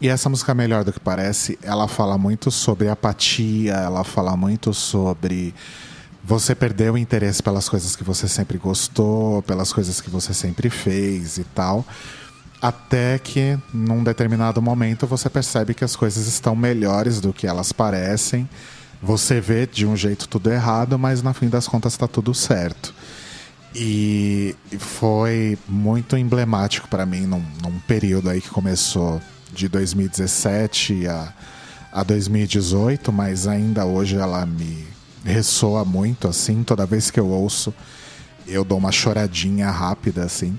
E 0.00 0.08
essa 0.08 0.30
música 0.30 0.54
Melhor 0.54 0.84
do 0.84 0.92
que 0.94 1.00
Parece, 1.00 1.58
ela 1.62 1.86
fala 1.86 2.16
muito 2.16 2.50
sobre 2.50 2.88
apatia, 2.88 3.74
ela 3.74 4.04
fala 4.04 4.34
muito 4.38 4.72
sobre 4.72 5.52
você 6.22 6.54
perdeu 6.54 6.94
o 6.94 6.98
interesse 6.98 7.42
pelas 7.42 7.68
coisas 7.68 7.96
que 7.96 8.04
você 8.04 8.28
sempre 8.28 8.58
gostou, 8.58 9.42
pelas 9.42 9.72
coisas 9.72 10.00
que 10.00 10.10
você 10.10 10.34
sempre 10.34 10.68
fez 10.68 11.38
e 11.38 11.44
tal. 11.44 11.84
Até 12.60 13.18
que, 13.18 13.58
num 13.72 14.04
determinado 14.04 14.60
momento, 14.60 15.06
você 15.06 15.30
percebe 15.30 15.72
que 15.72 15.82
as 15.82 15.96
coisas 15.96 16.26
estão 16.26 16.54
melhores 16.54 17.20
do 17.20 17.32
que 17.32 17.46
elas 17.46 17.72
parecem. 17.72 18.48
Você 19.02 19.40
vê 19.40 19.66
de 19.66 19.86
um 19.86 19.96
jeito 19.96 20.28
tudo 20.28 20.52
errado, 20.52 20.98
mas 20.98 21.22
no 21.22 21.32
fim 21.32 21.48
das 21.48 21.66
contas 21.66 21.94
está 21.94 22.06
tudo 22.06 22.34
certo. 22.34 22.94
E 23.74 24.54
foi 24.78 25.56
muito 25.66 26.18
emblemático 26.18 26.86
para 26.88 27.06
mim 27.06 27.22
num, 27.22 27.42
num, 27.62 27.78
período 27.80 28.28
aí 28.28 28.40
que 28.40 28.50
começou 28.50 29.22
de 29.52 29.68
2017 29.68 31.06
a, 31.06 31.32
a 31.92 32.02
2018, 32.02 33.10
mas 33.10 33.46
ainda 33.46 33.86
hoje 33.86 34.16
ela 34.16 34.44
me 34.44 34.89
ressoa 35.24 35.84
muito, 35.84 36.28
assim, 36.28 36.62
toda 36.62 36.86
vez 36.86 37.10
que 37.10 37.20
eu 37.20 37.28
ouço, 37.28 37.74
eu 38.46 38.64
dou 38.64 38.78
uma 38.78 38.92
choradinha 38.92 39.70
rápida, 39.70 40.24
assim. 40.24 40.58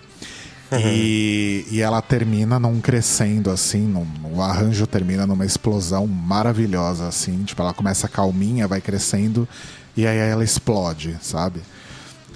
Uhum. 0.71 0.79
E, 0.79 1.65
e 1.69 1.81
ela 1.81 2.01
termina 2.01 2.57
num 2.57 2.79
crescendo, 2.79 3.51
assim, 3.51 3.81
num, 3.81 4.07
o 4.33 4.41
arranjo 4.41 4.87
termina 4.87 5.27
numa 5.27 5.45
explosão 5.45 6.07
maravilhosa, 6.07 7.07
assim. 7.07 7.43
Tipo, 7.43 7.61
ela 7.61 7.73
começa 7.73 8.07
calminha, 8.07 8.67
vai 8.67 8.79
crescendo, 8.79 9.47
e 9.95 10.07
aí 10.07 10.17
ela 10.17 10.43
explode, 10.43 11.17
sabe? 11.21 11.61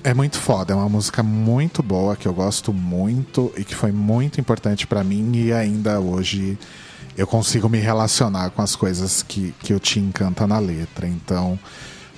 É 0.04 0.14
muito 0.14 0.38
foda, 0.38 0.74
é 0.74 0.76
uma 0.76 0.90
música 0.90 1.24
muito 1.24 1.82
boa, 1.82 2.16
que 2.16 2.28
eu 2.28 2.34
gosto 2.34 2.72
muito 2.72 3.52
e 3.58 3.64
que 3.64 3.74
foi 3.74 3.92
muito 3.92 4.40
importante 4.40 4.86
para 4.86 5.04
mim 5.04 5.32
e 5.34 5.52
ainda 5.52 6.00
hoje 6.00 6.60
eu 7.18 7.26
consigo 7.26 7.68
me 7.68 7.80
relacionar 7.80 8.52
com 8.52 8.62
as 8.62 8.76
coisas 8.76 9.24
que, 9.24 9.56
que 9.62 9.74
o 9.74 9.80
Tim 9.80 10.12
canta 10.12 10.46
na 10.46 10.60
letra. 10.60 11.08
Então, 11.08 11.58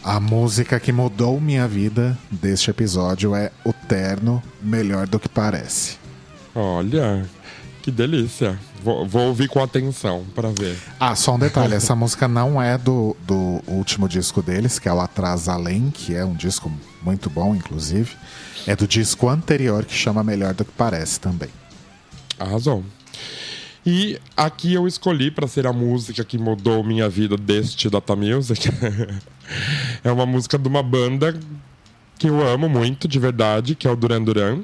a 0.04 0.20
música 0.20 0.80
que 0.80 0.92
mudou 0.92 1.40
minha 1.40 1.68
vida 1.68 2.18
deste 2.32 2.70
episódio 2.70 3.36
é 3.36 3.52
O 3.66 3.74
Terno, 3.74 4.42
Melhor 4.62 5.08
do 5.08 5.20
que 5.20 5.28
Parece. 5.30 5.98
Olha, 6.56 7.26
que 7.82 7.92
delícia. 7.92 8.60
Vou, 8.84 9.08
vou 9.08 9.28
ouvir 9.28 9.48
com 9.48 9.62
atenção 9.62 10.26
para 10.36 10.50
ver. 10.50 10.78
Ah, 11.00 11.16
só 11.16 11.36
um 11.36 11.40
detalhe: 11.40 11.76
essa 11.76 11.94
música 11.96 12.28
não 12.28 12.62
é 12.62 12.78
do, 12.78 13.16
do 13.26 13.62
último 13.68 14.08
disco 14.08 14.42
deles, 14.42 14.80
que 14.80 14.88
é 14.88 14.94
o 14.94 15.00
Atrás 15.00 15.48
Além, 15.48 15.92
que 15.92 16.16
é 16.16 16.24
um 16.24 16.34
disco 16.34 16.72
muito 17.02 17.30
bom, 17.30 17.56
inclusive. 17.56 18.16
É 18.66 18.76
do 18.76 18.88
disco 18.88 19.30
anterior, 19.30 19.86
que 19.86 19.94
chama 19.94 20.24
Melhor 20.24 20.54
do 20.54 20.66
que 20.66 20.72
Parece 20.72 21.20
também. 21.20 21.50
Arrasou. 22.40 22.84
E 23.90 24.20
aqui 24.36 24.74
eu 24.74 24.86
escolhi 24.86 25.32
para 25.32 25.48
ser 25.48 25.66
a 25.66 25.72
música 25.72 26.22
que 26.26 26.38
mudou 26.38 26.84
minha 26.84 27.08
vida 27.08 27.38
deste 27.38 27.90
Data 27.90 28.18
Music. 28.18 28.68
é 30.04 30.12
uma 30.12 30.26
música 30.26 30.60
de 30.60 30.68
uma 30.68 30.84
banda 30.84 31.34
que 32.20 32.28
eu 32.28 32.46
amo 32.46 32.68
muito, 32.68 33.08
de 33.08 33.18
verdade, 33.18 33.76
que 33.76 33.88
é 33.88 33.90
o 33.90 33.96
Duran 33.96 34.22
Duran. 34.22 34.60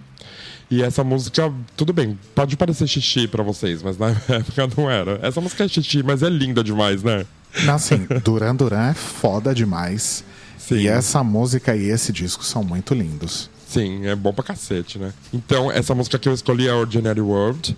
E 0.69 0.83
essa 0.83 1.05
música, 1.05 1.49
tudo 1.77 1.93
bem, 1.93 2.19
pode 2.35 2.57
parecer 2.57 2.85
xixi 2.85 3.25
para 3.25 3.41
vocês, 3.41 3.81
mas 3.81 3.97
na 3.97 4.09
época 4.27 4.69
não 4.75 4.91
era. 4.91 5.17
Essa 5.21 5.39
música 5.39 5.63
é 5.63 5.69
xixi, 5.69 6.03
mas 6.03 6.21
é 6.21 6.27
linda 6.27 6.61
demais, 6.61 7.01
né? 7.01 7.25
Assim, 7.69 8.05
Duran 8.25 8.57
Duran 8.57 8.89
é 8.89 8.93
foda 8.93 9.55
demais. 9.55 10.25
Sim. 10.57 10.79
E 10.79 10.87
essa 10.89 11.23
música 11.23 11.73
e 11.73 11.85
esse 11.85 12.11
disco 12.11 12.43
são 12.43 12.61
muito 12.61 12.93
lindos. 12.93 13.49
Sim, 13.69 14.05
é 14.05 14.17
bom 14.17 14.33
pra 14.33 14.43
cacete, 14.43 14.99
né? 14.99 15.13
Então, 15.33 15.71
essa 15.71 15.95
música 15.95 16.19
que 16.19 16.27
eu 16.27 16.33
escolhi 16.33 16.67
é 16.67 16.73
Ordinary 16.73 17.21
World. 17.21 17.73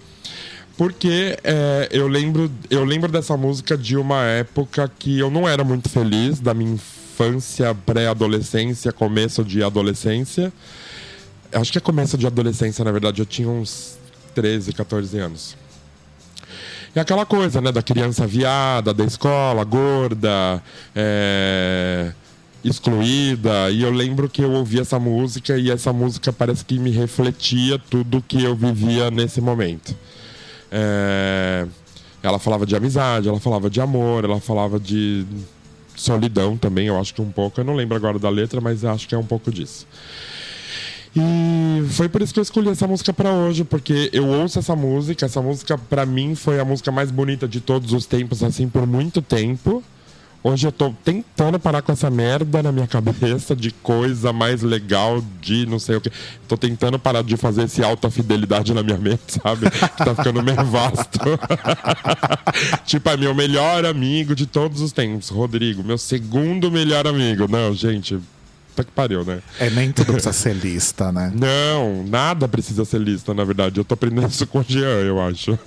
Porque 0.78 1.38
é, 1.44 1.88
eu, 1.92 2.08
lembro, 2.08 2.52
eu 2.70 2.84
lembro 2.84 3.10
dessa 3.10 3.38
música 3.38 3.78
de 3.78 3.96
uma 3.96 4.24
época 4.26 4.92
que 5.00 5.18
eu 5.18 5.32
não 5.32 5.48
era 5.48 5.64
muito 5.64 5.88
feliz, 5.88 6.40
da 6.40 6.54
minha 6.54 6.74
infância, 6.74 7.74
pré-adolescência, 7.74 8.92
começo 8.92 9.44
de 9.44 9.64
adolescência. 9.64 10.52
Acho 11.54 11.72
que 11.72 11.78
é 11.78 11.82
começo 11.82 12.18
de 12.18 12.28
adolescência, 12.28 12.84
na 12.84 12.92
verdade. 12.92 13.22
Eu 13.22 13.26
tinha 13.26 13.48
uns 13.48 13.98
13, 14.34 14.74
14 14.74 15.18
anos. 15.18 15.56
E 16.94 17.00
aquela 17.00 17.26
coisa, 17.26 17.62
né? 17.62 17.72
Da 17.72 17.82
criança 17.82 18.28
viada, 18.28 18.94
da 18.94 19.06
escola, 19.06 19.64
gorda, 19.64 20.62
é, 20.94 22.12
excluída. 22.66 23.70
E 23.72 23.82
eu 23.82 23.92
lembro 23.92 24.28
que 24.28 24.42
eu 24.42 24.52
ouvi 24.52 24.82
essa 24.82 25.00
música 25.00 25.58
e 25.58 25.72
essa 25.72 25.94
música 25.94 26.34
parece 26.34 26.66
que 26.66 26.78
me 26.78 26.92
refletia 26.92 27.80
tudo 27.80 28.22
que 28.28 28.44
eu 28.44 28.56
vivia 28.56 29.10
nesse 29.10 29.40
momento. 29.40 29.96
É, 30.78 31.66
ela 32.22 32.38
falava 32.38 32.66
de 32.66 32.76
amizade, 32.76 33.30
ela 33.30 33.40
falava 33.40 33.70
de 33.70 33.80
amor, 33.80 34.26
ela 34.26 34.42
falava 34.42 34.78
de 34.78 35.26
solidão 35.96 36.58
também, 36.58 36.88
eu 36.88 37.00
acho 37.00 37.14
que 37.14 37.22
um 37.22 37.32
pouco. 37.32 37.62
Eu 37.62 37.64
não 37.64 37.76
lembro 37.76 37.96
agora 37.96 38.20
da 38.20 38.30
letra, 38.30 38.60
mas 38.60 38.84
acho 38.84 39.08
que 39.08 39.16
é 39.16 39.18
um 39.18 39.26
pouco 39.26 39.50
disso. 39.54 39.88
E 41.16 41.88
foi 41.92 42.10
por 42.10 42.22
isso 42.22 42.34
que 42.34 42.40
eu 42.40 42.44
escolhi 42.44 42.68
essa 42.68 42.86
música 42.86 43.14
para 43.14 43.32
hoje, 43.32 43.64
porque 43.64 44.10
eu 44.12 44.28
ouço 44.28 44.60
essa 44.60 44.76
música. 44.76 45.26
Essa 45.26 45.42
música, 45.42 45.78
para 45.78 46.06
mim, 46.06 46.36
foi 46.36 46.60
a 46.60 46.66
música 46.66 46.92
mais 46.92 47.10
bonita 47.10 47.48
de 47.48 47.62
todos 47.62 47.94
os 47.94 48.06
tempos, 48.06 48.44
assim, 48.44 48.68
por 48.68 48.86
muito 48.86 49.22
tempo. 49.22 49.82
Hoje 50.48 50.68
eu 50.68 50.72
tô 50.72 50.94
tentando 51.04 51.60
parar 51.60 51.82
com 51.82 51.92
essa 51.92 52.08
merda 52.08 52.62
na 52.62 52.72
minha 52.72 52.86
cabeça 52.86 53.56
de 53.56 53.72
coisa 53.72 54.32
mais 54.32 54.62
legal, 54.62 55.20
de 55.42 55.66
não 55.66 55.80
sei 55.80 55.96
o 55.96 56.02
que. 56.02 56.12
Tô 56.48 56.56
tentando 56.56 57.00
parar 57.00 57.24
de 57.24 57.36
fazer 57.36 57.64
esse 57.64 57.84
alta 57.84 58.12
fidelidade 58.12 58.72
na 58.72 58.84
minha 58.84 59.00
mente, 59.00 59.42
sabe? 59.44 59.72
Que 59.72 60.06
tá 60.06 60.14
ficando 60.14 60.44
meio 60.44 60.62
vasto. 60.70 61.20
tipo, 62.86 63.10
é 63.10 63.18
meu 63.18 63.34
melhor 63.34 63.86
amigo 63.86 64.36
de 64.36 64.46
todos 64.46 64.82
os 64.82 64.92
tempos, 64.92 65.30
Rodrigo. 65.30 65.84
Meu 65.84 65.98
segundo 65.98 66.70
melhor 66.70 67.08
amigo. 67.08 67.48
Não, 67.48 67.74
gente, 67.74 68.20
Puta 68.70 68.84
que 68.84 68.92
pariu, 68.92 69.26
né? 69.26 69.40
É, 69.60 69.72
nem 69.72 69.92
tudo 69.92 70.14
precisa 70.14 70.32
ser 70.34 70.54
lista, 70.54 71.12
né? 71.12 71.34
Não, 71.34 72.04
nada 72.04 72.48
precisa 72.48 72.86
ser 72.86 73.02
lista, 73.02 73.34
na 73.34 73.44
verdade. 73.44 73.80
Eu 73.80 73.84
tô 73.84 73.96
aprendendo 73.96 74.30
isso 74.30 74.46
com 74.46 74.60
o 74.60 74.64
Jean, 74.68 75.02
eu 75.02 75.20
acho. 75.20 75.58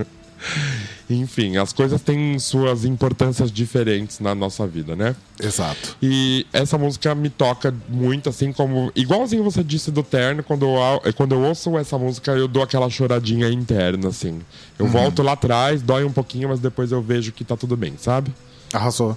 Enfim, 1.10 1.56
as 1.56 1.72
coisas 1.72 2.02
têm 2.02 2.38
suas 2.38 2.84
importâncias 2.84 3.50
diferentes 3.50 4.20
na 4.20 4.34
nossa 4.34 4.66
vida, 4.66 4.94
né? 4.94 5.16
Exato. 5.42 5.96
E 6.02 6.46
essa 6.52 6.76
música 6.76 7.14
me 7.14 7.30
toca 7.30 7.74
muito, 7.88 8.28
assim 8.28 8.52
como. 8.52 8.92
Igualzinho 8.94 9.42
você 9.42 9.64
disse 9.64 9.90
do 9.90 10.02
Terno, 10.02 10.42
quando 10.42 10.66
eu, 10.66 11.12
quando 11.14 11.32
eu 11.32 11.40
ouço 11.40 11.78
essa 11.78 11.96
música, 11.96 12.32
eu 12.32 12.46
dou 12.46 12.62
aquela 12.62 12.90
choradinha 12.90 13.48
interna, 13.48 14.08
assim. 14.08 14.40
Eu 14.78 14.84
uhum. 14.84 14.90
volto 14.90 15.22
lá 15.22 15.32
atrás, 15.32 15.80
dói 15.80 16.04
um 16.04 16.12
pouquinho, 16.12 16.50
mas 16.50 16.60
depois 16.60 16.92
eu 16.92 17.00
vejo 17.00 17.32
que 17.32 17.42
tá 17.42 17.56
tudo 17.56 17.74
bem, 17.74 17.94
sabe? 17.96 18.34
Arrasou. 18.70 19.16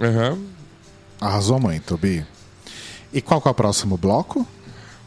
Uhum. 0.00 0.44
Arrasou 1.20 1.58
muito, 1.58 1.96
Bi. 1.96 2.24
E 3.12 3.20
qual 3.20 3.42
é 3.44 3.48
o 3.48 3.54
próximo 3.54 3.96
bloco? 3.96 4.46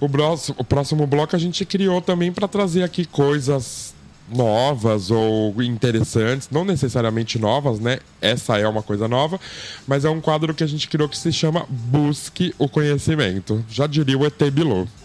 O, 0.02 0.10
próximo, 0.10 0.56
o 0.60 0.64
próximo 0.66 1.08
bloco 1.08 1.36
a 1.36 1.40
gente 1.40 1.64
criou 1.66 2.02
também 2.02 2.32
para 2.32 2.48
trazer 2.48 2.84
aqui 2.84 3.06
coisas 3.06 3.94
novas 4.34 5.12
ou 5.12 5.62
interessantes, 5.62 6.50
não 6.52 6.64
necessariamente 6.64 7.40
novas, 7.40 7.80
né? 7.80 8.00
Essa 8.22 8.58
é 8.58 8.68
uma 8.68 8.84
coisa 8.84 9.08
nova, 9.08 9.40
mas 9.88 10.06
é 10.06 10.10
um 10.10 10.22
quadro 10.22 10.54
que 10.54 10.64
a 10.64 10.68
gente 10.68 10.88
criou 10.88 11.08
que 11.10 11.18
se 11.18 11.32
chama 11.32 11.66
Busque 11.70 12.54
o 12.58 12.68
Conhecimento. 12.68 13.64
Já 13.70 13.88
diria 13.88 14.18
o 14.18 14.26
ET 14.26 14.40
Bilu. 14.52 14.88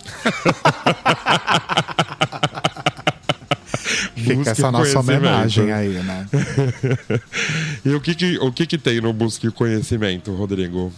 Fica 4.17 4.51
essa 4.51 4.71
nossa 4.71 5.01
homenagem 5.01 5.73
aí, 5.73 6.03
né? 6.03 6.27
e 7.85 7.91
o 7.91 8.01
que 8.01 8.15
que, 8.15 8.39
o 8.39 8.51
que 8.53 8.67
que 8.67 8.79
tem 8.79 9.01
no 9.01 9.13
Busque 9.13 9.49
o 9.49 9.53
Conhecimento, 9.53 10.33
Rodrigo? 10.35 10.93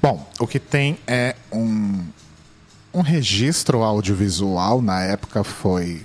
Bom, 0.00 0.28
o 0.38 0.46
que 0.46 0.58
tem 0.58 0.98
é 1.06 1.34
um, 1.52 2.04
um 2.92 3.00
registro 3.00 3.82
audiovisual, 3.82 4.82
na 4.82 5.02
época 5.02 5.42
foi 5.42 6.04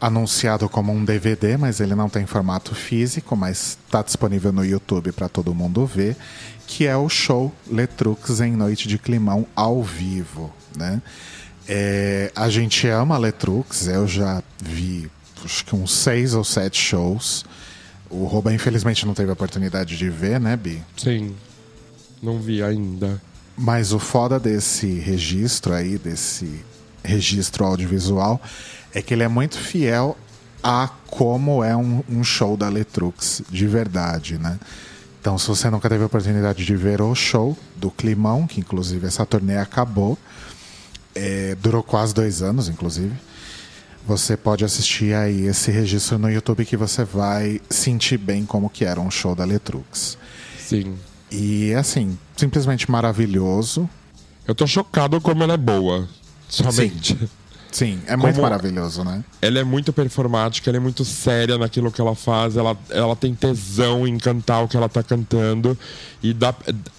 anunciado 0.00 0.68
como 0.68 0.92
um 0.92 1.04
DVD, 1.04 1.56
mas 1.56 1.80
ele 1.80 1.94
não 1.94 2.08
tem 2.08 2.26
formato 2.26 2.74
físico, 2.74 3.36
mas 3.36 3.78
está 3.86 4.02
disponível 4.02 4.52
no 4.52 4.64
YouTube 4.64 5.12
para 5.12 5.28
todo 5.28 5.54
mundo 5.54 5.84
ver, 5.86 6.16
que 6.66 6.86
é 6.86 6.96
o 6.96 7.08
show 7.08 7.52
Letrux 7.70 8.40
em 8.40 8.52
Noite 8.52 8.86
de 8.86 8.98
Climão 8.98 9.46
ao 9.56 9.82
vivo, 9.82 10.52
né? 10.76 11.02
É, 11.66 12.32
a 12.34 12.48
gente 12.48 12.86
ama 12.88 13.18
Letrux, 13.18 13.88
eu 13.88 14.06
já 14.06 14.42
vi 14.62 15.10
acho 15.44 15.64
que 15.64 15.74
uns 15.74 15.92
seis 15.92 16.34
ou 16.34 16.44
sete 16.44 16.80
shows. 16.80 17.44
O 18.10 18.24
Roba 18.24 18.52
infelizmente 18.52 19.06
não 19.06 19.14
teve 19.14 19.30
a 19.30 19.34
oportunidade 19.34 19.96
de 19.96 20.08
ver, 20.08 20.40
né, 20.40 20.56
Bi? 20.56 20.82
Sim, 20.96 21.34
não 22.22 22.40
vi 22.40 22.62
ainda. 22.62 23.20
Mas 23.56 23.92
o 23.92 23.98
foda 23.98 24.38
desse 24.38 24.86
registro 24.98 25.74
aí, 25.74 25.98
desse 25.98 26.64
registro 27.02 27.64
audiovisual, 27.64 28.40
é 28.94 29.02
que 29.02 29.14
ele 29.14 29.22
é 29.22 29.28
muito 29.28 29.58
fiel 29.58 30.16
a 30.62 30.88
como 31.06 31.62
é 31.62 31.76
um, 31.76 32.02
um 32.08 32.24
show 32.24 32.56
da 32.56 32.68
Letrux, 32.68 33.42
de 33.48 33.66
verdade, 33.66 34.38
né? 34.38 34.58
Então, 35.20 35.36
se 35.36 35.46
você 35.48 35.68
nunca 35.68 35.88
teve 35.88 36.02
a 36.02 36.06
oportunidade 36.06 36.64
de 36.64 36.76
ver 36.76 37.00
o 37.02 37.14
show 37.14 37.56
do 37.76 37.90
Climão, 37.90 38.46
que 38.46 38.60
inclusive 38.60 39.06
essa 39.06 39.26
turnê 39.26 39.58
acabou, 39.58 40.16
é, 41.14 41.56
durou 41.56 41.82
quase 41.82 42.14
dois 42.14 42.42
anos, 42.42 42.68
inclusive, 42.68 43.14
você 44.06 44.36
pode 44.36 44.64
assistir 44.64 45.14
aí 45.14 45.46
esse 45.46 45.70
registro 45.70 46.18
no 46.18 46.30
YouTube 46.30 46.64
que 46.64 46.76
você 46.76 47.04
vai 47.04 47.60
sentir 47.68 48.16
bem 48.16 48.46
como 48.46 48.70
que 48.70 48.84
era 48.84 49.00
um 49.00 49.10
show 49.10 49.34
da 49.34 49.44
Letrux. 49.44 50.16
Sim. 50.58 50.96
E 51.30 51.74
assim, 51.74 52.16
simplesmente 52.36 52.90
maravilhoso. 52.90 53.88
Eu 54.46 54.54
tô 54.54 54.66
chocado 54.66 55.20
como 55.20 55.42
ela 55.42 55.54
é 55.54 55.58
boa. 55.58 56.08
Somente. 56.48 57.18
Sim, 57.18 57.28
Sim 57.70 58.00
é 58.06 58.16
muito 58.16 58.40
maravilhoso, 58.40 59.04
né? 59.04 59.22
Ela 59.40 59.58
é 59.58 59.64
muito 59.64 59.92
performática, 59.92 60.70
ela 60.70 60.78
é 60.78 60.80
muito 60.80 61.04
séria 61.04 61.58
naquilo 61.58 61.92
que 61.92 62.00
ela 62.00 62.14
faz, 62.14 62.56
ela, 62.56 62.76
ela 62.90 63.14
tem 63.14 63.34
tesão 63.34 64.06
em 64.06 64.18
cantar 64.18 64.62
o 64.62 64.68
que 64.68 64.76
ela 64.76 64.88
tá 64.88 65.02
cantando. 65.02 65.78
E 66.22 66.32
dá, 66.32 66.54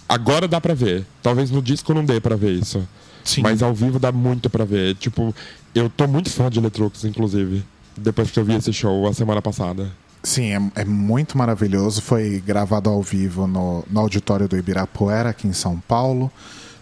agora 0.08 0.46
dá 0.46 0.60
pra 0.60 0.74
ver. 0.74 1.04
Talvez 1.22 1.50
no 1.50 1.60
disco 1.60 1.92
não 1.92 2.04
dê 2.04 2.20
pra 2.20 2.36
ver 2.36 2.52
isso. 2.52 2.86
Sim. 3.24 3.42
Mas 3.42 3.62
ao 3.62 3.74
vivo 3.74 3.98
dá 3.98 4.12
muito 4.12 4.48
pra 4.48 4.64
ver. 4.64 4.94
Tipo, 4.94 5.34
eu 5.74 5.90
tô 5.90 6.06
muito 6.06 6.30
fã 6.30 6.48
de 6.48 6.58
Eletrux, 6.58 7.04
inclusive. 7.04 7.64
Depois 7.96 8.30
que 8.30 8.38
eu 8.38 8.44
vi 8.44 8.54
esse 8.54 8.72
show 8.72 9.06
a 9.06 9.12
semana 9.12 9.42
passada. 9.42 9.90
Sim, 10.22 10.70
é, 10.74 10.82
é, 10.82 10.84
muito 10.84 11.36
maravilhoso. 11.36 12.00
Foi 12.02 12.42
gravado 12.44 12.88
ao 12.90 13.02
vivo 13.02 13.46
no, 13.46 13.84
no 13.90 14.00
auditório 14.00 14.46
do 14.46 14.56
Ibirapuera, 14.56 15.30
aqui 15.30 15.46
em 15.46 15.52
São 15.52 15.78
Paulo, 15.80 16.30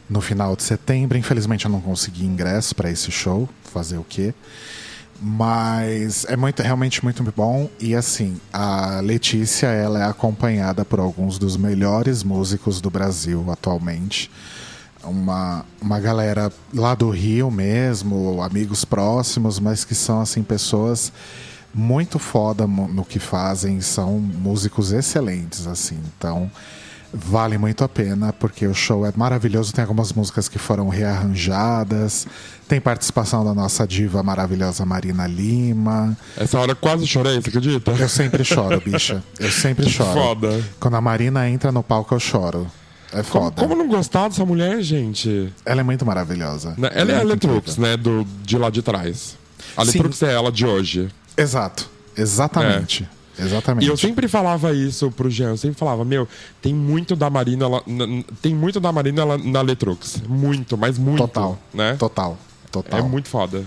no 0.08 0.20
final 0.20 0.56
de 0.56 0.62
setembro. 0.62 1.16
Infelizmente 1.16 1.64
eu 1.64 1.70
não 1.70 1.80
consegui 1.80 2.24
ingresso 2.24 2.74
para 2.74 2.90
esse 2.90 3.10
show. 3.10 3.48
Fazer 3.68 3.98
o 3.98 4.04
quê? 4.04 4.34
Mas 5.20 6.24
é 6.28 6.36
muito, 6.36 6.62
realmente 6.62 7.02
muito 7.02 7.22
bom. 7.36 7.68
E 7.80 7.94
assim, 7.94 8.40
a 8.52 9.00
Letícia 9.00 9.66
ela 9.66 10.00
é 10.00 10.04
acompanhada 10.04 10.84
por 10.84 11.00
alguns 11.00 11.38
dos 11.38 11.56
melhores 11.56 12.22
músicos 12.22 12.80
do 12.80 12.88
Brasil 12.88 13.44
atualmente. 13.50 14.30
Uma, 15.02 15.64
uma 15.80 15.98
galera 15.98 16.52
lá 16.72 16.94
do 16.94 17.10
Rio 17.10 17.50
mesmo, 17.50 18.42
amigos 18.42 18.84
próximos, 18.84 19.58
mas 19.58 19.84
que 19.84 19.94
são 19.94 20.20
assim 20.20 20.42
pessoas 20.42 21.12
muito 21.74 22.18
foda 22.18 22.66
no 22.66 23.04
que 23.04 23.18
fazem, 23.18 23.80
são 23.80 24.18
músicos 24.18 24.92
excelentes, 24.92 25.66
assim. 25.66 25.98
Então, 26.16 26.50
vale 27.12 27.56
muito 27.58 27.82
a 27.84 27.88
pena, 27.88 28.32
porque 28.32 28.66
o 28.66 28.74
show 28.74 29.06
é 29.06 29.12
maravilhoso. 29.14 29.72
Tem 29.72 29.82
algumas 29.82 30.12
músicas 30.12 30.48
que 30.48 30.58
foram 30.58 30.88
rearranjadas, 30.88 32.26
tem 32.68 32.80
participação 32.80 33.44
da 33.44 33.54
nossa 33.54 33.86
diva 33.86 34.22
maravilhosa 34.22 34.84
Marina 34.84 35.26
Lima. 35.26 36.16
Essa 36.36 36.58
hora 36.58 36.74
quase 36.74 37.06
chorei, 37.06 37.40
você 37.40 37.48
acredita? 37.48 37.92
Eu 37.92 38.08
sempre 38.08 38.44
choro, 38.44 38.80
bicha. 38.80 39.22
Eu 39.38 39.50
sempre 39.50 39.88
choro. 39.90 40.12
Foda. 40.12 40.64
Quando 40.78 40.94
a 40.96 41.00
Marina 41.00 41.48
entra 41.48 41.72
no 41.72 41.82
palco, 41.82 42.14
eu 42.14 42.20
choro. 42.20 42.70
É 43.12 43.22
foda. 43.22 43.56
Como, 43.56 43.70
como, 43.70 43.82
não 43.82 43.88
gostar 43.88 44.28
dessa 44.28 44.44
mulher, 44.44 44.82
gente? 44.82 45.52
Ela 45.64 45.80
é 45.80 45.84
muito 45.84 46.04
maravilhosa. 46.04 46.74
Ela, 46.76 46.88
ela 46.88 47.12
é, 47.12 47.14
é 47.14 47.18
a 47.20 47.22
Letrux, 47.22 47.78
né? 47.78 47.96
Do, 47.96 48.26
de 48.42 48.58
lá 48.58 48.68
de 48.68 48.82
trás. 48.82 49.36
A 49.76 49.82
Letrux 49.82 50.22
é 50.22 50.34
ela 50.34 50.52
de 50.52 50.66
hoje. 50.66 51.08
Exato, 51.36 51.88
exatamente. 52.16 53.08
É. 53.14 53.17
exatamente. 53.38 53.86
E 53.86 53.88
eu 53.88 53.96
sempre 53.96 54.28
falava 54.28 54.72
isso 54.72 55.10
pro 55.10 55.30
Jean, 55.30 55.50
eu 55.50 55.56
sempre 55.56 55.78
falava, 55.78 56.04
meu, 56.04 56.28
tem 56.60 56.74
muito 56.74 57.14
da 57.16 57.30
Marina 57.30 57.68
lá, 57.68 57.82
tem 58.42 58.54
muito 58.54 58.80
da 58.80 58.92
Marina 58.92 59.24
lá, 59.24 59.38
na 59.38 59.60
Letrux. 59.60 60.22
Muito, 60.28 60.76
mas 60.76 60.98
muito. 60.98 61.18
Total. 61.18 61.58
Né? 61.72 61.94
Total. 61.94 62.36
Total. 62.70 63.00
É 63.00 63.02
muito 63.02 63.28
foda. 63.28 63.64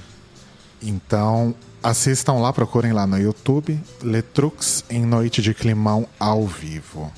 Então, 0.82 1.54
assistam 1.84 2.34
lá, 2.34 2.52
procurem 2.52 2.92
lá 2.92 3.06
no 3.06 3.18
YouTube, 3.18 3.80
Letrux 4.02 4.84
em 4.90 5.06
Noite 5.06 5.42
de 5.42 5.54
Climão 5.54 6.08
ao 6.20 6.46
vivo. 6.46 7.12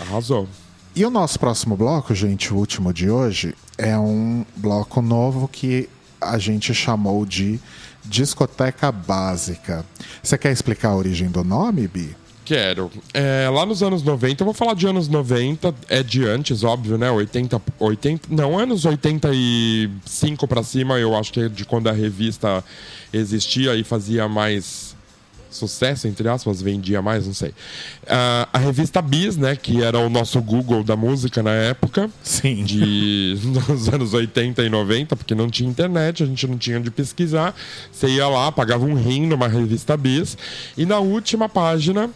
Arrasou. 0.00 0.48
E 0.94 1.04
o 1.04 1.10
nosso 1.10 1.38
próximo 1.38 1.76
bloco, 1.76 2.14
gente, 2.14 2.52
o 2.52 2.56
último 2.56 2.92
de 2.92 3.08
hoje, 3.08 3.54
é 3.76 3.96
um 3.96 4.44
bloco 4.56 5.00
novo 5.00 5.46
que 5.46 5.88
a 6.20 6.38
gente 6.38 6.74
chamou 6.74 7.24
de 7.24 7.60
discoteca 8.08 8.90
básica. 8.90 9.84
Você 10.22 10.36
quer 10.38 10.52
explicar 10.52 10.90
a 10.90 10.96
origem 10.96 11.28
do 11.28 11.44
nome, 11.44 11.86
Bi? 11.86 12.16
Quero. 12.48 12.90
É, 13.12 13.46
lá 13.50 13.66
nos 13.66 13.82
anos 13.82 14.02
90, 14.02 14.42
eu 14.42 14.46
vou 14.46 14.54
falar 14.54 14.72
de 14.72 14.86
anos 14.86 15.06
90, 15.06 15.74
é 15.86 16.02
de 16.02 16.24
antes, 16.24 16.64
óbvio, 16.64 16.96
né? 16.96 17.10
80, 17.10 17.60
80 17.78 18.28
não, 18.30 18.58
anos 18.58 18.86
85 18.86 20.48
para 20.48 20.62
cima, 20.62 20.98
eu 20.98 21.14
acho 21.14 21.30
que 21.30 21.40
é 21.40 21.48
de 21.50 21.66
quando 21.66 21.88
a 21.88 21.92
revista 21.92 22.64
existia 23.12 23.74
e 23.74 23.84
fazia 23.84 24.26
mais 24.28 24.87
sucesso, 25.58 26.06
entre 26.08 26.28
aspas, 26.28 26.62
vendia 26.62 27.02
mais, 27.02 27.26
não 27.26 27.34
sei. 27.34 27.50
Uh, 27.50 28.48
a 28.52 28.58
revista 28.58 29.02
Bis, 29.02 29.36
né, 29.36 29.56
que 29.56 29.82
era 29.82 29.98
o 29.98 30.08
nosso 30.08 30.40
Google 30.40 30.82
da 30.82 30.96
música 30.96 31.42
na 31.42 31.52
época. 31.52 32.10
Sim. 32.22 32.64
De, 32.64 33.38
nos 33.68 33.88
anos 33.88 34.14
80 34.14 34.62
e 34.62 34.68
90, 34.68 35.16
porque 35.16 35.34
não 35.34 35.50
tinha 35.50 35.68
internet, 35.68 36.22
a 36.22 36.26
gente 36.26 36.46
não 36.46 36.56
tinha 36.56 36.78
onde 36.78 36.90
pesquisar. 36.90 37.54
Você 37.92 38.08
ia 38.08 38.28
lá, 38.28 38.50
pagava 38.52 38.84
um 38.84 38.94
rim 38.94 39.26
numa 39.26 39.48
revista 39.48 39.96
Bis. 39.96 40.36
E 40.76 40.86
na 40.86 40.98
última 40.98 41.48
página 41.48 42.10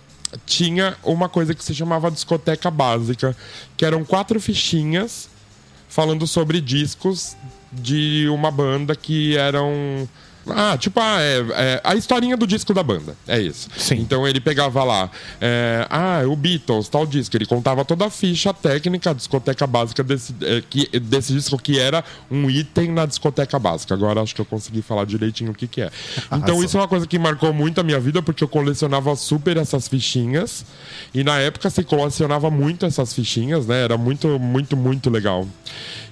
tinha 0.46 0.96
uma 1.02 1.28
coisa 1.28 1.54
que 1.54 1.64
se 1.64 1.74
chamava 1.74 2.10
discoteca 2.10 2.70
básica, 2.70 3.36
que 3.76 3.84
eram 3.84 4.04
quatro 4.04 4.40
fichinhas 4.40 5.28
falando 5.88 6.26
sobre 6.26 6.60
discos 6.60 7.36
de 7.70 8.26
uma 8.28 8.50
banda 8.50 8.94
que 8.94 9.36
eram 9.36 10.08
ah, 10.48 10.76
tipo, 10.76 10.98
ah, 11.00 11.20
é, 11.20 11.38
é, 11.50 11.80
a 11.84 11.94
historinha 11.94 12.36
do 12.36 12.46
disco 12.46 12.74
da 12.74 12.82
banda. 12.82 13.16
É 13.26 13.40
isso. 13.40 13.68
Sim. 13.76 13.96
Então 13.96 14.26
ele 14.26 14.40
pegava 14.40 14.82
lá, 14.82 15.10
é, 15.40 15.86
ah, 15.88 16.22
o 16.26 16.34
Beatles, 16.34 16.88
tal 16.88 17.06
disco. 17.06 17.36
Ele 17.36 17.46
contava 17.46 17.84
toda 17.84 18.06
a 18.06 18.10
ficha 18.10 18.52
técnica, 18.52 19.10
a 19.10 19.12
discoteca 19.12 19.66
básica 19.66 20.02
desse, 20.02 20.34
é, 20.42 20.62
que, 20.68 20.98
desse 20.98 21.32
disco, 21.32 21.58
que 21.58 21.78
era 21.78 22.04
um 22.30 22.50
item 22.50 22.90
na 22.90 23.06
discoteca 23.06 23.58
básica. 23.58 23.94
Agora 23.94 24.20
acho 24.20 24.34
que 24.34 24.40
eu 24.40 24.44
consegui 24.44 24.82
falar 24.82 25.04
direitinho 25.04 25.52
o 25.52 25.54
que, 25.54 25.66
que 25.66 25.82
é. 25.82 25.90
Então 26.32 26.62
isso 26.62 26.76
é 26.76 26.80
uma 26.80 26.88
coisa 26.88 27.06
que 27.06 27.18
marcou 27.18 27.52
muito 27.52 27.80
a 27.80 27.84
minha 27.84 28.00
vida, 28.00 28.22
porque 28.22 28.42
eu 28.42 28.48
colecionava 28.48 29.14
super 29.14 29.56
essas 29.56 29.86
fichinhas. 29.86 30.64
E 31.14 31.22
na 31.22 31.38
época 31.38 31.70
se 31.70 31.84
colecionava 31.84 32.50
muito 32.50 32.84
essas 32.84 33.12
fichinhas, 33.12 33.66
né? 33.66 33.84
Era 33.84 33.96
muito, 33.96 34.38
muito, 34.38 34.76
muito 34.76 35.10
legal. 35.10 35.46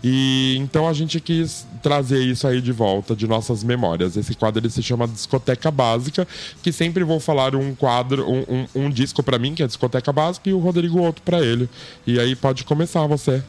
E 0.02 0.57
então 0.59 0.89
a 0.89 0.93
gente 0.93 1.20
quis 1.20 1.66
trazer 1.82 2.20
isso 2.20 2.47
aí 2.47 2.61
de 2.61 2.73
volta 2.73 3.15
de 3.15 3.27
nossas 3.27 3.62
memórias. 3.62 4.16
Esse 4.20 4.34
quadro 4.34 4.60
ele 4.60 4.70
se 4.70 4.82
chama 4.82 5.09
Discoteca 5.09 5.70
Básica, 5.70 6.26
que 6.62 6.72
sempre 6.72 7.02
vou 7.05 7.18
falar 7.18 7.55
um 7.55 7.74
quadro, 7.74 8.28
um, 8.28 8.44
um, 8.48 8.66
um 8.86 8.90
disco 8.90 9.22
para 9.22 9.38
mim, 9.38 9.55
que 9.55 9.62
é 9.62 9.66
Discoteca 9.66 10.12
Básica, 10.12 10.48
e 10.48 10.52
o 10.52 10.59
Rodrigo 10.59 11.01
outro 11.01 11.22
para 11.22 11.40
ele. 11.40 11.68
E 12.06 12.20
aí 12.20 12.36
pode 12.36 12.64
começar 12.64 13.06
você. 13.06 13.42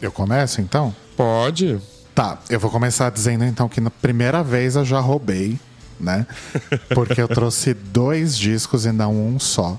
Eu 0.00 0.12
começo 0.12 0.60
então? 0.60 0.94
Pode. 1.16 1.78
Tá, 2.14 2.38
eu 2.50 2.60
vou 2.60 2.70
começar 2.70 3.10
dizendo 3.10 3.44
então 3.44 3.68
que 3.68 3.80
na 3.80 3.90
primeira 3.90 4.42
vez 4.42 4.76
eu 4.76 4.84
já 4.84 5.00
roubei, 5.00 5.58
né? 5.98 6.26
Porque 6.94 7.20
eu 7.20 7.28
trouxe 7.28 7.72
dois 7.72 8.36
discos 8.36 8.84
e 8.84 8.92
não 8.92 9.14
um 9.14 9.38
só. 9.38 9.78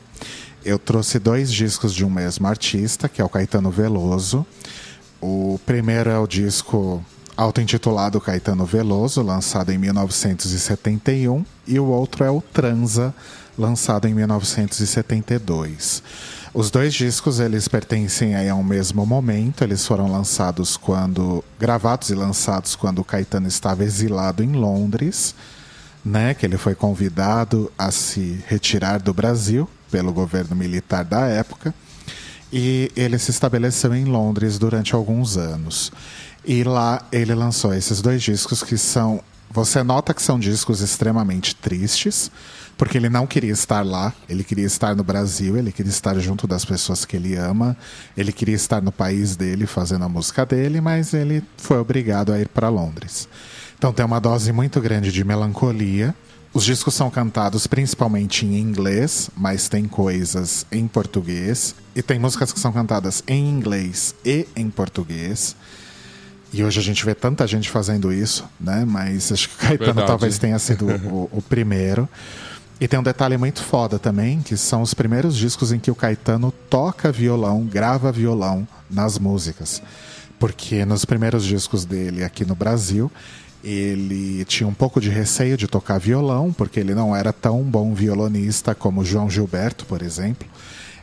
Eu 0.65 0.79
trouxe 0.79 1.19
dois 1.19 1.51
discos 1.51 1.93
de 1.93 2.05
um 2.05 2.09
mesmo 2.09 2.47
artista, 2.47 3.09
que 3.09 3.21
é 3.21 3.23
o 3.23 3.29
Caetano 3.29 3.69
Veloso. 3.69 4.45
O 5.21 5.59
primeiro 5.65 6.09
é 6.09 6.17
o 6.17 6.25
disco 6.25 7.03
auto-intitulado 7.35 8.21
Caetano 8.21 8.65
Veloso, 8.65 9.21
lançado 9.21 9.71
em 9.71 9.77
1971, 9.77 11.45
e 11.67 11.79
o 11.79 11.85
outro 11.85 12.23
é 12.23 12.29
o 12.29 12.41
Transa, 12.41 13.13
lançado 13.57 14.07
em 14.07 14.13
1972. 14.13 16.03
Os 16.53 16.69
dois 16.69 16.93
discos 16.93 17.39
eles 17.39 17.67
pertencem 17.67 18.35
aí 18.35 18.47
a 18.47 18.55
um 18.55 18.63
mesmo 18.63 19.05
momento, 19.05 19.63
eles 19.63 19.85
foram 19.85 20.11
lançados 20.11 20.77
quando 20.77 21.43
gravados 21.59 22.09
e 22.09 22.15
lançados 22.15 22.75
quando 22.75 22.99
o 22.99 23.03
Caetano 23.03 23.47
estava 23.47 23.83
exilado 23.83 24.43
em 24.43 24.51
Londres, 24.51 25.33
né, 26.05 26.33
que 26.33 26.45
ele 26.45 26.57
foi 26.57 26.75
convidado 26.75 27.71
a 27.77 27.89
se 27.89 28.43
retirar 28.47 29.01
do 29.01 29.13
Brasil 29.13 29.67
pelo 29.89 30.13
governo 30.13 30.55
militar 30.55 31.03
da 31.03 31.21
época 31.27 31.73
e 32.53 32.91
ele 32.95 33.17
se 33.17 33.31
estabeleceu 33.31 33.95
em 33.95 34.05
Londres 34.05 34.59
durante 34.59 34.93
alguns 34.93 35.37
anos. 35.37 35.91
E 36.45 36.63
lá 36.63 37.01
ele 37.11 37.33
lançou 37.33 37.73
esses 37.73 38.01
dois 38.01 38.21
discos 38.21 38.63
que 38.63 38.77
são. 38.77 39.21
Você 39.49 39.83
nota 39.83 40.13
que 40.13 40.21
são 40.21 40.39
discos 40.39 40.81
extremamente 40.81 41.55
tristes, 41.55 42.31
porque 42.75 42.97
ele 42.97 43.07
não 43.07 43.27
queria 43.27 43.51
estar 43.51 43.85
lá, 43.85 44.11
ele 44.27 44.43
queria 44.43 44.65
estar 44.65 44.95
no 44.95 45.03
Brasil, 45.03 45.57
ele 45.57 45.71
queria 45.71 45.91
estar 45.91 46.17
junto 46.19 46.47
das 46.47 46.65
pessoas 46.65 47.05
que 47.05 47.15
ele 47.15 47.35
ama, 47.35 47.77
ele 48.17 48.31
queria 48.31 48.55
estar 48.55 48.81
no 48.81 48.91
país 48.91 49.35
dele 49.35 49.67
fazendo 49.67 50.05
a 50.05 50.09
música 50.09 50.43
dele, 50.43 50.81
mas 50.81 51.13
ele 51.13 51.43
foi 51.57 51.77
obrigado 51.77 52.33
a 52.33 52.39
ir 52.39 52.47
para 52.47 52.67
Londres. 52.67 53.29
Então 53.77 53.93
tem 53.93 54.03
uma 54.03 54.19
dose 54.19 54.51
muito 54.51 54.81
grande 54.81 55.11
de 55.11 55.23
melancolia 55.23 56.15
os 56.53 56.65
discos 56.65 56.93
são 56.93 57.09
cantados 57.09 57.65
principalmente 57.65 58.45
em 58.45 58.59
inglês, 58.59 59.27
mas 59.35 59.67
tem 59.67 59.85
coisas 59.85 60.67
em 60.71 60.87
português. 60.87 61.73
E 61.95 62.03
tem 62.03 62.19
músicas 62.19 62.53
que 62.53 62.59
são 62.59 62.71
cantadas 62.71 63.23
em 63.27 63.49
inglês 63.49 64.13
e 64.23 64.47
em 64.55 64.69
português. 64.69 65.55
E 66.53 66.63
hoje 66.63 66.79
a 66.79 66.83
gente 66.83 67.03
vê 67.03 67.15
tanta 67.15 67.47
gente 67.47 67.69
fazendo 67.69 68.13
isso, 68.13 68.47
né? 68.59 68.85
Mas 68.85 69.31
acho 69.31 69.49
que 69.49 69.55
o 69.55 69.57
Caetano 69.57 69.85
Verdade. 69.85 70.07
talvez 70.07 70.37
tenha 70.37 70.59
sido 70.59 70.85
o, 70.85 71.29
o 71.31 71.41
primeiro. 71.41 72.07
E 72.79 72.87
tem 72.87 72.99
um 72.99 73.03
detalhe 73.03 73.37
muito 73.37 73.63
foda 73.63 73.97
também, 73.97 74.41
que 74.41 74.55
são 74.55 74.81
os 74.81 74.93
primeiros 74.93 75.35
discos 75.35 75.71
em 75.71 75.79
que 75.79 75.89
o 75.89 75.95
Caetano 75.95 76.53
toca 76.69 77.11
violão, 77.11 77.63
grava 77.65 78.11
violão 78.11 78.67
nas 78.89 79.17
músicas. 79.17 79.81
Porque 80.37 80.85
nos 80.85 81.05
primeiros 81.05 81.43
discos 81.43 81.85
dele 81.85 82.23
aqui 82.23 82.45
no 82.45 82.53
Brasil, 82.53 83.11
ele 83.63 84.43
tinha 84.45 84.67
um 84.67 84.73
pouco 84.73 84.99
de 84.99 85.09
receio 85.09 85.55
de 85.55 85.67
tocar 85.67 85.97
violão, 85.97 86.51
porque 86.51 86.79
ele 86.79 86.93
não 86.93 87.15
era 87.15 87.31
tão 87.31 87.63
bom 87.63 87.93
violonista 87.93 88.75
como 88.75 89.05
João 89.05 89.29
Gilberto, 89.29 89.85
por 89.85 90.01
exemplo, 90.01 90.47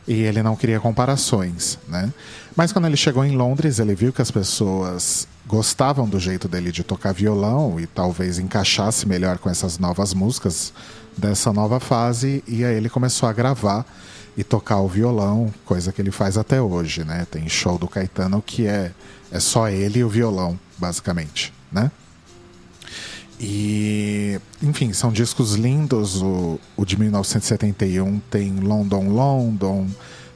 e 0.07 0.21
ele 0.21 0.43
não 0.43 0.55
queria 0.55 0.79
comparações, 0.79 1.79
né? 1.87 2.13
Mas 2.55 2.71
quando 2.71 2.85
ele 2.85 2.97
chegou 2.97 3.25
em 3.25 3.35
Londres, 3.35 3.79
ele 3.79 3.95
viu 3.95 4.13
que 4.13 4.21
as 4.21 4.29
pessoas 4.29 5.27
gostavam 5.47 6.07
do 6.07 6.19
jeito 6.19 6.47
dele 6.47 6.71
de 6.71 6.83
tocar 6.83 7.13
violão 7.13 7.79
e 7.79 7.87
talvez 7.87 8.39
encaixasse 8.39 9.07
melhor 9.07 9.37
com 9.37 9.49
essas 9.49 9.77
novas 9.77 10.13
músicas 10.13 10.73
dessa 11.17 11.51
nova 11.51 11.79
fase, 11.79 12.43
e 12.47 12.63
aí 12.63 12.75
ele 12.75 12.89
começou 12.89 13.27
a 13.27 13.33
gravar 13.33 13.85
e 14.37 14.43
tocar 14.43 14.79
o 14.79 14.87
violão, 14.87 15.53
coisa 15.65 15.91
que 15.91 16.01
ele 16.01 16.11
faz 16.11 16.37
até 16.37 16.61
hoje, 16.61 17.03
né? 17.03 17.27
Tem 17.29 17.47
show 17.49 17.77
do 17.77 17.87
Caetano 17.87 18.41
que 18.41 18.65
é, 18.65 18.91
é 19.29 19.39
só 19.39 19.67
ele 19.67 19.99
e 19.99 20.03
o 20.03 20.09
violão, 20.09 20.57
basicamente, 20.77 21.53
né? 21.71 21.91
E, 23.43 24.39
enfim, 24.61 24.93
são 24.93 25.11
discos 25.11 25.55
lindos. 25.55 26.21
O, 26.21 26.59
o 26.77 26.85
de 26.85 26.97
1971 26.97 28.19
tem 28.29 28.59
London, 28.59 29.09
London, 29.09 29.87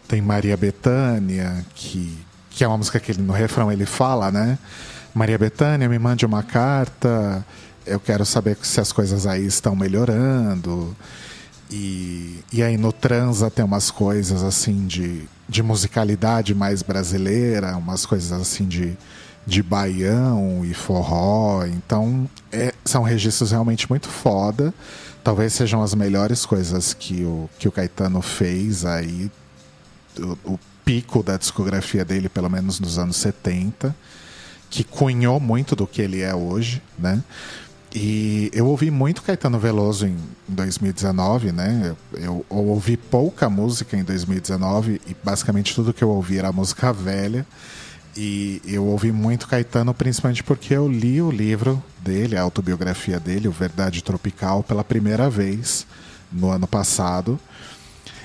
tem 0.08 0.22
Maria 0.22 0.58
Bethânia, 0.58 1.64
que, 1.76 2.18
que 2.50 2.64
é 2.64 2.68
uma 2.68 2.78
música 2.78 3.00
que 3.00 3.12
ele, 3.12 3.22
no 3.22 3.32
refrão 3.32 3.72
ele 3.72 3.86
fala, 3.86 4.32
né? 4.32 4.58
Maria 5.16 5.38
Bethânia, 5.38 5.90
me 5.90 5.98
mande 5.98 6.26
uma 6.26 6.44
carta, 6.44 7.44
eu 7.86 8.00
quero 8.00 8.26
saber 8.26 8.58
se 8.62 8.82
as 8.82 8.92
coisas 8.92 9.26
aí 9.26 9.46
estão 9.46 9.76
melhorando. 9.76 10.96
E, 11.72 12.44
e 12.54 12.62
aí 12.62 12.78
no 12.78 12.92
Transa 12.92 13.50
tem 13.50 13.66
umas 13.66 13.90
coisas 13.90 14.44
assim 14.44 14.86
de, 14.86 15.24
de 15.50 15.64
musicalidade 15.64 16.54
mais 16.54 16.84
brasileira, 16.84 17.76
umas 17.78 18.06
coisas 18.06 18.32
assim 18.32 18.68
de 18.68 18.96
de 19.46 19.62
baião 19.62 20.66
e 20.66 20.74
forró. 20.74 21.66
Então, 21.66 22.30
é, 22.52 22.74
são 22.84 23.04
registros 23.04 23.52
realmente 23.52 23.88
muito 23.90 24.10
foda. 24.10 24.74
Talvez 25.24 25.54
sejam 25.54 25.82
as 25.82 25.94
melhores 25.94 26.46
coisas 26.46 26.94
que 26.94 27.24
o, 27.24 27.50
que 27.60 27.68
o 27.68 27.72
Caetano 27.72 28.22
fez 28.22 28.86
aí. 28.86 29.32
O, 30.18 30.54
o 30.54 30.60
pico 30.84 31.22
da 31.22 31.38
discografia 31.38 32.06
dele, 32.06 32.30
pelo 32.30 32.50
menos 32.50 32.80
nos 32.80 32.98
anos 32.98 33.18
70, 33.18 33.96
que 34.76 34.84
cunhou 34.84 35.40
muito 35.40 35.74
do 35.74 35.88
que 35.88 36.02
ele 36.02 36.22
é 36.22 36.36
hoje, 36.36 36.82
né? 37.00 37.24
E 37.94 38.52
eu 38.54 38.68
ouvi 38.68 38.92
muito 38.92 39.24
Caetano 39.24 39.58
Veloso 39.58 40.06
em 40.06 40.18
2019, 40.50 41.54
né? 41.54 41.96
Eu, 42.12 42.46
eu, 42.50 42.66
ouvi 42.66 42.98
pouca 42.98 43.50
música 43.50 43.96
em 43.96 44.04
2019 44.04 45.00
e 45.08 45.16
basicamente 45.24 45.74
tudo 45.74 45.94
que 45.94 46.04
eu 46.04 46.10
ouvi 46.10 46.38
era 46.38 46.52
música 46.52 46.92
velha. 46.92 47.48
E 48.18 48.62
eu 48.66 48.86
ouvi 48.86 49.14
muito 49.14 49.48
Caetano, 49.48 49.94
principalmente 49.94 50.44
porque 50.44 50.74
eu 50.74 50.90
li 50.90 51.22
o 51.22 51.32
livro 51.32 51.82
dele, 52.04 52.36
a 52.36 52.42
autobiografia 52.42 53.18
dele, 53.18 53.48
o 53.48 53.52
Verdade 53.52 54.04
Tropical, 54.04 54.62
pela 54.62 54.84
primeira 54.84 55.30
vez 55.30 55.88
no 56.30 56.50
ano 56.50 56.68
passado. 56.68 57.40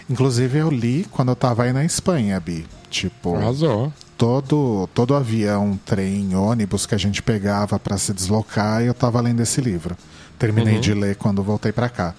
Inclusive 0.08 0.58
eu 0.58 0.68
li 0.68 1.06
quando 1.12 1.28
eu 1.28 1.36
tava 1.36 1.62
aí 1.62 1.72
na 1.72 1.84
Espanha, 1.84 2.40
Bi. 2.40 2.66
Tipo, 2.90 3.36
Arrasou. 3.36 3.92
Todo, 4.20 4.86
todo 4.92 5.14
avião, 5.14 5.80
trem, 5.86 6.34
ônibus 6.36 6.84
que 6.84 6.94
a 6.94 6.98
gente 6.98 7.22
pegava 7.22 7.78
para 7.78 7.96
se 7.96 8.12
deslocar, 8.12 8.82
eu 8.82 8.92
tava 8.92 9.18
lendo 9.18 9.40
esse 9.40 9.62
livro. 9.62 9.96
Terminei 10.38 10.74
Uhum. 10.74 10.80
de 10.82 10.92
ler 10.92 11.16
quando 11.16 11.42
voltei 11.42 11.72
para 11.72 11.88
cá. 11.88 12.14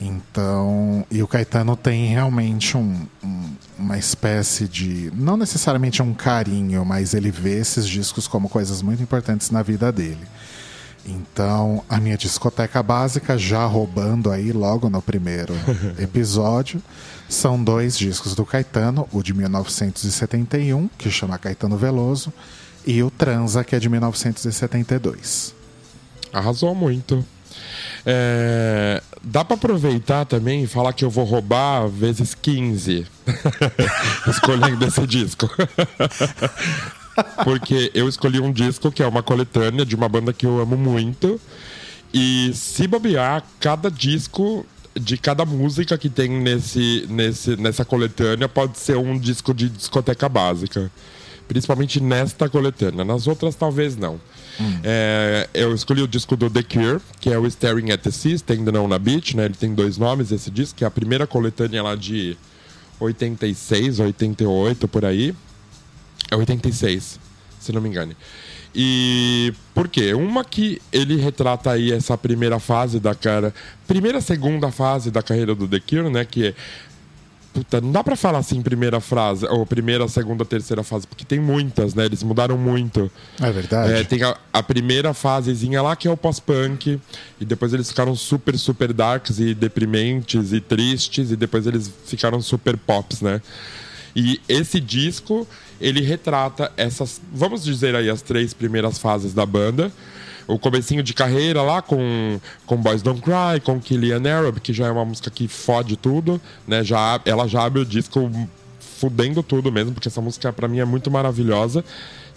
Então, 0.00 1.04
e 1.10 1.20
o 1.20 1.26
Caetano 1.26 1.74
tem 1.76 2.06
realmente 2.06 2.76
um- 2.76 3.06
um- 3.24 3.50
uma 3.76 3.98
espécie 3.98 4.68
de. 4.68 5.10
Não 5.14 5.36
necessariamente 5.36 6.00
um 6.00 6.14
carinho, 6.14 6.84
mas 6.84 7.12
ele 7.12 7.30
vê 7.32 7.58
esses 7.58 7.88
discos 7.88 8.28
como 8.28 8.48
coisas 8.48 8.80
muito 8.80 9.02
importantes 9.02 9.50
na 9.50 9.62
vida 9.62 9.90
dele. 9.90 10.24
Então, 11.04 11.82
a 11.88 11.98
minha 11.98 12.16
discoteca 12.16 12.82
básica, 12.84 13.36
já 13.36 13.66
roubando 13.66 14.30
aí 14.30 14.52
logo 14.52 14.88
no 14.88 15.02
primeiro 15.02 15.54
episódio, 15.98 16.80
são 17.30 17.62
dois 17.62 17.96
discos 17.96 18.34
do 18.34 18.44
Caetano: 18.44 19.08
o 19.12 19.22
de 19.22 19.32
1971, 19.32 20.88
que 20.98 21.10
chama 21.10 21.38
Caetano 21.38 21.76
Veloso, 21.76 22.32
e 22.86 23.02
o 23.02 23.10
Transa, 23.10 23.62
que 23.64 23.74
é 23.74 23.78
de 23.78 23.88
1972. 23.88 25.54
Arrasou 26.32 26.74
muito. 26.74 27.24
É, 28.04 29.02
dá 29.22 29.44
pra 29.44 29.54
aproveitar 29.54 30.24
também 30.24 30.64
e 30.64 30.66
falar 30.66 30.92
que 30.92 31.04
eu 31.04 31.10
vou 31.10 31.24
roubar 31.24 31.86
vezes 31.88 32.34
15 32.34 33.06
escolhendo 34.26 34.84
esse 34.84 35.06
disco. 35.06 35.48
Porque 37.44 37.90
eu 37.94 38.08
escolhi 38.08 38.40
um 38.40 38.52
disco 38.52 38.90
que 38.90 39.02
é 39.02 39.06
uma 39.06 39.22
coletânea 39.22 39.84
de 39.84 39.94
uma 39.94 40.08
banda 40.08 40.32
que 40.32 40.46
eu 40.46 40.60
amo 40.60 40.76
muito. 40.76 41.40
E 42.12 42.50
se 42.54 42.88
bobear, 42.88 43.44
cada 43.60 43.90
disco 43.90 44.66
de 44.94 45.16
cada 45.16 45.44
música 45.44 45.96
que 45.96 46.08
tem 46.08 46.28
nesse, 46.28 47.06
nesse, 47.08 47.56
nessa 47.56 47.84
coletânea 47.84 48.48
pode 48.48 48.78
ser 48.78 48.96
um 48.96 49.18
disco 49.18 49.54
de 49.54 49.68
discoteca 49.68 50.28
básica. 50.28 50.90
Principalmente 51.46 52.00
nesta 52.00 52.48
coletânea. 52.48 53.04
Nas 53.04 53.26
outras, 53.26 53.56
talvez 53.56 53.96
não. 53.96 54.20
É, 54.84 55.48
eu 55.54 55.74
escolhi 55.74 56.02
o 56.02 56.08
disco 56.08 56.36
do 56.36 56.50
The 56.50 56.62
Cure, 56.62 57.00
que 57.20 57.30
é 57.30 57.38
o 57.38 57.46
Staring 57.46 57.90
at 57.90 58.00
the 58.02 58.10
Sea, 58.10 58.34
Stand 58.34 58.66
On 58.78 58.86
na 58.86 58.98
Beach, 58.98 59.36
né? 59.36 59.46
Ele 59.46 59.54
tem 59.54 59.74
dois 59.74 59.96
nomes, 59.96 60.30
esse 60.30 60.50
disco, 60.50 60.76
que 60.78 60.84
é 60.84 60.86
a 60.86 60.90
primeira 60.90 61.26
coletânea 61.26 61.82
lá 61.82 61.94
de 61.94 62.36
86, 63.00 64.00
88, 64.00 64.86
por 64.86 65.04
aí. 65.04 65.34
É 66.30 66.36
86, 66.36 67.18
se 67.58 67.72
não 67.72 67.80
me 67.80 67.88
engane. 67.88 68.16
E 68.74 69.52
por 69.74 69.88
quê? 69.88 70.14
Uma 70.14 70.44
que 70.44 70.80
ele 70.92 71.16
retrata 71.16 71.72
aí 71.72 71.92
essa 71.92 72.16
primeira 72.16 72.58
fase 72.60 73.00
da 73.00 73.14
cara. 73.14 73.52
Primeira, 73.86 74.20
segunda 74.20 74.70
fase 74.70 75.10
da 75.10 75.22
carreira 75.22 75.54
do 75.54 75.66
The 75.66 75.80
Cure, 75.80 76.10
né? 76.10 76.24
Que 76.24 76.48
é. 76.48 76.54
Puta, 77.52 77.80
não 77.80 77.90
dá 77.90 78.04
pra 78.04 78.14
falar 78.14 78.38
assim 78.38 78.62
primeira 78.62 79.00
frase, 79.00 79.44
ou 79.44 79.66
primeira, 79.66 80.06
segunda, 80.06 80.44
terceira 80.44 80.84
fase, 80.84 81.04
porque 81.04 81.24
tem 81.24 81.40
muitas, 81.40 81.94
né? 81.94 82.04
Eles 82.04 82.22
mudaram 82.22 82.56
muito. 82.56 83.10
É 83.40 83.50
verdade? 83.50 83.92
É, 83.92 84.04
tem 84.04 84.22
a, 84.22 84.36
a 84.52 84.62
primeira 84.62 85.12
fasezinha 85.12 85.82
lá 85.82 85.96
que 85.96 86.06
é 86.06 86.10
o 86.12 86.16
pós-punk, 86.16 87.00
e 87.40 87.44
depois 87.44 87.72
eles 87.74 87.88
ficaram 87.88 88.14
super, 88.14 88.56
super 88.56 88.92
darks 88.92 89.40
e 89.40 89.52
deprimentes 89.52 90.52
e 90.52 90.60
tristes, 90.60 91.32
e 91.32 91.36
depois 91.36 91.66
eles 91.66 91.90
ficaram 92.06 92.40
super 92.40 92.76
pops, 92.76 93.20
né? 93.20 93.42
E 94.14 94.40
esse 94.48 94.78
disco, 94.78 95.44
ele 95.80 96.00
retrata 96.02 96.70
essas, 96.76 97.20
vamos 97.32 97.64
dizer 97.64 97.94
aí, 97.94 98.10
as 98.10 98.22
três 98.22 98.52
primeiras 98.52 98.98
fases 98.98 99.32
da 99.32 99.46
banda. 99.46 99.90
O 100.46 100.58
comecinho 100.58 101.02
de 101.02 101.14
carreira 101.14 101.62
lá 101.62 101.80
com, 101.80 102.40
com 102.66 102.76
Boys 102.76 103.02
Don't 103.02 103.22
Cry, 103.22 103.60
com 103.62 103.80
Killian 103.80 104.22
Arab, 104.28 104.58
que 104.58 104.72
já 104.72 104.88
é 104.88 104.90
uma 104.90 105.04
música 105.04 105.30
que 105.30 105.46
fode 105.46 105.96
tudo, 105.96 106.40
né? 106.66 106.82
Já, 106.82 107.20
ela 107.24 107.46
já 107.46 107.64
abre 107.64 107.80
o 107.80 107.84
disco 107.84 108.30
fudendo 108.80 109.42
tudo 109.42 109.70
mesmo, 109.70 109.92
porque 109.92 110.08
essa 110.08 110.20
música 110.20 110.52
pra 110.52 110.66
mim 110.66 110.80
é 110.80 110.84
muito 110.84 111.10
maravilhosa. 111.10 111.84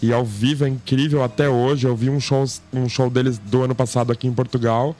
E 0.02 0.14
ao 0.14 0.24
vivo 0.24 0.66
é 0.66 0.70
incrível 0.70 1.24
até 1.24 1.50
hoje. 1.50 1.88
Eu 1.88 1.96
vi 1.96 2.10
um 2.10 2.20
show, 2.20 2.46
um 2.72 2.88
show 2.88 3.10
deles 3.10 3.40
do 3.40 3.64
ano 3.64 3.74
passado 3.74 4.12
aqui 4.12 4.28
em 4.28 4.34
Portugal. 4.34 4.96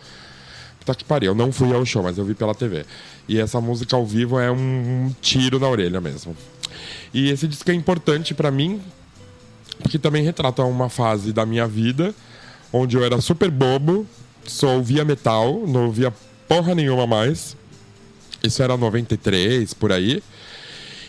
Puta 0.80 0.96
que 0.96 1.04
pariu, 1.04 1.32
eu 1.32 1.36
não 1.36 1.52
fui 1.52 1.74
ao 1.74 1.86
show, 1.86 2.02
mas 2.04 2.18
eu 2.18 2.26
vi 2.26 2.34
pela 2.34 2.56
TV. 2.56 2.86
E 3.28 3.40
essa 3.40 3.62
música 3.62 3.96
ao 3.96 4.06
vivo 4.06 4.40
é 4.40 4.52
um 4.52 5.14
tiro 5.22 5.60
na 5.60 5.68
orelha 5.68 6.02
mesmo. 6.02 6.36
E 7.14 7.30
esse 7.30 7.48
disco 7.48 7.70
é 7.72 7.74
importante 7.74 8.34
pra 8.34 8.52
mim, 8.52 8.82
porque 9.82 10.00
também 10.00 10.24
retrata 10.24 10.64
uma 10.64 10.90
fase 10.90 11.34
da 11.34 11.46
minha 11.46 11.68
vida 11.68 12.14
onde 12.74 12.98
eu 12.98 13.06
era 13.06 13.22
super 13.22 13.52
bobo, 13.52 14.06
só 14.46 14.76
ouvia 14.76 15.06
metal, 15.06 15.64
não 15.68 15.86
ouvia 15.86 16.12
porra 16.48 16.74
nenhuma 16.74 17.06
mais. 17.06 17.56
Isso 18.44 18.62
era 18.64 18.76
93, 18.76 19.74
por 19.76 19.92
aí. 19.92 20.22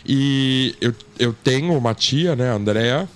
E 0.05 0.75
eu, 0.79 0.93
eu 1.17 1.33
tenho 1.33 1.75
uma 1.75 1.95
tia, 1.95 2.35
né, 2.35 2.51
a 2.51 2.53
Andrea, 2.53 3.09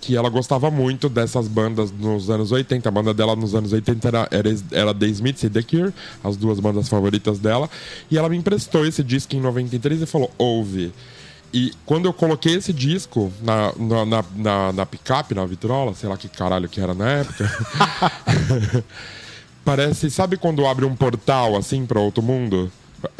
que 0.00 0.16
ela 0.16 0.28
gostava 0.28 0.70
muito 0.70 1.08
dessas 1.08 1.46
bandas 1.46 1.90
nos 1.92 2.28
anos 2.28 2.50
80. 2.50 2.88
A 2.88 2.92
banda 2.92 3.14
dela 3.14 3.36
nos 3.36 3.54
anos 3.54 3.72
80 3.72 4.08
era, 4.08 4.28
era, 4.30 4.56
era 4.72 4.94
The 4.94 5.06
Smiths 5.06 5.44
e 5.44 5.48
The 5.48 5.62
Cure, 5.62 5.94
as 6.22 6.36
duas 6.36 6.58
bandas 6.58 6.88
favoritas 6.88 7.38
dela. 7.38 7.70
E 8.10 8.18
ela 8.18 8.28
me 8.28 8.36
emprestou 8.36 8.84
esse 8.84 9.02
disco 9.02 9.34
em 9.36 9.40
93 9.40 10.02
e 10.02 10.06
falou: 10.06 10.30
ouve. 10.36 10.92
E 11.54 11.72
quando 11.86 12.06
eu 12.06 12.12
coloquei 12.12 12.56
esse 12.56 12.72
disco 12.72 13.32
na, 13.40 13.72
na, 13.76 14.04
na, 14.04 14.24
na, 14.34 14.72
na 14.72 14.84
picape, 14.84 15.36
na 15.36 15.46
vitrola, 15.46 15.94
sei 15.94 16.08
lá 16.08 16.16
que 16.16 16.28
caralho 16.28 16.68
que 16.68 16.80
era 16.80 16.94
na 16.94 17.08
época. 17.08 18.84
Parece, 19.64 20.10
sabe 20.10 20.36
quando 20.36 20.66
abre 20.66 20.84
um 20.84 20.96
portal 20.96 21.56
assim 21.56 21.86
para 21.86 22.00
outro 22.00 22.20
mundo? 22.24 22.72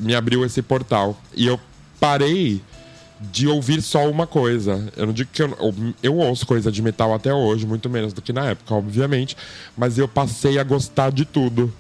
Me 0.02 0.16
abriu 0.16 0.44
esse 0.44 0.61
portal. 0.62 1.16
E 1.32 1.47
eu 1.47 1.61
parei 2.01 2.61
de 3.20 3.47
ouvir 3.47 3.81
só 3.81 4.11
uma 4.11 4.27
coisa. 4.27 4.93
Eu 4.97 5.06
não 5.06 5.12
digo 5.12 5.31
que 5.32 5.40
eu, 5.40 5.56
eu, 5.61 5.94
eu 6.02 6.16
ouço 6.16 6.44
coisa 6.44 6.73
de 6.73 6.82
metal 6.82 7.15
até 7.15 7.32
hoje, 7.32 7.65
muito 7.65 7.89
menos 7.89 8.12
do 8.12 8.20
que 8.20 8.32
na 8.32 8.47
época, 8.47 8.74
obviamente. 8.74 9.36
Mas 9.77 9.97
eu 9.97 10.09
passei 10.09 10.59
a 10.59 10.65
gostar 10.65 11.12
de 11.12 11.24
tudo. 11.24 11.73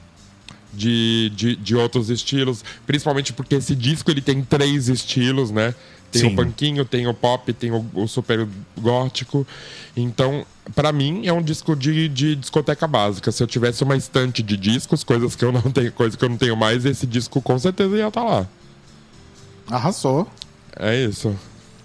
De, 0.72 1.30
de, 1.30 1.54
de 1.56 1.76
outros 1.76 2.10
estilos. 2.10 2.64
Principalmente 2.86 3.32
porque 3.32 3.56
esse 3.56 3.74
disco 3.74 4.10
ele 4.10 4.20
tem 4.20 4.42
três 4.42 4.88
estilos, 4.88 5.50
né? 5.50 5.74
Tem 6.14 6.20
Sim. 6.20 6.28
o 6.28 6.36
punkinho, 6.36 6.84
tem 6.84 7.08
o 7.08 7.12
pop, 7.12 7.52
tem 7.52 7.72
o, 7.72 7.84
o 7.92 8.06
super 8.06 8.46
gótico. 8.80 9.44
Então, 9.96 10.46
pra 10.72 10.92
mim, 10.92 11.26
é 11.26 11.32
um 11.32 11.42
disco 11.42 11.74
de, 11.74 12.08
de 12.08 12.36
discoteca 12.36 12.86
básica. 12.86 13.32
Se 13.32 13.42
eu 13.42 13.48
tivesse 13.48 13.82
uma 13.82 13.96
estante 13.96 14.40
de 14.40 14.56
discos, 14.56 15.02
coisas 15.02 15.34
que 15.34 15.44
eu 15.44 15.50
não 15.50 15.62
tenho, 15.72 15.90
coisas 15.90 16.14
que 16.14 16.24
eu 16.24 16.28
não 16.28 16.36
tenho 16.36 16.56
mais, 16.56 16.84
esse 16.84 17.04
disco 17.04 17.42
com 17.42 17.58
certeza 17.58 17.96
ia 17.96 18.06
estar 18.06 18.22
lá. 18.22 18.46
Arrasou. 19.68 20.28
É 20.76 20.94
isso. 21.04 21.34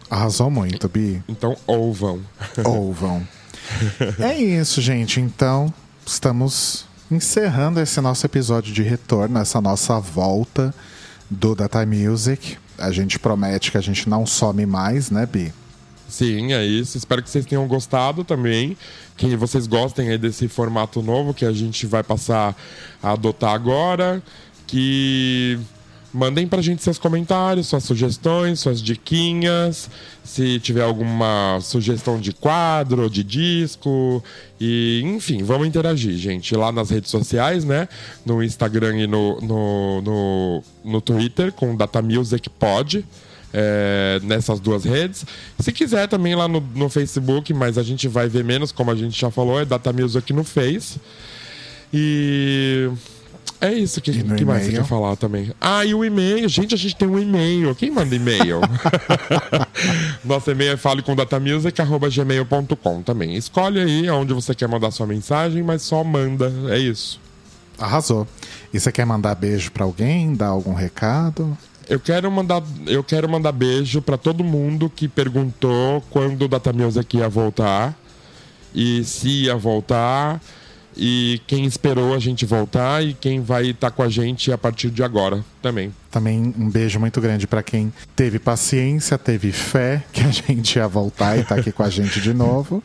Arrasou 0.07 0.51
muito, 0.51 0.87
Bi. 0.87 1.23
Então, 1.27 1.57
ouvam. 1.65 2.21
Ouvam. 2.63 3.27
é 4.19 4.37
isso, 4.37 4.79
gente. 4.79 5.19
Então, 5.19 5.73
estamos 6.05 6.85
encerrando 7.09 7.79
esse 7.79 7.99
nosso 7.99 8.23
episódio 8.27 8.71
de 8.71 8.83
retorno, 8.83 9.39
essa 9.39 9.59
nossa 9.59 9.99
volta 9.99 10.71
do 11.27 11.55
Data 11.55 11.83
Music. 11.83 12.59
A 12.79 12.91
gente 12.91 13.19
promete 13.19 13.71
que 13.71 13.77
a 13.77 13.81
gente 13.81 14.07
não 14.09 14.25
some 14.25 14.65
mais, 14.65 15.11
né, 15.11 15.25
Bi? 15.25 15.53
Sim, 16.07 16.53
é 16.53 16.65
isso. 16.65 16.97
Espero 16.97 17.21
que 17.21 17.29
vocês 17.29 17.45
tenham 17.45 17.67
gostado 17.67 18.23
também. 18.23 18.75
Que 19.15 19.35
vocês 19.35 19.67
gostem 19.67 20.09
aí 20.09 20.17
desse 20.17 20.47
formato 20.47 21.01
novo 21.01 21.33
que 21.33 21.45
a 21.45 21.51
gente 21.51 21.85
vai 21.85 22.01
passar 22.01 22.55
a 23.01 23.11
adotar 23.11 23.53
agora. 23.53 24.21
Que 24.65 25.59
mandem 26.13 26.47
pra 26.47 26.61
gente 26.61 26.83
seus 26.83 26.97
comentários, 26.97 27.67
suas 27.67 27.83
sugestões, 27.83 28.59
suas 28.59 28.81
diquinhas. 28.81 29.89
Se 30.23 30.59
tiver 30.59 30.83
alguma 30.83 31.59
sugestão 31.61 32.19
de 32.19 32.31
quadro, 32.31 33.09
de 33.09 33.23
disco. 33.23 34.23
E, 34.59 35.01
enfim, 35.03 35.43
vamos 35.43 35.67
interagir, 35.67 36.15
gente. 36.17 36.55
Lá 36.55 36.71
nas 36.71 36.89
redes 36.89 37.09
sociais, 37.09 37.65
né? 37.65 37.87
No 38.25 38.43
Instagram 38.43 38.97
e 38.97 39.07
no, 39.07 39.39
no, 39.41 40.01
no, 40.01 40.63
no 40.83 41.01
Twitter, 41.01 41.51
com 41.51 41.75
Data 41.75 42.01
Music 42.01 42.49
Pod 42.49 43.05
é, 43.53 44.19
nessas 44.23 44.59
duas 44.59 44.83
redes. 44.83 45.25
Se 45.59 45.71
quiser 45.71 46.07
também 46.07 46.35
lá 46.35 46.47
no, 46.47 46.61
no 46.75 46.89
Facebook, 46.89 47.53
mas 47.53 47.77
a 47.77 47.83
gente 47.83 48.07
vai 48.07 48.27
ver 48.27 48.43
menos, 48.43 48.71
como 48.71 48.91
a 48.91 48.95
gente 48.95 49.19
já 49.19 49.31
falou, 49.31 49.59
é 49.59 49.65
Data 49.65 49.91
Music 49.91 50.31
no 50.33 50.43
Face. 50.43 50.99
E 51.93 52.89
é 53.61 53.73
isso 53.73 53.99
que, 53.99 54.11
que 54.11 54.45
mais 54.45 54.65
você 54.65 54.71
quer 54.71 54.85
falar 54.85 55.17
também. 55.17 55.51
Ah, 55.59 55.83
e 55.85 55.93
o 55.93 56.05
e-mail. 56.05 56.47
Gente, 56.47 56.73
a 56.73 56.77
gente 56.77 56.95
tem 56.95 57.05
um 57.07 57.19
e-mail. 57.19 57.75
Quem 57.75 57.91
manda 57.91 58.15
e-mail? 58.15 58.61
Nosso 60.23 60.49
e-mail 60.49 60.71
é 60.73 60.77
falecomdatamusic.gmail.com 60.77 63.01
também. 63.01 63.35
Escolhe 63.35 63.81
aí 63.81 64.09
onde 64.09 64.33
você 64.33 64.55
quer 64.55 64.69
mandar 64.69 64.91
sua 64.91 65.05
mensagem, 65.05 65.61
mas 65.61 65.81
só 65.81 66.05
manda. 66.05 66.49
É 66.69 66.77
isso. 66.77 67.19
Arrasou. 67.77 68.25
E 68.73 68.79
você 68.79 68.93
quer 68.93 69.05
mandar 69.05 69.35
beijo 69.35 69.71
pra 69.71 69.83
alguém? 69.83 70.33
Dar 70.35 70.47
algum 70.47 70.73
recado? 70.73 71.57
Eu 71.89 71.99
quero 71.99 72.31
mandar, 72.31 72.63
eu 72.85 73.03
quero 73.03 73.27
mandar 73.27 73.51
beijo 73.51 74.01
pra 74.01 74.15
todo 74.15 74.41
mundo 74.43 74.89
que 74.89 75.07
perguntou 75.07 76.01
quando 76.09 76.43
o 76.43 76.47
Data 76.47 76.71
Music 76.71 77.17
ia 77.17 77.27
voltar 77.27 77.97
e 78.73 79.03
se 79.03 79.45
ia 79.45 79.57
voltar 79.57 80.39
E 81.01 81.41
quem 81.47 81.63
esperou 81.63 82.13
a 82.13 82.19
gente 82.19 82.45
voltar 82.45 83.01
e 83.01 83.13
quem 83.13 83.41
vai 83.41 83.67
estar 83.67 83.89
tá 83.89 83.95
com 83.95 84.03
a 84.03 84.09
gente 84.09 84.51
a 84.51 84.57
partir 84.57 84.89
de 84.89 85.01
agora 85.01 85.45
também. 85.61 85.93
Também 86.11 86.53
um 86.57 86.69
beijo 86.69 86.99
muito 86.99 87.21
grande 87.21 87.47
para 87.47 87.63
quem 87.63 87.93
teve 88.17 88.37
paciência, 88.37 89.17
teve 89.17 89.53
fé 89.53 90.03
que 90.11 90.19
a 90.19 90.27
gente 90.29 90.75
ia 90.75 90.89
voltar 90.89 91.37
e 91.37 91.45
tá 91.45 91.55
aqui 91.55 91.71
com 91.71 91.83
a 91.83 91.89
gente 91.89 92.19
de 92.19 92.33
novo. 92.33 92.83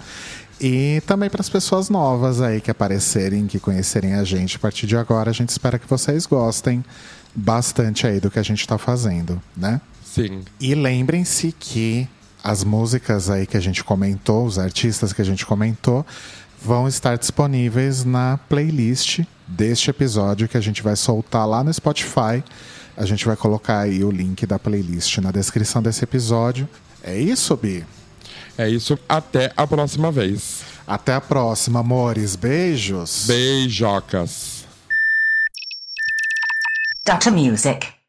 E 0.60 1.02
também 1.08 1.28
para 1.28 1.40
as 1.40 1.48
pessoas 1.48 1.90
novas 1.90 2.40
aí 2.40 2.60
que 2.60 2.70
aparecerem, 2.70 3.48
que 3.48 3.58
conhecerem 3.58 4.14
a 4.14 4.22
gente 4.22 4.56
a 4.56 4.60
partir 4.60 4.86
de 4.86 4.96
agora, 4.96 5.30
a 5.30 5.34
gente 5.34 5.48
espera 5.48 5.76
que 5.76 5.90
vocês 5.90 6.24
gostem 6.24 6.84
bastante 7.34 8.06
aí 8.06 8.20
do 8.20 8.30
que 8.30 8.38
a 8.38 8.44
gente 8.44 8.60
está 8.60 8.78
fazendo, 8.78 9.42
né? 9.56 9.80
Sim. 10.04 10.42
E 10.60 10.72
lembrem-se 10.76 11.52
que 11.58 12.08
as 12.44 12.62
músicas 12.62 13.28
aí 13.28 13.46
que 13.46 13.56
a 13.56 13.60
gente 13.60 13.82
comentou, 13.82 14.46
os 14.46 14.58
artistas 14.58 15.12
que 15.12 15.20
a 15.20 15.24
gente 15.24 15.44
comentou, 15.44 16.06
vão 16.64 16.88
estar 16.88 17.16
disponíveis 17.16 18.04
na 18.04 18.38
playlist 18.48 19.20
deste 19.46 19.90
episódio 19.90 20.48
que 20.48 20.56
a 20.56 20.60
gente 20.60 20.82
vai 20.82 20.96
soltar 20.96 21.46
lá 21.46 21.62
no 21.62 21.72
Spotify. 21.72 22.42
A 22.96 23.04
gente 23.04 23.26
vai 23.26 23.36
colocar 23.36 23.80
aí 23.80 24.02
o 24.02 24.10
link 24.10 24.46
da 24.46 24.58
playlist 24.58 25.18
na 25.18 25.30
descrição 25.30 25.82
desse 25.82 26.02
episódio. 26.04 26.68
É 27.02 27.16
isso, 27.16 27.54
Bi? 27.56 27.84
É 28.56 28.68
isso. 28.68 28.98
Até 29.08 29.52
a 29.56 29.66
próxima 29.66 30.10
vez. 30.10 30.62
Até 30.86 31.14
a 31.14 31.20
próxima, 31.20 31.80
amores. 31.80 32.34
Beijos. 32.36 33.24
Beijocas. 33.26 34.64
Data 37.04 37.30
Music. 37.30 38.03